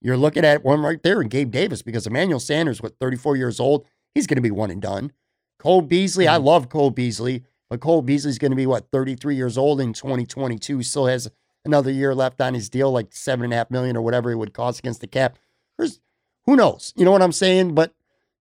You're 0.00 0.16
looking 0.16 0.44
at 0.44 0.64
one 0.64 0.80
right 0.80 1.02
there 1.02 1.20
in 1.20 1.28
Gabe 1.28 1.50
Davis 1.50 1.82
because 1.82 2.06
Emmanuel 2.06 2.40
Sanders, 2.40 2.80
what, 2.82 2.98
34 2.98 3.36
years 3.36 3.60
old, 3.60 3.86
he's 4.14 4.26
going 4.26 4.36
to 4.36 4.42
be 4.42 4.50
one 4.50 4.70
and 4.70 4.80
done. 4.80 5.12
Cole 5.58 5.82
Beasley, 5.82 6.24
mm-hmm. 6.24 6.34
I 6.34 6.38
love 6.38 6.70
Cole 6.70 6.90
Beasley, 6.90 7.44
but 7.68 7.80
Cole 7.80 8.02
Beasley's 8.02 8.38
going 8.38 8.52
to 8.52 8.56
be, 8.56 8.66
what, 8.66 8.90
33 8.90 9.36
years 9.36 9.58
old 9.58 9.80
in 9.80 9.92
2022. 9.92 10.82
Still 10.82 11.06
has 11.06 11.30
another 11.64 11.90
year 11.90 12.14
left 12.14 12.40
on 12.40 12.54
his 12.54 12.70
deal, 12.70 12.90
like 12.90 13.12
seven 13.12 13.44
and 13.44 13.52
a 13.52 13.56
half 13.56 13.70
million 13.70 13.96
or 13.96 14.02
whatever 14.02 14.30
it 14.30 14.36
would 14.36 14.54
cost 14.54 14.78
against 14.78 15.02
the 15.02 15.06
cap. 15.06 15.38
There's, 15.76 16.00
who 16.46 16.56
knows? 16.56 16.94
You 16.96 17.04
know 17.04 17.10
what 17.10 17.22
I'm 17.22 17.32
saying? 17.32 17.74
But 17.74 17.92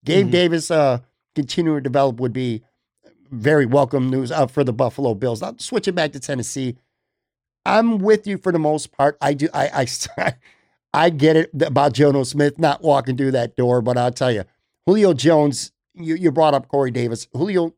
Gabe 0.06 0.26
mm-hmm. 0.26 0.32
Davis 0.32 0.72
uh, 0.72 1.00
continuing 1.36 1.80
to 1.80 1.84
develop 1.84 2.20
would 2.22 2.34
be 2.34 2.64
very 3.32 3.66
welcome 3.66 4.10
news 4.10 4.32
uh, 4.32 4.48
for 4.48 4.64
the 4.64 4.74
Buffalo 4.74 5.14
Bills. 5.14 5.44
I'll 5.44 5.58
switch 5.60 5.88
it 5.88 5.94
back 5.94 6.14
to 6.14 6.20
Tennessee. 6.20 6.78
I'm 7.66 8.00
with 8.00 8.26
you 8.26 8.38
for 8.38 8.52
the 8.52 8.60
most 8.60 8.92
part. 8.92 9.18
I 9.22 9.34
do. 9.34 9.50
I 9.54 9.86
I 10.18 10.34
I 10.94 11.10
get 11.10 11.36
it 11.36 11.50
about 11.62 11.94
Jonnu 11.94 12.26
Smith 12.26 12.58
not 12.58 12.82
walking 12.82 13.16
through 13.16 13.32
that 13.32 13.56
door, 13.56 13.82
but 13.82 13.98
I'll 13.98 14.12
tell 14.12 14.32
you, 14.32 14.44
Julio 14.86 15.14
Jones. 15.14 15.72
You 15.94 16.16
you 16.16 16.32
brought 16.32 16.54
up 16.54 16.68
Corey 16.68 16.92
Davis. 16.92 17.28
Julio 17.34 17.74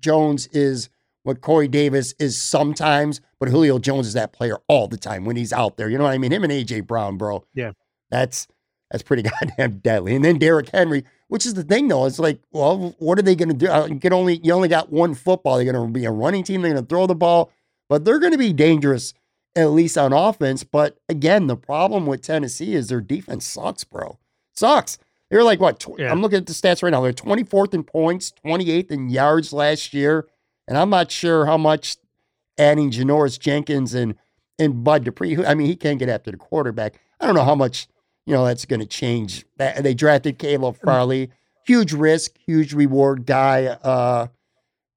Jones 0.00 0.46
is 0.48 0.90
what 1.22 1.40
Corey 1.40 1.68
Davis 1.68 2.14
is 2.18 2.40
sometimes, 2.40 3.20
but 3.38 3.48
Julio 3.48 3.78
Jones 3.78 4.06
is 4.06 4.14
that 4.14 4.32
player 4.32 4.58
all 4.68 4.88
the 4.88 4.96
time 4.96 5.24
when 5.24 5.36
he's 5.36 5.52
out 5.52 5.76
there. 5.76 5.88
You 5.88 5.98
know 5.98 6.04
what 6.04 6.12
I 6.12 6.18
mean? 6.18 6.32
Him 6.32 6.44
and 6.44 6.52
AJ 6.52 6.86
Brown, 6.86 7.16
bro. 7.16 7.44
Yeah, 7.54 7.72
that's 8.10 8.46
that's 8.90 9.02
pretty 9.02 9.22
goddamn 9.40 9.78
deadly. 9.78 10.14
And 10.14 10.24
then 10.24 10.38
Derrick 10.38 10.68
Henry, 10.70 11.04
which 11.28 11.46
is 11.46 11.54
the 11.54 11.62
thing 11.62 11.88
though, 11.88 12.06
it's 12.06 12.18
like, 12.18 12.40
well, 12.52 12.94
what 12.98 13.18
are 13.18 13.22
they 13.22 13.36
going 13.36 13.50
to 13.50 13.54
do? 13.54 13.68
Uh, 13.68 13.86
you 13.86 14.00
can 14.00 14.12
only 14.12 14.40
you 14.42 14.52
only 14.52 14.68
got 14.68 14.90
one 14.90 15.14
football. 15.14 15.56
They're 15.56 15.72
going 15.72 15.86
to 15.86 15.92
be 15.92 16.04
a 16.04 16.10
running 16.10 16.44
team. 16.44 16.62
They're 16.62 16.72
going 16.72 16.84
to 16.84 16.88
throw 16.88 17.06
the 17.06 17.14
ball, 17.14 17.50
but 17.88 18.04
they're 18.04 18.18
going 18.18 18.32
to 18.32 18.38
be 18.38 18.52
dangerous 18.52 19.14
at 19.56 19.70
least 19.70 19.98
on 19.98 20.12
offense. 20.12 20.64
But 20.64 20.98
again, 21.08 21.46
the 21.46 21.56
problem 21.56 22.06
with 22.06 22.22
Tennessee 22.22 22.74
is 22.74 22.88
their 22.88 23.00
defense 23.00 23.46
sucks, 23.46 23.84
bro. 23.84 24.18
Sucks. 24.54 24.98
They're 25.30 25.44
like 25.44 25.60
what? 25.60 25.80
Tw- 25.80 25.98
yeah. 25.98 26.10
I'm 26.10 26.22
looking 26.22 26.38
at 26.38 26.46
the 26.46 26.52
stats 26.52 26.82
right 26.82 26.90
now. 26.90 27.00
They're 27.02 27.12
24th 27.12 27.72
in 27.74 27.84
points, 27.84 28.32
28th 28.44 28.90
in 28.90 29.08
yards 29.08 29.52
last 29.52 29.94
year, 29.94 30.26
and 30.66 30.76
I'm 30.76 30.90
not 30.90 31.10
sure 31.10 31.46
how 31.46 31.56
much 31.56 31.96
adding 32.58 32.90
Janoris 32.90 33.38
Jenkins 33.38 33.94
and 33.94 34.16
and 34.58 34.84
Bud 34.84 35.04
Dupree. 35.04 35.34
Who, 35.34 35.44
I 35.44 35.54
mean, 35.54 35.66
he 35.66 35.76
can't 35.76 35.98
get 35.98 36.08
after 36.08 36.30
the 36.30 36.36
quarterback. 36.36 37.00
I 37.20 37.26
don't 37.26 37.34
know 37.34 37.44
how 37.44 37.54
much 37.54 37.86
you 38.26 38.34
know 38.34 38.44
that's 38.44 38.64
going 38.64 38.80
to 38.80 38.86
change. 38.86 39.44
That 39.56 39.82
they 39.82 39.94
drafted 39.94 40.38
Caleb 40.38 40.76
mm. 40.78 40.84
Farley, 40.84 41.30
huge 41.64 41.92
risk, 41.92 42.36
huge 42.44 42.72
reward 42.72 43.24
guy. 43.24 43.66
Uh, 43.66 44.28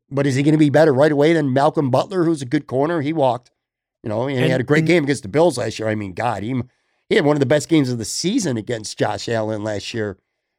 but 0.10 0.28
is 0.28 0.36
he 0.36 0.44
going 0.44 0.54
to 0.54 0.60
be 0.60 0.70
better 0.70 0.94
right 0.94 1.12
away 1.12 1.34
than 1.34 1.54
Malcolm 1.54 1.90
Butler, 1.90 2.24
who's 2.24 2.42
a 2.42 2.46
good 2.46 2.68
corner? 2.68 3.02
He 3.02 3.14
walked. 3.14 3.52
You 4.04 4.10
know, 4.10 4.24
and, 4.24 4.36
and 4.36 4.46
he 4.46 4.52
had 4.52 4.62
a 4.62 4.66
great 4.66 4.80
and, 4.80 4.88
game 4.88 5.04
against 5.04 5.24
the 5.24 5.30
Bills 5.30 5.58
last 5.58 5.80
year. 5.80 5.88
I 5.88 5.96
mean, 5.96 6.14
God, 6.14 6.44
he 6.44 6.62
he 7.10 7.16
had 7.16 7.26
one 7.26 7.36
of 7.36 7.40
the 7.40 7.46
best 7.46 7.70
games 7.70 7.90
of 7.90 7.98
the 7.98 8.06
season 8.06 8.58
against 8.58 8.98
Josh 8.98 9.30
Allen 9.30 9.64
last 9.64 9.94
year 9.94 10.18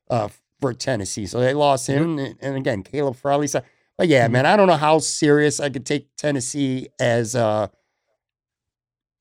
uh, 0.08 0.28
for 0.60 0.72
Tennessee. 0.72 1.26
So 1.26 1.40
they 1.40 1.54
lost 1.54 1.86
him, 1.86 2.18
and, 2.18 2.36
and, 2.40 2.56
again, 2.56 2.82
Caleb 2.82 3.16
Farley. 3.16 3.46
So, 3.46 3.62
but 3.98 4.08
yeah, 4.08 4.24
mm-hmm. 4.24 4.32
man, 4.32 4.46
I 4.46 4.56
don't 4.56 4.66
know 4.66 4.76
how 4.76 4.98
serious 4.98 5.60
I 5.60 5.68
could 5.68 5.84
take 5.84 6.08
Tennessee 6.16 6.88
as 6.98 7.34
uh, 7.34 7.68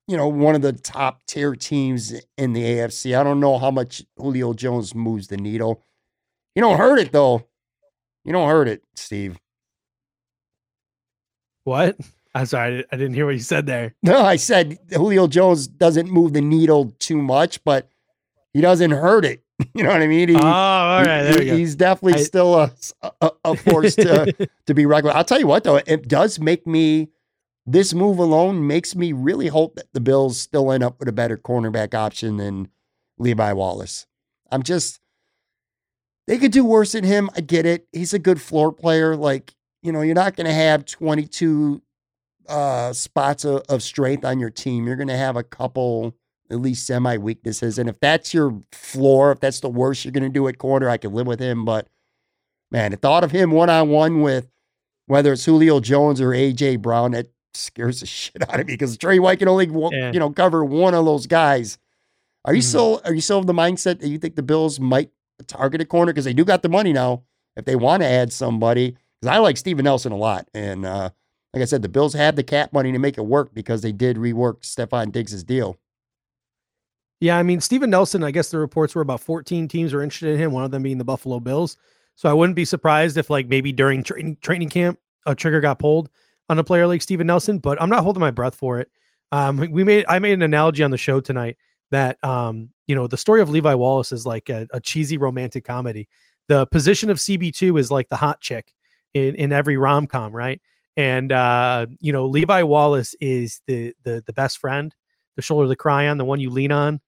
you 0.08 0.18
know, 0.18 0.28
one 0.28 0.56
of 0.56 0.62
the 0.62 0.74
top 0.74 1.26
tier 1.26 1.56
teams 1.56 2.14
in 2.38 2.54
the 2.54 2.62
AFC. 2.64 3.18
I 3.18 3.24
don't 3.24 3.40
know 3.40 3.58
how 3.58 3.72
much 3.72 4.04
Julio 4.18 4.54
Jones 4.54 4.94
moves 4.94 5.28
the 5.28 5.38
needle. 5.38 5.82
You 6.56 6.62
don't 6.62 6.78
hurt 6.78 7.00
it 7.00 7.12
though. 7.12 7.48
You 8.26 8.34
don't 8.34 8.50
hurt 8.50 8.68
it, 8.68 8.84
Steve. 8.96 9.40
What? 11.64 11.98
I'm 12.36 12.46
sorry, 12.48 12.84
I 12.92 12.98
didn't 12.98 13.14
hear 13.14 13.26
what 13.26 13.36
you 13.36 13.42
said 13.42 13.66
there. 13.66 13.94
No, 14.04 14.24
I 14.24 14.38
said 14.38 14.80
Julio 14.90 15.28
Jones 15.28 15.68
doesn't 15.68 16.10
move 16.10 16.34
the 16.34 16.42
needle 16.42 16.96
too 17.00 17.22
much, 17.22 17.64
but 17.64 17.90
he 18.54 18.62
doesn't 18.62 18.92
hurt 18.92 19.26
it. 19.26 19.42
You 19.76 19.84
know 19.84 19.90
what 19.92 20.02
I 20.02 20.08
mean? 20.08 20.30
He, 20.30 20.36
oh, 20.36 20.42
all 20.42 21.04
right, 21.04 21.40
he. 21.40 21.50
He's 21.50 21.76
definitely 21.76 22.20
I, 22.20 22.24
still 22.24 22.56
a, 22.56 22.72
a, 23.22 23.32
a 23.46 23.56
force 23.70 23.96
to 23.96 24.50
to 24.66 24.74
be 24.74 24.86
regular. 24.86 25.16
I'll 25.16 25.24
tell 25.24 25.40
you 25.40 25.48
what, 25.48 25.64
though, 25.64 25.78
it 25.78 26.08
does 26.08 26.40
make 26.40 26.68
me. 26.68 27.10
This 27.66 27.94
move 27.94 28.18
alone 28.18 28.68
makes 28.68 28.94
me 28.94 29.14
really 29.14 29.48
hope 29.48 29.76
that 29.76 29.94
the 29.94 30.02
Bills 30.02 30.38
still 30.38 30.70
end 30.72 30.84
up 30.84 31.00
with 31.00 31.08
a 31.08 31.14
better 31.14 31.38
cornerback 31.38 31.94
option 31.94 32.38
than 32.38 32.68
Levi 33.18 33.54
Wallace. 33.54 34.06
I'm 34.52 34.64
just. 34.64 35.00
They 36.28 36.38
could 36.40 36.52
do 36.52 36.66
worse 36.66 36.92
than 36.92 37.04
him. 37.06 37.30
I 37.38 37.42
get 37.42 37.66
it. 37.66 37.88
He's 37.94 38.14
a 38.14 38.20
good 38.20 38.42
floor 38.42 38.74
player. 38.74 39.16
Like, 39.16 39.56
you 39.82 39.92
know, 39.92 40.02
you're 40.02 40.16
not 40.16 40.36
going 40.36 40.48
to 40.48 40.54
have 40.54 40.86
22 40.86 41.82
uh, 42.48 42.94
spots 42.94 43.46
of, 43.46 43.64
of 43.70 43.84
strength 43.84 44.26
on 44.26 44.40
your 44.40 44.50
team, 44.50 44.88
you're 44.88 44.96
going 44.96 45.08
to 45.08 45.18
have 45.18 45.36
a 45.36 45.44
couple 45.44 46.16
at 46.50 46.60
least 46.60 46.86
semi 46.86 47.18
weaknesses. 47.18 47.78
And 47.80 47.90
if 47.90 48.00
that's 48.00 48.34
your 48.34 48.62
floor, 48.72 49.32
if 49.32 49.40
that's 49.40 49.60
the 49.60 49.70
worst 49.70 50.06
you're 50.06 50.12
going 50.12 50.24
to 50.24 50.30
do 50.30 50.48
at 50.48 50.58
corner, 50.58 50.90
I 50.90 50.98
can 50.98 51.14
live 51.14 51.28
with 51.28 51.40
him. 51.40 51.66
But 51.66 51.88
man, 52.72 52.92
the 52.92 52.98
thought 52.98 53.24
of 53.24 53.32
him 53.32 53.52
one 53.52 53.70
on 53.70 53.90
one 53.90 54.22
with 54.22 54.50
whether 55.08 55.34
it's 55.34 55.46
Julio 55.46 55.80
Jones 55.80 56.22
or 56.22 56.30
AJ 56.30 56.82
Brown, 56.82 57.12
that 57.12 57.28
scares 57.54 58.00
the 58.00 58.06
shit 58.08 58.42
out 58.50 58.60
of 58.60 58.68
me 58.68 58.74
because 58.74 58.98
Tre 58.98 59.20
White 59.20 59.40
can 59.40 59.48
only 59.48 59.68
yeah. 59.92 60.12
you 60.12 60.20
know 60.20 60.30
cover 60.30 60.64
one 60.64 60.94
of 60.94 61.06
those 61.06 61.28
guys. 61.28 61.78
Are 62.46 62.54
you 62.54 62.62
mm-hmm. 62.62 62.68
still 62.68 63.02
are 63.06 63.14
you 63.14 63.22
still 63.22 63.40
of 63.40 63.48
the 63.48 63.54
mindset 63.54 64.00
that 64.00 64.08
you 64.08 64.18
think 64.18 64.36
the 64.36 64.44
Bills 64.44 64.80
might 64.80 65.12
target 65.48 65.82
a 65.82 65.86
corner 65.86 66.12
because 66.12 66.26
they 66.26 66.34
do 66.34 66.46
got 66.46 66.62
the 66.62 66.70
money 66.70 66.94
now 66.94 67.24
if 67.56 67.66
they 67.66 67.76
want 67.76 68.04
to 68.04 68.08
add 68.08 68.34
somebody? 68.34 68.98
Because 69.20 69.36
I 69.36 69.38
like 69.40 69.58
Steven 69.58 69.86
Nelson 69.86 70.12
a 70.12 70.18
lot, 70.18 70.50
and 70.54 70.86
uh, 70.86 71.12
like 71.54 71.62
I 71.62 71.66
said, 71.66 71.82
the 71.82 71.90
Bills 71.90 72.14
have 72.14 72.36
the 72.36 72.44
cap 72.44 72.74
money 72.74 72.92
to 72.92 73.00
make 73.00 73.18
it 73.18 73.26
work 73.26 73.54
because 73.54 73.82
they 73.82 73.92
did 73.92 74.18
rework 74.18 74.62
Stefon 74.62 75.12
Diggs' 75.12 75.44
deal. 75.44 75.78
Yeah, 77.20 77.38
I 77.38 77.44
mean, 77.44 77.62
Steven 77.62 77.90
Nelson, 77.90 78.24
I 78.24 78.32
guess 78.32 78.52
the 78.52 78.58
reports 78.58 78.96
were 78.96 79.02
about 79.02 79.22
14 79.22 79.68
teams 79.68 79.94
were 79.94 80.02
interested 80.02 80.34
in 80.34 80.40
him, 80.40 80.52
one 80.52 80.64
of 80.64 80.72
them 80.72 80.84
being 80.84 80.98
the 80.98 81.06
Buffalo 81.06 81.40
Bills. 81.40 81.78
So 82.16 82.30
I 82.30 82.34
wouldn't 82.34 82.56
be 82.56 82.66
surprised 82.66 83.18
if, 83.18 83.30
like, 83.30 83.48
maybe 83.48 83.72
during 83.72 84.04
training, 84.04 84.38
training 84.42 84.70
camp, 84.70 85.00
a 85.26 85.34
trigger 85.34 85.62
got 85.62 85.80
pulled 85.80 86.10
on 86.50 86.60
a 86.60 86.64
player 86.64 86.86
like 86.86 87.02
Steven 87.02 87.26
Nelson, 87.26 87.60
but 87.60 87.82
I'm 87.82 87.90
not 87.90 88.04
holding 88.04 88.20
my 88.20 88.32
breath 88.32 88.56
for 88.56 88.80
it. 88.80 88.92
Um, 89.32 89.58
we 89.72 89.84
made, 89.84 90.06
I 90.10 90.20
made 90.20 90.34
an 90.34 90.42
analogy 90.42 90.84
on 90.84 90.92
the 90.92 90.98
show 90.98 91.22
tonight 91.22 91.58
that, 91.92 92.22
um, 92.24 92.70
you 92.88 92.96
know, 92.96 93.08
the 93.08 93.18
story 93.18 93.42
of 93.42 93.50
Levi 93.50 93.74
Wallace 93.74 94.12
is 94.12 94.26
like 94.26 94.50
a, 94.50 94.68
a 94.74 94.80
cheesy 94.82 95.18
romantic 95.18 95.64
comedy 95.64 96.10
the 96.48 96.66
position 96.68 97.10
of 97.10 97.18
CB2 97.18 97.80
is 97.80 97.92
like 97.92 98.10
the 98.10 98.16
hot 98.16 98.42
chick 98.42 98.74
in, 99.14 99.36
in 99.36 99.52
every 99.52 99.78
rom 99.78 100.08
com, 100.08 100.36
right? 100.36 100.62
And 100.96 101.32
uh, 101.32 101.88
you 102.00 102.14
know, 102.14 102.26
Levi 102.26 102.64
Wallace 102.64 103.16
is 103.20 103.62
the 103.68 103.94
the 104.04 104.24
the 104.26 104.34
best 104.34 104.60
friend, 104.60 104.94
the 105.36 105.42
shoulder 105.42 105.68
to 105.68 105.76
cry 105.76 106.08
on, 106.08 106.18
the 106.18 106.26
one 106.26 106.40
you 106.40 106.50
lean 106.50 106.72
on. 106.72 107.02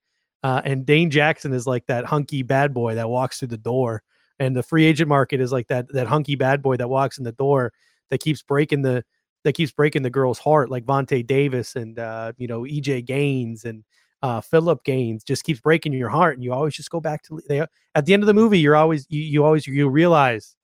Uh, 0.43 0.61
and 0.63 0.85
Dane 0.85 1.09
Jackson 1.09 1.53
is 1.53 1.65
like 1.65 1.85
that 1.87 2.05
hunky 2.05 2.43
bad 2.43 2.73
boy 2.73 2.95
that 2.95 3.09
walks 3.09 3.39
through 3.39 3.47
the 3.47 3.57
door. 3.57 4.03
And 4.37 4.55
the 4.55 4.63
free 4.63 4.85
agent 4.85 5.07
market 5.07 5.39
is 5.39 5.51
like 5.51 5.67
that 5.67 5.91
that 5.93 6.07
hunky 6.07 6.35
bad 6.35 6.61
boy 6.61 6.77
that 6.77 6.89
walks 6.89 7.17
in 7.17 7.23
the 7.23 7.31
door 7.31 7.73
that 8.09 8.19
keeps 8.19 8.41
breaking 8.41 8.81
the 8.81 9.03
that 9.43 9.53
keeps 9.53 9.71
breaking 9.71 10.01
the 10.01 10.09
girl's 10.09 10.39
heart, 10.39 10.69
like 10.69 10.85
Vontae 10.85 11.25
Davis 11.25 11.75
and 11.75 11.97
uh, 11.99 12.33
you 12.37 12.47
know 12.47 12.61
EJ 12.61 13.05
Gaines 13.05 13.65
and 13.65 13.83
uh, 14.21 14.41
Phillip 14.41 14.83
Gaines 14.83 15.23
just 15.23 15.43
keeps 15.43 15.59
breaking 15.59 15.93
your 15.93 16.09
heart, 16.09 16.35
and 16.35 16.43
you 16.43 16.51
always 16.51 16.73
just 16.73 16.89
go 16.89 16.99
back 16.99 17.21
to 17.23 17.41
they, 17.47 17.65
at 17.93 18.05
the 18.05 18.13
end 18.13 18.23
of 18.23 18.27
the 18.27 18.33
movie. 18.33 18.59
You're 18.59 18.75
always 18.75 19.05
you, 19.09 19.21
you 19.21 19.45
always 19.45 19.67
you 19.67 19.87
realize 19.87 20.55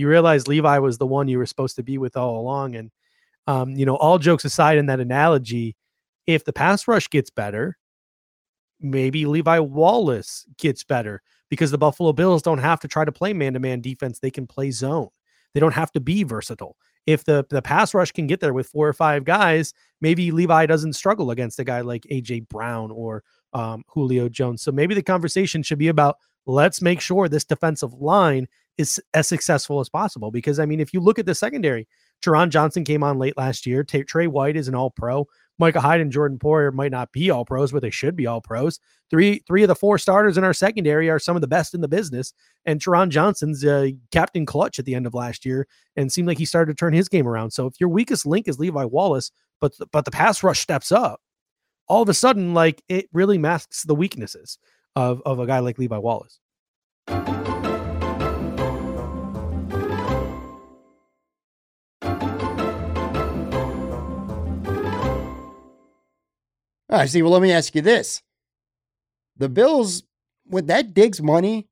you 0.00 0.08
realize 0.08 0.48
Levi 0.48 0.78
was 0.78 0.98
the 0.98 1.06
one 1.06 1.28
you 1.28 1.38
were 1.38 1.46
supposed 1.46 1.76
to 1.76 1.82
be 1.82 1.98
with 1.98 2.16
all 2.16 2.40
along, 2.40 2.74
and 2.74 2.90
um, 3.46 3.70
you 3.76 3.86
know 3.86 3.96
all 3.96 4.18
jokes 4.18 4.44
aside 4.44 4.78
in 4.78 4.86
that 4.86 5.00
analogy, 5.00 5.76
if 6.26 6.44
the 6.44 6.52
pass 6.52 6.88
rush 6.88 7.08
gets 7.08 7.30
better, 7.30 7.78
maybe 8.80 9.26
Levi 9.26 9.58
Wallace 9.60 10.46
gets 10.58 10.84
better 10.84 11.22
because 11.48 11.70
the 11.70 11.78
Buffalo 11.78 12.12
Bills 12.12 12.42
don't 12.42 12.58
have 12.58 12.80
to 12.80 12.88
try 12.88 13.04
to 13.04 13.12
play 13.12 13.32
man 13.32 13.54
to 13.54 13.60
man 13.60 13.80
defense; 13.80 14.18
they 14.18 14.30
can 14.30 14.46
play 14.46 14.70
zone. 14.70 15.08
They 15.54 15.60
don't 15.60 15.74
have 15.74 15.92
to 15.92 16.00
be 16.00 16.24
versatile 16.24 16.76
if 17.06 17.24
the 17.24 17.44
the 17.50 17.62
pass 17.62 17.94
rush 17.94 18.12
can 18.12 18.26
get 18.26 18.40
there 18.40 18.52
with 18.52 18.68
four 18.68 18.86
or 18.86 18.92
five 18.92 19.24
guys, 19.24 19.74
maybe 20.00 20.30
Levi 20.30 20.66
doesn't 20.66 20.92
struggle 20.94 21.30
against 21.30 21.58
a 21.58 21.64
guy 21.64 21.80
like 21.80 22.02
AJ 22.10 22.48
Brown 22.48 22.90
or 22.90 23.24
um, 23.52 23.84
Julio 23.88 24.28
Jones. 24.28 24.62
So 24.62 24.72
maybe 24.72 24.94
the 24.94 25.02
conversation 25.02 25.62
should 25.62 25.78
be 25.78 25.88
about 25.88 26.16
let's 26.46 26.82
make 26.82 27.00
sure 27.00 27.28
this 27.28 27.44
defensive 27.44 27.94
line 27.94 28.48
is 28.80 29.00
as 29.14 29.28
successful 29.28 29.80
as 29.80 29.88
possible. 29.88 30.30
Because 30.30 30.58
I 30.58 30.66
mean, 30.66 30.80
if 30.80 30.92
you 30.92 31.00
look 31.00 31.18
at 31.18 31.26
the 31.26 31.34
secondary, 31.34 31.86
Taron 32.22 32.48
Johnson 32.48 32.84
came 32.84 33.02
on 33.02 33.18
late 33.18 33.36
last 33.36 33.66
year. 33.66 33.84
Tre 33.84 34.26
White 34.26 34.56
is 34.56 34.68
an 34.68 34.74
All 34.74 34.90
Pro. 34.90 35.26
Micah 35.58 35.80
Hyde 35.80 36.00
and 36.00 36.10
Jordan 36.10 36.38
Poyer 36.38 36.72
might 36.72 36.90
not 36.90 37.12
be 37.12 37.30
all 37.30 37.44
pros, 37.44 37.70
but 37.70 37.82
they 37.82 37.90
should 37.90 38.16
be 38.16 38.26
all 38.26 38.40
pros. 38.40 38.80
Three 39.10 39.42
three 39.46 39.62
of 39.62 39.68
the 39.68 39.74
four 39.74 39.98
starters 39.98 40.38
in 40.38 40.44
our 40.44 40.54
secondary 40.54 41.10
are 41.10 41.18
some 41.18 41.36
of 41.36 41.42
the 41.42 41.48
best 41.48 41.74
in 41.74 41.82
the 41.82 41.88
business. 41.88 42.32
And 42.64 42.80
Taron 42.80 43.10
Johnson's 43.10 43.62
uh, 43.62 43.88
captain 44.10 44.46
clutch 44.46 44.78
at 44.78 44.86
the 44.86 44.94
end 44.94 45.06
of 45.06 45.12
last 45.12 45.44
year 45.44 45.68
and 45.96 46.10
seemed 46.10 46.28
like 46.28 46.38
he 46.38 46.46
started 46.46 46.72
to 46.72 46.80
turn 46.80 46.94
his 46.94 47.10
game 47.10 47.28
around. 47.28 47.50
So 47.50 47.66
if 47.66 47.74
your 47.78 47.90
weakest 47.90 48.24
link 48.24 48.48
is 48.48 48.58
Levi 48.58 48.84
Wallace, 48.84 49.30
but 49.60 49.76
the, 49.76 49.86
but 49.92 50.06
the 50.06 50.10
pass 50.10 50.42
rush 50.42 50.60
steps 50.60 50.90
up, 50.90 51.20
all 51.88 52.00
of 52.00 52.08
a 52.08 52.14
sudden, 52.14 52.54
like 52.54 52.82
it 52.88 53.10
really 53.12 53.36
masks 53.36 53.82
the 53.82 53.94
weaknesses 53.94 54.58
of 54.96 55.20
of 55.26 55.40
a 55.40 55.46
guy 55.46 55.58
like 55.58 55.78
Levi 55.78 55.98
Wallace. 55.98 56.40
All 66.90 66.98
right, 66.98 67.08
see, 67.08 67.22
well, 67.22 67.32
let 67.32 67.42
me 67.42 67.52
ask 67.52 67.74
you 67.74 67.82
this. 67.82 68.22
The 69.36 69.48
Bills, 69.48 70.02
with 70.48 70.66
that 70.66 70.92
Diggs 70.92 71.22
money, 71.22 71.68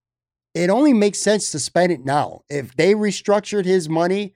it 0.55 0.71
only 0.71 0.93
makes 0.93 1.19
sense 1.19 1.51
to 1.51 1.59
spend 1.59 1.93
it 1.93 2.05
now. 2.05 2.43
If 2.49 2.77
they 2.77 2.95
restructured 2.95 3.65
his 3.65 3.89
money 3.89 4.35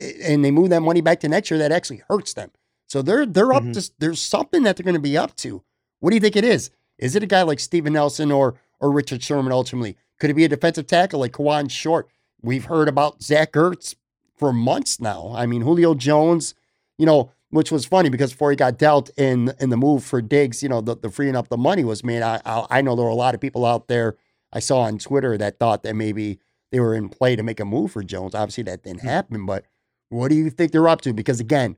and 0.00 0.44
they 0.44 0.50
move 0.50 0.70
that 0.70 0.80
money 0.80 1.00
back 1.00 1.20
to 1.20 1.28
next 1.28 1.50
year, 1.50 1.58
that 1.58 1.72
actually 1.72 2.02
hurts 2.08 2.32
them. 2.34 2.52
So 2.88 3.02
they're 3.02 3.26
they're 3.26 3.52
up 3.52 3.62
mm-hmm. 3.62 3.72
to 3.72 3.90
there's 3.98 4.20
something 4.20 4.62
that 4.62 4.76
they're 4.76 4.84
going 4.84 4.94
to 4.94 5.00
be 5.00 5.16
up 5.16 5.36
to. 5.36 5.62
What 6.00 6.10
do 6.10 6.16
you 6.16 6.20
think 6.20 6.36
it 6.36 6.44
is? 6.44 6.70
Is 6.98 7.14
it 7.14 7.22
a 7.22 7.26
guy 7.26 7.42
like 7.42 7.60
Steven 7.60 7.92
Nelson 7.92 8.32
or 8.32 8.56
or 8.80 8.90
Richard 8.90 9.22
Sherman 9.22 9.52
ultimately? 9.52 9.96
Could 10.18 10.30
it 10.30 10.34
be 10.34 10.44
a 10.44 10.48
defensive 10.48 10.86
tackle 10.86 11.20
like 11.20 11.32
Kawann 11.32 11.70
Short? 11.70 12.08
We've 12.42 12.64
heard 12.64 12.88
about 12.88 13.22
Zach 13.22 13.52
Ertz 13.52 13.94
for 14.36 14.52
months 14.52 15.00
now. 15.00 15.32
I 15.34 15.46
mean, 15.46 15.62
Julio 15.62 15.94
Jones, 15.94 16.54
you 16.98 17.06
know, 17.06 17.30
which 17.50 17.70
was 17.72 17.84
funny 17.84 18.08
because 18.08 18.30
before 18.32 18.50
he 18.50 18.56
got 18.56 18.78
dealt 18.78 19.10
in 19.16 19.52
in 19.60 19.70
the 19.70 19.76
move 19.76 20.04
for 20.04 20.22
Diggs, 20.22 20.62
you 20.62 20.68
know, 20.68 20.80
the, 20.80 20.96
the 20.96 21.10
freeing 21.10 21.36
up 21.36 21.48
the 21.48 21.56
money 21.56 21.84
was 21.84 22.02
made. 22.02 22.22
I, 22.22 22.40
I, 22.44 22.66
I 22.70 22.80
know 22.80 22.96
there 22.96 23.04
were 23.04 23.10
a 23.10 23.14
lot 23.14 23.34
of 23.34 23.40
people 23.40 23.64
out 23.66 23.88
there 23.88 24.16
I 24.52 24.60
saw 24.60 24.80
on 24.80 24.98
Twitter 24.98 25.36
that 25.38 25.58
thought 25.58 25.82
that 25.82 25.94
maybe 25.94 26.40
they 26.70 26.80
were 26.80 26.94
in 26.94 27.08
play 27.08 27.36
to 27.36 27.42
make 27.42 27.60
a 27.60 27.64
move 27.64 27.92
for 27.92 28.02
Jones. 28.02 28.34
Obviously, 28.34 28.64
that 28.64 28.82
didn't 28.82 29.00
mm. 29.00 29.08
happen. 29.08 29.46
But 29.46 29.64
what 30.08 30.28
do 30.28 30.36
you 30.36 30.50
think 30.50 30.72
they're 30.72 30.88
up 30.88 31.00
to? 31.02 31.12
Because 31.12 31.40
again, 31.40 31.76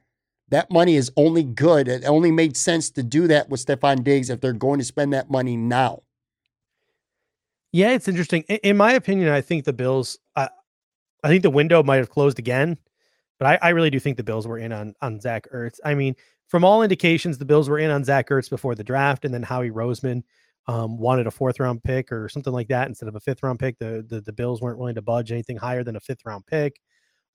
that 0.49 0.70
money 0.70 0.97
is 0.97 1.11
only 1.16 1.43
good. 1.43 1.89
It 1.89 2.05
only 2.05 2.31
made 2.31 2.57
sense 2.57 2.91
to 2.91 3.03
do 3.03 3.27
that 3.29 3.49
with 3.49 3.64
Stefon 3.64 4.05
Diggs 4.05 4.29
if 4.29 4.41
they're 4.41 4.53
going 4.53 4.79
to 4.79 4.85
spend 4.85 5.12
that 5.14 5.31
money 5.31 5.57
now. 5.57 6.03
Yeah, 7.73 7.93
it's 7.93 8.09
interesting. 8.09 8.43
In, 8.49 8.59
in 8.62 8.77
my 8.77 8.93
opinion, 8.93 9.31
I 9.31 9.41
think 9.41 9.64
the 9.64 9.73
Bills. 9.73 10.18
I, 10.37 10.51
I 11.25 11.29
think 11.29 11.43
the 11.43 11.51
window 11.51 11.83
might 11.83 11.97
have 11.97 12.11
closed 12.11 12.39
again 12.39 12.79
but 13.43 13.61
I, 13.61 13.70
I, 13.70 13.70
really 13.70 13.90
do 13.90 13.99
think 13.99 14.16
the 14.16 14.22
Bills 14.22 14.47
were 14.47 14.59
in 14.59 14.72
on 14.72 14.95
on 15.03 15.18
Zach 15.18 15.49
Ertz. 15.53 15.80
I 15.84 15.95
mean, 15.95 16.14
from 16.47 16.64
all 16.64 16.84
indications, 16.84 17.38
the 17.38 17.45
Bills 17.45 17.68
were 17.68 17.80
in 17.80 17.90
on 17.90 18.05
Zach 18.05 18.28
Ertz 18.28 18.49
before 18.49 18.76
the 18.76 18.84
draft, 18.84 19.24
and 19.24 19.34
then 19.34 19.43
Howie 19.43 19.72
Roseman 19.72 20.22
um, 20.68 20.97
wanted 20.97 21.26
a 21.26 21.32
fourth 21.32 21.59
round 21.59 21.82
pick 21.82 22.12
or 22.12 22.28
something 22.28 22.53
like 22.53 22.68
that 22.68 22.86
instead 22.86 23.09
of 23.09 23.16
a 23.16 23.20
fifth 23.20 23.43
round 23.43 23.59
pick. 23.59 23.80
The, 23.80 24.07
the 24.09 24.20
the 24.20 24.32
Bills 24.32 24.62
weren't 24.62 24.78
willing 24.78 24.95
to 24.95 25.03
budge 25.03 25.32
anything 25.32 25.57
higher 25.57 25.82
than 25.82 25.97
a 25.97 26.01
fifth 26.01 26.24
round 26.24 26.47
pick. 26.47 26.80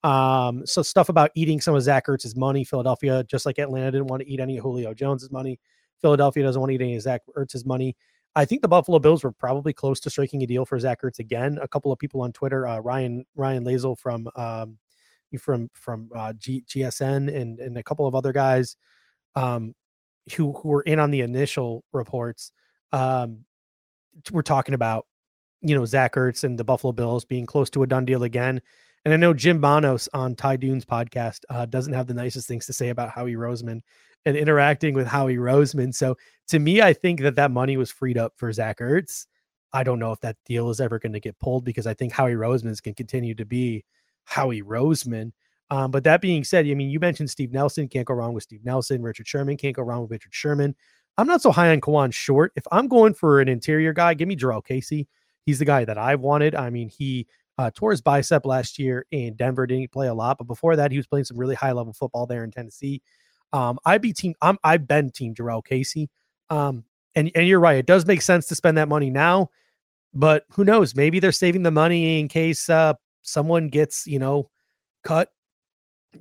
Um, 0.01 0.65
so 0.65 0.81
stuff 0.81 1.09
about 1.09 1.31
eating 1.35 1.59
some 1.59 1.75
of 1.75 1.81
Zach 1.81 2.07
Ertz's 2.07 2.37
money. 2.37 2.63
Philadelphia, 2.63 3.25
just 3.25 3.45
like 3.45 3.59
Atlanta, 3.59 3.91
didn't 3.91 4.07
want 4.07 4.21
to 4.21 4.29
eat 4.29 4.39
any 4.39 4.57
of 4.57 4.63
Julio 4.63 4.93
Jones's 4.93 5.29
money. 5.29 5.59
Philadelphia 6.01 6.41
doesn't 6.41 6.61
want 6.61 6.69
to 6.69 6.75
eat 6.75 6.81
any 6.81 6.95
of 6.95 7.01
Zach 7.01 7.21
Ertz's 7.35 7.65
money. 7.65 7.97
I 8.33 8.45
think 8.45 8.61
the 8.61 8.69
Buffalo 8.69 8.99
Bills 8.99 9.25
were 9.25 9.33
probably 9.33 9.73
close 9.73 9.99
to 9.99 10.09
striking 10.09 10.41
a 10.43 10.47
deal 10.47 10.63
for 10.63 10.79
Zach 10.79 11.01
Ertz 11.01 11.19
again. 11.19 11.59
A 11.61 11.67
couple 11.67 11.91
of 11.91 11.99
people 11.99 12.21
on 12.21 12.31
Twitter, 12.31 12.65
uh, 12.65 12.79
Ryan 12.79 13.25
Ryan 13.35 13.65
Lasel 13.65 13.99
from 13.99 14.29
um, 14.37 14.77
from 15.37 15.69
from 15.73 16.09
uh, 16.15 16.33
G, 16.37 16.63
GSN 16.67 17.35
and 17.35 17.59
and 17.59 17.77
a 17.77 17.83
couple 17.83 18.07
of 18.07 18.15
other 18.15 18.31
guys 18.31 18.75
um, 19.35 19.73
who 20.35 20.53
who 20.53 20.69
were 20.69 20.83
in 20.83 20.99
on 20.99 21.11
the 21.11 21.21
initial 21.21 21.83
reports. 21.91 22.51
Um, 22.91 23.45
we're 24.31 24.41
talking 24.41 24.73
about 24.73 25.05
you 25.61 25.75
know 25.75 25.85
Zach 25.85 26.15
Ertz 26.15 26.43
and 26.43 26.57
the 26.57 26.63
Buffalo 26.63 26.93
Bills 26.93 27.25
being 27.25 27.45
close 27.45 27.69
to 27.71 27.83
a 27.83 27.87
done 27.87 28.05
deal 28.05 28.23
again. 28.23 28.61
And 29.05 29.13
I 29.13 29.17
know 29.17 29.33
Jim 29.33 29.61
Bonos 29.61 30.09
on 30.13 30.35
Ty 30.35 30.57
Dunne's 30.57 30.85
podcast 30.85 31.39
uh, 31.49 31.65
doesn't 31.65 31.93
have 31.93 32.07
the 32.07 32.13
nicest 32.13 32.47
things 32.47 32.65
to 32.65 32.73
say 32.73 32.89
about 32.89 33.09
Howie 33.09 33.35
Roseman 33.35 33.81
and 34.25 34.35
interacting 34.35 34.93
with 34.93 35.07
Howie 35.07 35.37
Roseman. 35.37 35.95
So 35.95 36.17
to 36.49 36.59
me, 36.59 36.81
I 36.81 36.91
think 36.91 37.21
that 37.21 37.35
that 37.35 37.51
money 37.51 37.77
was 37.77 37.89
freed 37.89 38.17
up 38.17 38.33
for 38.35 38.51
Zach 38.51 38.79
Ertz. 38.79 39.25
I 39.71 39.83
don't 39.83 39.99
know 39.99 40.11
if 40.11 40.19
that 40.21 40.35
deal 40.45 40.69
is 40.69 40.81
ever 40.81 40.99
going 40.99 41.13
to 41.13 41.19
get 41.19 41.39
pulled 41.39 41.63
because 41.63 41.87
I 41.87 41.93
think 41.93 42.11
Howie 42.11 42.33
Roseman 42.33 42.81
can 42.81 42.93
continue 42.93 43.35
to 43.35 43.45
be 43.45 43.85
Howie 44.27 44.61
Roseman. 44.61 45.31
Um, 45.69 45.89
but 45.91 46.03
that 46.03 46.21
being 46.21 46.43
said, 46.43 46.67
I 46.67 46.73
mean, 46.73 46.89
you 46.89 46.99
mentioned 46.99 47.29
Steve 47.29 47.51
Nelson. 47.51 47.87
Can't 47.87 48.05
go 48.05 48.13
wrong 48.13 48.33
with 48.33 48.43
Steve 48.43 48.63
Nelson. 48.63 49.01
Richard 49.01 49.27
Sherman 49.27 49.57
can't 49.57 49.75
go 49.75 49.81
wrong 49.81 50.01
with 50.01 50.11
Richard 50.11 50.33
Sherman. 50.33 50.75
I'm 51.17 51.27
not 51.27 51.41
so 51.41 51.51
high 51.51 51.71
on 51.71 51.81
Kawann 51.81 52.13
Short. 52.13 52.51
If 52.55 52.63
I'm 52.71 52.87
going 52.87 53.13
for 53.13 53.41
an 53.41 53.47
interior 53.47 53.91
guy, 53.91 54.13
give 54.13 54.27
me 54.27 54.35
Jurrell 54.35 54.63
Casey. 54.63 55.07
He's 55.45 55.59
the 55.59 55.65
guy 55.65 55.83
that 55.85 55.97
I've 55.97 56.19
wanted. 56.19 56.55
I 56.55 56.69
mean, 56.69 56.89
he 56.89 57.25
uh, 57.57 57.71
tore 57.73 57.91
his 57.91 58.01
bicep 58.01 58.45
last 58.45 58.77
year 58.77 59.05
in 59.11 59.35
Denver. 59.35 59.65
Didn't 59.65 59.91
play 59.91 60.07
a 60.07 60.13
lot, 60.13 60.37
but 60.37 60.45
before 60.45 60.75
that, 60.75 60.91
he 60.91 60.97
was 60.97 61.07
playing 61.07 61.25
some 61.25 61.37
really 61.37 61.55
high 61.55 61.71
level 61.71 61.93
football 61.93 62.27
there 62.27 62.43
in 62.43 62.51
Tennessee. 62.51 63.01
Um, 63.53 63.79
I'd 63.85 64.01
be 64.01 64.13
team. 64.13 64.35
I'm, 64.41 64.57
I've 64.63 64.87
been 64.87 65.09
team 65.09 65.33
Jurrell 65.33 65.65
Casey. 65.65 66.09
Um, 66.49 66.83
and 67.15 67.31
and 67.33 67.47
you're 67.47 67.59
right. 67.59 67.77
It 67.77 67.87
does 67.87 68.05
make 68.05 68.21
sense 68.21 68.45
to 68.47 68.55
spend 68.55 68.77
that 68.77 68.87
money 68.87 69.09
now, 69.09 69.49
but 70.13 70.45
who 70.51 70.63
knows? 70.63 70.95
Maybe 70.95 71.19
they're 71.19 71.31
saving 71.31 71.63
the 71.63 71.71
money 71.71 72.19
in 72.19 72.27
case 72.27 72.69
uh, 72.69 72.93
someone 73.21 73.69
gets, 73.69 74.07
you 74.07 74.19
know, 74.19 74.49
cut 75.03 75.29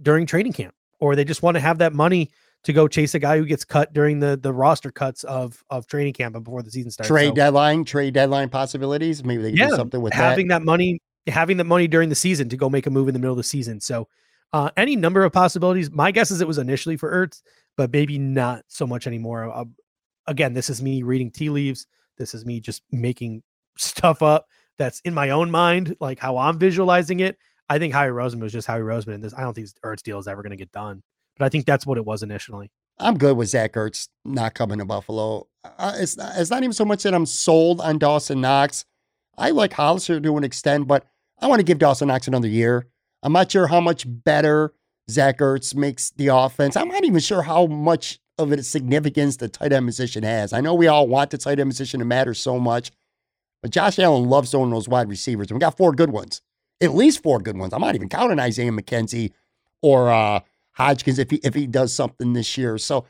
during 0.02 0.26
training 0.26 0.52
camp, 0.52 0.74
or 0.98 1.16
they 1.16 1.24
just 1.24 1.42
want 1.42 1.56
to 1.56 1.60
have 1.60 1.78
that 1.78 1.92
money 1.92 2.30
to 2.64 2.72
go 2.72 2.88
chase 2.88 3.14
a 3.14 3.18
guy 3.20 3.38
who 3.38 3.44
gets 3.44 3.64
cut 3.64 3.92
during 3.92 4.18
the 4.18 4.36
the 4.36 4.52
roster 4.52 4.90
cuts 4.90 5.22
of 5.24 5.62
of 5.70 5.86
training 5.86 6.12
camp 6.12 6.34
and 6.34 6.44
before 6.44 6.62
the 6.62 6.70
season 6.70 6.90
starts. 6.90 7.08
Trade 7.08 7.28
so, 7.28 7.34
deadline, 7.34 7.84
trade 7.84 8.14
deadline 8.14 8.48
possibilities. 8.48 9.24
Maybe 9.24 9.42
they 9.42 9.50
can 9.50 9.58
yeah, 9.58 9.68
do 9.68 9.76
something 9.76 10.00
with 10.00 10.12
having 10.12 10.48
that. 10.48 10.60
that 10.60 10.64
money, 10.64 11.00
having 11.28 11.58
that 11.58 11.64
money 11.64 11.86
during 11.86 12.08
the 12.08 12.16
season 12.16 12.48
to 12.48 12.56
go 12.56 12.68
make 12.68 12.86
a 12.86 12.90
move 12.90 13.08
in 13.08 13.14
the 13.14 13.20
middle 13.20 13.34
of 13.34 13.38
the 13.38 13.44
season. 13.44 13.80
So, 13.80 14.08
uh, 14.52 14.70
any 14.76 14.96
number 14.96 15.24
of 15.24 15.32
possibilities. 15.32 15.90
My 15.90 16.10
guess 16.10 16.30
is 16.30 16.40
it 16.40 16.48
was 16.48 16.58
initially 16.58 16.96
for 16.96 17.12
Ertz, 17.12 17.42
but 17.76 17.92
maybe 17.92 18.18
not 18.18 18.64
so 18.66 18.86
much 18.86 19.06
anymore. 19.06 19.48
Uh, 19.52 19.64
again, 20.26 20.52
this 20.52 20.68
is 20.68 20.82
me 20.82 21.02
reading 21.02 21.30
tea 21.30 21.50
leaves. 21.50 21.86
This 22.18 22.34
is 22.34 22.44
me 22.44 22.58
just 22.60 22.82
making 22.90 23.44
stuff 23.78 24.22
up 24.22 24.48
that's 24.78 25.00
in 25.00 25.14
my 25.14 25.30
own 25.30 25.50
mind, 25.50 25.96
like 26.00 26.18
how 26.18 26.36
I'm 26.38 26.58
visualizing 26.58 27.20
it. 27.20 27.38
I 27.68 27.78
think 27.78 27.92
Howie 27.92 28.08
Roseman 28.08 28.42
was 28.42 28.52
just 28.52 28.66
Howie 28.66 28.80
Roseman, 28.80 29.14
and 29.14 29.24
this 29.24 29.34
I 29.34 29.40
don't 29.40 29.54
think 29.54 29.68
Ertz 29.84 30.02
deal 30.02 30.18
is 30.18 30.28
ever 30.28 30.42
going 30.42 30.50
to 30.50 30.56
get 30.56 30.72
done. 30.72 31.02
But 31.38 31.44
I 31.44 31.48
think 31.48 31.66
that's 31.66 31.86
what 31.86 31.98
it 31.98 32.04
was 32.04 32.22
initially. 32.22 32.70
I'm 32.98 33.18
good 33.18 33.36
with 33.36 33.48
Zach 33.48 33.74
Ertz 33.74 34.08
not 34.24 34.54
coming 34.54 34.78
to 34.78 34.84
Buffalo. 34.84 35.48
Uh, 35.64 35.94
it's 35.96 36.16
not, 36.16 36.32
it's 36.36 36.50
not 36.50 36.62
even 36.62 36.72
so 36.72 36.84
much 36.84 37.02
that 37.02 37.14
I'm 37.14 37.26
sold 37.26 37.80
on 37.80 37.98
Dawson 37.98 38.40
Knox. 38.40 38.84
I 39.36 39.50
like 39.50 39.74
Hollister 39.74 40.18
to 40.18 40.36
an 40.36 40.44
extent, 40.44 40.86
but 40.86 41.06
I 41.38 41.48
want 41.48 41.60
to 41.60 41.64
give 41.64 41.78
Dawson 41.78 42.08
Knox 42.08 42.26
another 42.26 42.48
year. 42.48 42.86
I'm 43.22 43.32
not 43.32 43.50
sure 43.52 43.66
how 43.66 43.80
much 43.80 44.04
better 44.06 44.72
Zach 45.10 45.38
Ertz 45.38 45.74
makes 45.74 46.10
the 46.10 46.28
offense. 46.28 46.76
I'm 46.76 46.88
not 46.88 47.04
even 47.04 47.20
sure 47.20 47.42
how 47.42 47.66
much 47.66 48.18
of 48.38 48.52
its 48.52 48.68
significance 48.68 49.36
the 49.36 49.48
tight 49.48 49.72
end 49.72 49.86
position 49.86 50.22
has. 50.22 50.52
I 50.52 50.60
know 50.60 50.74
we 50.74 50.86
all 50.86 51.06
want 51.06 51.30
the 51.30 51.38
tight 51.38 51.58
end 51.58 51.70
position 51.70 52.00
to 52.00 52.06
matter 52.06 52.34
so 52.34 52.58
much, 52.58 52.90
But 53.66 53.72
Josh 53.72 53.98
Allen 53.98 54.28
loves 54.28 54.52
throwing 54.52 54.70
those 54.70 54.88
wide 54.88 55.08
receivers. 55.08 55.48
And 55.50 55.56
we 55.56 55.60
got 55.60 55.76
four 55.76 55.90
good 55.90 56.10
ones, 56.10 56.40
at 56.80 56.94
least 56.94 57.20
four 57.20 57.40
good 57.40 57.58
ones. 57.58 57.72
I'm 57.72 57.80
not 57.80 57.96
even 57.96 58.08
counting 58.08 58.38
Isaiah 58.38 58.70
McKenzie 58.70 59.32
or 59.82 60.08
uh, 60.08 60.38
Hodgins 60.78 61.18
if 61.18 61.32
he 61.32 61.38
if 61.38 61.52
he 61.54 61.66
does 61.66 61.92
something 61.92 62.32
this 62.32 62.56
year. 62.56 62.78
So, 62.78 63.06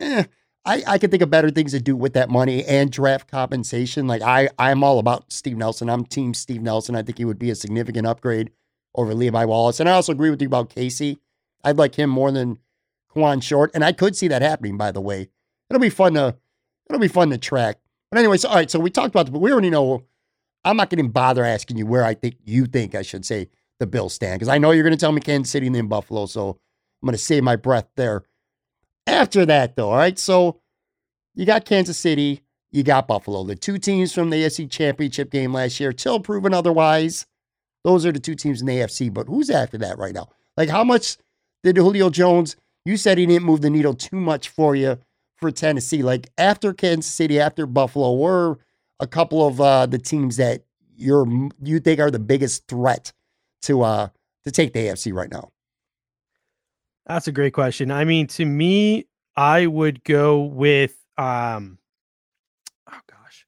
eh, 0.00 0.24
I 0.64 0.82
I 0.86 0.96
can 0.96 1.10
think 1.10 1.22
of 1.22 1.28
better 1.28 1.50
things 1.50 1.72
to 1.72 1.80
do 1.80 1.94
with 1.94 2.14
that 2.14 2.30
money 2.30 2.64
and 2.64 2.90
draft 2.90 3.30
compensation. 3.30 4.06
Like 4.06 4.22
I 4.22 4.48
I'm 4.58 4.82
all 4.82 4.98
about 4.98 5.30
Steve 5.30 5.58
Nelson. 5.58 5.90
I'm 5.90 6.06
team 6.06 6.32
Steve 6.32 6.62
Nelson. 6.62 6.96
I 6.96 7.02
think 7.02 7.18
he 7.18 7.26
would 7.26 7.38
be 7.38 7.50
a 7.50 7.54
significant 7.54 8.06
upgrade 8.06 8.50
over 8.94 9.12
Levi 9.12 9.44
Wallace. 9.44 9.80
And 9.80 9.88
I 9.90 9.92
also 9.92 10.12
agree 10.12 10.30
with 10.30 10.40
you 10.40 10.48
about 10.48 10.70
Casey. 10.70 11.18
I'd 11.62 11.76
like 11.76 11.96
him 11.96 12.08
more 12.08 12.32
than 12.32 12.58
Kawann 13.14 13.42
Short, 13.42 13.70
and 13.74 13.84
I 13.84 13.92
could 13.92 14.16
see 14.16 14.28
that 14.28 14.40
happening. 14.40 14.78
By 14.78 14.92
the 14.92 15.02
way, 15.02 15.28
it'll 15.68 15.78
be 15.78 15.90
fun 15.90 16.14
to 16.14 16.36
it'll 16.88 17.00
be 17.00 17.06
fun 17.06 17.28
to 17.28 17.36
track. 17.36 17.80
But 18.10 18.18
anyway, 18.18 18.36
so 18.38 18.48
all 18.48 18.56
right, 18.56 18.70
so 18.70 18.78
we 18.78 18.90
talked 18.90 19.08
about 19.08 19.26
the, 19.26 19.32
but 19.32 19.40
we 19.40 19.52
already 19.52 19.70
know. 19.70 20.04
I'm 20.64 20.76
not 20.76 20.90
going 20.90 21.02
to 21.02 21.10
bother 21.10 21.44
asking 21.44 21.78
you 21.78 21.86
where 21.86 22.04
I 22.04 22.12
think 22.12 22.36
you 22.44 22.66
think 22.66 22.94
I 22.94 23.02
should 23.02 23.24
say 23.24 23.48
the 23.78 23.86
Bills 23.86 24.12
stand 24.12 24.38
because 24.38 24.48
I 24.48 24.58
know 24.58 24.72
you're 24.72 24.82
going 24.82 24.96
to 24.96 25.00
tell 25.00 25.12
me 25.12 25.20
Kansas 25.20 25.50
City 25.50 25.66
and 25.66 25.74
then 25.74 25.86
Buffalo. 25.86 26.26
So 26.26 26.50
I'm 26.50 27.06
going 27.06 27.12
to 27.12 27.18
save 27.18 27.42
my 27.42 27.56
breath 27.56 27.88
there. 27.96 28.24
After 29.06 29.46
that, 29.46 29.74
though, 29.76 29.90
all 29.90 29.96
right, 29.96 30.18
so 30.18 30.60
you 31.34 31.46
got 31.46 31.64
Kansas 31.64 31.98
City, 31.98 32.42
you 32.70 32.82
got 32.82 33.08
Buffalo, 33.08 33.42
the 33.44 33.56
two 33.56 33.78
teams 33.78 34.12
from 34.12 34.28
the 34.28 34.36
AFC 34.36 34.70
Championship 34.70 35.30
game 35.30 35.54
last 35.54 35.80
year, 35.80 35.92
till 35.92 36.20
proven 36.20 36.52
otherwise. 36.52 37.26
Those 37.82 38.04
are 38.04 38.12
the 38.12 38.20
two 38.20 38.34
teams 38.34 38.60
in 38.60 38.66
the 38.66 38.74
AFC. 38.74 39.12
But 39.12 39.26
who's 39.26 39.48
after 39.48 39.78
that 39.78 39.96
right 39.96 40.14
now? 40.14 40.28
Like, 40.58 40.68
how 40.68 40.84
much 40.84 41.16
did 41.64 41.78
Julio 41.78 42.10
Jones? 42.10 42.56
You 42.84 42.98
said 42.98 43.16
he 43.16 43.24
didn't 43.24 43.46
move 43.46 43.62
the 43.62 43.70
needle 43.70 43.94
too 43.94 44.20
much 44.20 44.50
for 44.50 44.76
you 44.76 44.98
for 45.40 45.50
Tennessee. 45.50 46.02
Like 46.02 46.30
after 46.38 46.72
Kansas 46.72 47.12
City, 47.12 47.40
after 47.40 47.66
Buffalo, 47.66 48.14
were 48.14 48.58
a 49.00 49.06
couple 49.06 49.46
of 49.46 49.60
uh, 49.60 49.86
the 49.86 49.98
teams 49.98 50.36
that 50.36 50.64
you're 50.96 51.26
you 51.62 51.80
think 51.80 51.98
are 51.98 52.10
the 52.10 52.18
biggest 52.18 52.68
threat 52.68 53.12
to 53.62 53.82
uh 53.82 54.08
to 54.44 54.50
take 54.50 54.72
the 54.72 54.86
AFC 54.86 55.12
right 55.12 55.30
now? 55.30 55.50
That's 57.06 57.26
a 57.26 57.32
great 57.32 57.54
question. 57.54 57.90
I 57.90 58.04
mean, 58.04 58.26
to 58.28 58.44
me, 58.44 59.06
I 59.36 59.66
would 59.66 60.04
go 60.04 60.42
with 60.42 60.94
um 61.16 61.78
oh 62.90 63.00
gosh. 63.08 63.46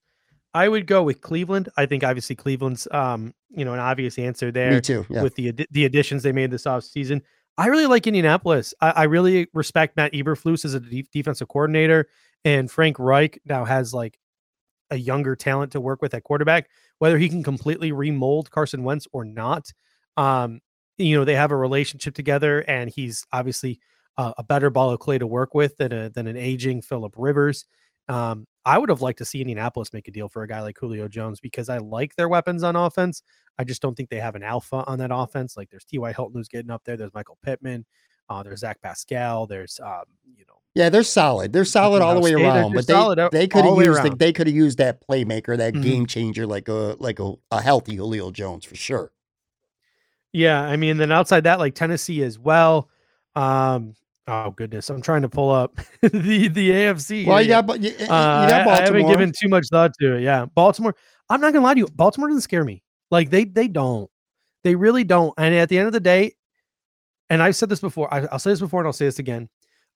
I 0.55 0.69
would 0.69 0.87
go 0.87 1.03
with 1.03 1.21
Cleveland. 1.21 1.69
I 1.77 1.87
think 1.87 2.05
obviously 2.05 2.37
Cleveland's 2.37 2.89
um, 2.91 3.35
you 3.51 3.65
know, 3.65 3.75
an 3.75 3.81
obvious 3.81 4.19
answer 4.19 4.51
there. 4.51 4.73
Me 4.73 4.81
too. 4.81 5.07
Yeah. 5.09 5.23
With 5.23 5.35
the 5.35 5.53
the 5.71 5.85
additions 5.85 6.23
they 6.23 6.33
made 6.33 6.51
this 6.51 6.65
offseason. 6.65 7.23
I 7.59 7.67
really 7.67 7.87
like 7.87 8.07
Indianapolis. 8.07 8.75
I, 8.81 8.91
I 8.91 9.03
really 9.05 9.49
respect 9.53 9.97
Matt 9.97 10.13
Eberflus 10.13 10.65
as 10.65 10.75
a 10.75 10.81
de- 10.81 11.07
defensive 11.13 11.49
coordinator, 11.49 12.09
and 12.45 12.71
Frank 12.71 12.99
Reich 12.99 13.41
now 13.45 13.65
has 13.65 13.93
like 13.93 14.19
a 14.91 14.97
younger 14.97 15.37
talent 15.37 15.73
to 15.73 15.81
work 15.81 16.03
with 16.03 16.15
at 16.15 16.25
quarterback. 16.25 16.69
Whether 16.99 17.19
he 17.19 17.29
can 17.29 17.43
completely 17.43 17.93
remold 17.93 18.51
Carson 18.51 18.85
Wentz 18.85 19.07
or 19.13 19.25
not, 19.25 19.73
um, 20.17 20.61
you 20.99 21.17
know 21.17 21.25
they 21.25 21.35
have 21.35 21.51
a 21.51 21.57
relationship 21.57 22.15
together, 22.15 22.61
and 22.61 22.91
he's 22.91 23.27
obviously 23.33 23.81
uh, 24.17 24.33
a 24.39 24.45
better 24.45 24.71
ball 24.71 24.91
of 24.91 25.01
clay 25.01 25.19
to 25.19 25.27
work 25.27 25.55
with 25.55 25.77
than 25.77 25.93
a 25.93 26.11
than 26.11 26.27
an 26.27 26.37
aging 26.37 26.83
Philip 26.83 27.15
Rivers. 27.17 27.67
Um, 28.13 28.47
I 28.65 28.79
would 28.79 28.91
have 28.91 29.01
liked 29.01 29.19
to 29.19 29.25
see 29.25 29.41
Indianapolis 29.41 29.93
make 29.93 30.07
a 30.07 30.11
deal 30.11 30.29
for 30.29 30.43
a 30.43 30.49
guy 30.49 30.61
like 30.61 30.79
Julio 30.79 31.09
Jones 31.09 31.41
because 31.41 31.69
I 31.69 31.79
like 31.79 32.15
their 32.15 32.29
weapons 32.29 32.63
on 32.63 32.77
offense. 32.77 33.23
I 33.59 33.65
just 33.65 33.83
don't 33.83 33.97
think 33.97 34.11
they 34.11 34.21
have 34.21 34.35
an 34.35 34.43
alpha 34.43 34.85
on 34.87 34.99
that 34.99 35.11
offense. 35.13 35.57
Like 35.57 35.71
there's 35.71 35.85
T.Y. 35.85 36.13
Hilton 36.13 36.35
who's 36.37 36.49
getting 36.49 36.71
up 36.71 36.83
there. 36.85 36.97
There's 36.97 37.15
Michael 37.15 37.39
Pittman. 37.43 37.87
Uh, 38.29 38.43
there's 38.43 38.61
Zach 38.61 38.81
Pascal. 38.83 39.47
There's 39.47 39.81
um, 39.83 40.05
you 40.37 40.45
know. 40.47 40.55
Yeah, 40.75 40.89
they're 40.89 41.03
solid. 41.03 41.53
They're 41.53 41.65
solid 41.65 42.01
all 42.03 42.15
the 42.15 42.21
way 42.21 42.33
around. 42.33 42.73
But 42.73 42.87
they, 42.87 43.29
they 43.31 43.47
could 43.49 43.65
have 43.65 43.77
used 43.77 44.03
the, 44.03 44.17
they 44.17 44.33
could 44.33 44.47
have 44.47 44.57
used 44.57 44.79
that 44.79 45.07
playmaker, 45.07 45.57
that 45.57 45.75
mm-hmm. 45.75 45.83
game 45.83 46.07
changer, 46.07 46.47
like 46.47 46.69
a 46.69 46.97
like 46.99 47.19
a, 47.19 47.35
a 47.51 47.61
healthy 47.61 47.97
Julio 47.97 48.31
Jones 48.31 48.65
for 48.65 48.75
sure. 48.75 49.13
Yeah, 50.33 50.63
I 50.63 50.77
mean, 50.77 50.97
then 50.97 51.13
outside 51.13 51.45
that, 51.45 51.59
like 51.59 51.75
Tennessee 51.75 52.23
as 52.23 52.39
well. 52.39 52.89
Um, 53.37 53.95
Oh 54.29 54.51
goodness, 54.53 54.89
I'm 54.89 55.03
trying 55.03 55.23
to 55.23 55.29
pull 55.29 55.51
up 55.51 55.77
the 56.03 56.49
the 56.49 56.71
AFC. 56.71 57.27
Well, 57.27 57.45
got, 57.45 57.81
you, 57.81 57.91
you 57.91 58.05
uh, 58.05 58.49
got 58.49 58.69
I, 58.69 58.71
I, 58.71 58.81
haven't 58.83 59.09
given 59.09 59.33
too 59.33 59.49
much 59.49 59.67
thought 59.71 59.93
to 60.01 60.17
it. 60.17 60.23
Yeah, 60.23 60.47
Baltimore. 60.47 60.95
I'm 61.29 61.41
not 61.41 61.53
gonna 61.53 61.65
lie 61.65 61.75
to 61.75 61.81
you. 61.81 61.89
Baltimore 61.89 62.29
doesn't 62.29 62.43
scare 62.43 62.65
me. 62.65 62.83
Like 63.11 63.31
they 63.31 63.45
they 63.45 63.67
don't. 63.67 64.09
They 64.63 64.77
really 64.77 65.03
don't. 65.03 65.35
And 65.39 65.55
at 65.55 65.69
the 65.69 65.79
end 65.79 65.89
of 65.89 65.93
the 65.93 66.01
day, 66.01 66.35
and 67.31 67.43
I've 67.43 67.57
said 67.57 67.69
this 67.69 67.81
before. 67.81 68.13
I, 68.15 68.21
will 68.21 68.39
say 68.39 68.51
this 68.51 68.61
before, 68.61 68.81
and 68.81 68.87
I'll 68.87 68.93
say 68.93 69.07
this 69.07 69.19
again. 69.19 69.49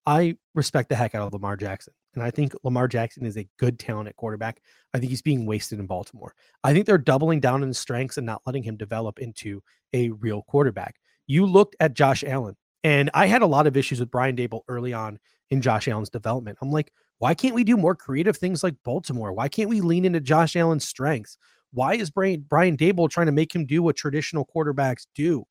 I 0.07 0.37
respect 0.55 0.89
the 0.89 0.97
heck 0.97 1.15
out 1.15 1.27
of 1.27 1.33
Lamar 1.33 1.57
Jackson, 1.57 1.95
and 2.15 2.23
I 2.23 2.31
think 2.33 2.53
Lamar 2.65 2.89
Jackson 2.89 3.27
is 3.27 3.37
a 3.37 3.49
good 3.59 3.79
talent 3.79 4.09
at 4.09 4.17
quarterback. 4.17 4.61
I 4.93 4.99
think 4.99 5.11
he's 5.11 5.23
being 5.23 5.47
wasted 5.47 5.79
in 5.79 5.87
Baltimore. 5.87 6.35
I 6.65 6.73
think 6.73 6.87
they're 6.87 6.99
doubling 6.99 7.39
down 7.39 7.63
on 7.63 7.69
his 7.69 7.79
strengths 7.79 8.17
and 8.17 8.27
not 8.27 8.43
letting 8.45 8.65
him 8.65 8.77
develop 8.77 9.21
into 9.21 9.63
a 9.93 10.11
real 10.11 10.43
quarterback. 10.43 10.97
You 11.29 11.47
looked 11.47 11.77
at 11.79 11.95
Josh 11.95 12.25
Allen 12.25 12.57
and 12.87 13.11
I 13.15 13.27
had 13.27 13.43
a 13.43 13.47
lot 13.47 13.67
of 13.67 13.77
issues 13.77 13.99
with 13.99 14.13
Brian 14.13 14.37
Daboll 14.37 14.61
early 14.69 14.93
on 14.93 15.19
in 15.51 15.61
Josh 15.61 15.89
Allen's 15.89 16.09
development. 16.09 16.57
I'm 16.63 16.71
like, 16.71 16.93
why 17.19 17.35
can't 17.35 17.57
we 17.57 17.65
do 17.65 17.77
more 17.77 17.97
creative 17.97 18.37
things 18.37 18.63
like 18.63 18.77
Baltimore? 18.85 19.33
Why 19.33 19.49
can't 19.49 19.69
we 19.69 19.81
lean 19.81 20.05
into 20.05 20.21
Josh 20.21 20.55
Allen's 20.55 20.87
strengths? 20.87 21.37
Why 21.73 21.95
is 21.95 22.11
Brian, 22.11 22.45
Brian 22.49 22.77
Daboll 22.77 23.11
trying 23.11 23.27
to 23.27 23.33
make 23.33 23.53
him 23.53 23.67
do 23.67 23.83
what 23.83 23.97
traditional 23.97 24.49
quarterbacks 24.55 25.05
do? 25.17 25.45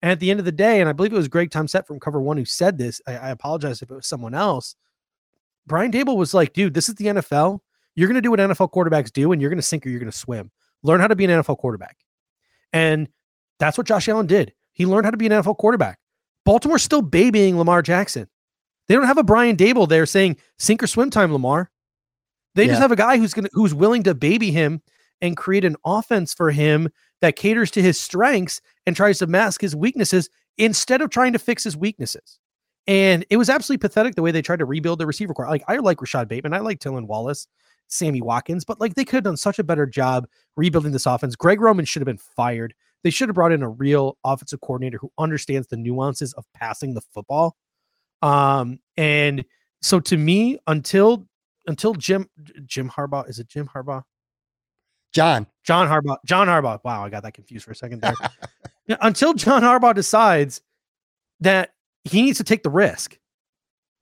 And 0.00 0.10
at 0.10 0.20
the 0.20 0.30
end 0.30 0.40
of 0.40 0.46
the 0.46 0.52
day, 0.52 0.80
and 0.80 0.88
I 0.88 0.94
believe 0.94 1.12
it 1.12 1.16
was 1.16 1.28
Greg 1.28 1.52
Set 1.52 1.86
from 1.86 2.00
Cover 2.00 2.22
One 2.22 2.38
who 2.38 2.46
said 2.46 2.78
this. 2.78 3.02
I, 3.06 3.14
I 3.14 3.28
apologize 3.28 3.82
if 3.82 3.90
it 3.90 3.94
was 3.94 4.06
someone 4.06 4.32
else. 4.32 4.74
Brian 5.66 5.92
Daboll 5.92 6.16
was 6.16 6.32
like, 6.32 6.54
dude, 6.54 6.72
this 6.72 6.88
is 6.88 6.94
the 6.94 7.08
NFL. 7.08 7.58
You're 7.94 8.08
going 8.08 8.14
to 8.14 8.22
do 8.22 8.30
what 8.30 8.40
NFL 8.40 8.72
quarterbacks 8.72 9.12
do, 9.12 9.32
and 9.32 9.42
you're 9.42 9.50
going 9.50 9.58
to 9.58 9.62
sink 9.62 9.84
or 9.84 9.90
you're 9.90 10.00
going 10.00 10.10
to 10.10 10.16
swim. 10.16 10.50
Learn 10.82 11.00
how 11.00 11.08
to 11.08 11.16
be 11.16 11.26
an 11.26 11.30
NFL 11.30 11.58
quarterback. 11.58 11.98
And 12.72 13.06
that's 13.58 13.76
what 13.76 13.86
Josh 13.86 14.08
Allen 14.08 14.26
did. 14.26 14.54
He 14.72 14.86
learned 14.86 15.04
how 15.04 15.10
to 15.10 15.18
be 15.18 15.26
an 15.26 15.32
NFL 15.32 15.58
quarterback. 15.58 15.98
Baltimore's 16.44 16.82
still 16.82 17.02
babying 17.02 17.58
Lamar 17.58 17.82
Jackson. 17.82 18.28
They 18.88 18.94
don't 18.94 19.06
have 19.06 19.18
a 19.18 19.22
Brian 19.22 19.56
Daboll 19.56 19.88
there 19.88 20.06
saying 20.06 20.36
sink 20.58 20.82
or 20.82 20.86
swim 20.86 21.10
time, 21.10 21.32
Lamar. 21.32 21.70
They 22.54 22.64
yeah. 22.64 22.70
just 22.70 22.80
have 22.80 22.92
a 22.92 22.96
guy 22.96 23.18
who's 23.18 23.34
gonna 23.34 23.48
who's 23.52 23.74
willing 23.74 24.02
to 24.04 24.14
baby 24.14 24.50
him 24.50 24.82
and 25.20 25.36
create 25.36 25.64
an 25.64 25.76
offense 25.84 26.34
for 26.34 26.50
him 26.50 26.88
that 27.20 27.36
caters 27.36 27.70
to 27.72 27.82
his 27.82 28.00
strengths 28.00 28.60
and 28.86 28.96
tries 28.96 29.18
to 29.18 29.26
mask 29.26 29.60
his 29.60 29.76
weaknesses 29.76 30.28
instead 30.58 31.02
of 31.02 31.10
trying 31.10 31.32
to 31.32 31.38
fix 31.38 31.62
his 31.62 31.76
weaknesses. 31.76 32.38
And 32.86 33.24
it 33.30 33.36
was 33.36 33.50
absolutely 33.50 33.86
pathetic 33.86 34.14
the 34.14 34.22
way 34.22 34.32
they 34.32 34.42
tried 34.42 34.58
to 34.58 34.64
rebuild 34.64 34.98
the 34.98 35.06
receiver 35.06 35.34
corps. 35.34 35.48
Like 35.48 35.62
I 35.68 35.76
like 35.76 36.00
Rashod 36.00 36.28
Bateman, 36.28 36.54
I 36.54 36.58
like 36.58 36.80
Tylan 36.80 37.06
Wallace, 37.06 37.46
Sammy 37.88 38.22
Watkins, 38.22 38.64
but 38.64 38.80
like 38.80 38.94
they 38.94 39.04
could 39.04 39.16
have 39.16 39.24
done 39.24 39.36
such 39.36 39.58
a 39.58 39.64
better 39.64 39.86
job 39.86 40.26
rebuilding 40.56 40.92
this 40.92 41.06
offense. 41.06 41.36
Greg 41.36 41.60
Roman 41.60 41.84
should 41.84 42.00
have 42.00 42.06
been 42.06 42.18
fired. 42.18 42.74
They 43.02 43.10
should 43.10 43.28
have 43.28 43.34
brought 43.34 43.52
in 43.52 43.62
a 43.62 43.68
real 43.68 44.18
offensive 44.24 44.60
coordinator 44.60 44.98
who 44.98 45.10
understands 45.18 45.68
the 45.68 45.76
nuances 45.76 46.32
of 46.34 46.44
passing 46.54 46.94
the 46.94 47.00
football. 47.00 47.56
Um, 48.22 48.80
and 48.96 49.44
so 49.80 50.00
to 50.00 50.16
me, 50.16 50.58
until 50.66 51.26
until 51.66 51.94
Jim 51.94 52.28
Jim 52.66 52.90
Harbaugh 52.90 53.28
is 53.28 53.38
it 53.38 53.48
Jim 53.48 53.68
Harbaugh? 53.68 54.02
John. 55.12 55.46
John 55.64 55.88
Harbaugh. 55.88 56.18
John 56.26 56.46
Harbaugh. 56.46 56.80
Wow, 56.84 57.04
I 57.04 57.08
got 57.08 57.22
that 57.22 57.34
confused 57.34 57.64
for 57.64 57.72
a 57.72 57.76
second 57.76 58.02
there. 58.02 58.14
until 59.00 59.34
John 59.34 59.62
Harbaugh 59.62 59.94
decides 59.94 60.60
that 61.40 61.70
he 62.04 62.22
needs 62.22 62.38
to 62.38 62.44
take 62.44 62.62
the 62.62 62.70
risk. 62.70 63.18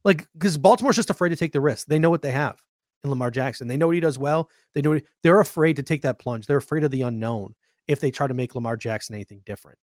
Like, 0.05 0.27
because 0.35 0.57
Baltimore's 0.59 0.97
just 0.97 1.11
afraid 1.11 1.31
to 1.31 1.37
take 1.37 1.53
the 1.53 1.61
risk. 1.61 1.87
They 1.87 1.99
know 1.99 2.11
what 2.11 2.23
they 2.23 2.31
have 2.31 2.61
in 3.05 3.11
Lamar 3.11 3.31
Jackson. 3.31 3.69
They 3.69 3.77
know 3.77 3.87
what 3.87 3.95
he 3.95 4.01
does 4.01 4.19
well. 4.19 4.49
They 4.75 4.83
know 4.83 5.01
they're 5.23 5.41
afraid 5.41 5.77
to 5.77 5.83
take 5.83 6.03
that 6.03 6.19
plunge. 6.19 6.47
They're 6.47 6.57
afraid 6.57 6.85
of 6.85 6.91
the 6.91 7.03
unknown 7.03 7.55
if 7.89 8.01
they 8.01 8.11
try 8.11 8.27
to 8.27 8.35
make 8.35 8.55
Lamar 8.55 8.77
Jackson 8.77 9.15
anything 9.15 9.43
different. 9.45 9.79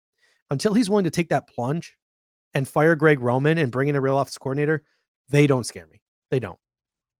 Until 0.50 0.74
he's 0.74 0.90
willing 0.90 1.04
to 1.04 1.10
take 1.10 1.30
that 1.30 1.48
plunge 1.48 1.96
and 2.52 2.68
fire 2.68 2.94
Greg 2.94 3.20
Roman 3.20 3.56
and 3.56 3.72
bring 3.72 3.88
in 3.88 3.96
a 3.96 4.00
real 4.00 4.16
office 4.16 4.36
coordinator, 4.36 4.82
they 5.30 5.46
don't 5.46 5.64
scare 5.64 5.86
me. 5.86 6.02
They 6.30 6.40
don't. 6.40 6.58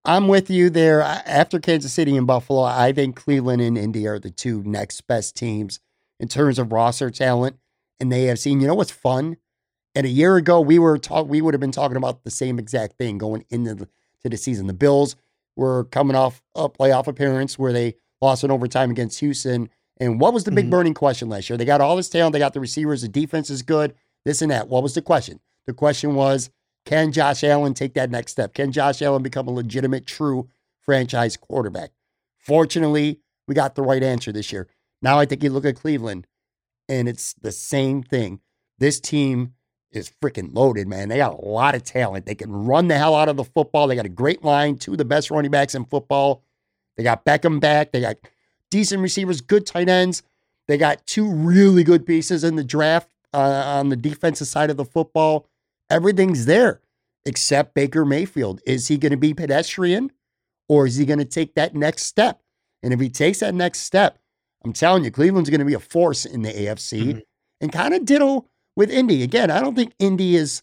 I'm 0.04 0.26
with 0.26 0.50
you 0.50 0.68
there. 0.68 1.00
After 1.00 1.60
Kansas 1.60 1.92
City 1.92 2.16
and 2.16 2.26
Buffalo, 2.26 2.62
I 2.62 2.92
think 2.92 3.14
Cleveland 3.14 3.62
and 3.62 3.78
Indy 3.78 4.06
are 4.08 4.18
the 4.18 4.30
two 4.30 4.62
next 4.64 5.02
best 5.02 5.36
teams 5.36 5.78
in 6.18 6.28
terms 6.28 6.58
of 6.58 6.72
roster 6.72 7.10
talent 7.10 7.56
and 8.00 8.10
they 8.10 8.24
have 8.24 8.38
seen. 8.38 8.60
you 8.60 8.66
know 8.66 8.74
what's 8.74 8.90
fun? 8.90 9.36
And 9.94 10.04
a 10.04 10.10
year 10.10 10.36
ago, 10.36 10.60
we 10.60 10.78
were 10.78 10.98
talk 10.98 11.28
we 11.28 11.40
would 11.40 11.54
have 11.54 11.60
been 11.60 11.70
talking 11.70 11.96
about 11.96 12.24
the 12.24 12.30
same 12.30 12.58
exact 12.58 12.98
thing 12.98 13.16
going 13.16 13.44
into 13.48 13.74
the, 13.74 13.88
to 14.22 14.28
the 14.28 14.36
season. 14.36 14.66
The 14.66 14.72
Bills 14.72 15.14
were 15.54 15.84
coming 15.84 16.16
off 16.16 16.42
a 16.56 16.68
playoff 16.68 17.06
appearance 17.06 17.58
where 17.58 17.72
they 17.72 17.94
lost 18.20 18.42
in 18.42 18.50
overtime 18.50 18.90
against 18.90 19.20
Houston 19.20 19.68
and 19.98 20.20
what 20.20 20.34
was 20.34 20.44
the 20.44 20.50
big 20.50 20.64
mm-hmm. 20.64 20.70
burning 20.70 20.94
question 20.94 21.28
last 21.28 21.48
year? 21.48 21.56
They 21.56 21.64
got 21.64 21.80
all 21.80 21.96
this 21.96 22.08
talent, 22.08 22.32
they 22.32 22.38
got 22.38 22.54
the 22.54 22.60
receivers, 22.60 23.02
the 23.02 23.08
defense 23.08 23.50
is 23.50 23.62
good, 23.62 23.94
this 24.24 24.42
and 24.42 24.50
that. 24.50 24.68
What 24.68 24.82
was 24.82 24.94
the 24.94 25.02
question? 25.02 25.40
The 25.66 25.74
question 25.74 26.14
was, 26.14 26.50
can 26.84 27.12
Josh 27.12 27.44
Allen 27.44 27.74
take 27.74 27.94
that 27.94 28.10
next 28.10 28.32
step? 28.32 28.54
Can 28.54 28.72
Josh 28.72 29.02
Allen 29.02 29.22
become 29.22 29.46
a 29.46 29.52
legitimate, 29.52 30.06
true 30.06 30.48
franchise 30.80 31.36
quarterback? 31.36 31.90
Fortunately, 32.38 33.20
we 33.46 33.54
got 33.54 33.74
the 33.74 33.82
right 33.82 34.02
answer 34.02 34.32
this 34.32 34.52
year. 34.52 34.68
Now 35.00 35.18
I 35.18 35.26
think 35.26 35.42
you 35.42 35.50
look 35.50 35.64
at 35.64 35.76
Cleveland, 35.76 36.26
and 36.88 37.08
it's 37.08 37.34
the 37.34 37.52
same 37.52 38.02
thing. 38.02 38.40
This 38.78 39.00
team 39.00 39.54
is 39.92 40.10
freaking 40.22 40.54
loaded, 40.54 40.88
man. 40.88 41.08
They 41.08 41.18
got 41.18 41.34
a 41.34 41.44
lot 41.44 41.74
of 41.74 41.84
talent. 41.84 42.26
They 42.26 42.34
can 42.34 42.50
run 42.50 42.88
the 42.88 42.98
hell 42.98 43.14
out 43.14 43.28
of 43.28 43.36
the 43.36 43.44
football. 43.44 43.86
They 43.86 43.94
got 43.94 44.06
a 44.06 44.10
great 44.10 44.42
line, 44.42 44.76
two 44.76 44.92
of 44.92 44.98
the 44.98 45.04
best 45.04 45.30
running 45.30 45.50
backs 45.50 45.74
in 45.74 45.84
football. 45.84 46.42
They 46.96 47.04
got 47.04 47.24
Beckham 47.24 47.60
back. 47.60 47.92
They 47.92 48.00
got 48.00 48.16
decent 48.72 49.02
receivers, 49.02 49.42
good 49.42 49.66
tight 49.66 49.88
ends. 49.88 50.22
They 50.66 50.78
got 50.78 51.06
two 51.06 51.30
really 51.30 51.84
good 51.84 52.06
pieces 52.06 52.42
in 52.42 52.56
the 52.56 52.64
draft 52.64 53.10
uh, 53.34 53.38
on 53.38 53.90
the 53.90 53.96
defensive 53.96 54.48
side 54.48 54.70
of 54.70 54.78
the 54.78 54.84
football. 54.84 55.46
Everything's 55.90 56.46
there 56.46 56.80
except 57.26 57.74
Baker 57.74 58.04
Mayfield. 58.04 58.62
Is 58.64 58.88
he 58.88 58.96
going 58.96 59.10
to 59.10 59.18
be 59.18 59.34
pedestrian 59.34 60.10
or 60.68 60.86
is 60.86 60.96
he 60.96 61.04
going 61.04 61.18
to 61.18 61.26
take 61.26 61.54
that 61.54 61.74
next 61.74 62.04
step? 62.04 62.40
And 62.82 62.94
if 62.94 62.98
he 62.98 63.10
takes 63.10 63.40
that 63.40 63.54
next 63.54 63.80
step, 63.80 64.18
I'm 64.64 64.72
telling 64.72 65.04
you, 65.04 65.10
Cleveland's 65.10 65.50
going 65.50 65.60
to 65.60 65.66
be 65.66 65.74
a 65.74 65.80
force 65.80 66.24
in 66.24 66.42
the 66.42 66.50
AFC 66.50 67.02
mm-hmm. 67.02 67.18
and 67.60 67.72
kind 67.72 67.92
of 67.92 68.06
ditto 68.06 68.46
with 68.74 68.90
Indy. 68.90 69.22
Again, 69.22 69.50
I 69.50 69.60
don't 69.60 69.74
think 69.74 69.92
Indy 69.98 70.34
is 70.34 70.62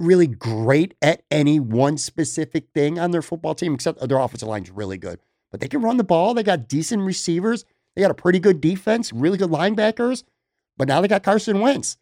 really 0.00 0.26
great 0.26 0.94
at 1.00 1.22
any 1.30 1.60
one 1.60 1.98
specific 1.98 2.70
thing 2.74 2.98
on 2.98 3.12
their 3.12 3.22
football 3.22 3.54
team, 3.54 3.74
except 3.74 4.06
their 4.08 4.18
offensive 4.18 4.48
line's 4.48 4.70
really 4.70 4.98
good. 4.98 5.20
But 5.50 5.60
they 5.60 5.68
can 5.68 5.82
run 5.82 5.96
the 5.96 6.04
ball. 6.04 6.34
They 6.34 6.42
got 6.42 6.68
decent 6.68 7.02
receivers. 7.02 7.64
They 7.94 8.02
got 8.02 8.10
a 8.10 8.14
pretty 8.14 8.38
good 8.38 8.60
defense, 8.60 9.12
really 9.12 9.38
good 9.38 9.50
linebackers. 9.50 10.24
But 10.76 10.88
now 10.88 11.00
they 11.00 11.08
got 11.08 11.22
Carson 11.22 11.60
Wentz. 11.60 11.96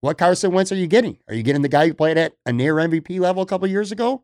What 0.00 0.18
Carson 0.18 0.52
Wentz 0.52 0.72
are 0.72 0.76
you 0.76 0.86
getting? 0.86 1.18
Are 1.28 1.34
you 1.34 1.42
getting 1.42 1.62
the 1.62 1.68
guy 1.68 1.86
who 1.86 1.94
played 1.94 2.18
at 2.18 2.34
a 2.46 2.52
near 2.52 2.74
MVP 2.76 3.20
level 3.20 3.42
a 3.42 3.46
couple 3.46 3.68
years 3.68 3.92
ago? 3.92 4.22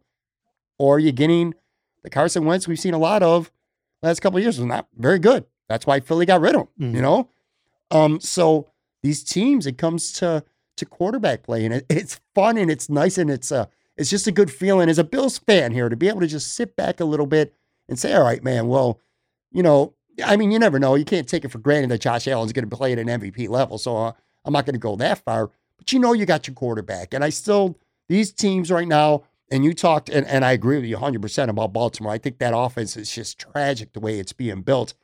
Or 0.78 0.96
are 0.96 1.00
you 1.00 1.12
getting 1.12 1.54
the 2.02 2.10
Carson 2.10 2.44
Wentz 2.44 2.66
we've 2.66 2.78
seen 2.78 2.94
a 2.94 2.98
lot 2.98 3.22
of 3.22 3.50
last 4.02 4.20
couple 4.20 4.40
years 4.40 4.58
was 4.58 4.66
not 4.66 4.88
very 4.96 5.18
good. 5.18 5.44
That's 5.68 5.86
why 5.86 6.00
Philly 6.00 6.26
got 6.26 6.40
rid 6.40 6.54
of 6.54 6.62
him, 6.62 6.68
mm-hmm. 6.80 6.96
you 6.96 7.02
know? 7.02 7.28
Um, 7.90 8.20
so 8.20 8.68
these 9.02 9.22
teams, 9.22 9.66
it 9.66 9.78
comes 9.78 10.12
to 10.14 10.44
to 10.76 10.86
quarterback 10.86 11.42
play, 11.42 11.64
and 11.64 11.74
it, 11.74 11.86
it's 11.90 12.20
fun 12.34 12.56
and 12.56 12.70
it's 12.70 12.88
nice 12.88 13.18
and 13.18 13.30
it's 13.30 13.52
uh 13.52 13.66
it's 13.96 14.10
just 14.10 14.28
a 14.28 14.32
good 14.32 14.50
feeling 14.50 14.88
as 14.88 14.98
a 14.98 15.04
Bills 15.04 15.38
fan 15.38 15.72
here 15.72 15.88
to 15.88 15.96
be 15.96 16.08
able 16.08 16.20
to 16.20 16.26
just 16.26 16.54
sit 16.54 16.76
back 16.76 17.00
a 17.00 17.04
little 17.04 17.26
bit 17.26 17.52
and 17.88 17.98
say, 17.98 18.14
all 18.14 18.22
right, 18.22 18.42
man, 18.42 18.68
well, 18.68 19.00
you 19.50 19.62
know, 19.62 19.94
I 20.24 20.36
mean, 20.36 20.50
you 20.50 20.58
never 20.58 20.78
know. 20.78 20.94
You 20.94 21.04
can't 21.04 21.28
take 21.28 21.44
it 21.44 21.50
for 21.50 21.58
granted 21.58 21.90
that 21.90 22.00
Josh 22.00 22.26
Allen's 22.26 22.52
going 22.52 22.68
to 22.68 22.76
play 22.76 22.92
at 22.92 22.98
an 22.98 23.08
MVP 23.08 23.48
level. 23.48 23.78
So 23.78 23.96
uh, 23.96 24.12
I'm 24.44 24.52
not 24.52 24.66
going 24.66 24.74
to 24.74 24.80
go 24.80 24.96
that 24.96 25.18
far. 25.24 25.50
But 25.76 25.92
you 25.92 25.98
know, 25.98 26.12
you 26.12 26.26
got 26.26 26.46
your 26.46 26.54
quarterback. 26.54 27.14
And 27.14 27.22
I 27.22 27.30
still, 27.30 27.78
these 28.08 28.32
teams 28.32 28.70
right 28.70 28.88
now, 28.88 29.22
and 29.50 29.64
you 29.64 29.72
talked, 29.72 30.08
and, 30.08 30.26
and 30.26 30.44
I 30.44 30.52
agree 30.52 30.76
with 30.76 30.86
you 30.86 30.96
100% 30.96 31.48
about 31.48 31.72
Baltimore. 31.72 32.12
I 32.12 32.18
think 32.18 32.38
that 32.38 32.54
offense 32.54 32.96
is 32.96 33.10
just 33.10 33.38
tragic 33.38 33.92
the 33.92 34.00
way 34.00 34.18
it's 34.18 34.32
being 34.32 34.62
built, 34.62 34.94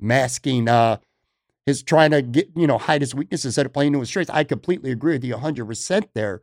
masking 0.00 0.68
uh, 0.68 0.98
his 1.66 1.82
trying 1.82 2.12
to 2.12 2.22
get, 2.22 2.48
you 2.56 2.66
know, 2.66 2.78
hide 2.78 3.02
his 3.02 3.14
weaknesses 3.14 3.46
instead 3.46 3.66
of 3.66 3.72
playing 3.72 3.92
to 3.92 4.00
his 4.00 4.08
strengths. 4.08 4.30
I 4.30 4.44
completely 4.44 4.90
agree 4.90 5.14
with 5.14 5.24
you 5.24 5.34
100% 5.34 6.08
there. 6.14 6.42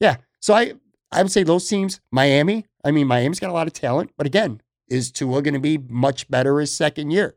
Yeah. 0.00 0.16
So 0.40 0.54
I, 0.54 0.74
I 1.12 1.22
would 1.22 1.30
say 1.30 1.42
those 1.42 1.68
teams, 1.68 2.00
Miami, 2.10 2.66
I 2.84 2.90
mean, 2.90 3.06
Miami's 3.06 3.40
got 3.40 3.50
a 3.50 3.52
lot 3.52 3.66
of 3.66 3.72
talent, 3.72 4.12
but 4.16 4.26
again, 4.26 4.60
is 4.88 5.10
Tua 5.10 5.42
going 5.42 5.54
to 5.54 5.60
be 5.60 5.78
much 5.78 6.28
better 6.30 6.60
his 6.60 6.74
second 6.74 7.10
year? 7.10 7.36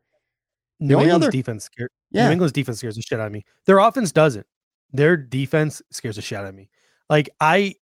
The 0.80 0.88
New 0.88 1.00
England's 1.02 1.26
other, 1.28 1.32
defense 1.32 1.66
scares. 1.66 1.89
Yeah. 2.12 2.26
New 2.26 2.34
England's 2.34 2.54
defense 2.54 2.80
scares 2.80 2.95
the 2.95 3.02
shit 3.02 3.20
out 3.20 3.28
of 3.28 3.34
me. 3.34 3.43
Their 3.66 3.80
offense 3.80 4.12
doesn't. 4.12 4.45
Their 4.91 5.18
defense 5.18 5.82
scares 5.91 6.16
the 6.16 6.22
shit 6.22 6.38
out 6.38 6.45
of 6.45 6.56
me. 6.56 6.70
Like 7.10 7.30
I, 7.39 7.76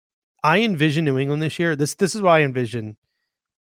I 0.43 0.59
envision 0.61 1.05
New 1.05 1.17
England 1.17 1.41
this 1.41 1.59
year. 1.59 1.75
This 1.75 1.95
this 1.95 2.15
is 2.15 2.21
what 2.21 2.31
I 2.31 2.41
envision. 2.41 2.97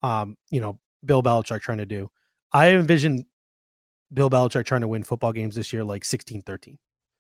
Um, 0.03 0.37
you 0.49 0.61
know, 0.61 0.79
Bill 1.05 1.23
Belichick 1.23 1.61
trying 1.61 1.79
to 1.79 1.85
do. 1.85 2.09
I 2.51 2.69
envision 2.69 3.25
Bill 4.13 4.29
Belichick 4.29 4.65
trying 4.65 4.81
to 4.81 4.87
win 4.87 5.03
football 5.03 5.33
games 5.33 5.55
this 5.55 5.73
year, 5.73 5.83
like 5.83 6.03
16-13. 6.03 6.77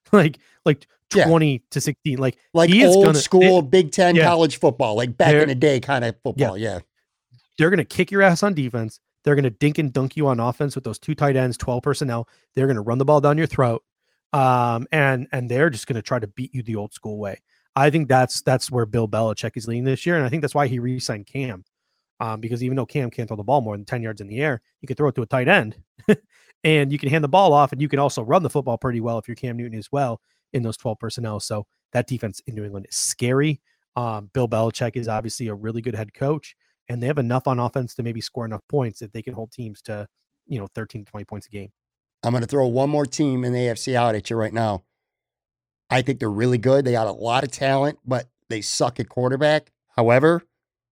like 0.11 0.39
like 0.65 0.87
20 1.09 1.51
yeah. 1.51 1.57
to 1.71 1.81
16 1.81 2.17
like 2.17 2.37
like 2.53 2.73
old 2.73 3.05
gonna, 3.05 3.17
school 3.17 3.59
it, 3.59 3.69
big 3.69 3.91
10 3.91 4.15
yeah. 4.15 4.23
college 4.23 4.57
football 4.57 4.95
like 4.95 5.17
back 5.17 5.33
in 5.33 5.49
the 5.49 5.55
day 5.55 5.79
kind 5.79 6.05
of 6.05 6.15
football 6.23 6.57
yeah. 6.57 6.75
yeah 6.75 6.79
they're 7.57 7.69
going 7.69 7.77
to 7.77 7.85
kick 7.85 8.11
your 8.11 8.21
ass 8.21 8.43
on 8.43 8.53
defense. 8.53 8.99
They're 9.23 9.35
going 9.35 9.43
to 9.43 9.49
dink 9.49 9.77
and 9.77 9.91
dunk 9.91 10.15
you 10.15 10.27
on 10.27 10.39
offense 10.39 10.75
with 10.75 10.83
those 10.83 10.99
two 10.99 11.15
tight 11.15 11.35
ends, 11.35 11.57
12 11.57 11.83
personnel. 11.83 12.29
They're 12.55 12.67
going 12.67 12.75
to 12.75 12.81
run 12.81 12.97
the 12.97 13.05
ball 13.05 13.19
down 13.19 13.37
your 13.37 13.47
throat. 13.47 13.83
Um, 14.33 14.87
and 14.91 15.27
and 15.31 15.49
they're 15.49 15.69
just 15.69 15.87
going 15.87 15.95
to 15.95 16.01
try 16.01 16.19
to 16.19 16.27
beat 16.27 16.53
you 16.53 16.61
the 16.61 16.75
old 16.75 16.93
school 16.93 17.17
way. 17.17 17.41
I 17.75 17.89
think 17.89 18.07
that's 18.07 18.41
that's 18.41 18.71
where 18.71 18.85
Bill 18.85 19.07
Belichick 19.07 19.55
is 19.55 19.67
leading 19.67 19.83
this 19.83 20.05
year, 20.05 20.15
and 20.15 20.25
I 20.25 20.29
think 20.29 20.41
that's 20.41 20.55
why 20.55 20.67
he 20.67 20.79
re-signed 20.79 21.27
Cam, 21.27 21.63
um, 22.19 22.41
because 22.41 22.63
even 22.63 22.75
though 22.75 22.85
Cam 22.85 23.09
can't 23.09 23.27
throw 23.27 23.37
the 23.37 23.43
ball 23.43 23.61
more 23.61 23.77
than 23.77 23.85
ten 23.85 24.01
yards 24.01 24.19
in 24.19 24.27
the 24.27 24.39
air, 24.39 24.61
you 24.81 24.87
can 24.87 24.95
throw 24.95 25.09
it 25.09 25.15
to 25.15 25.21
a 25.21 25.27
tight 25.27 25.47
end, 25.47 25.77
and 26.63 26.91
you 26.91 26.97
can 26.97 27.09
hand 27.09 27.23
the 27.23 27.29
ball 27.29 27.53
off, 27.53 27.71
and 27.71 27.81
you 27.81 27.87
can 27.87 27.99
also 27.99 28.21
run 28.21 28.43
the 28.43 28.49
football 28.49 28.77
pretty 28.77 28.99
well 28.99 29.17
if 29.17 29.27
you're 29.27 29.35
Cam 29.35 29.57
Newton 29.57 29.77
as 29.77 29.91
well 29.91 30.19
in 30.53 30.63
those 30.63 30.77
twelve 30.77 30.99
personnel. 30.99 31.39
So 31.39 31.65
that 31.93 32.07
defense 32.07 32.41
in 32.47 32.55
New 32.55 32.65
England 32.65 32.87
is 32.89 32.97
scary. 32.97 33.61
Um, 33.95 34.29
Bill 34.33 34.49
Belichick 34.49 34.95
is 34.95 35.07
obviously 35.07 35.47
a 35.47 35.55
really 35.55 35.81
good 35.81 35.95
head 35.95 36.13
coach, 36.13 36.55
and 36.89 37.01
they 37.01 37.07
have 37.07 37.17
enough 37.17 37.47
on 37.47 37.59
offense 37.59 37.93
to 37.95 38.03
maybe 38.03 38.21
score 38.21 38.45
enough 38.45 38.61
points 38.69 38.99
that 38.99 39.13
they 39.13 39.21
can 39.21 39.33
hold 39.33 39.51
teams 39.51 39.81
to, 39.83 40.07
you 40.45 40.59
know, 40.59 40.67
13 40.73 41.05
to 41.05 41.11
20 41.11 41.25
points 41.25 41.47
a 41.47 41.49
game. 41.49 41.69
I'm 42.23 42.31
going 42.31 42.41
to 42.41 42.47
throw 42.47 42.67
one 42.67 42.89
more 42.89 43.05
team 43.05 43.43
in 43.43 43.53
the 43.53 43.59
AFC 43.59 43.95
out 43.95 44.15
at 44.15 44.29
you 44.29 44.35
right 44.35 44.53
now. 44.53 44.83
I 45.89 46.01
think 46.01 46.19
they're 46.19 46.29
really 46.29 46.57
good. 46.57 46.85
They 46.85 46.91
got 46.91 47.07
a 47.07 47.11
lot 47.11 47.43
of 47.43 47.51
talent, 47.51 47.99
but 48.05 48.27
they 48.49 48.61
suck 48.61 48.99
at 48.99 49.09
quarterback. 49.09 49.71
However, 49.95 50.43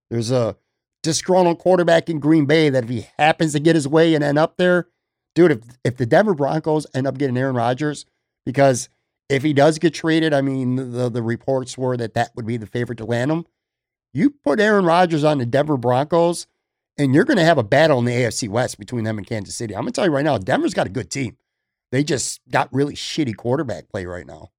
there's 0.10 0.32
a 0.32 0.56
disgruntled 1.04 1.60
quarterback 1.60 2.10
in 2.10 2.20
Green 2.20 2.46
Bay 2.46 2.70
that 2.70 2.84
if 2.84 2.90
he 2.90 3.08
happens 3.18 3.54
to 3.54 3.60
get 3.60 3.76
his 3.76 3.88
way 3.88 4.16
and 4.16 4.24
end 4.24 4.38
up 4.38 4.58
there, 4.58 4.88
dude, 5.34 5.52
if 5.52 5.60
if 5.84 5.98
the 5.98 6.06
Denver 6.06 6.34
Broncos 6.34 6.88
end 6.94 7.08
up 7.08 7.18
getting 7.18 7.38
Aaron 7.38 7.56
Rodgers, 7.56 8.06
because 8.46 8.90
if 9.30 9.44
he 9.44 9.54
does 9.54 9.80
get 9.80 9.94
traded, 9.94 10.34
I 10.34 10.42
mean, 10.42 10.92
the, 10.92 11.10
the 11.10 11.22
reports 11.22 11.78
were 11.78 11.98
that 11.98 12.14
that 12.14 12.32
would 12.36 12.46
be 12.46 12.58
the 12.58 12.68
favorite 12.68 12.98
to 13.00 13.06
land 13.06 13.32
him. 13.32 13.46
You 14.16 14.30
put 14.30 14.62
Aaron 14.62 14.86
Rodgers 14.86 15.26
on 15.26 15.40
the 15.40 15.46
Denver 15.46 15.76
Broncos, 15.76 16.48
and 16.98 17.14
you're 17.14 17.26
going 17.26 17.36
to 17.38 17.44
have 17.44 17.58
a 17.58 17.64
battle 17.64 18.00
in 18.00 18.06
the 18.06 18.14
AFC 18.14 18.48
West 18.48 18.80
between 18.80 19.04
them 19.04 19.18
and 19.18 19.28
Kansas 19.28 19.58
City. 19.58 19.76
I'm 19.76 19.82
going 19.82 19.92
to 19.92 19.96
tell 19.98 20.06
you 20.06 20.14
right 20.14 20.24
now, 20.24 20.38
Denver's 20.38 20.74
got 20.74 20.88
a 20.88 20.90
good 20.90 21.12
team. 21.12 21.36
They 21.92 22.02
just 22.02 22.40
got 22.50 22.74
really 22.74 22.94
shitty 22.94 23.36
quarterback 23.36 23.90
play 23.90 24.06
right 24.06 24.26
now. 24.26 24.52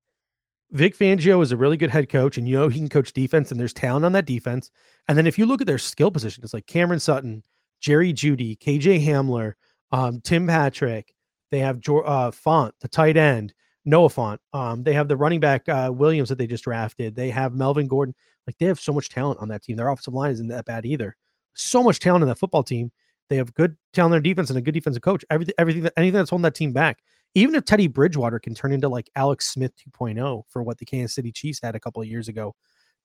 Vic 0.72 0.94
Fangio 0.94 1.42
is 1.42 1.52
a 1.52 1.56
really 1.56 1.78
good 1.78 1.88
head 1.88 2.10
coach, 2.10 2.36
and 2.36 2.46
you 2.46 2.58
know 2.58 2.68
he 2.68 2.80
can 2.80 2.90
coach 2.90 3.14
defense, 3.14 3.50
and 3.50 3.58
there's 3.58 3.72
talent 3.72 4.04
on 4.04 4.12
that 4.12 4.26
defense. 4.26 4.70
And 5.08 5.16
then 5.16 5.26
if 5.26 5.38
you 5.38 5.46
look 5.46 5.62
at 5.62 5.66
their 5.66 5.78
skill 5.78 6.10
position, 6.10 6.44
it's 6.44 6.52
like 6.52 6.66
Cameron 6.66 7.00
Sutton, 7.00 7.42
Jerry 7.80 8.12
Jeudy, 8.12 8.58
KJ 8.58 9.06
Hamler, 9.06 9.54
um, 9.90 10.20
Tim 10.20 10.46
Patrick. 10.46 11.14
They 11.50 11.60
have 11.60 11.76
uh, 11.76 12.30
Fant, 12.30 12.72
the 12.80 12.88
tight 12.88 13.16
end, 13.16 13.54
Noah 13.86 14.08
Fant. 14.08 14.38
Um, 14.52 14.82
they 14.82 14.92
have 14.92 15.08
the 15.08 15.16
running 15.16 15.40
back 15.40 15.68
uh, 15.68 15.90
Williams 15.94 16.28
that 16.28 16.38
they 16.38 16.46
just 16.46 16.64
drafted. 16.64 17.14
They 17.14 17.30
have 17.30 17.54
Melvin 17.54 17.86
Gordon. 17.86 18.14
Like 18.46 18.58
they 18.58 18.66
have 18.66 18.80
so 18.80 18.92
much 18.92 19.08
talent 19.08 19.40
on 19.40 19.48
that 19.48 19.62
team. 19.62 19.76
Their 19.76 19.88
offensive 19.88 20.12
line 20.12 20.32
isn't 20.32 20.48
that 20.48 20.66
bad 20.66 20.84
either. 20.84 21.16
So 21.54 21.82
much 21.82 22.00
talent 22.00 22.22
in 22.22 22.28
that 22.28 22.38
football 22.38 22.64
team. 22.64 22.90
They 23.30 23.36
have 23.36 23.54
good 23.54 23.76
talent 23.92 24.12
their 24.12 24.20
defense 24.20 24.50
and 24.50 24.58
a 24.58 24.62
good 24.62 24.74
defensive 24.74 25.02
coach. 25.02 25.24
Everything, 25.30 25.54
everything, 25.56 25.82
that, 25.84 25.94
anything 25.96 26.18
that's 26.18 26.30
holding 26.30 26.42
that 26.42 26.54
team 26.54 26.72
back. 26.72 26.98
Even 27.34 27.54
if 27.54 27.64
Teddy 27.64 27.86
Bridgewater 27.86 28.38
can 28.38 28.54
turn 28.54 28.72
into 28.72 28.88
like 28.88 29.10
Alex 29.14 29.48
Smith 29.48 29.72
2.0 29.76 30.42
for 30.48 30.62
what 30.62 30.78
the 30.78 30.84
Kansas 30.84 31.14
City 31.14 31.32
Chiefs 31.32 31.60
had 31.62 31.74
a 31.74 31.80
couple 31.80 32.02
of 32.02 32.08
years 32.08 32.28
ago, 32.28 32.54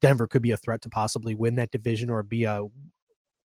Denver 0.01 0.27
could 0.27 0.41
be 0.41 0.51
a 0.51 0.57
threat 0.57 0.81
to 0.81 0.89
possibly 0.89 1.35
win 1.35 1.55
that 1.55 1.71
division 1.71 2.09
or 2.09 2.23
be 2.23 2.45
a 2.45 2.65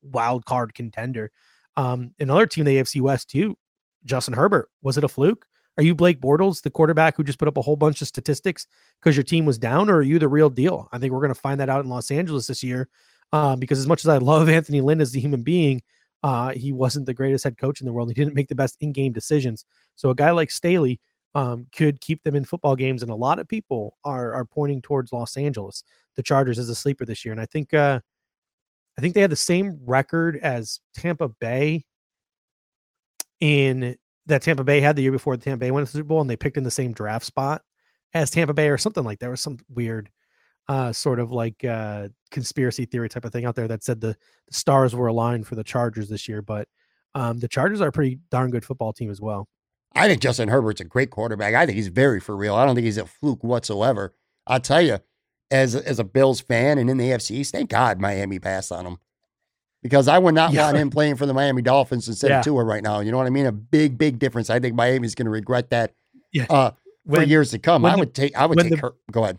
wild 0.03 0.45
card 0.45 0.75
contender. 0.75 1.31
Um, 1.77 2.13
another 2.19 2.47
team, 2.47 2.65
the 2.65 2.77
AFC 2.77 3.01
West 3.01 3.31
too, 3.31 3.57
Justin 4.05 4.35
Herbert. 4.35 4.71
Was 4.83 4.97
it 4.97 5.05
a 5.05 5.09
fluke? 5.09 5.47
Are 5.79 5.83
you 5.83 5.95
Blake 5.95 6.21
Bortles, 6.21 6.63
the 6.63 6.71
quarterback 6.71 7.17
who 7.17 7.25
just 7.25 7.39
put 7.39 7.49
up 7.49 7.57
a 7.57 7.63
whole 7.63 7.77
bunch 7.77 8.01
of 8.01 8.09
statistics 8.09 8.67
because 9.01 9.17
your 9.17 9.25
team 9.25 9.45
was 9.45 9.59
down, 9.59 9.91
or 9.91 9.97
are 9.97 10.03
you 10.03 10.19
the 10.19 10.29
real 10.29 10.49
deal? 10.49 10.89
I 10.93 10.99
think 10.99 11.13
we're 11.13 11.21
going 11.21 11.35
to 11.35 11.41
find 11.41 11.61
that 11.61 11.69
out 11.69 11.85
in 11.85 11.91
Los 11.91 12.11
Angeles 12.11 12.47
this 12.47 12.63
year. 12.63 12.89
Um, 13.33 13.59
because 13.59 13.79
as 13.79 13.87
much 13.87 14.05
as 14.05 14.09
I 14.09 14.19
love 14.19 14.49
Anthony 14.49 14.81
Lynn 14.81 15.01
as 15.01 15.15
a 15.15 15.21
human 15.21 15.43
being, 15.43 15.83
uh, 16.23 16.53
he 16.53 16.73
wasn't 16.73 17.07
the 17.07 17.15
greatest 17.15 17.45
head 17.45 17.59
coach 17.59 17.81
in 17.81 17.87
the 17.87 17.93
world. 17.93 18.09
He 18.09 18.15
didn't 18.15 18.35
make 18.35 18.49
the 18.49 18.55
best 18.55 18.77
in-game 18.81 19.13
decisions. 19.13 19.65
So 19.97 20.11
a 20.11 20.15
guy 20.15 20.31
like 20.31 20.51
Staley 20.51 21.01
um, 21.35 21.67
could 21.77 22.01
keep 22.01 22.23
them 22.23 22.35
in 22.35 22.45
football 22.45 22.77
games, 22.77 23.03
and 23.03 23.11
a 23.11 23.15
lot 23.15 23.39
of 23.39 23.47
people 23.47 23.99
are 24.05 24.33
are 24.33 24.47
pointing 24.47 24.81
towards 24.81 25.13
Los 25.13 25.37
Angeles, 25.37 25.85
the 26.15 26.23
Chargers, 26.23 26.59
as 26.59 26.71
a 26.71 26.75
sleeper 26.75 27.05
this 27.05 27.25
year. 27.25 27.33
And 27.33 27.41
I 27.41 27.47
think 27.47 27.75
uh, 27.75 28.01
I 28.97 29.01
think 29.03 29.15
they 29.15 29.21
had 29.21 29.31
the 29.31 29.37
same 29.37 29.79
record 29.85 30.39
as 30.39 30.81
Tampa 30.95 31.29
Bay 31.29 31.85
in 33.41 33.97
that 34.27 34.43
Tampa 34.43 34.65
Bay 34.65 34.81
had 34.81 34.97
the 34.97 35.03
year 35.03 35.13
before 35.13 35.37
the 35.37 35.45
Tampa 35.45 35.59
Bay 35.59 35.71
went 35.71 35.87
to 35.87 35.93
the 35.93 35.99
Super 35.99 36.09
Bowl, 36.09 36.21
and 36.21 36.29
they 36.29 36.37
picked 36.37 36.57
in 36.57 36.65
the 36.65 36.71
same 36.71 36.93
draft 36.93 37.25
spot 37.25 37.63
as 38.15 38.31
Tampa 38.31 38.55
Bay 38.55 38.69
or 38.69 38.79
something 38.79 39.05
like 39.05 39.19
that. 39.19 39.27
There 39.27 39.31
was 39.31 39.41
some 39.41 39.59
weird, 39.69 40.11
uh, 40.69 40.93
sort 40.93 41.21
of 41.21 41.33
like 41.33 41.65
uh, 41.65 42.09
conspiracy 42.31 42.85
theory 42.85 43.09
type 43.09 43.25
of 43.25 43.33
thing 43.33 43.45
out 43.45 43.55
there 43.55 43.69
that 43.69 43.85
said 43.85 44.01
the, 44.01 44.17
the 44.49 44.55
stars 44.55 44.95
were 44.95 45.07
aligned 45.07 45.47
for 45.47 45.55
the 45.55 45.65
Chargers 45.65 46.09
this 46.09 46.29
year. 46.29 46.43
But 46.43 46.69
um, 47.15 47.39
the 47.39 47.49
Chargers 47.49 47.81
are 47.81 47.89
a 47.89 47.93
pretty 47.93 48.19
darn 48.31 48.51
good 48.51 48.65
football 48.65 48.93
team 48.93 49.11
as 49.11 49.21
well. 49.21 49.49
I 49.95 50.09
think 50.09 50.21
Justin 50.21 50.49
Herbert's 50.49 50.81
a 50.81 50.85
great 50.85 51.11
quarterback. 51.11 51.55
I 51.55 51.65
think 51.65 51.77
he's 51.77 51.89
very 51.89 52.21
for 52.21 52.37
real. 52.37 52.55
I 52.55 52.67
don't 52.67 52.75
think 52.75 52.85
he's 52.85 52.99
a 52.99 53.07
fluke 53.07 53.43
whatsoever. 53.43 54.15
I'll 54.47 54.61
tell 54.61 54.83
you, 54.83 54.99
as 55.51 55.75
as 55.75 55.99
a 55.99 56.05
Bills 56.05 56.41
fan 56.41 56.77
and 56.79 56.91
in 56.91 56.99
the 56.99 57.11
AFC 57.11 57.31
East, 57.31 57.53
thank 57.53 57.71
God 57.71 58.01
Miami 58.01 58.39
passed 58.39 58.73
on 58.73 58.85
him 58.85 58.99
because 59.83 60.09
I 60.09 60.19
would 60.19 60.35
not 60.35 60.53
yeah. 60.53 60.65
want 60.65 60.77
him 60.77 60.91
playing 60.91 61.17
for 61.17 61.27
the 61.27 61.35
Miami 61.35 61.63
Dolphins 61.63 62.09
instead 62.09 62.31
yeah. 62.31 62.39
of 62.39 62.45
Tua 62.45 62.65
right 62.65 62.83
now. 62.83 63.01
You 63.01 63.11
know 63.11 63.19
what 63.19 63.27
I 63.27 63.31
mean? 63.31 63.47
A 63.47 63.53
big, 63.53 63.99
big 63.99 64.19
difference. 64.19 64.51
I 64.51 64.59
think 64.61 64.75
Miami's 64.75 65.15
going 65.15 65.27
to 65.27 65.31
regret 65.31 65.71
that 65.71 65.93
yeah. 66.33 66.47
uh, 66.51 66.71
when, 67.05 67.23
for 67.23 67.27
years 67.27 67.51
to 67.53 67.59
come. 67.59 67.85
I 67.85 67.97
would 67.97 68.15
take. 68.15 68.37
I 68.37 68.47
would 68.47 68.59
take. 68.59 68.71
The, 68.71 68.79
her, 68.79 68.95
go 69.11 69.25
ahead. 69.25 69.39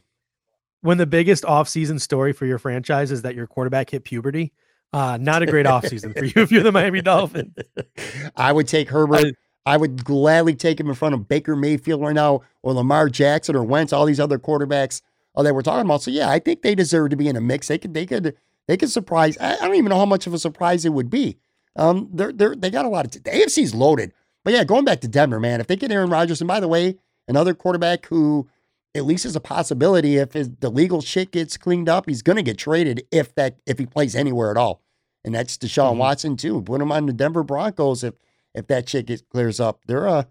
When 0.81 0.97
the 0.97 1.05
biggest 1.05 1.43
offseason 1.43 1.99
story 1.99 2.33
for 2.33 2.45
your 2.45 2.59
franchise 2.59 3.11
is 3.11 3.23
that 3.23 3.35
your 3.35 3.47
quarterback 3.47 3.89
hit 3.89 4.03
puberty, 4.03 4.53
uh, 4.93 5.17
not 5.19 5.41
a 5.41 5.45
great 5.45 5.65
offseason 5.65 6.17
for 6.17 6.25
you 6.25 6.33
if 6.35 6.51
you're 6.51 6.63
the 6.63 6.71
Miami 6.71 7.01
Dolphins. 7.01 7.55
I 8.35 8.51
would 8.51 8.67
take 8.67 8.89
Herbert. 8.89 9.35
I 9.65 9.75
would 9.75 10.05
gladly 10.05 10.55
take 10.55 10.79
him 10.79 10.87
in 10.87 10.95
front 10.95 11.13
of 11.13 11.27
Baker 11.27 11.55
Mayfield 11.55 12.01
right 12.01 12.15
now 12.15 12.41
or 12.63 12.73
Lamar 12.73 13.09
Jackson 13.09 13.53
or 13.53 13.63
Wentz, 13.63 13.91
all 13.91 14.05
these 14.05 14.19
other 14.19 14.39
quarterbacks 14.39 15.01
uh, 15.35 15.43
that 15.43 15.53
we're 15.53 15.61
talking 15.61 15.85
about. 15.85 16.01
So 16.01 16.09
yeah, 16.09 16.29
I 16.29 16.39
think 16.39 16.61
they 16.61 16.73
deserve 16.73 17.09
to 17.09 17.17
be 17.17 17.27
in 17.27 17.35
a 17.35 17.41
mix. 17.41 17.67
They 17.67 17.77
could 17.77 17.93
they 17.93 18.05
could 18.05 18.37
they 18.67 18.77
could 18.77 18.91
surprise. 18.91 19.37
I, 19.39 19.55
I 19.55 19.67
don't 19.67 19.75
even 19.75 19.89
know 19.89 19.97
how 19.97 20.05
much 20.05 20.27
of 20.27 20.33
a 20.33 20.39
surprise 20.39 20.85
it 20.85 20.93
would 20.93 21.09
be. 21.09 21.37
Um, 21.75 22.09
they're 22.11 22.33
they're, 22.33 22.55
they 22.55 22.69
got 22.69 22.85
a 22.85 22.89
lot 22.89 23.05
of 23.05 23.11
t- 23.11 23.19
the 23.19 23.31
AFC's 23.31 23.73
loaded. 23.73 24.13
But 24.43 24.53
yeah, 24.53 24.63
going 24.63 24.85
back 24.85 25.01
to 25.01 25.07
Denver, 25.07 25.39
man, 25.39 25.59
if 25.59 25.67
they 25.67 25.75
get 25.75 25.91
Aaron 25.91 26.09
Rodgers, 26.09 26.41
and 26.41 26.47
by 26.47 26.59
the 26.59 26.67
way, 26.67 26.97
another 27.27 27.53
quarterback 27.53 28.05
who 28.07 28.47
at 28.95 29.05
least 29.05 29.25
is 29.25 29.35
a 29.35 29.41
possibility 29.41 30.17
if 30.17 30.33
his, 30.33 30.49
the 30.59 30.69
legal 30.69 31.01
shit 31.01 31.31
gets 31.31 31.57
cleaned 31.57 31.89
up, 31.89 32.07
he's 32.07 32.21
going 32.21 32.37
to 32.37 32.43
get 32.43 32.57
traded 32.57 33.05
if 33.11 33.35
that 33.35 33.57
if 33.65 33.77
he 33.77 33.85
plays 33.85 34.15
anywhere 34.15 34.51
at 34.51 34.57
all. 34.57 34.81
And 35.23 35.35
that's 35.35 35.57
Deshaun 35.57 35.91
mm-hmm. 35.91 35.99
Watson 35.99 36.37
too. 36.37 36.61
Put 36.61 36.81
him 36.81 36.91
on 36.91 37.05
the 37.05 37.13
Denver 37.13 37.43
Broncos 37.43 38.03
if 38.03 38.15
if 38.55 38.67
that 38.67 38.89
shit 38.89 39.05
gets 39.05 39.21
clears 39.21 39.59
up. 39.59 39.81
They're 39.85 40.07
a 40.07 40.27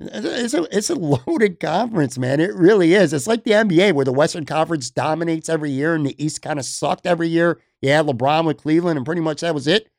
it's 0.00 0.54
a 0.54 0.76
it's 0.76 0.90
a 0.90 0.94
loaded 1.26 1.60
conference, 1.60 2.18
man. 2.18 2.40
It 2.40 2.54
really 2.54 2.94
is. 2.94 3.12
It's 3.12 3.26
like 3.26 3.44
the 3.44 3.52
NBA 3.52 3.92
where 3.92 4.04
the 4.04 4.12
Western 4.12 4.46
Conference 4.46 4.90
dominates 4.90 5.48
every 5.48 5.70
year 5.70 5.94
and 5.94 6.06
the 6.06 6.22
East 6.22 6.42
kind 6.42 6.58
of 6.58 6.64
sucked 6.64 7.06
every 7.06 7.28
year. 7.28 7.60
You 7.82 7.90
had 7.90 8.06
LeBron 8.06 8.46
with 8.46 8.58
Cleveland, 8.58 8.96
and 8.96 9.06
pretty 9.06 9.20
much 9.20 9.42
that 9.42 9.54
was 9.54 9.66
it. 9.66 9.90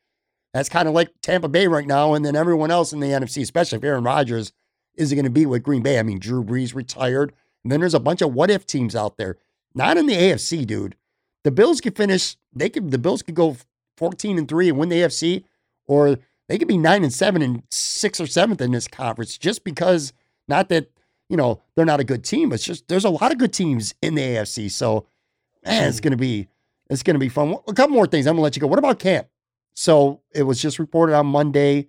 That's 0.53 0.69
kind 0.69 0.87
of 0.87 0.93
like 0.93 1.13
Tampa 1.21 1.47
Bay 1.47 1.67
right 1.67 1.87
now, 1.87 2.13
and 2.13 2.25
then 2.25 2.35
everyone 2.35 2.71
else 2.71 2.91
in 2.91 2.99
the 2.99 3.07
NFC, 3.07 3.41
especially 3.41 3.77
if 3.77 3.83
Aaron 3.83 4.03
Rodgers 4.03 4.51
isn't 4.95 5.15
going 5.15 5.23
to 5.25 5.31
be 5.31 5.45
with 5.45 5.63
Green 5.63 5.81
Bay. 5.81 5.97
I 5.97 6.03
mean, 6.03 6.19
Drew 6.19 6.43
Brees 6.43 6.75
retired, 6.75 7.31
and 7.63 7.71
then 7.71 7.79
there's 7.79 7.93
a 7.93 7.99
bunch 7.99 8.21
of 8.21 8.33
what 8.33 8.51
if 8.51 8.65
teams 8.65 8.95
out 8.95 9.17
there. 9.17 9.37
Not 9.73 9.97
in 9.97 10.07
the 10.07 10.15
AFC, 10.15 10.65
dude. 10.67 10.97
The 11.43 11.51
Bills 11.51 11.79
could 11.79 11.95
finish. 11.95 12.35
They 12.53 12.69
could. 12.69 12.91
The 12.91 12.97
Bills 12.97 13.21
could 13.21 13.35
go 13.35 13.55
14 13.97 14.37
and 14.37 14.47
three 14.47 14.67
and 14.67 14.77
win 14.77 14.89
the 14.89 14.97
AFC, 14.97 15.43
or 15.87 16.17
they 16.51 16.57
could 16.57 16.67
be 16.67 16.77
nine 16.77 17.03
and 17.03 17.13
seven 17.13 17.41
and 17.41 17.63
six 17.69 18.19
or 18.19 18.27
seventh 18.27 18.59
in 18.59 18.71
this 18.71 18.85
conference 18.85 19.37
just 19.37 19.63
because 19.63 20.11
not 20.49 20.67
that, 20.67 20.91
you 21.29 21.37
know, 21.37 21.61
they're 21.75 21.85
not 21.85 22.01
a 22.01 22.03
good 22.03 22.25
team, 22.25 22.49
but 22.49 22.55
it's 22.55 22.65
just 22.65 22.89
there's 22.89 23.05
a 23.05 23.09
lot 23.09 23.31
of 23.31 23.37
good 23.37 23.53
teams 23.53 23.95
in 24.01 24.15
the 24.15 24.21
AFC. 24.21 24.69
So 24.69 25.05
man, 25.63 25.87
it's 25.87 26.01
gonna 26.01 26.17
be 26.17 26.49
it's 26.89 27.03
gonna 27.03 27.19
be 27.19 27.29
fun. 27.29 27.55
A 27.69 27.73
couple 27.73 27.95
more 27.95 28.05
things. 28.05 28.27
I'm 28.27 28.33
gonna 28.33 28.43
let 28.43 28.57
you 28.57 28.59
go. 28.59 28.67
What 28.67 28.79
about 28.79 28.99
camp? 28.99 29.27
So 29.75 30.19
it 30.35 30.43
was 30.43 30.61
just 30.61 30.77
reported 30.77 31.15
on 31.15 31.25
Monday. 31.25 31.87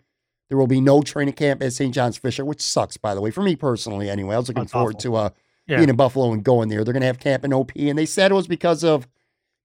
There 0.49 0.57
will 0.57 0.69
be 0.69 0.81
no 0.81 1.03
training 1.03 1.35
camp 1.35 1.61
at 1.61 1.73
St. 1.73 1.93
John's 1.93 2.17
Fisher, 2.17 2.45
which 2.45 2.61
sucks, 2.61 2.97
by 2.97 3.17
the 3.17 3.21
way, 3.21 3.33
for 3.33 3.43
me 3.43 3.57
personally. 3.57 4.09
Anyway, 4.09 4.37
I 4.37 4.39
was 4.39 4.47
looking 4.47 4.63
That's 4.63 4.73
forward 4.73 4.97
awful. 4.97 5.13
to 5.13 5.17
uh, 5.17 5.31
yeah. 5.67 5.77
being 5.79 5.89
in 5.89 5.97
Buffalo 5.97 6.33
and 6.33 6.45
going 6.45 6.69
there. 6.69 6.85
They're 6.85 6.93
going 6.93 7.01
to 7.01 7.07
have 7.07 7.19
camp 7.19 7.45
in 7.45 7.53
OP, 7.53 7.73
and 7.75 7.99
they 7.99 8.07
said 8.07 8.31
it 8.31 8.35
was 8.35 8.47
because 8.47 8.85
of 8.85 9.09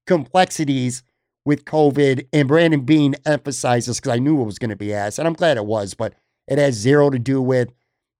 complexities 0.06 1.02
with 1.48 1.64
COVID. 1.64 2.28
And 2.30 2.46
Brandon 2.46 2.82
Beane 2.82 3.16
emphasizes 3.24 3.98
because 3.98 4.12
I 4.12 4.18
knew 4.18 4.42
it 4.42 4.44
was 4.44 4.58
going 4.58 4.68
to 4.68 4.76
be 4.76 4.92
asked, 4.92 5.18
and 5.18 5.26
I'm 5.26 5.32
glad 5.32 5.56
it 5.56 5.64
was, 5.64 5.94
but 5.94 6.12
it 6.46 6.58
has 6.58 6.74
zero 6.74 7.08
to 7.08 7.18
do 7.18 7.40
with 7.40 7.72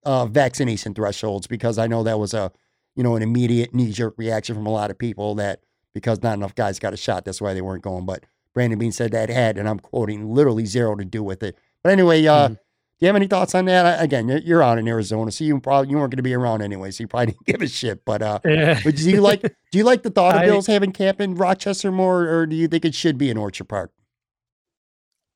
uh, 0.06 0.24
vaccination 0.24 0.94
thresholds 0.94 1.46
because 1.46 1.76
I 1.76 1.86
know 1.86 2.02
that 2.04 2.18
was 2.18 2.32
a 2.32 2.50
you 2.96 3.02
know 3.02 3.16
an 3.16 3.22
immediate 3.22 3.74
knee 3.74 3.92
jerk 3.92 4.14
reaction 4.16 4.54
from 4.54 4.66
a 4.66 4.70
lot 4.70 4.90
of 4.90 4.96
people 4.96 5.34
that 5.34 5.60
because 5.92 6.22
not 6.22 6.38
enough 6.38 6.54
guys 6.54 6.78
got 6.78 6.94
a 6.94 6.96
shot, 6.96 7.26
that's 7.26 7.40
why 7.40 7.52
they 7.52 7.60
weren't 7.60 7.82
going. 7.82 8.06
But 8.06 8.24
Brandon 8.54 8.78
Beane 8.78 8.92
said 8.92 9.12
that 9.12 9.28
had, 9.28 9.58
and 9.58 9.68
I'm 9.68 9.78
quoting, 9.78 10.32
literally 10.34 10.64
zero 10.64 10.96
to 10.96 11.04
do 11.04 11.22
with 11.22 11.42
it. 11.42 11.54
But 11.84 11.92
anyway, 11.92 12.26
uh, 12.26 12.48
mm-hmm. 12.48 12.54
Do 12.98 13.06
you 13.06 13.08
have 13.08 13.16
any 13.16 13.28
thoughts 13.28 13.54
on 13.54 13.66
that? 13.66 13.86
I, 13.86 14.02
again, 14.02 14.26
you're, 14.26 14.38
you're 14.38 14.62
out 14.62 14.76
in 14.76 14.88
Arizona, 14.88 15.30
so 15.30 15.44
you 15.44 15.60
probably 15.60 15.90
you 15.90 15.98
weren't 15.98 16.10
going 16.10 16.16
to 16.16 16.22
be 16.22 16.34
around 16.34 16.62
anyway, 16.62 16.90
so 16.90 17.04
you 17.04 17.08
probably 17.08 17.26
didn't 17.32 17.46
give 17.46 17.62
a 17.62 17.68
shit. 17.68 18.04
But 18.04 18.22
uh, 18.22 18.40
yeah. 18.44 18.80
but 18.82 18.96
do 18.96 19.08
you 19.08 19.20
like 19.20 19.42
do 19.42 19.78
you 19.78 19.84
like 19.84 20.02
the 20.02 20.10
thought 20.10 20.34
of 20.34 20.42
I, 20.42 20.46
Bills 20.46 20.66
having 20.66 20.90
camp 20.90 21.20
in 21.20 21.36
Rochester 21.36 21.92
more, 21.92 22.28
or 22.28 22.46
do 22.46 22.56
you 22.56 22.66
think 22.66 22.84
it 22.84 22.96
should 22.96 23.16
be 23.16 23.30
in 23.30 23.36
Orchard 23.36 23.68
Park? 23.68 23.92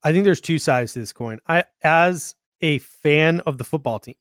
I 0.03 0.11
think 0.11 0.25
there's 0.25 0.41
two 0.41 0.59
sides 0.59 0.91
to 0.93 0.99
this 0.99 1.13
coin. 1.13 1.39
I, 1.47 1.63
as 1.83 2.35
a 2.59 2.79
fan 2.79 3.39
of 3.41 3.57
the 3.57 3.63
football 3.63 3.99
team, 3.99 4.15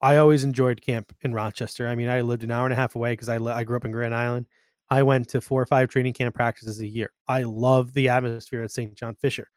I 0.00 0.18
always 0.18 0.44
enjoyed 0.44 0.80
camp 0.80 1.12
in 1.22 1.34
Rochester. 1.34 1.88
I 1.88 1.96
mean, 1.96 2.08
I 2.08 2.20
lived 2.20 2.44
an 2.44 2.52
hour 2.52 2.66
and 2.66 2.72
a 2.72 2.76
half 2.76 2.94
away 2.94 3.14
because 3.14 3.28
I 3.28 3.38
I 3.38 3.64
grew 3.64 3.76
up 3.76 3.84
in 3.84 3.90
Grand 3.90 4.14
Island. 4.14 4.46
I 4.90 5.02
went 5.02 5.28
to 5.30 5.40
four 5.40 5.60
or 5.60 5.66
five 5.66 5.88
training 5.88 6.12
camp 6.12 6.36
practices 6.36 6.78
a 6.78 6.86
year. 6.86 7.10
I 7.26 7.42
love 7.42 7.94
the 7.94 8.10
atmosphere 8.10 8.62
at 8.62 8.70
St. 8.70 8.94
John 8.94 9.16
Fisher. 9.16 9.48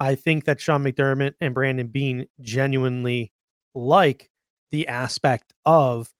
I 0.00 0.14
think 0.14 0.46
that 0.46 0.60
Sean 0.60 0.82
McDermott 0.82 1.34
and 1.40 1.54
Brandon 1.54 1.86
Beane 1.86 2.26
genuinely 2.40 3.32
like 3.74 4.30
the 4.70 4.88
aspect 4.88 5.52
of 5.66 6.12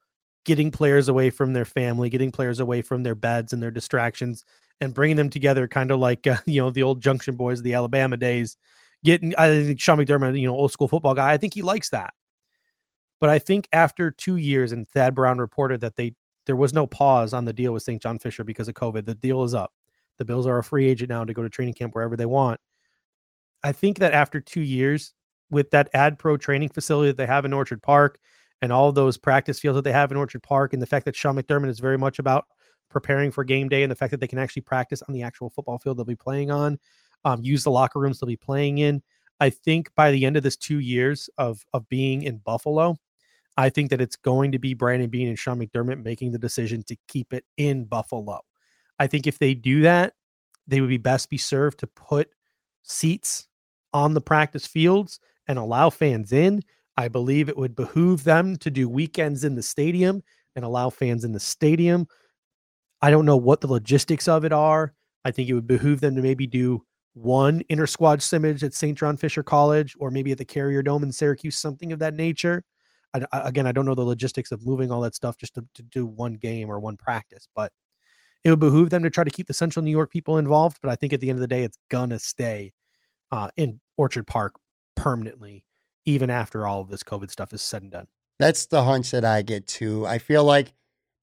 getting 0.44 0.70
players 0.70 1.08
away 1.08 1.30
from 1.30 1.54
their 1.54 1.64
family, 1.64 2.10
getting 2.10 2.30
players 2.30 2.60
away 2.60 2.82
from 2.82 3.02
their 3.02 3.14
beds 3.14 3.52
and 3.52 3.62
their 3.62 3.70
distractions, 3.70 4.44
and 4.80 4.94
bringing 4.94 5.16
them 5.16 5.30
together, 5.30 5.66
kind 5.66 5.90
of 5.90 5.98
like 5.98 6.26
uh, 6.26 6.36
you 6.46 6.60
know 6.60 6.70
the 6.70 6.82
old 6.82 7.00
Junction 7.00 7.36
Boys, 7.36 7.62
the 7.62 7.74
Alabama 7.74 8.16
days. 8.16 8.56
Getting, 9.02 9.34
I 9.38 9.48
think 9.64 9.80
Sean 9.80 9.96
McDermott, 9.96 10.38
you 10.38 10.46
know, 10.46 10.54
old 10.54 10.72
school 10.72 10.88
football 10.88 11.14
guy. 11.14 11.32
I 11.32 11.38
think 11.38 11.54
he 11.54 11.62
likes 11.62 11.88
that. 11.88 12.12
But 13.18 13.30
I 13.30 13.38
think 13.38 13.66
after 13.72 14.10
two 14.10 14.36
years, 14.36 14.72
and 14.72 14.86
Thad 14.88 15.14
Brown 15.14 15.38
reported 15.38 15.80
that 15.80 15.96
they 15.96 16.14
there 16.46 16.56
was 16.56 16.74
no 16.74 16.86
pause 16.86 17.32
on 17.32 17.44
the 17.44 17.52
deal 17.52 17.72
with 17.72 17.82
St. 17.82 18.02
John 18.02 18.18
Fisher 18.18 18.44
because 18.44 18.68
of 18.68 18.74
COVID. 18.74 19.06
The 19.06 19.14
deal 19.14 19.42
is 19.44 19.54
up. 19.54 19.72
The 20.18 20.24
Bills 20.24 20.46
are 20.46 20.58
a 20.58 20.64
free 20.64 20.88
agent 20.88 21.08
now 21.08 21.24
to 21.24 21.32
go 21.32 21.42
to 21.42 21.48
training 21.48 21.74
camp 21.74 21.94
wherever 21.94 22.16
they 22.16 22.26
want. 22.26 22.60
I 23.62 23.72
think 23.72 23.98
that 23.98 24.12
after 24.12 24.40
two 24.40 24.62
years 24.62 25.12
with 25.50 25.70
that 25.70 25.92
ADPRO 25.94 26.40
training 26.40 26.70
facility 26.70 27.10
that 27.10 27.16
they 27.16 27.26
have 27.26 27.44
in 27.44 27.52
Orchard 27.52 27.82
Park 27.82 28.18
and 28.62 28.72
all 28.72 28.92
those 28.92 29.16
practice 29.16 29.58
fields 29.58 29.76
that 29.76 29.82
they 29.82 29.92
have 29.92 30.10
in 30.10 30.16
Orchard 30.16 30.42
Park, 30.42 30.72
and 30.72 30.80
the 30.80 30.86
fact 30.86 31.04
that 31.06 31.16
Sean 31.16 31.36
McDermott 31.36 31.68
is 31.68 31.80
very 31.80 31.98
much 31.98 32.18
about 32.18 32.46
preparing 32.90 33.30
for 33.30 33.44
game 33.44 33.68
day 33.68 33.82
and 33.82 33.90
the 33.90 33.96
fact 33.96 34.10
that 34.10 34.20
they 34.20 34.26
can 34.26 34.38
actually 34.38 34.62
practice 34.62 35.02
on 35.02 35.14
the 35.14 35.22
actual 35.22 35.50
football 35.50 35.78
field 35.78 35.96
they'll 35.96 36.04
be 36.04 36.16
playing 36.16 36.50
on, 36.50 36.78
um, 37.24 37.40
use 37.42 37.64
the 37.64 37.70
locker 37.70 37.98
rooms 37.98 38.18
they'll 38.18 38.28
be 38.28 38.36
playing 38.36 38.78
in. 38.78 39.02
I 39.40 39.50
think 39.50 39.90
by 39.94 40.10
the 40.10 40.26
end 40.26 40.36
of 40.36 40.42
this 40.42 40.56
two 40.56 40.80
years 40.80 41.30
of 41.38 41.64
of 41.72 41.88
being 41.88 42.22
in 42.22 42.38
Buffalo, 42.38 42.96
I 43.56 43.70
think 43.70 43.90
that 43.90 44.00
it's 44.00 44.16
going 44.16 44.52
to 44.52 44.58
be 44.58 44.74
Brandon 44.74 45.08
Beane 45.08 45.28
and 45.28 45.38
Sean 45.38 45.58
McDermott 45.58 46.04
making 46.04 46.32
the 46.32 46.38
decision 46.38 46.82
to 46.84 46.96
keep 47.08 47.32
it 47.32 47.44
in 47.56 47.84
Buffalo. 47.84 48.40
I 48.98 49.06
think 49.06 49.26
if 49.26 49.38
they 49.38 49.54
do 49.54 49.82
that, 49.82 50.12
they 50.66 50.80
would 50.80 50.90
be 50.90 50.98
best 50.98 51.30
be 51.30 51.38
served 51.38 51.78
to 51.80 51.86
put 51.86 52.30
seats 52.82 53.48
on 53.92 54.14
the 54.14 54.20
practice 54.20 54.66
fields 54.66 55.20
and 55.46 55.58
allow 55.58 55.90
fans 55.90 56.32
in. 56.32 56.62
I 56.96 57.08
believe 57.08 57.48
it 57.48 57.56
would 57.56 57.74
behoove 57.74 58.24
them 58.24 58.56
to 58.56 58.70
do 58.70 58.88
weekends 58.88 59.44
in 59.44 59.54
the 59.54 59.62
stadium 59.62 60.22
and 60.56 60.64
allow 60.64 60.90
fans 60.90 61.24
in 61.24 61.32
the 61.32 61.40
stadium. 61.40 62.06
I 63.02 63.10
don't 63.10 63.26
know 63.26 63.36
what 63.36 63.60
the 63.60 63.66
logistics 63.66 64.28
of 64.28 64.44
it 64.44 64.52
are. 64.52 64.92
I 65.24 65.30
think 65.30 65.48
it 65.48 65.54
would 65.54 65.66
behoove 65.66 66.00
them 66.00 66.14
to 66.16 66.22
maybe 66.22 66.46
do 66.46 66.82
one 67.14 67.62
inter 67.68 67.86
squad 67.86 68.22
scrimmage 68.22 68.62
at 68.62 68.74
St. 68.74 68.96
John 68.96 69.16
Fisher 69.16 69.42
College 69.42 69.94
or 69.98 70.10
maybe 70.10 70.32
at 70.32 70.38
the 70.38 70.44
Carrier 70.44 70.82
Dome 70.82 71.02
in 71.02 71.12
Syracuse, 71.12 71.56
something 71.56 71.92
of 71.92 71.98
that 71.98 72.14
nature. 72.14 72.64
I, 73.14 73.24
again, 73.32 73.66
I 73.66 73.72
don't 73.72 73.86
know 73.86 73.94
the 73.94 74.02
logistics 74.02 74.52
of 74.52 74.64
moving 74.64 74.92
all 74.92 75.00
that 75.00 75.14
stuff 75.14 75.36
just 75.36 75.54
to, 75.54 75.66
to 75.74 75.82
do 75.82 76.06
one 76.06 76.34
game 76.34 76.70
or 76.70 76.78
one 76.78 76.96
practice, 76.96 77.48
but 77.56 77.72
it 78.44 78.50
would 78.50 78.60
behoove 78.60 78.90
them 78.90 79.02
to 79.02 79.10
try 79.10 79.24
to 79.24 79.30
keep 79.30 79.48
the 79.48 79.54
Central 79.54 79.82
New 79.82 79.90
York 79.90 80.10
people 80.10 80.38
involved. 80.38 80.78
But 80.80 80.90
I 80.90 80.96
think 80.96 81.12
at 81.12 81.20
the 81.20 81.28
end 81.28 81.36
of 81.36 81.40
the 81.40 81.48
day, 81.48 81.64
it's 81.64 81.78
gonna 81.90 82.18
stay 82.18 82.72
uh, 83.30 83.48
in 83.56 83.80
Orchard 83.96 84.26
Park 84.26 84.54
permanently, 84.96 85.64
even 86.04 86.30
after 86.30 86.66
all 86.66 86.80
of 86.80 86.88
this 86.88 87.02
COVID 87.02 87.30
stuff 87.30 87.52
is 87.52 87.62
said 87.62 87.82
and 87.82 87.90
done. 87.90 88.06
That's 88.38 88.66
the 88.66 88.84
hunch 88.84 89.10
that 89.10 89.24
I 89.24 89.42
get 89.42 89.66
too. 89.66 90.06
I 90.06 90.18
feel 90.18 90.44
like 90.44 90.72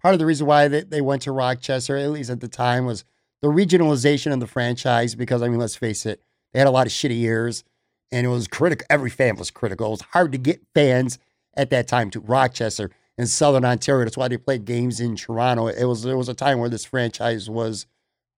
part 0.01 0.14
of 0.14 0.20
the 0.20 0.26
reason 0.26 0.45
why 0.45 0.68
they, 0.68 0.84
they 0.84 1.01
went 1.01 1.24
to 1.24 1.32
Rochester, 1.32 1.97
at 1.97 2.12
least 2.12 2.30
at 2.30 2.41
the 2.41 2.47
time, 2.47 2.86
was 2.86 3.03
the 3.41 3.47
regionalization 3.47 4.34
of 4.34 4.39
the 4.39 4.47
franchise. 4.47 5.16
Because, 5.16 5.41
I 5.41 5.49
mean, 5.49 5.60
let's 5.60 5.76
face 5.76 6.05
it, 6.05 6.22
they 6.53 6.60
had 6.60 6.68
a 6.68 6.72
lot 6.72 6.88
of 6.88 6.93
shitty 6.93 7.18
years 7.18 7.64
and 8.12 8.26
it 8.26 8.30
was 8.30 8.47
critical. 8.47 8.86
Every 8.89 9.10
fan 9.10 9.36
was 9.36 9.51
critical. 9.51 9.88
It 9.88 9.91
was 9.91 10.01
hard 10.01 10.32
to 10.32 10.38
get 10.38 10.62
fans 10.74 11.20
at 11.55 11.70
that 11.72 11.88
time 11.88 12.10
to 12.12 12.20
Rochester 12.20 12.91
and 13.18 13.28
Southern 13.28 13.66
Ontario. 13.66 14.05
That's 14.05 14.18
why 14.18 14.28
they 14.28 14.38
played 14.38 14.66
games 14.66 14.99
in 14.99 15.16
Toronto. 15.16 15.68
It 15.68 15.86
was 15.86 16.03
there 16.03 16.18
was 16.18 16.30
a 16.30 16.34
time 16.34 16.60
where 16.60 16.70
this 16.70 16.86
franchise 16.86 17.49
was, 17.49 17.86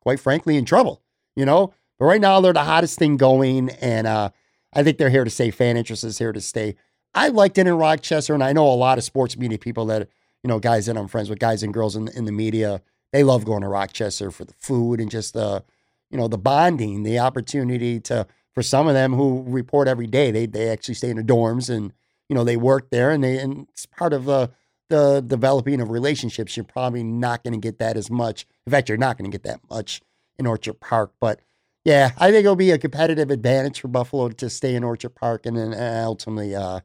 quite 0.02 0.20
frankly, 0.20 0.58
in 0.58 0.66
trouble. 0.66 1.02
You 1.36 1.46
know, 1.46 1.74
but 2.00 2.06
right 2.06 2.22
now, 2.22 2.40
they're 2.42 2.54
the 2.54 2.64
hottest 2.64 2.98
thing 2.98 3.18
going, 3.18 3.70
and 3.70 4.08
uh, 4.08 4.30
I 4.74 4.84
think 4.84 4.98
they're 4.98 5.10
here 5.10 5.24
to 5.24 5.30
stay. 5.30 5.52
Fan 5.52 5.78
interest 5.78 6.04
is 6.04 6.18
here 6.18 6.32
to 6.32 6.42
stay. 6.42 6.76
I 7.14 7.28
liked 7.28 7.58
it 7.58 7.68
in 7.68 7.74
Rochester, 7.74 8.34
and 8.34 8.44
I 8.44 8.54
know 8.54 8.66
a 8.68 8.74
lot 8.74 8.98
of 8.98 9.04
sports 9.04 9.38
media 9.38 9.58
people 9.58 9.86
that, 9.88 10.08
you 10.44 10.48
know, 10.48 10.60
guys 10.60 10.86
that 10.86 10.98
I'm 10.98 11.08
friends 11.08 11.30
with, 11.30 11.40
guys 11.40 11.64
and 11.64 11.74
girls 11.74 11.96
in, 11.96 12.08
in 12.10 12.26
the 12.26 12.32
media, 12.32 12.82
they 13.12 13.24
love 13.24 13.46
going 13.46 13.62
to 13.62 13.68
Rochester 13.68 14.32
for 14.32 14.46
the 14.46 14.54
food 14.54 15.02
and 15.02 15.10
just 15.12 15.34
the, 15.34 15.64
you 16.12 16.18
know, 16.18 16.28
the 16.28 16.38
bonding, 16.38 17.04
the 17.04 17.20
opportunity 17.20 18.00
to, 18.02 18.28
for 18.54 18.64
some 18.64 18.88
of 18.88 18.94
them 18.94 19.14
who 19.14 19.44
report 19.48 19.88
every 19.88 20.08
day, 20.08 20.32
they 20.32 20.46
they 20.46 20.70
actually 20.70 20.94
stay 20.94 21.10
in 21.10 21.18
the 21.18 21.24
dorms 21.24 21.70
and, 21.70 21.92
you 22.30 22.36
know, 22.36 22.44
they 22.44 22.58
work 22.58 22.90
there 22.92 23.12
and 23.12 23.24
they, 23.24 23.38
and 23.38 23.68
it's 23.72 23.86
part 23.86 24.14
of 24.14 24.26
the, 24.26 24.52
the 24.90 25.22
developing 25.26 25.82
of 25.82 25.90
relationships. 25.90 26.56
You're 26.56 26.64
probably 26.64 27.04
not 27.04 27.44
going 27.44 27.54
to 27.54 27.60
get 27.60 27.80
that 27.80 27.98
as 27.98 28.10
much. 28.10 28.46
In 28.66 28.72
fact, 28.72 28.90
you're 28.90 28.98
not 28.98 29.18
going 29.18 29.30
to 29.30 29.36
get 29.36 29.44
that 29.44 29.62
much 29.70 30.02
in 30.38 30.46
Orchard 30.46 30.80
Park, 30.80 31.14
but 31.20 31.42
yeah, 31.90 32.12
I 32.20 32.30
think 32.30 32.42
it'll 32.46 32.56
be 32.56 32.70
a 32.70 32.78
competitive 32.78 33.32
advantage 33.32 33.82
for 33.82 33.88
Buffalo 33.88 34.30
to 34.30 34.50
stay 34.50 34.76
in 34.76 34.84
Orchard 34.84 35.16
Park, 35.16 35.48
and 35.48 35.58
then 35.58 35.74
uh, 35.74 36.04
ultimately, 36.06 36.56
uh, 36.56 36.82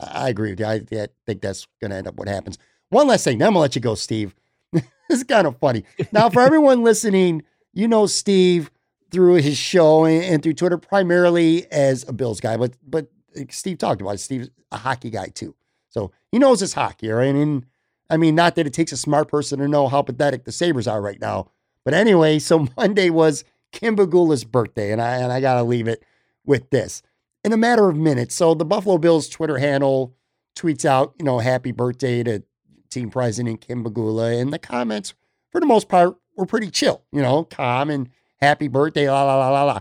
I 0.00 0.30
agree 0.30 0.50
with 0.50 0.58
you. 0.58 0.66
I, 0.66 0.82
I 0.92 1.06
think 1.26 1.42
that's 1.42 1.68
going 1.80 1.92
to 1.92 1.96
end 1.96 2.08
up 2.08 2.16
what 2.16 2.26
happens. 2.26 2.58
One 2.88 3.06
last 3.06 3.22
thing, 3.22 3.38
then 3.38 3.46
I'm 3.46 3.52
gonna 3.54 3.60
let 3.60 3.76
you 3.76 3.80
go, 3.80 3.94
Steve. 3.94 4.34
this 4.72 4.82
is 5.08 5.22
kind 5.22 5.46
of 5.46 5.58
funny. 5.58 5.84
Now, 6.10 6.28
for 6.28 6.42
everyone 6.42 6.82
listening, 6.84 7.44
you 7.72 7.86
know 7.86 8.06
Steve 8.06 8.70
through 9.12 9.34
his 9.34 9.56
show 9.56 10.06
and, 10.06 10.24
and 10.24 10.42
through 10.42 10.54
Twitter 10.54 10.76
primarily 10.76 11.70
as 11.70 12.04
a 12.08 12.12
Bills 12.12 12.40
guy, 12.40 12.56
but 12.56 12.74
but 12.84 13.06
Steve 13.50 13.78
talked 13.78 14.00
about 14.00 14.16
it. 14.16 14.18
Steve's 14.18 14.50
a 14.72 14.76
hockey 14.76 15.10
guy 15.10 15.26
too. 15.26 15.54
So 15.88 16.10
he 16.32 16.40
knows 16.40 16.58
his 16.58 16.74
hockey, 16.74 17.10
right? 17.10 17.34
And 17.34 17.64
I 18.10 18.16
mean, 18.16 18.34
not 18.34 18.56
that 18.56 18.66
it 18.66 18.72
takes 18.72 18.90
a 18.90 18.96
smart 18.96 19.28
person 19.28 19.60
to 19.60 19.68
know 19.68 19.86
how 19.86 20.02
pathetic 20.02 20.44
the 20.44 20.52
Sabres 20.52 20.88
are 20.88 21.00
right 21.00 21.20
now. 21.20 21.48
But 21.84 21.94
anyway, 21.94 22.40
so 22.40 22.66
Monday 22.76 23.08
was 23.08 23.44
Kim 23.72 23.96
Pegula's 23.96 24.44
birthday, 24.44 24.92
and 24.92 25.02
I 25.02 25.16
and 25.16 25.32
I 25.32 25.40
gotta 25.40 25.62
leave 25.64 25.88
it 25.88 26.04
with 26.44 26.70
this. 26.70 27.02
In 27.44 27.52
a 27.52 27.56
matter 27.56 27.88
of 27.88 27.96
minutes, 27.96 28.34
so 28.34 28.54
the 28.54 28.64
Buffalo 28.64 28.98
Bills 28.98 29.28
Twitter 29.28 29.58
handle 29.58 30.14
tweets 30.56 30.84
out, 30.84 31.14
you 31.18 31.24
know, 31.24 31.38
happy 31.38 31.72
birthday 31.72 32.22
to 32.22 32.42
team 32.90 33.10
president 33.10 33.60
Kim 33.60 33.84
Pegula, 33.84 34.40
and 34.40 34.52
the 34.52 34.58
comments, 34.58 35.14
for 35.50 35.60
the 35.60 35.66
most 35.66 35.88
part, 35.88 36.16
were 36.36 36.46
pretty 36.46 36.70
chill, 36.70 37.02
you 37.10 37.22
know, 37.22 37.44
calm 37.44 37.90
and 37.90 38.08
happy 38.40 38.68
birthday, 38.68 39.10
la 39.10 39.24
la 39.24 39.36
la 39.36 39.50
la 39.50 39.64
la. 39.64 39.80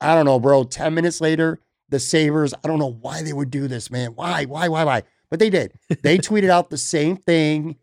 I 0.00 0.14
don't 0.14 0.24
know, 0.24 0.40
bro. 0.40 0.64
10 0.64 0.94
minutes 0.94 1.20
later, 1.20 1.58
the 1.88 1.98
Sabres, 2.00 2.54
I 2.54 2.68
don't 2.68 2.78
know 2.78 2.96
why 3.00 3.22
they 3.22 3.32
would 3.32 3.50
do 3.50 3.68
this, 3.68 3.90
man. 3.90 4.12
Why, 4.14 4.44
why, 4.46 4.68
why, 4.68 4.84
why? 4.84 5.02
But 5.28 5.38
they 5.38 5.50
did. 5.50 5.72
They 6.02 6.18
tweeted 6.18 6.48
out 6.48 6.70
the 6.70 6.78
same 6.78 7.16
thing, 7.16 7.76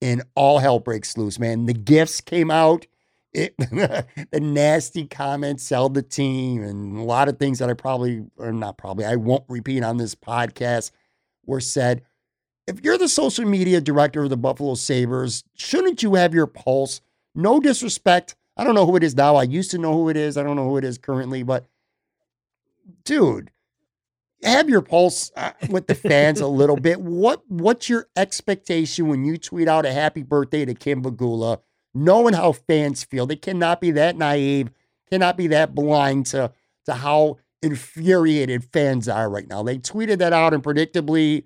and 0.00 0.22
all 0.34 0.58
hell 0.58 0.78
breaks 0.80 1.16
loose, 1.16 1.38
man. 1.38 1.66
The 1.66 1.72
gifts 1.72 2.20
came 2.20 2.50
out. 2.50 2.86
It, 3.34 3.56
the 3.58 4.40
nasty 4.40 5.06
comments 5.06 5.62
sell 5.62 5.88
the 5.88 6.02
team, 6.02 6.62
and 6.62 6.98
a 6.98 7.02
lot 7.02 7.28
of 7.28 7.38
things 7.38 7.58
that 7.58 7.70
I 7.70 7.74
probably, 7.74 8.24
or 8.36 8.52
not 8.52 8.76
probably, 8.76 9.04
I 9.04 9.16
won't 9.16 9.44
repeat 9.48 9.82
on 9.82 9.96
this 9.96 10.14
podcast 10.14 10.90
were 11.46 11.60
said. 11.60 12.02
If 12.66 12.84
you're 12.84 12.98
the 12.98 13.08
social 13.08 13.44
media 13.44 13.80
director 13.80 14.22
of 14.22 14.30
the 14.30 14.36
Buffalo 14.36 14.74
Sabres, 14.74 15.44
shouldn't 15.54 16.02
you 16.02 16.14
have 16.14 16.32
your 16.32 16.46
pulse? 16.46 17.00
No 17.34 17.58
disrespect. 17.58 18.36
I 18.56 18.64
don't 18.64 18.74
know 18.74 18.86
who 18.86 18.96
it 18.96 19.02
is 19.02 19.16
now. 19.16 19.36
I 19.36 19.44
used 19.44 19.70
to 19.72 19.78
know 19.78 19.94
who 19.94 20.08
it 20.08 20.16
is. 20.16 20.36
I 20.36 20.42
don't 20.42 20.56
know 20.56 20.68
who 20.68 20.76
it 20.76 20.84
is 20.84 20.98
currently, 20.98 21.42
but 21.42 21.66
dude, 23.04 23.50
have 24.42 24.68
your 24.68 24.82
pulse 24.82 25.30
uh, 25.36 25.52
with 25.70 25.86
the 25.86 25.94
fans 25.94 26.40
a 26.40 26.46
little 26.46 26.76
bit. 26.76 27.00
What 27.00 27.42
what's 27.48 27.88
your 27.88 28.08
expectation 28.16 29.08
when 29.08 29.24
you 29.24 29.38
tweet 29.38 29.68
out 29.68 29.86
a 29.86 29.92
happy 29.92 30.22
birthday 30.22 30.64
to 30.64 30.74
Kim 30.74 31.02
Pegula, 31.02 31.60
knowing 31.94 32.34
how 32.34 32.52
fans 32.52 33.04
feel? 33.04 33.26
They 33.26 33.36
cannot 33.36 33.80
be 33.80 33.90
that 33.92 34.16
naive, 34.16 34.70
cannot 35.10 35.36
be 35.36 35.48
that 35.48 35.74
blind 35.74 36.26
to 36.26 36.52
to 36.86 36.94
how 36.94 37.38
infuriated 37.62 38.64
fans 38.72 39.08
are 39.08 39.30
right 39.30 39.48
now. 39.48 39.62
They 39.62 39.78
tweeted 39.78 40.18
that 40.18 40.32
out 40.32 40.52
and 40.52 40.62
predictably 40.62 41.44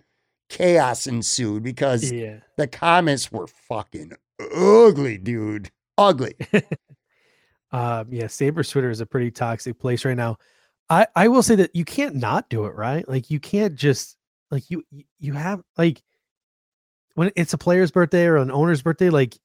chaos 0.48 1.06
ensued 1.06 1.62
because 1.62 2.10
yeah. 2.10 2.38
the 2.56 2.66
comments 2.66 3.30
were 3.30 3.46
fucking 3.46 4.12
ugly, 4.54 5.18
dude. 5.18 5.70
Ugly. 5.98 6.34
um, 7.72 8.06
yeah, 8.10 8.26
Sabres 8.26 8.70
Twitter 8.70 8.90
is 8.90 9.00
a 9.00 9.06
pretty 9.06 9.30
toxic 9.30 9.78
place 9.78 10.04
right 10.04 10.16
now. 10.16 10.38
I 10.88 11.06
I 11.16 11.28
will 11.28 11.42
say 11.42 11.56
that 11.56 11.74
you 11.74 11.84
can't 11.84 12.14
not 12.14 12.48
do 12.48 12.66
it, 12.66 12.74
right? 12.74 13.06
Like 13.08 13.30
you 13.30 13.40
can't 13.40 13.74
just 13.74 14.16
like 14.50 14.70
you 14.70 14.84
you 15.18 15.32
have 15.32 15.62
like 15.76 16.02
when 17.14 17.32
it's 17.34 17.54
a 17.54 17.58
player's 17.58 17.90
birthday 17.90 18.26
or 18.26 18.36
an 18.36 18.50
owner's 18.50 18.82
birthday, 18.82 19.10
like 19.10 19.36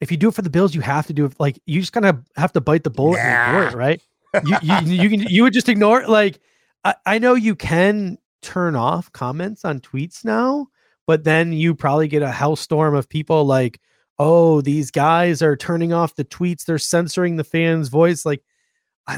if 0.00 0.10
you 0.10 0.16
do 0.16 0.28
it 0.28 0.34
for 0.34 0.42
the 0.42 0.50
Bills, 0.50 0.74
you 0.74 0.80
have 0.80 1.06
to 1.06 1.12
do 1.12 1.24
it. 1.24 1.34
Like 1.38 1.58
you 1.66 1.80
just 1.80 1.92
kind 1.92 2.06
of 2.06 2.24
have 2.36 2.52
to 2.52 2.60
bite 2.60 2.84
the 2.84 2.90
bullet 2.90 3.16
yeah. 3.16 3.48
and 3.48 3.56
ignore 3.56 3.68
it, 3.68 3.74
right? 3.76 4.02
you, 4.44 4.56
you 4.84 5.02
you 5.02 5.10
can 5.10 5.20
you 5.20 5.42
would 5.42 5.52
just 5.52 5.68
ignore 5.68 6.02
it. 6.02 6.08
Like 6.08 6.40
I, 6.84 6.94
I 7.06 7.18
know 7.18 7.34
you 7.34 7.54
can 7.54 8.18
turn 8.42 8.76
off 8.76 9.10
comments 9.12 9.64
on 9.64 9.80
tweets 9.80 10.24
now, 10.24 10.68
but 11.06 11.24
then 11.24 11.52
you 11.52 11.74
probably 11.74 12.08
get 12.08 12.22
a 12.22 12.28
hellstorm 12.28 12.96
of 12.96 13.08
people 13.08 13.44
like, 13.44 13.80
oh, 14.18 14.60
these 14.60 14.90
guys 14.90 15.42
are 15.42 15.56
turning 15.56 15.92
off 15.92 16.14
the 16.14 16.24
tweets, 16.24 16.64
they're 16.64 16.78
censoring 16.78 17.36
the 17.36 17.44
fans' 17.44 17.88
voice. 17.88 18.24
Like 18.24 18.42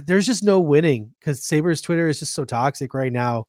there's 0.05 0.27
just 0.27 0.43
no 0.43 0.61
winning 0.61 1.15
because 1.21 1.45
Sabres 1.45 1.81
Twitter 1.81 2.09
is 2.09 2.21
just 2.21 2.35
so 2.35 2.45
toxic 2.45 2.95
right 2.95 3.13
now. 3.13 3.47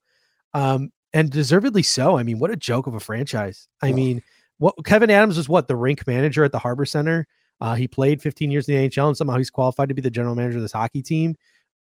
Um, 0.53 0.91
and 1.13 1.29
deservedly 1.29 1.83
so. 1.83 2.17
I 2.17 2.23
mean, 2.23 2.39
what 2.39 2.51
a 2.51 2.55
joke 2.55 2.85
of 2.85 2.93
a 2.93 2.99
franchise. 2.99 3.67
I 3.81 3.91
mean, 3.91 4.21
what 4.57 4.75
Kevyn 4.77 5.09
Adams 5.09 5.37
was 5.37 5.49
what 5.49 5.67
the 5.67 5.75
rink 5.75 6.05
manager 6.07 6.43
at 6.43 6.51
the 6.51 6.59
Harbor 6.59 6.85
Center. 6.85 7.27
Uh, 7.59 7.75
he 7.75 7.87
played 7.87 8.21
15 8.21 8.51
years 8.51 8.69
in 8.69 8.75
the 8.75 8.89
NHL 8.89 9.07
and 9.07 9.17
somehow 9.17 9.37
he's 9.37 9.49
qualified 9.49 9.89
to 9.89 9.95
be 9.95 10.01
the 10.01 10.11
general 10.11 10.35
manager 10.35 10.57
of 10.57 10.63
this 10.63 10.71
hockey 10.71 11.01
team. 11.01 11.35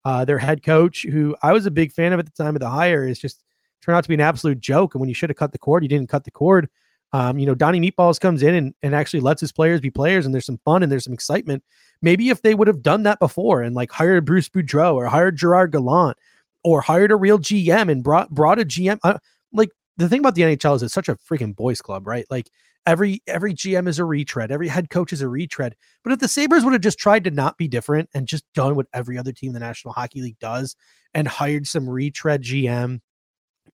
Uh, 0.05 0.25
their 0.25 0.37
head 0.37 0.63
coach, 0.63 1.03
who 1.03 1.35
I 1.41 1.53
was 1.53 1.65
a 1.65 1.71
big 1.71 1.91
fan 1.91 2.13
of 2.13 2.19
at 2.19 2.25
the 2.25 2.43
time 2.43 2.55
of 2.55 2.59
the 2.59 2.69
hire, 2.69 3.07
is 3.07 3.19
just 3.19 3.43
turned 3.81 3.95
out 3.95 4.03
to 4.03 4.09
be 4.09 4.15
an 4.15 4.21
absolute 4.21 4.59
joke. 4.59 4.93
And 4.93 4.99
when 4.99 5.09
you 5.09 5.15
should 5.15 5.29
have 5.29 5.37
cut 5.37 5.51
the 5.51 5.57
cord, 5.57 5.83
you 5.83 5.89
didn't 5.89 6.09
cut 6.09 6.23
the 6.23 6.31
cord. 6.31 6.69
Um, 7.13 7.37
you 7.37 7.45
know, 7.45 7.55
Donnie 7.55 7.79
Meatballs 7.79 8.19
comes 8.19 8.41
in 8.41 8.55
and, 8.55 8.73
and 8.81 8.95
actually 8.95 9.19
lets 9.19 9.39
his 9.39 9.51
players 9.51 9.79
be 9.79 9.91
players, 9.91 10.25
and 10.25 10.33
there's 10.33 10.47
some 10.47 10.59
fun 10.65 10.81
and 10.81 10.91
there's 10.91 11.03
some 11.03 11.13
excitement. 11.13 11.63
Maybe 12.01 12.29
if 12.29 12.41
they 12.41 12.55
would 12.55 12.67
have 12.67 12.81
done 12.81 13.03
that 13.03 13.19
before 13.19 13.61
and 13.61 13.75
like 13.75 13.91
hired 13.91 14.25
Bruce 14.25 14.49
Boudreau 14.49 14.95
or 14.95 15.05
hired 15.05 15.37
Gerard 15.37 15.71
Gallant 15.71 16.17
or 16.63 16.81
hired 16.81 17.11
a 17.11 17.15
real 17.15 17.37
GM 17.37 17.89
and 17.89 18.03
brought 18.03 18.29
brought 18.31 18.59
a 18.59 18.65
GM, 18.65 18.99
uh, 19.03 19.19
like 19.53 19.69
the 19.97 20.09
thing 20.09 20.19
about 20.19 20.35
the 20.35 20.41
NHL 20.41 20.75
is 20.75 20.83
it's 20.83 20.93
such 20.93 21.09
a 21.09 21.15
freaking 21.15 21.55
boys 21.55 21.81
club, 21.81 22.07
right? 22.07 22.25
Like 22.29 22.49
every 22.85 23.21
every 23.27 23.53
GM 23.53 23.87
is 23.87 23.99
a 23.99 24.05
retread, 24.05 24.51
every 24.51 24.67
head 24.67 24.89
coach 24.89 25.13
is 25.13 25.21
a 25.21 25.27
retread. 25.27 25.75
But 26.03 26.13
if 26.13 26.19
the 26.19 26.27
Sabres 26.27 26.63
would 26.63 26.73
have 26.73 26.81
just 26.81 26.99
tried 26.99 27.23
to 27.25 27.31
not 27.31 27.57
be 27.57 27.67
different 27.67 28.09
and 28.13 28.27
just 28.27 28.45
done 28.53 28.75
what 28.75 28.87
every 28.93 29.17
other 29.17 29.31
team 29.31 29.49
in 29.49 29.53
the 29.53 29.59
National 29.59 29.93
Hockey 29.93 30.21
League 30.21 30.39
does 30.39 30.75
and 31.13 31.27
hired 31.27 31.67
some 31.67 31.89
retread 31.89 32.41
GM 32.41 32.99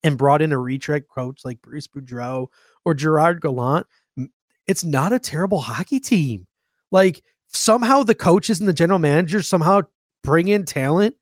and 0.03 0.17
brought 0.17 0.41
in 0.41 0.51
a 0.51 0.57
retread 0.57 1.07
coach 1.07 1.41
like 1.43 1.61
Bruce 1.61 1.87
Boudreau 1.87 2.47
or 2.85 2.93
Gerard 2.93 3.41
Gallant, 3.41 3.87
it's 4.67 4.83
not 4.83 5.13
a 5.13 5.19
terrible 5.19 5.59
hockey 5.59 5.99
team. 5.99 6.47
Like 6.91 7.23
somehow 7.47 8.03
the 8.03 8.15
coaches 8.15 8.59
and 8.59 8.69
the 8.69 8.73
general 8.73 8.99
managers 8.99 9.47
somehow 9.47 9.81
bring 10.23 10.47
in 10.47 10.65
talent 10.65 11.15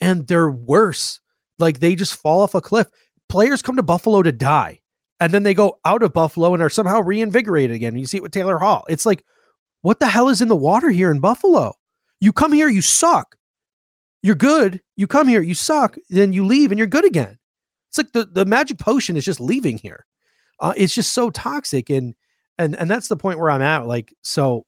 and 0.00 0.26
they're 0.26 0.50
worse. 0.50 1.20
Like 1.58 1.80
they 1.80 1.94
just 1.94 2.14
fall 2.14 2.42
off 2.42 2.54
a 2.54 2.60
cliff. 2.60 2.88
Players 3.32 3.62
come 3.62 3.76
to 3.76 3.82
Buffalo 3.82 4.22
to 4.22 4.30
die 4.30 4.82
and 5.18 5.32
then 5.32 5.42
they 5.42 5.54
go 5.54 5.78
out 5.86 6.02
of 6.02 6.12
Buffalo 6.12 6.52
and 6.52 6.62
are 6.62 6.68
somehow 6.68 7.00
reinvigorated 7.00 7.74
again. 7.74 7.96
You 7.96 8.04
see 8.04 8.18
it 8.18 8.22
with 8.22 8.30
Taylor 8.30 8.58
Hall. 8.58 8.84
It's 8.90 9.06
like, 9.06 9.24
what 9.80 10.00
the 10.00 10.06
hell 10.06 10.28
is 10.28 10.42
in 10.42 10.48
the 10.48 10.54
water 10.54 10.90
here 10.90 11.10
in 11.10 11.18
Buffalo? 11.18 11.72
You 12.20 12.30
come 12.34 12.52
here, 12.52 12.68
you 12.68 12.82
suck. 12.82 13.36
You're 14.22 14.34
good. 14.34 14.82
You 14.96 15.06
come 15.06 15.28
here, 15.28 15.40
you 15.40 15.54
suck. 15.54 15.96
Then 16.10 16.34
you 16.34 16.44
leave 16.44 16.72
and 16.72 16.76
you're 16.78 16.86
good 16.86 17.06
again. 17.06 17.38
It's 17.88 17.96
like 17.96 18.12
the, 18.12 18.26
the 18.26 18.44
magic 18.44 18.78
potion 18.78 19.16
is 19.16 19.24
just 19.24 19.40
leaving 19.40 19.78
here. 19.78 20.04
Uh, 20.60 20.74
it's 20.76 20.94
just 20.94 21.14
so 21.14 21.30
toxic. 21.30 21.88
And 21.88 22.14
and 22.58 22.76
and 22.76 22.90
that's 22.90 23.08
the 23.08 23.16
point 23.16 23.38
where 23.38 23.50
I'm 23.50 23.62
at. 23.62 23.86
Like, 23.86 24.14
so 24.20 24.66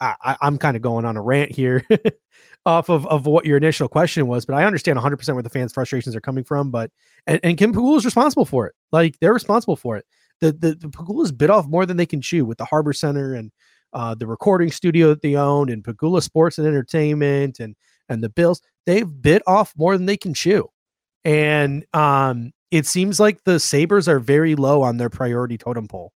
I, 0.00 0.38
am 0.40 0.56
kind 0.56 0.74
of 0.74 0.82
going 0.82 1.04
on 1.04 1.18
a 1.18 1.22
rant 1.22 1.52
here 1.52 1.86
off 2.66 2.88
of, 2.90 3.06
of 3.06 3.26
what 3.26 3.46
your 3.46 3.56
initial 3.56 3.88
question 3.88 4.26
was, 4.26 4.44
but 4.44 4.54
I 4.54 4.64
understand 4.64 4.98
100% 4.98 5.34
where 5.34 5.42
the 5.42 5.48
fans' 5.48 5.72
frustrations 5.72 6.16
are 6.16 6.20
coming 6.20 6.44
from. 6.44 6.70
But 6.70 6.90
and, 7.26 7.40
and 7.42 7.56
Kim 7.56 7.72
Pegula 7.72 7.96
is 7.96 8.04
responsible 8.04 8.44
for 8.44 8.66
it. 8.66 8.74
Like 8.92 9.18
they're 9.20 9.32
responsible 9.32 9.76
for 9.76 9.96
it. 9.96 10.04
The 10.40 10.52
the, 10.52 10.74
the 10.74 10.88
Pegula's 10.88 11.32
bit 11.32 11.48
off 11.48 11.66
more 11.66 11.86
than 11.86 11.96
they 11.96 12.04
can 12.04 12.20
chew 12.20 12.44
with 12.44 12.58
the 12.58 12.64
Harbor 12.64 12.92
Center 12.92 13.34
and 13.34 13.52
uh, 13.92 14.14
the 14.14 14.26
recording 14.26 14.70
studio 14.70 15.08
that 15.08 15.22
they 15.22 15.36
owned 15.36 15.70
and 15.70 15.82
Pegula 15.82 16.22
Sports 16.22 16.58
and 16.58 16.66
Entertainment 16.66 17.60
and 17.60 17.76
and 18.08 18.22
the 18.22 18.28
Bills. 18.28 18.60
They've 18.84 19.08
bit 19.08 19.42
off 19.46 19.72
more 19.76 19.96
than 19.96 20.06
they 20.06 20.16
can 20.16 20.34
chew, 20.34 20.68
and 21.24 21.86
um, 21.94 22.50
it 22.72 22.86
seems 22.86 23.20
like 23.20 23.44
the 23.44 23.60
Sabres 23.60 24.08
are 24.08 24.18
very 24.18 24.56
low 24.56 24.82
on 24.82 24.96
their 24.96 25.10
priority 25.10 25.56
totem 25.56 25.86
pole. 25.86 26.12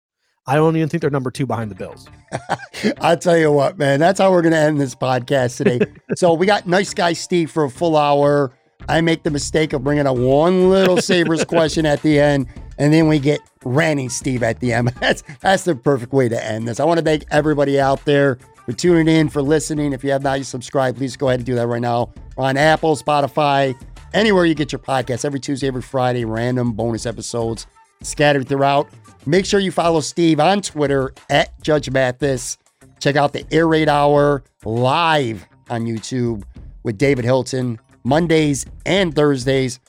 I 0.48 0.56
don't 0.56 0.76
even 0.76 0.90
think 0.90 1.02
they're 1.02 1.10
number 1.10 1.32
two 1.32 1.46
behind 1.46 1.70
the 1.70 1.76
Bills. 1.76 2.08
I'll 3.02 3.18
tell 3.18 3.38
you 3.38 3.52
what, 3.52 3.78
man. 3.78 4.00
That's 4.00 4.20
how 4.20 4.32
we're 4.32 4.42
going 4.42 4.54
to 4.54 4.60
end 4.60 4.82
this 4.82 4.96
podcast 4.96 5.58
today. 5.58 5.80
so 6.16 6.34
we 6.34 6.46
got 6.46 6.68
nice 6.68 6.94
guy 6.94 7.14
Steve 7.14 7.52
for 7.52 7.66
a 7.66 7.70
full 7.70 7.96
hour. 7.96 8.52
I 8.88 9.02
make 9.02 9.24
the 9.24 9.30
mistake 9.30 9.74
of 9.74 9.84
bringing 9.84 10.08
a 10.08 10.14
one 10.14 10.70
little 10.70 10.98
Sabres 11.02 11.46
question 11.48 11.86
at 11.86 12.02
the 12.02 12.20
end, 12.20 12.48
and 12.78 12.94
then 12.94 13.08
we 13.08 13.20
get 13.20 13.42
ranting 13.64 14.10
Steve 14.10 14.42
at 14.42 14.60
the 14.60 14.74
end. 14.74 14.88
That's 15.00 15.24
that's 15.42 15.64
the 15.64 15.76
perfect 15.76 16.14
way 16.14 16.30
to 16.30 16.44
end 16.44 16.68
this. 16.68 16.80
I 16.80 16.86
want 16.86 16.98
to 17.00 17.04
thank 17.04 17.26
everybody 17.30 17.80
out 17.80 18.04
there 18.06 18.40
for 18.66 18.72
tuning 18.72 19.08
in, 19.08 19.30
for 19.30 19.42
listening. 19.42 19.94
If 19.94 20.04
you 20.04 20.12
have 20.12 20.24
not 20.24 20.40
yet 20.40 20.48
subscribed, 20.48 20.98
please 20.98 21.18
go 21.18 21.28
ahead 21.28 21.42
and 21.42 21.46
do 21.46 21.56
that 21.56 21.68
right 21.68 21.82
now. 21.82 22.12
We're 22.36 22.46
on 22.46 22.58
Apple, 22.58 22.96
Spotify, 22.96 23.76
anywhere 24.14 24.46
you 24.46 24.56
get 24.56 24.72
your 24.72 24.80
podcasts. 24.80 25.26
Every 25.26 25.40
Tuesday, 25.40 25.68
every 25.68 25.82
Friday, 25.82 26.26
random 26.26 26.72
bonus 26.74 27.06
episodes 27.06 27.68
scattered 28.02 28.48
throughout. 28.48 28.90
Make 29.26 29.46
sure 29.46 29.60
you 29.60 29.72
follow 29.72 30.00
Steve 30.00 30.40
on 30.40 30.62
Twitter 30.62 31.14
at 31.30 31.60
Judge 31.62 31.90
Mathis. 31.90 32.58
Check 33.00 33.16
out 33.16 33.34
the 33.34 33.46
Air 33.52 33.68
Raid 33.68 33.90
Hour 33.90 34.44
live 34.66 35.46
on 35.70 35.86
YouTube 35.86 36.44
with 36.84 36.98
David 36.98 37.26
Hilton 37.26 37.80
Mondays 38.04 38.66
and 38.86 39.14
Thursdays. 39.14 39.80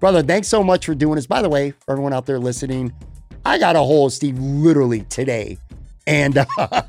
Brother, 0.00 0.22
thanks 0.22 0.48
so 0.48 0.62
much 0.62 0.86
for 0.86 0.94
doing 0.94 1.16
this. 1.16 1.26
By 1.26 1.40
the 1.40 1.48
way, 1.48 1.70
for 1.70 1.92
everyone 1.92 2.12
out 2.12 2.26
there 2.26 2.38
listening, 2.38 2.92
I 3.44 3.58
got 3.58 3.76
a 3.76 3.80
hold 3.80 4.10
of 4.10 4.14
Steve 4.14 4.38
literally 4.38 5.02
today. 5.02 5.58
And 6.06 6.38
uh, 6.58 6.82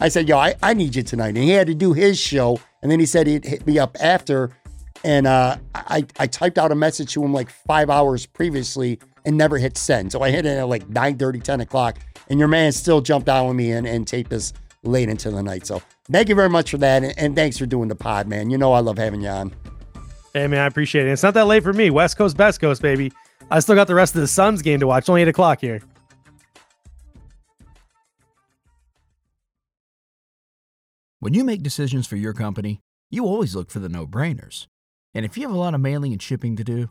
I 0.00 0.08
said, 0.08 0.28
yo, 0.28 0.38
I, 0.38 0.54
I 0.62 0.74
need 0.74 0.94
you 0.94 1.02
tonight. 1.02 1.28
And 1.28 1.38
he 1.38 1.50
had 1.50 1.66
to 1.68 1.74
do 1.74 1.92
his 1.92 2.18
show. 2.18 2.60
And 2.82 2.90
then 2.90 3.00
he 3.00 3.06
said 3.06 3.26
he'd 3.26 3.44
hit 3.44 3.66
me 3.66 3.78
up 3.78 3.96
after. 4.00 4.50
And 5.04 5.26
uh, 5.26 5.56
I, 5.74 6.04
I 6.18 6.26
typed 6.26 6.58
out 6.58 6.72
a 6.72 6.74
message 6.74 7.14
to 7.14 7.24
him 7.24 7.32
like 7.32 7.48
five 7.48 7.88
hours 7.88 8.26
previously 8.26 8.98
and 9.28 9.36
never 9.36 9.58
hit 9.58 9.76
send. 9.76 10.10
So 10.10 10.22
I 10.22 10.30
hit 10.30 10.46
it 10.46 10.56
at 10.56 10.68
like 10.68 10.88
9 10.88 11.18
30, 11.18 11.40
10 11.40 11.60
o'clock. 11.60 11.98
And 12.30 12.38
your 12.38 12.48
man 12.48 12.72
still 12.72 13.02
jumped 13.02 13.28
out 13.28 13.46
with 13.46 13.56
me 13.56 13.72
and, 13.72 13.86
and 13.86 14.08
taped 14.08 14.30
this 14.30 14.54
late 14.82 15.10
into 15.10 15.30
the 15.30 15.42
night. 15.42 15.66
So 15.66 15.82
thank 16.10 16.30
you 16.30 16.34
very 16.34 16.48
much 16.48 16.70
for 16.70 16.78
that. 16.78 17.04
And, 17.04 17.16
and 17.18 17.36
thanks 17.36 17.58
for 17.58 17.66
doing 17.66 17.88
the 17.88 17.94
pod, 17.94 18.26
man. 18.26 18.48
You 18.48 18.56
know 18.56 18.72
I 18.72 18.80
love 18.80 18.96
having 18.96 19.20
you 19.20 19.28
on. 19.28 19.54
Hey 20.32 20.46
man, 20.46 20.60
I 20.60 20.66
appreciate 20.66 21.06
it. 21.06 21.10
It's 21.10 21.22
not 21.22 21.34
that 21.34 21.46
late 21.46 21.62
for 21.62 21.74
me. 21.74 21.90
West 21.90 22.16
Coast, 22.16 22.38
best 22.38 22.60
coast, 22.60 22.80
baby. 22.80 23.12
I 23.50 23.60
still 23.60 23.74
got 23.74 23.86
the 23.86 23.94
rest 23.94 24.14
of 24.14 24.22
the 24.22 24.28
Suns 24.28 24.62
game 24.62 24.80
to 24.80 24.86
watch. 24.86 25.08
Only 25.08 25.22
eight 25.22 25.28
o'clock 25.28 25.60
here. 25.60 25.82
When 31.20 31.34
you 31.34 31.44
make 31.44 31.62
decisions 31.62 32.06
for 32.06 32.16
your 32.16 32.32
company, 32.32 32.80
you 33.10 33.26
always 33.26 33.54
look 33.54 33.70
for 33.70 33.80
the 33.80 33.88
no-brainers. 33.88 34.68
And 35.14 35.24
if 35.26 35.36
you 35.36 35.42
have 35.42 35.54
a 35.54 35.58
lot 35.58 35.74
of 35.74 35.80
mailing 35.80 36.12
and 36.12 36.22
shipping 36.22 36.56
to 36.56 36.64
do, 36.64 36.90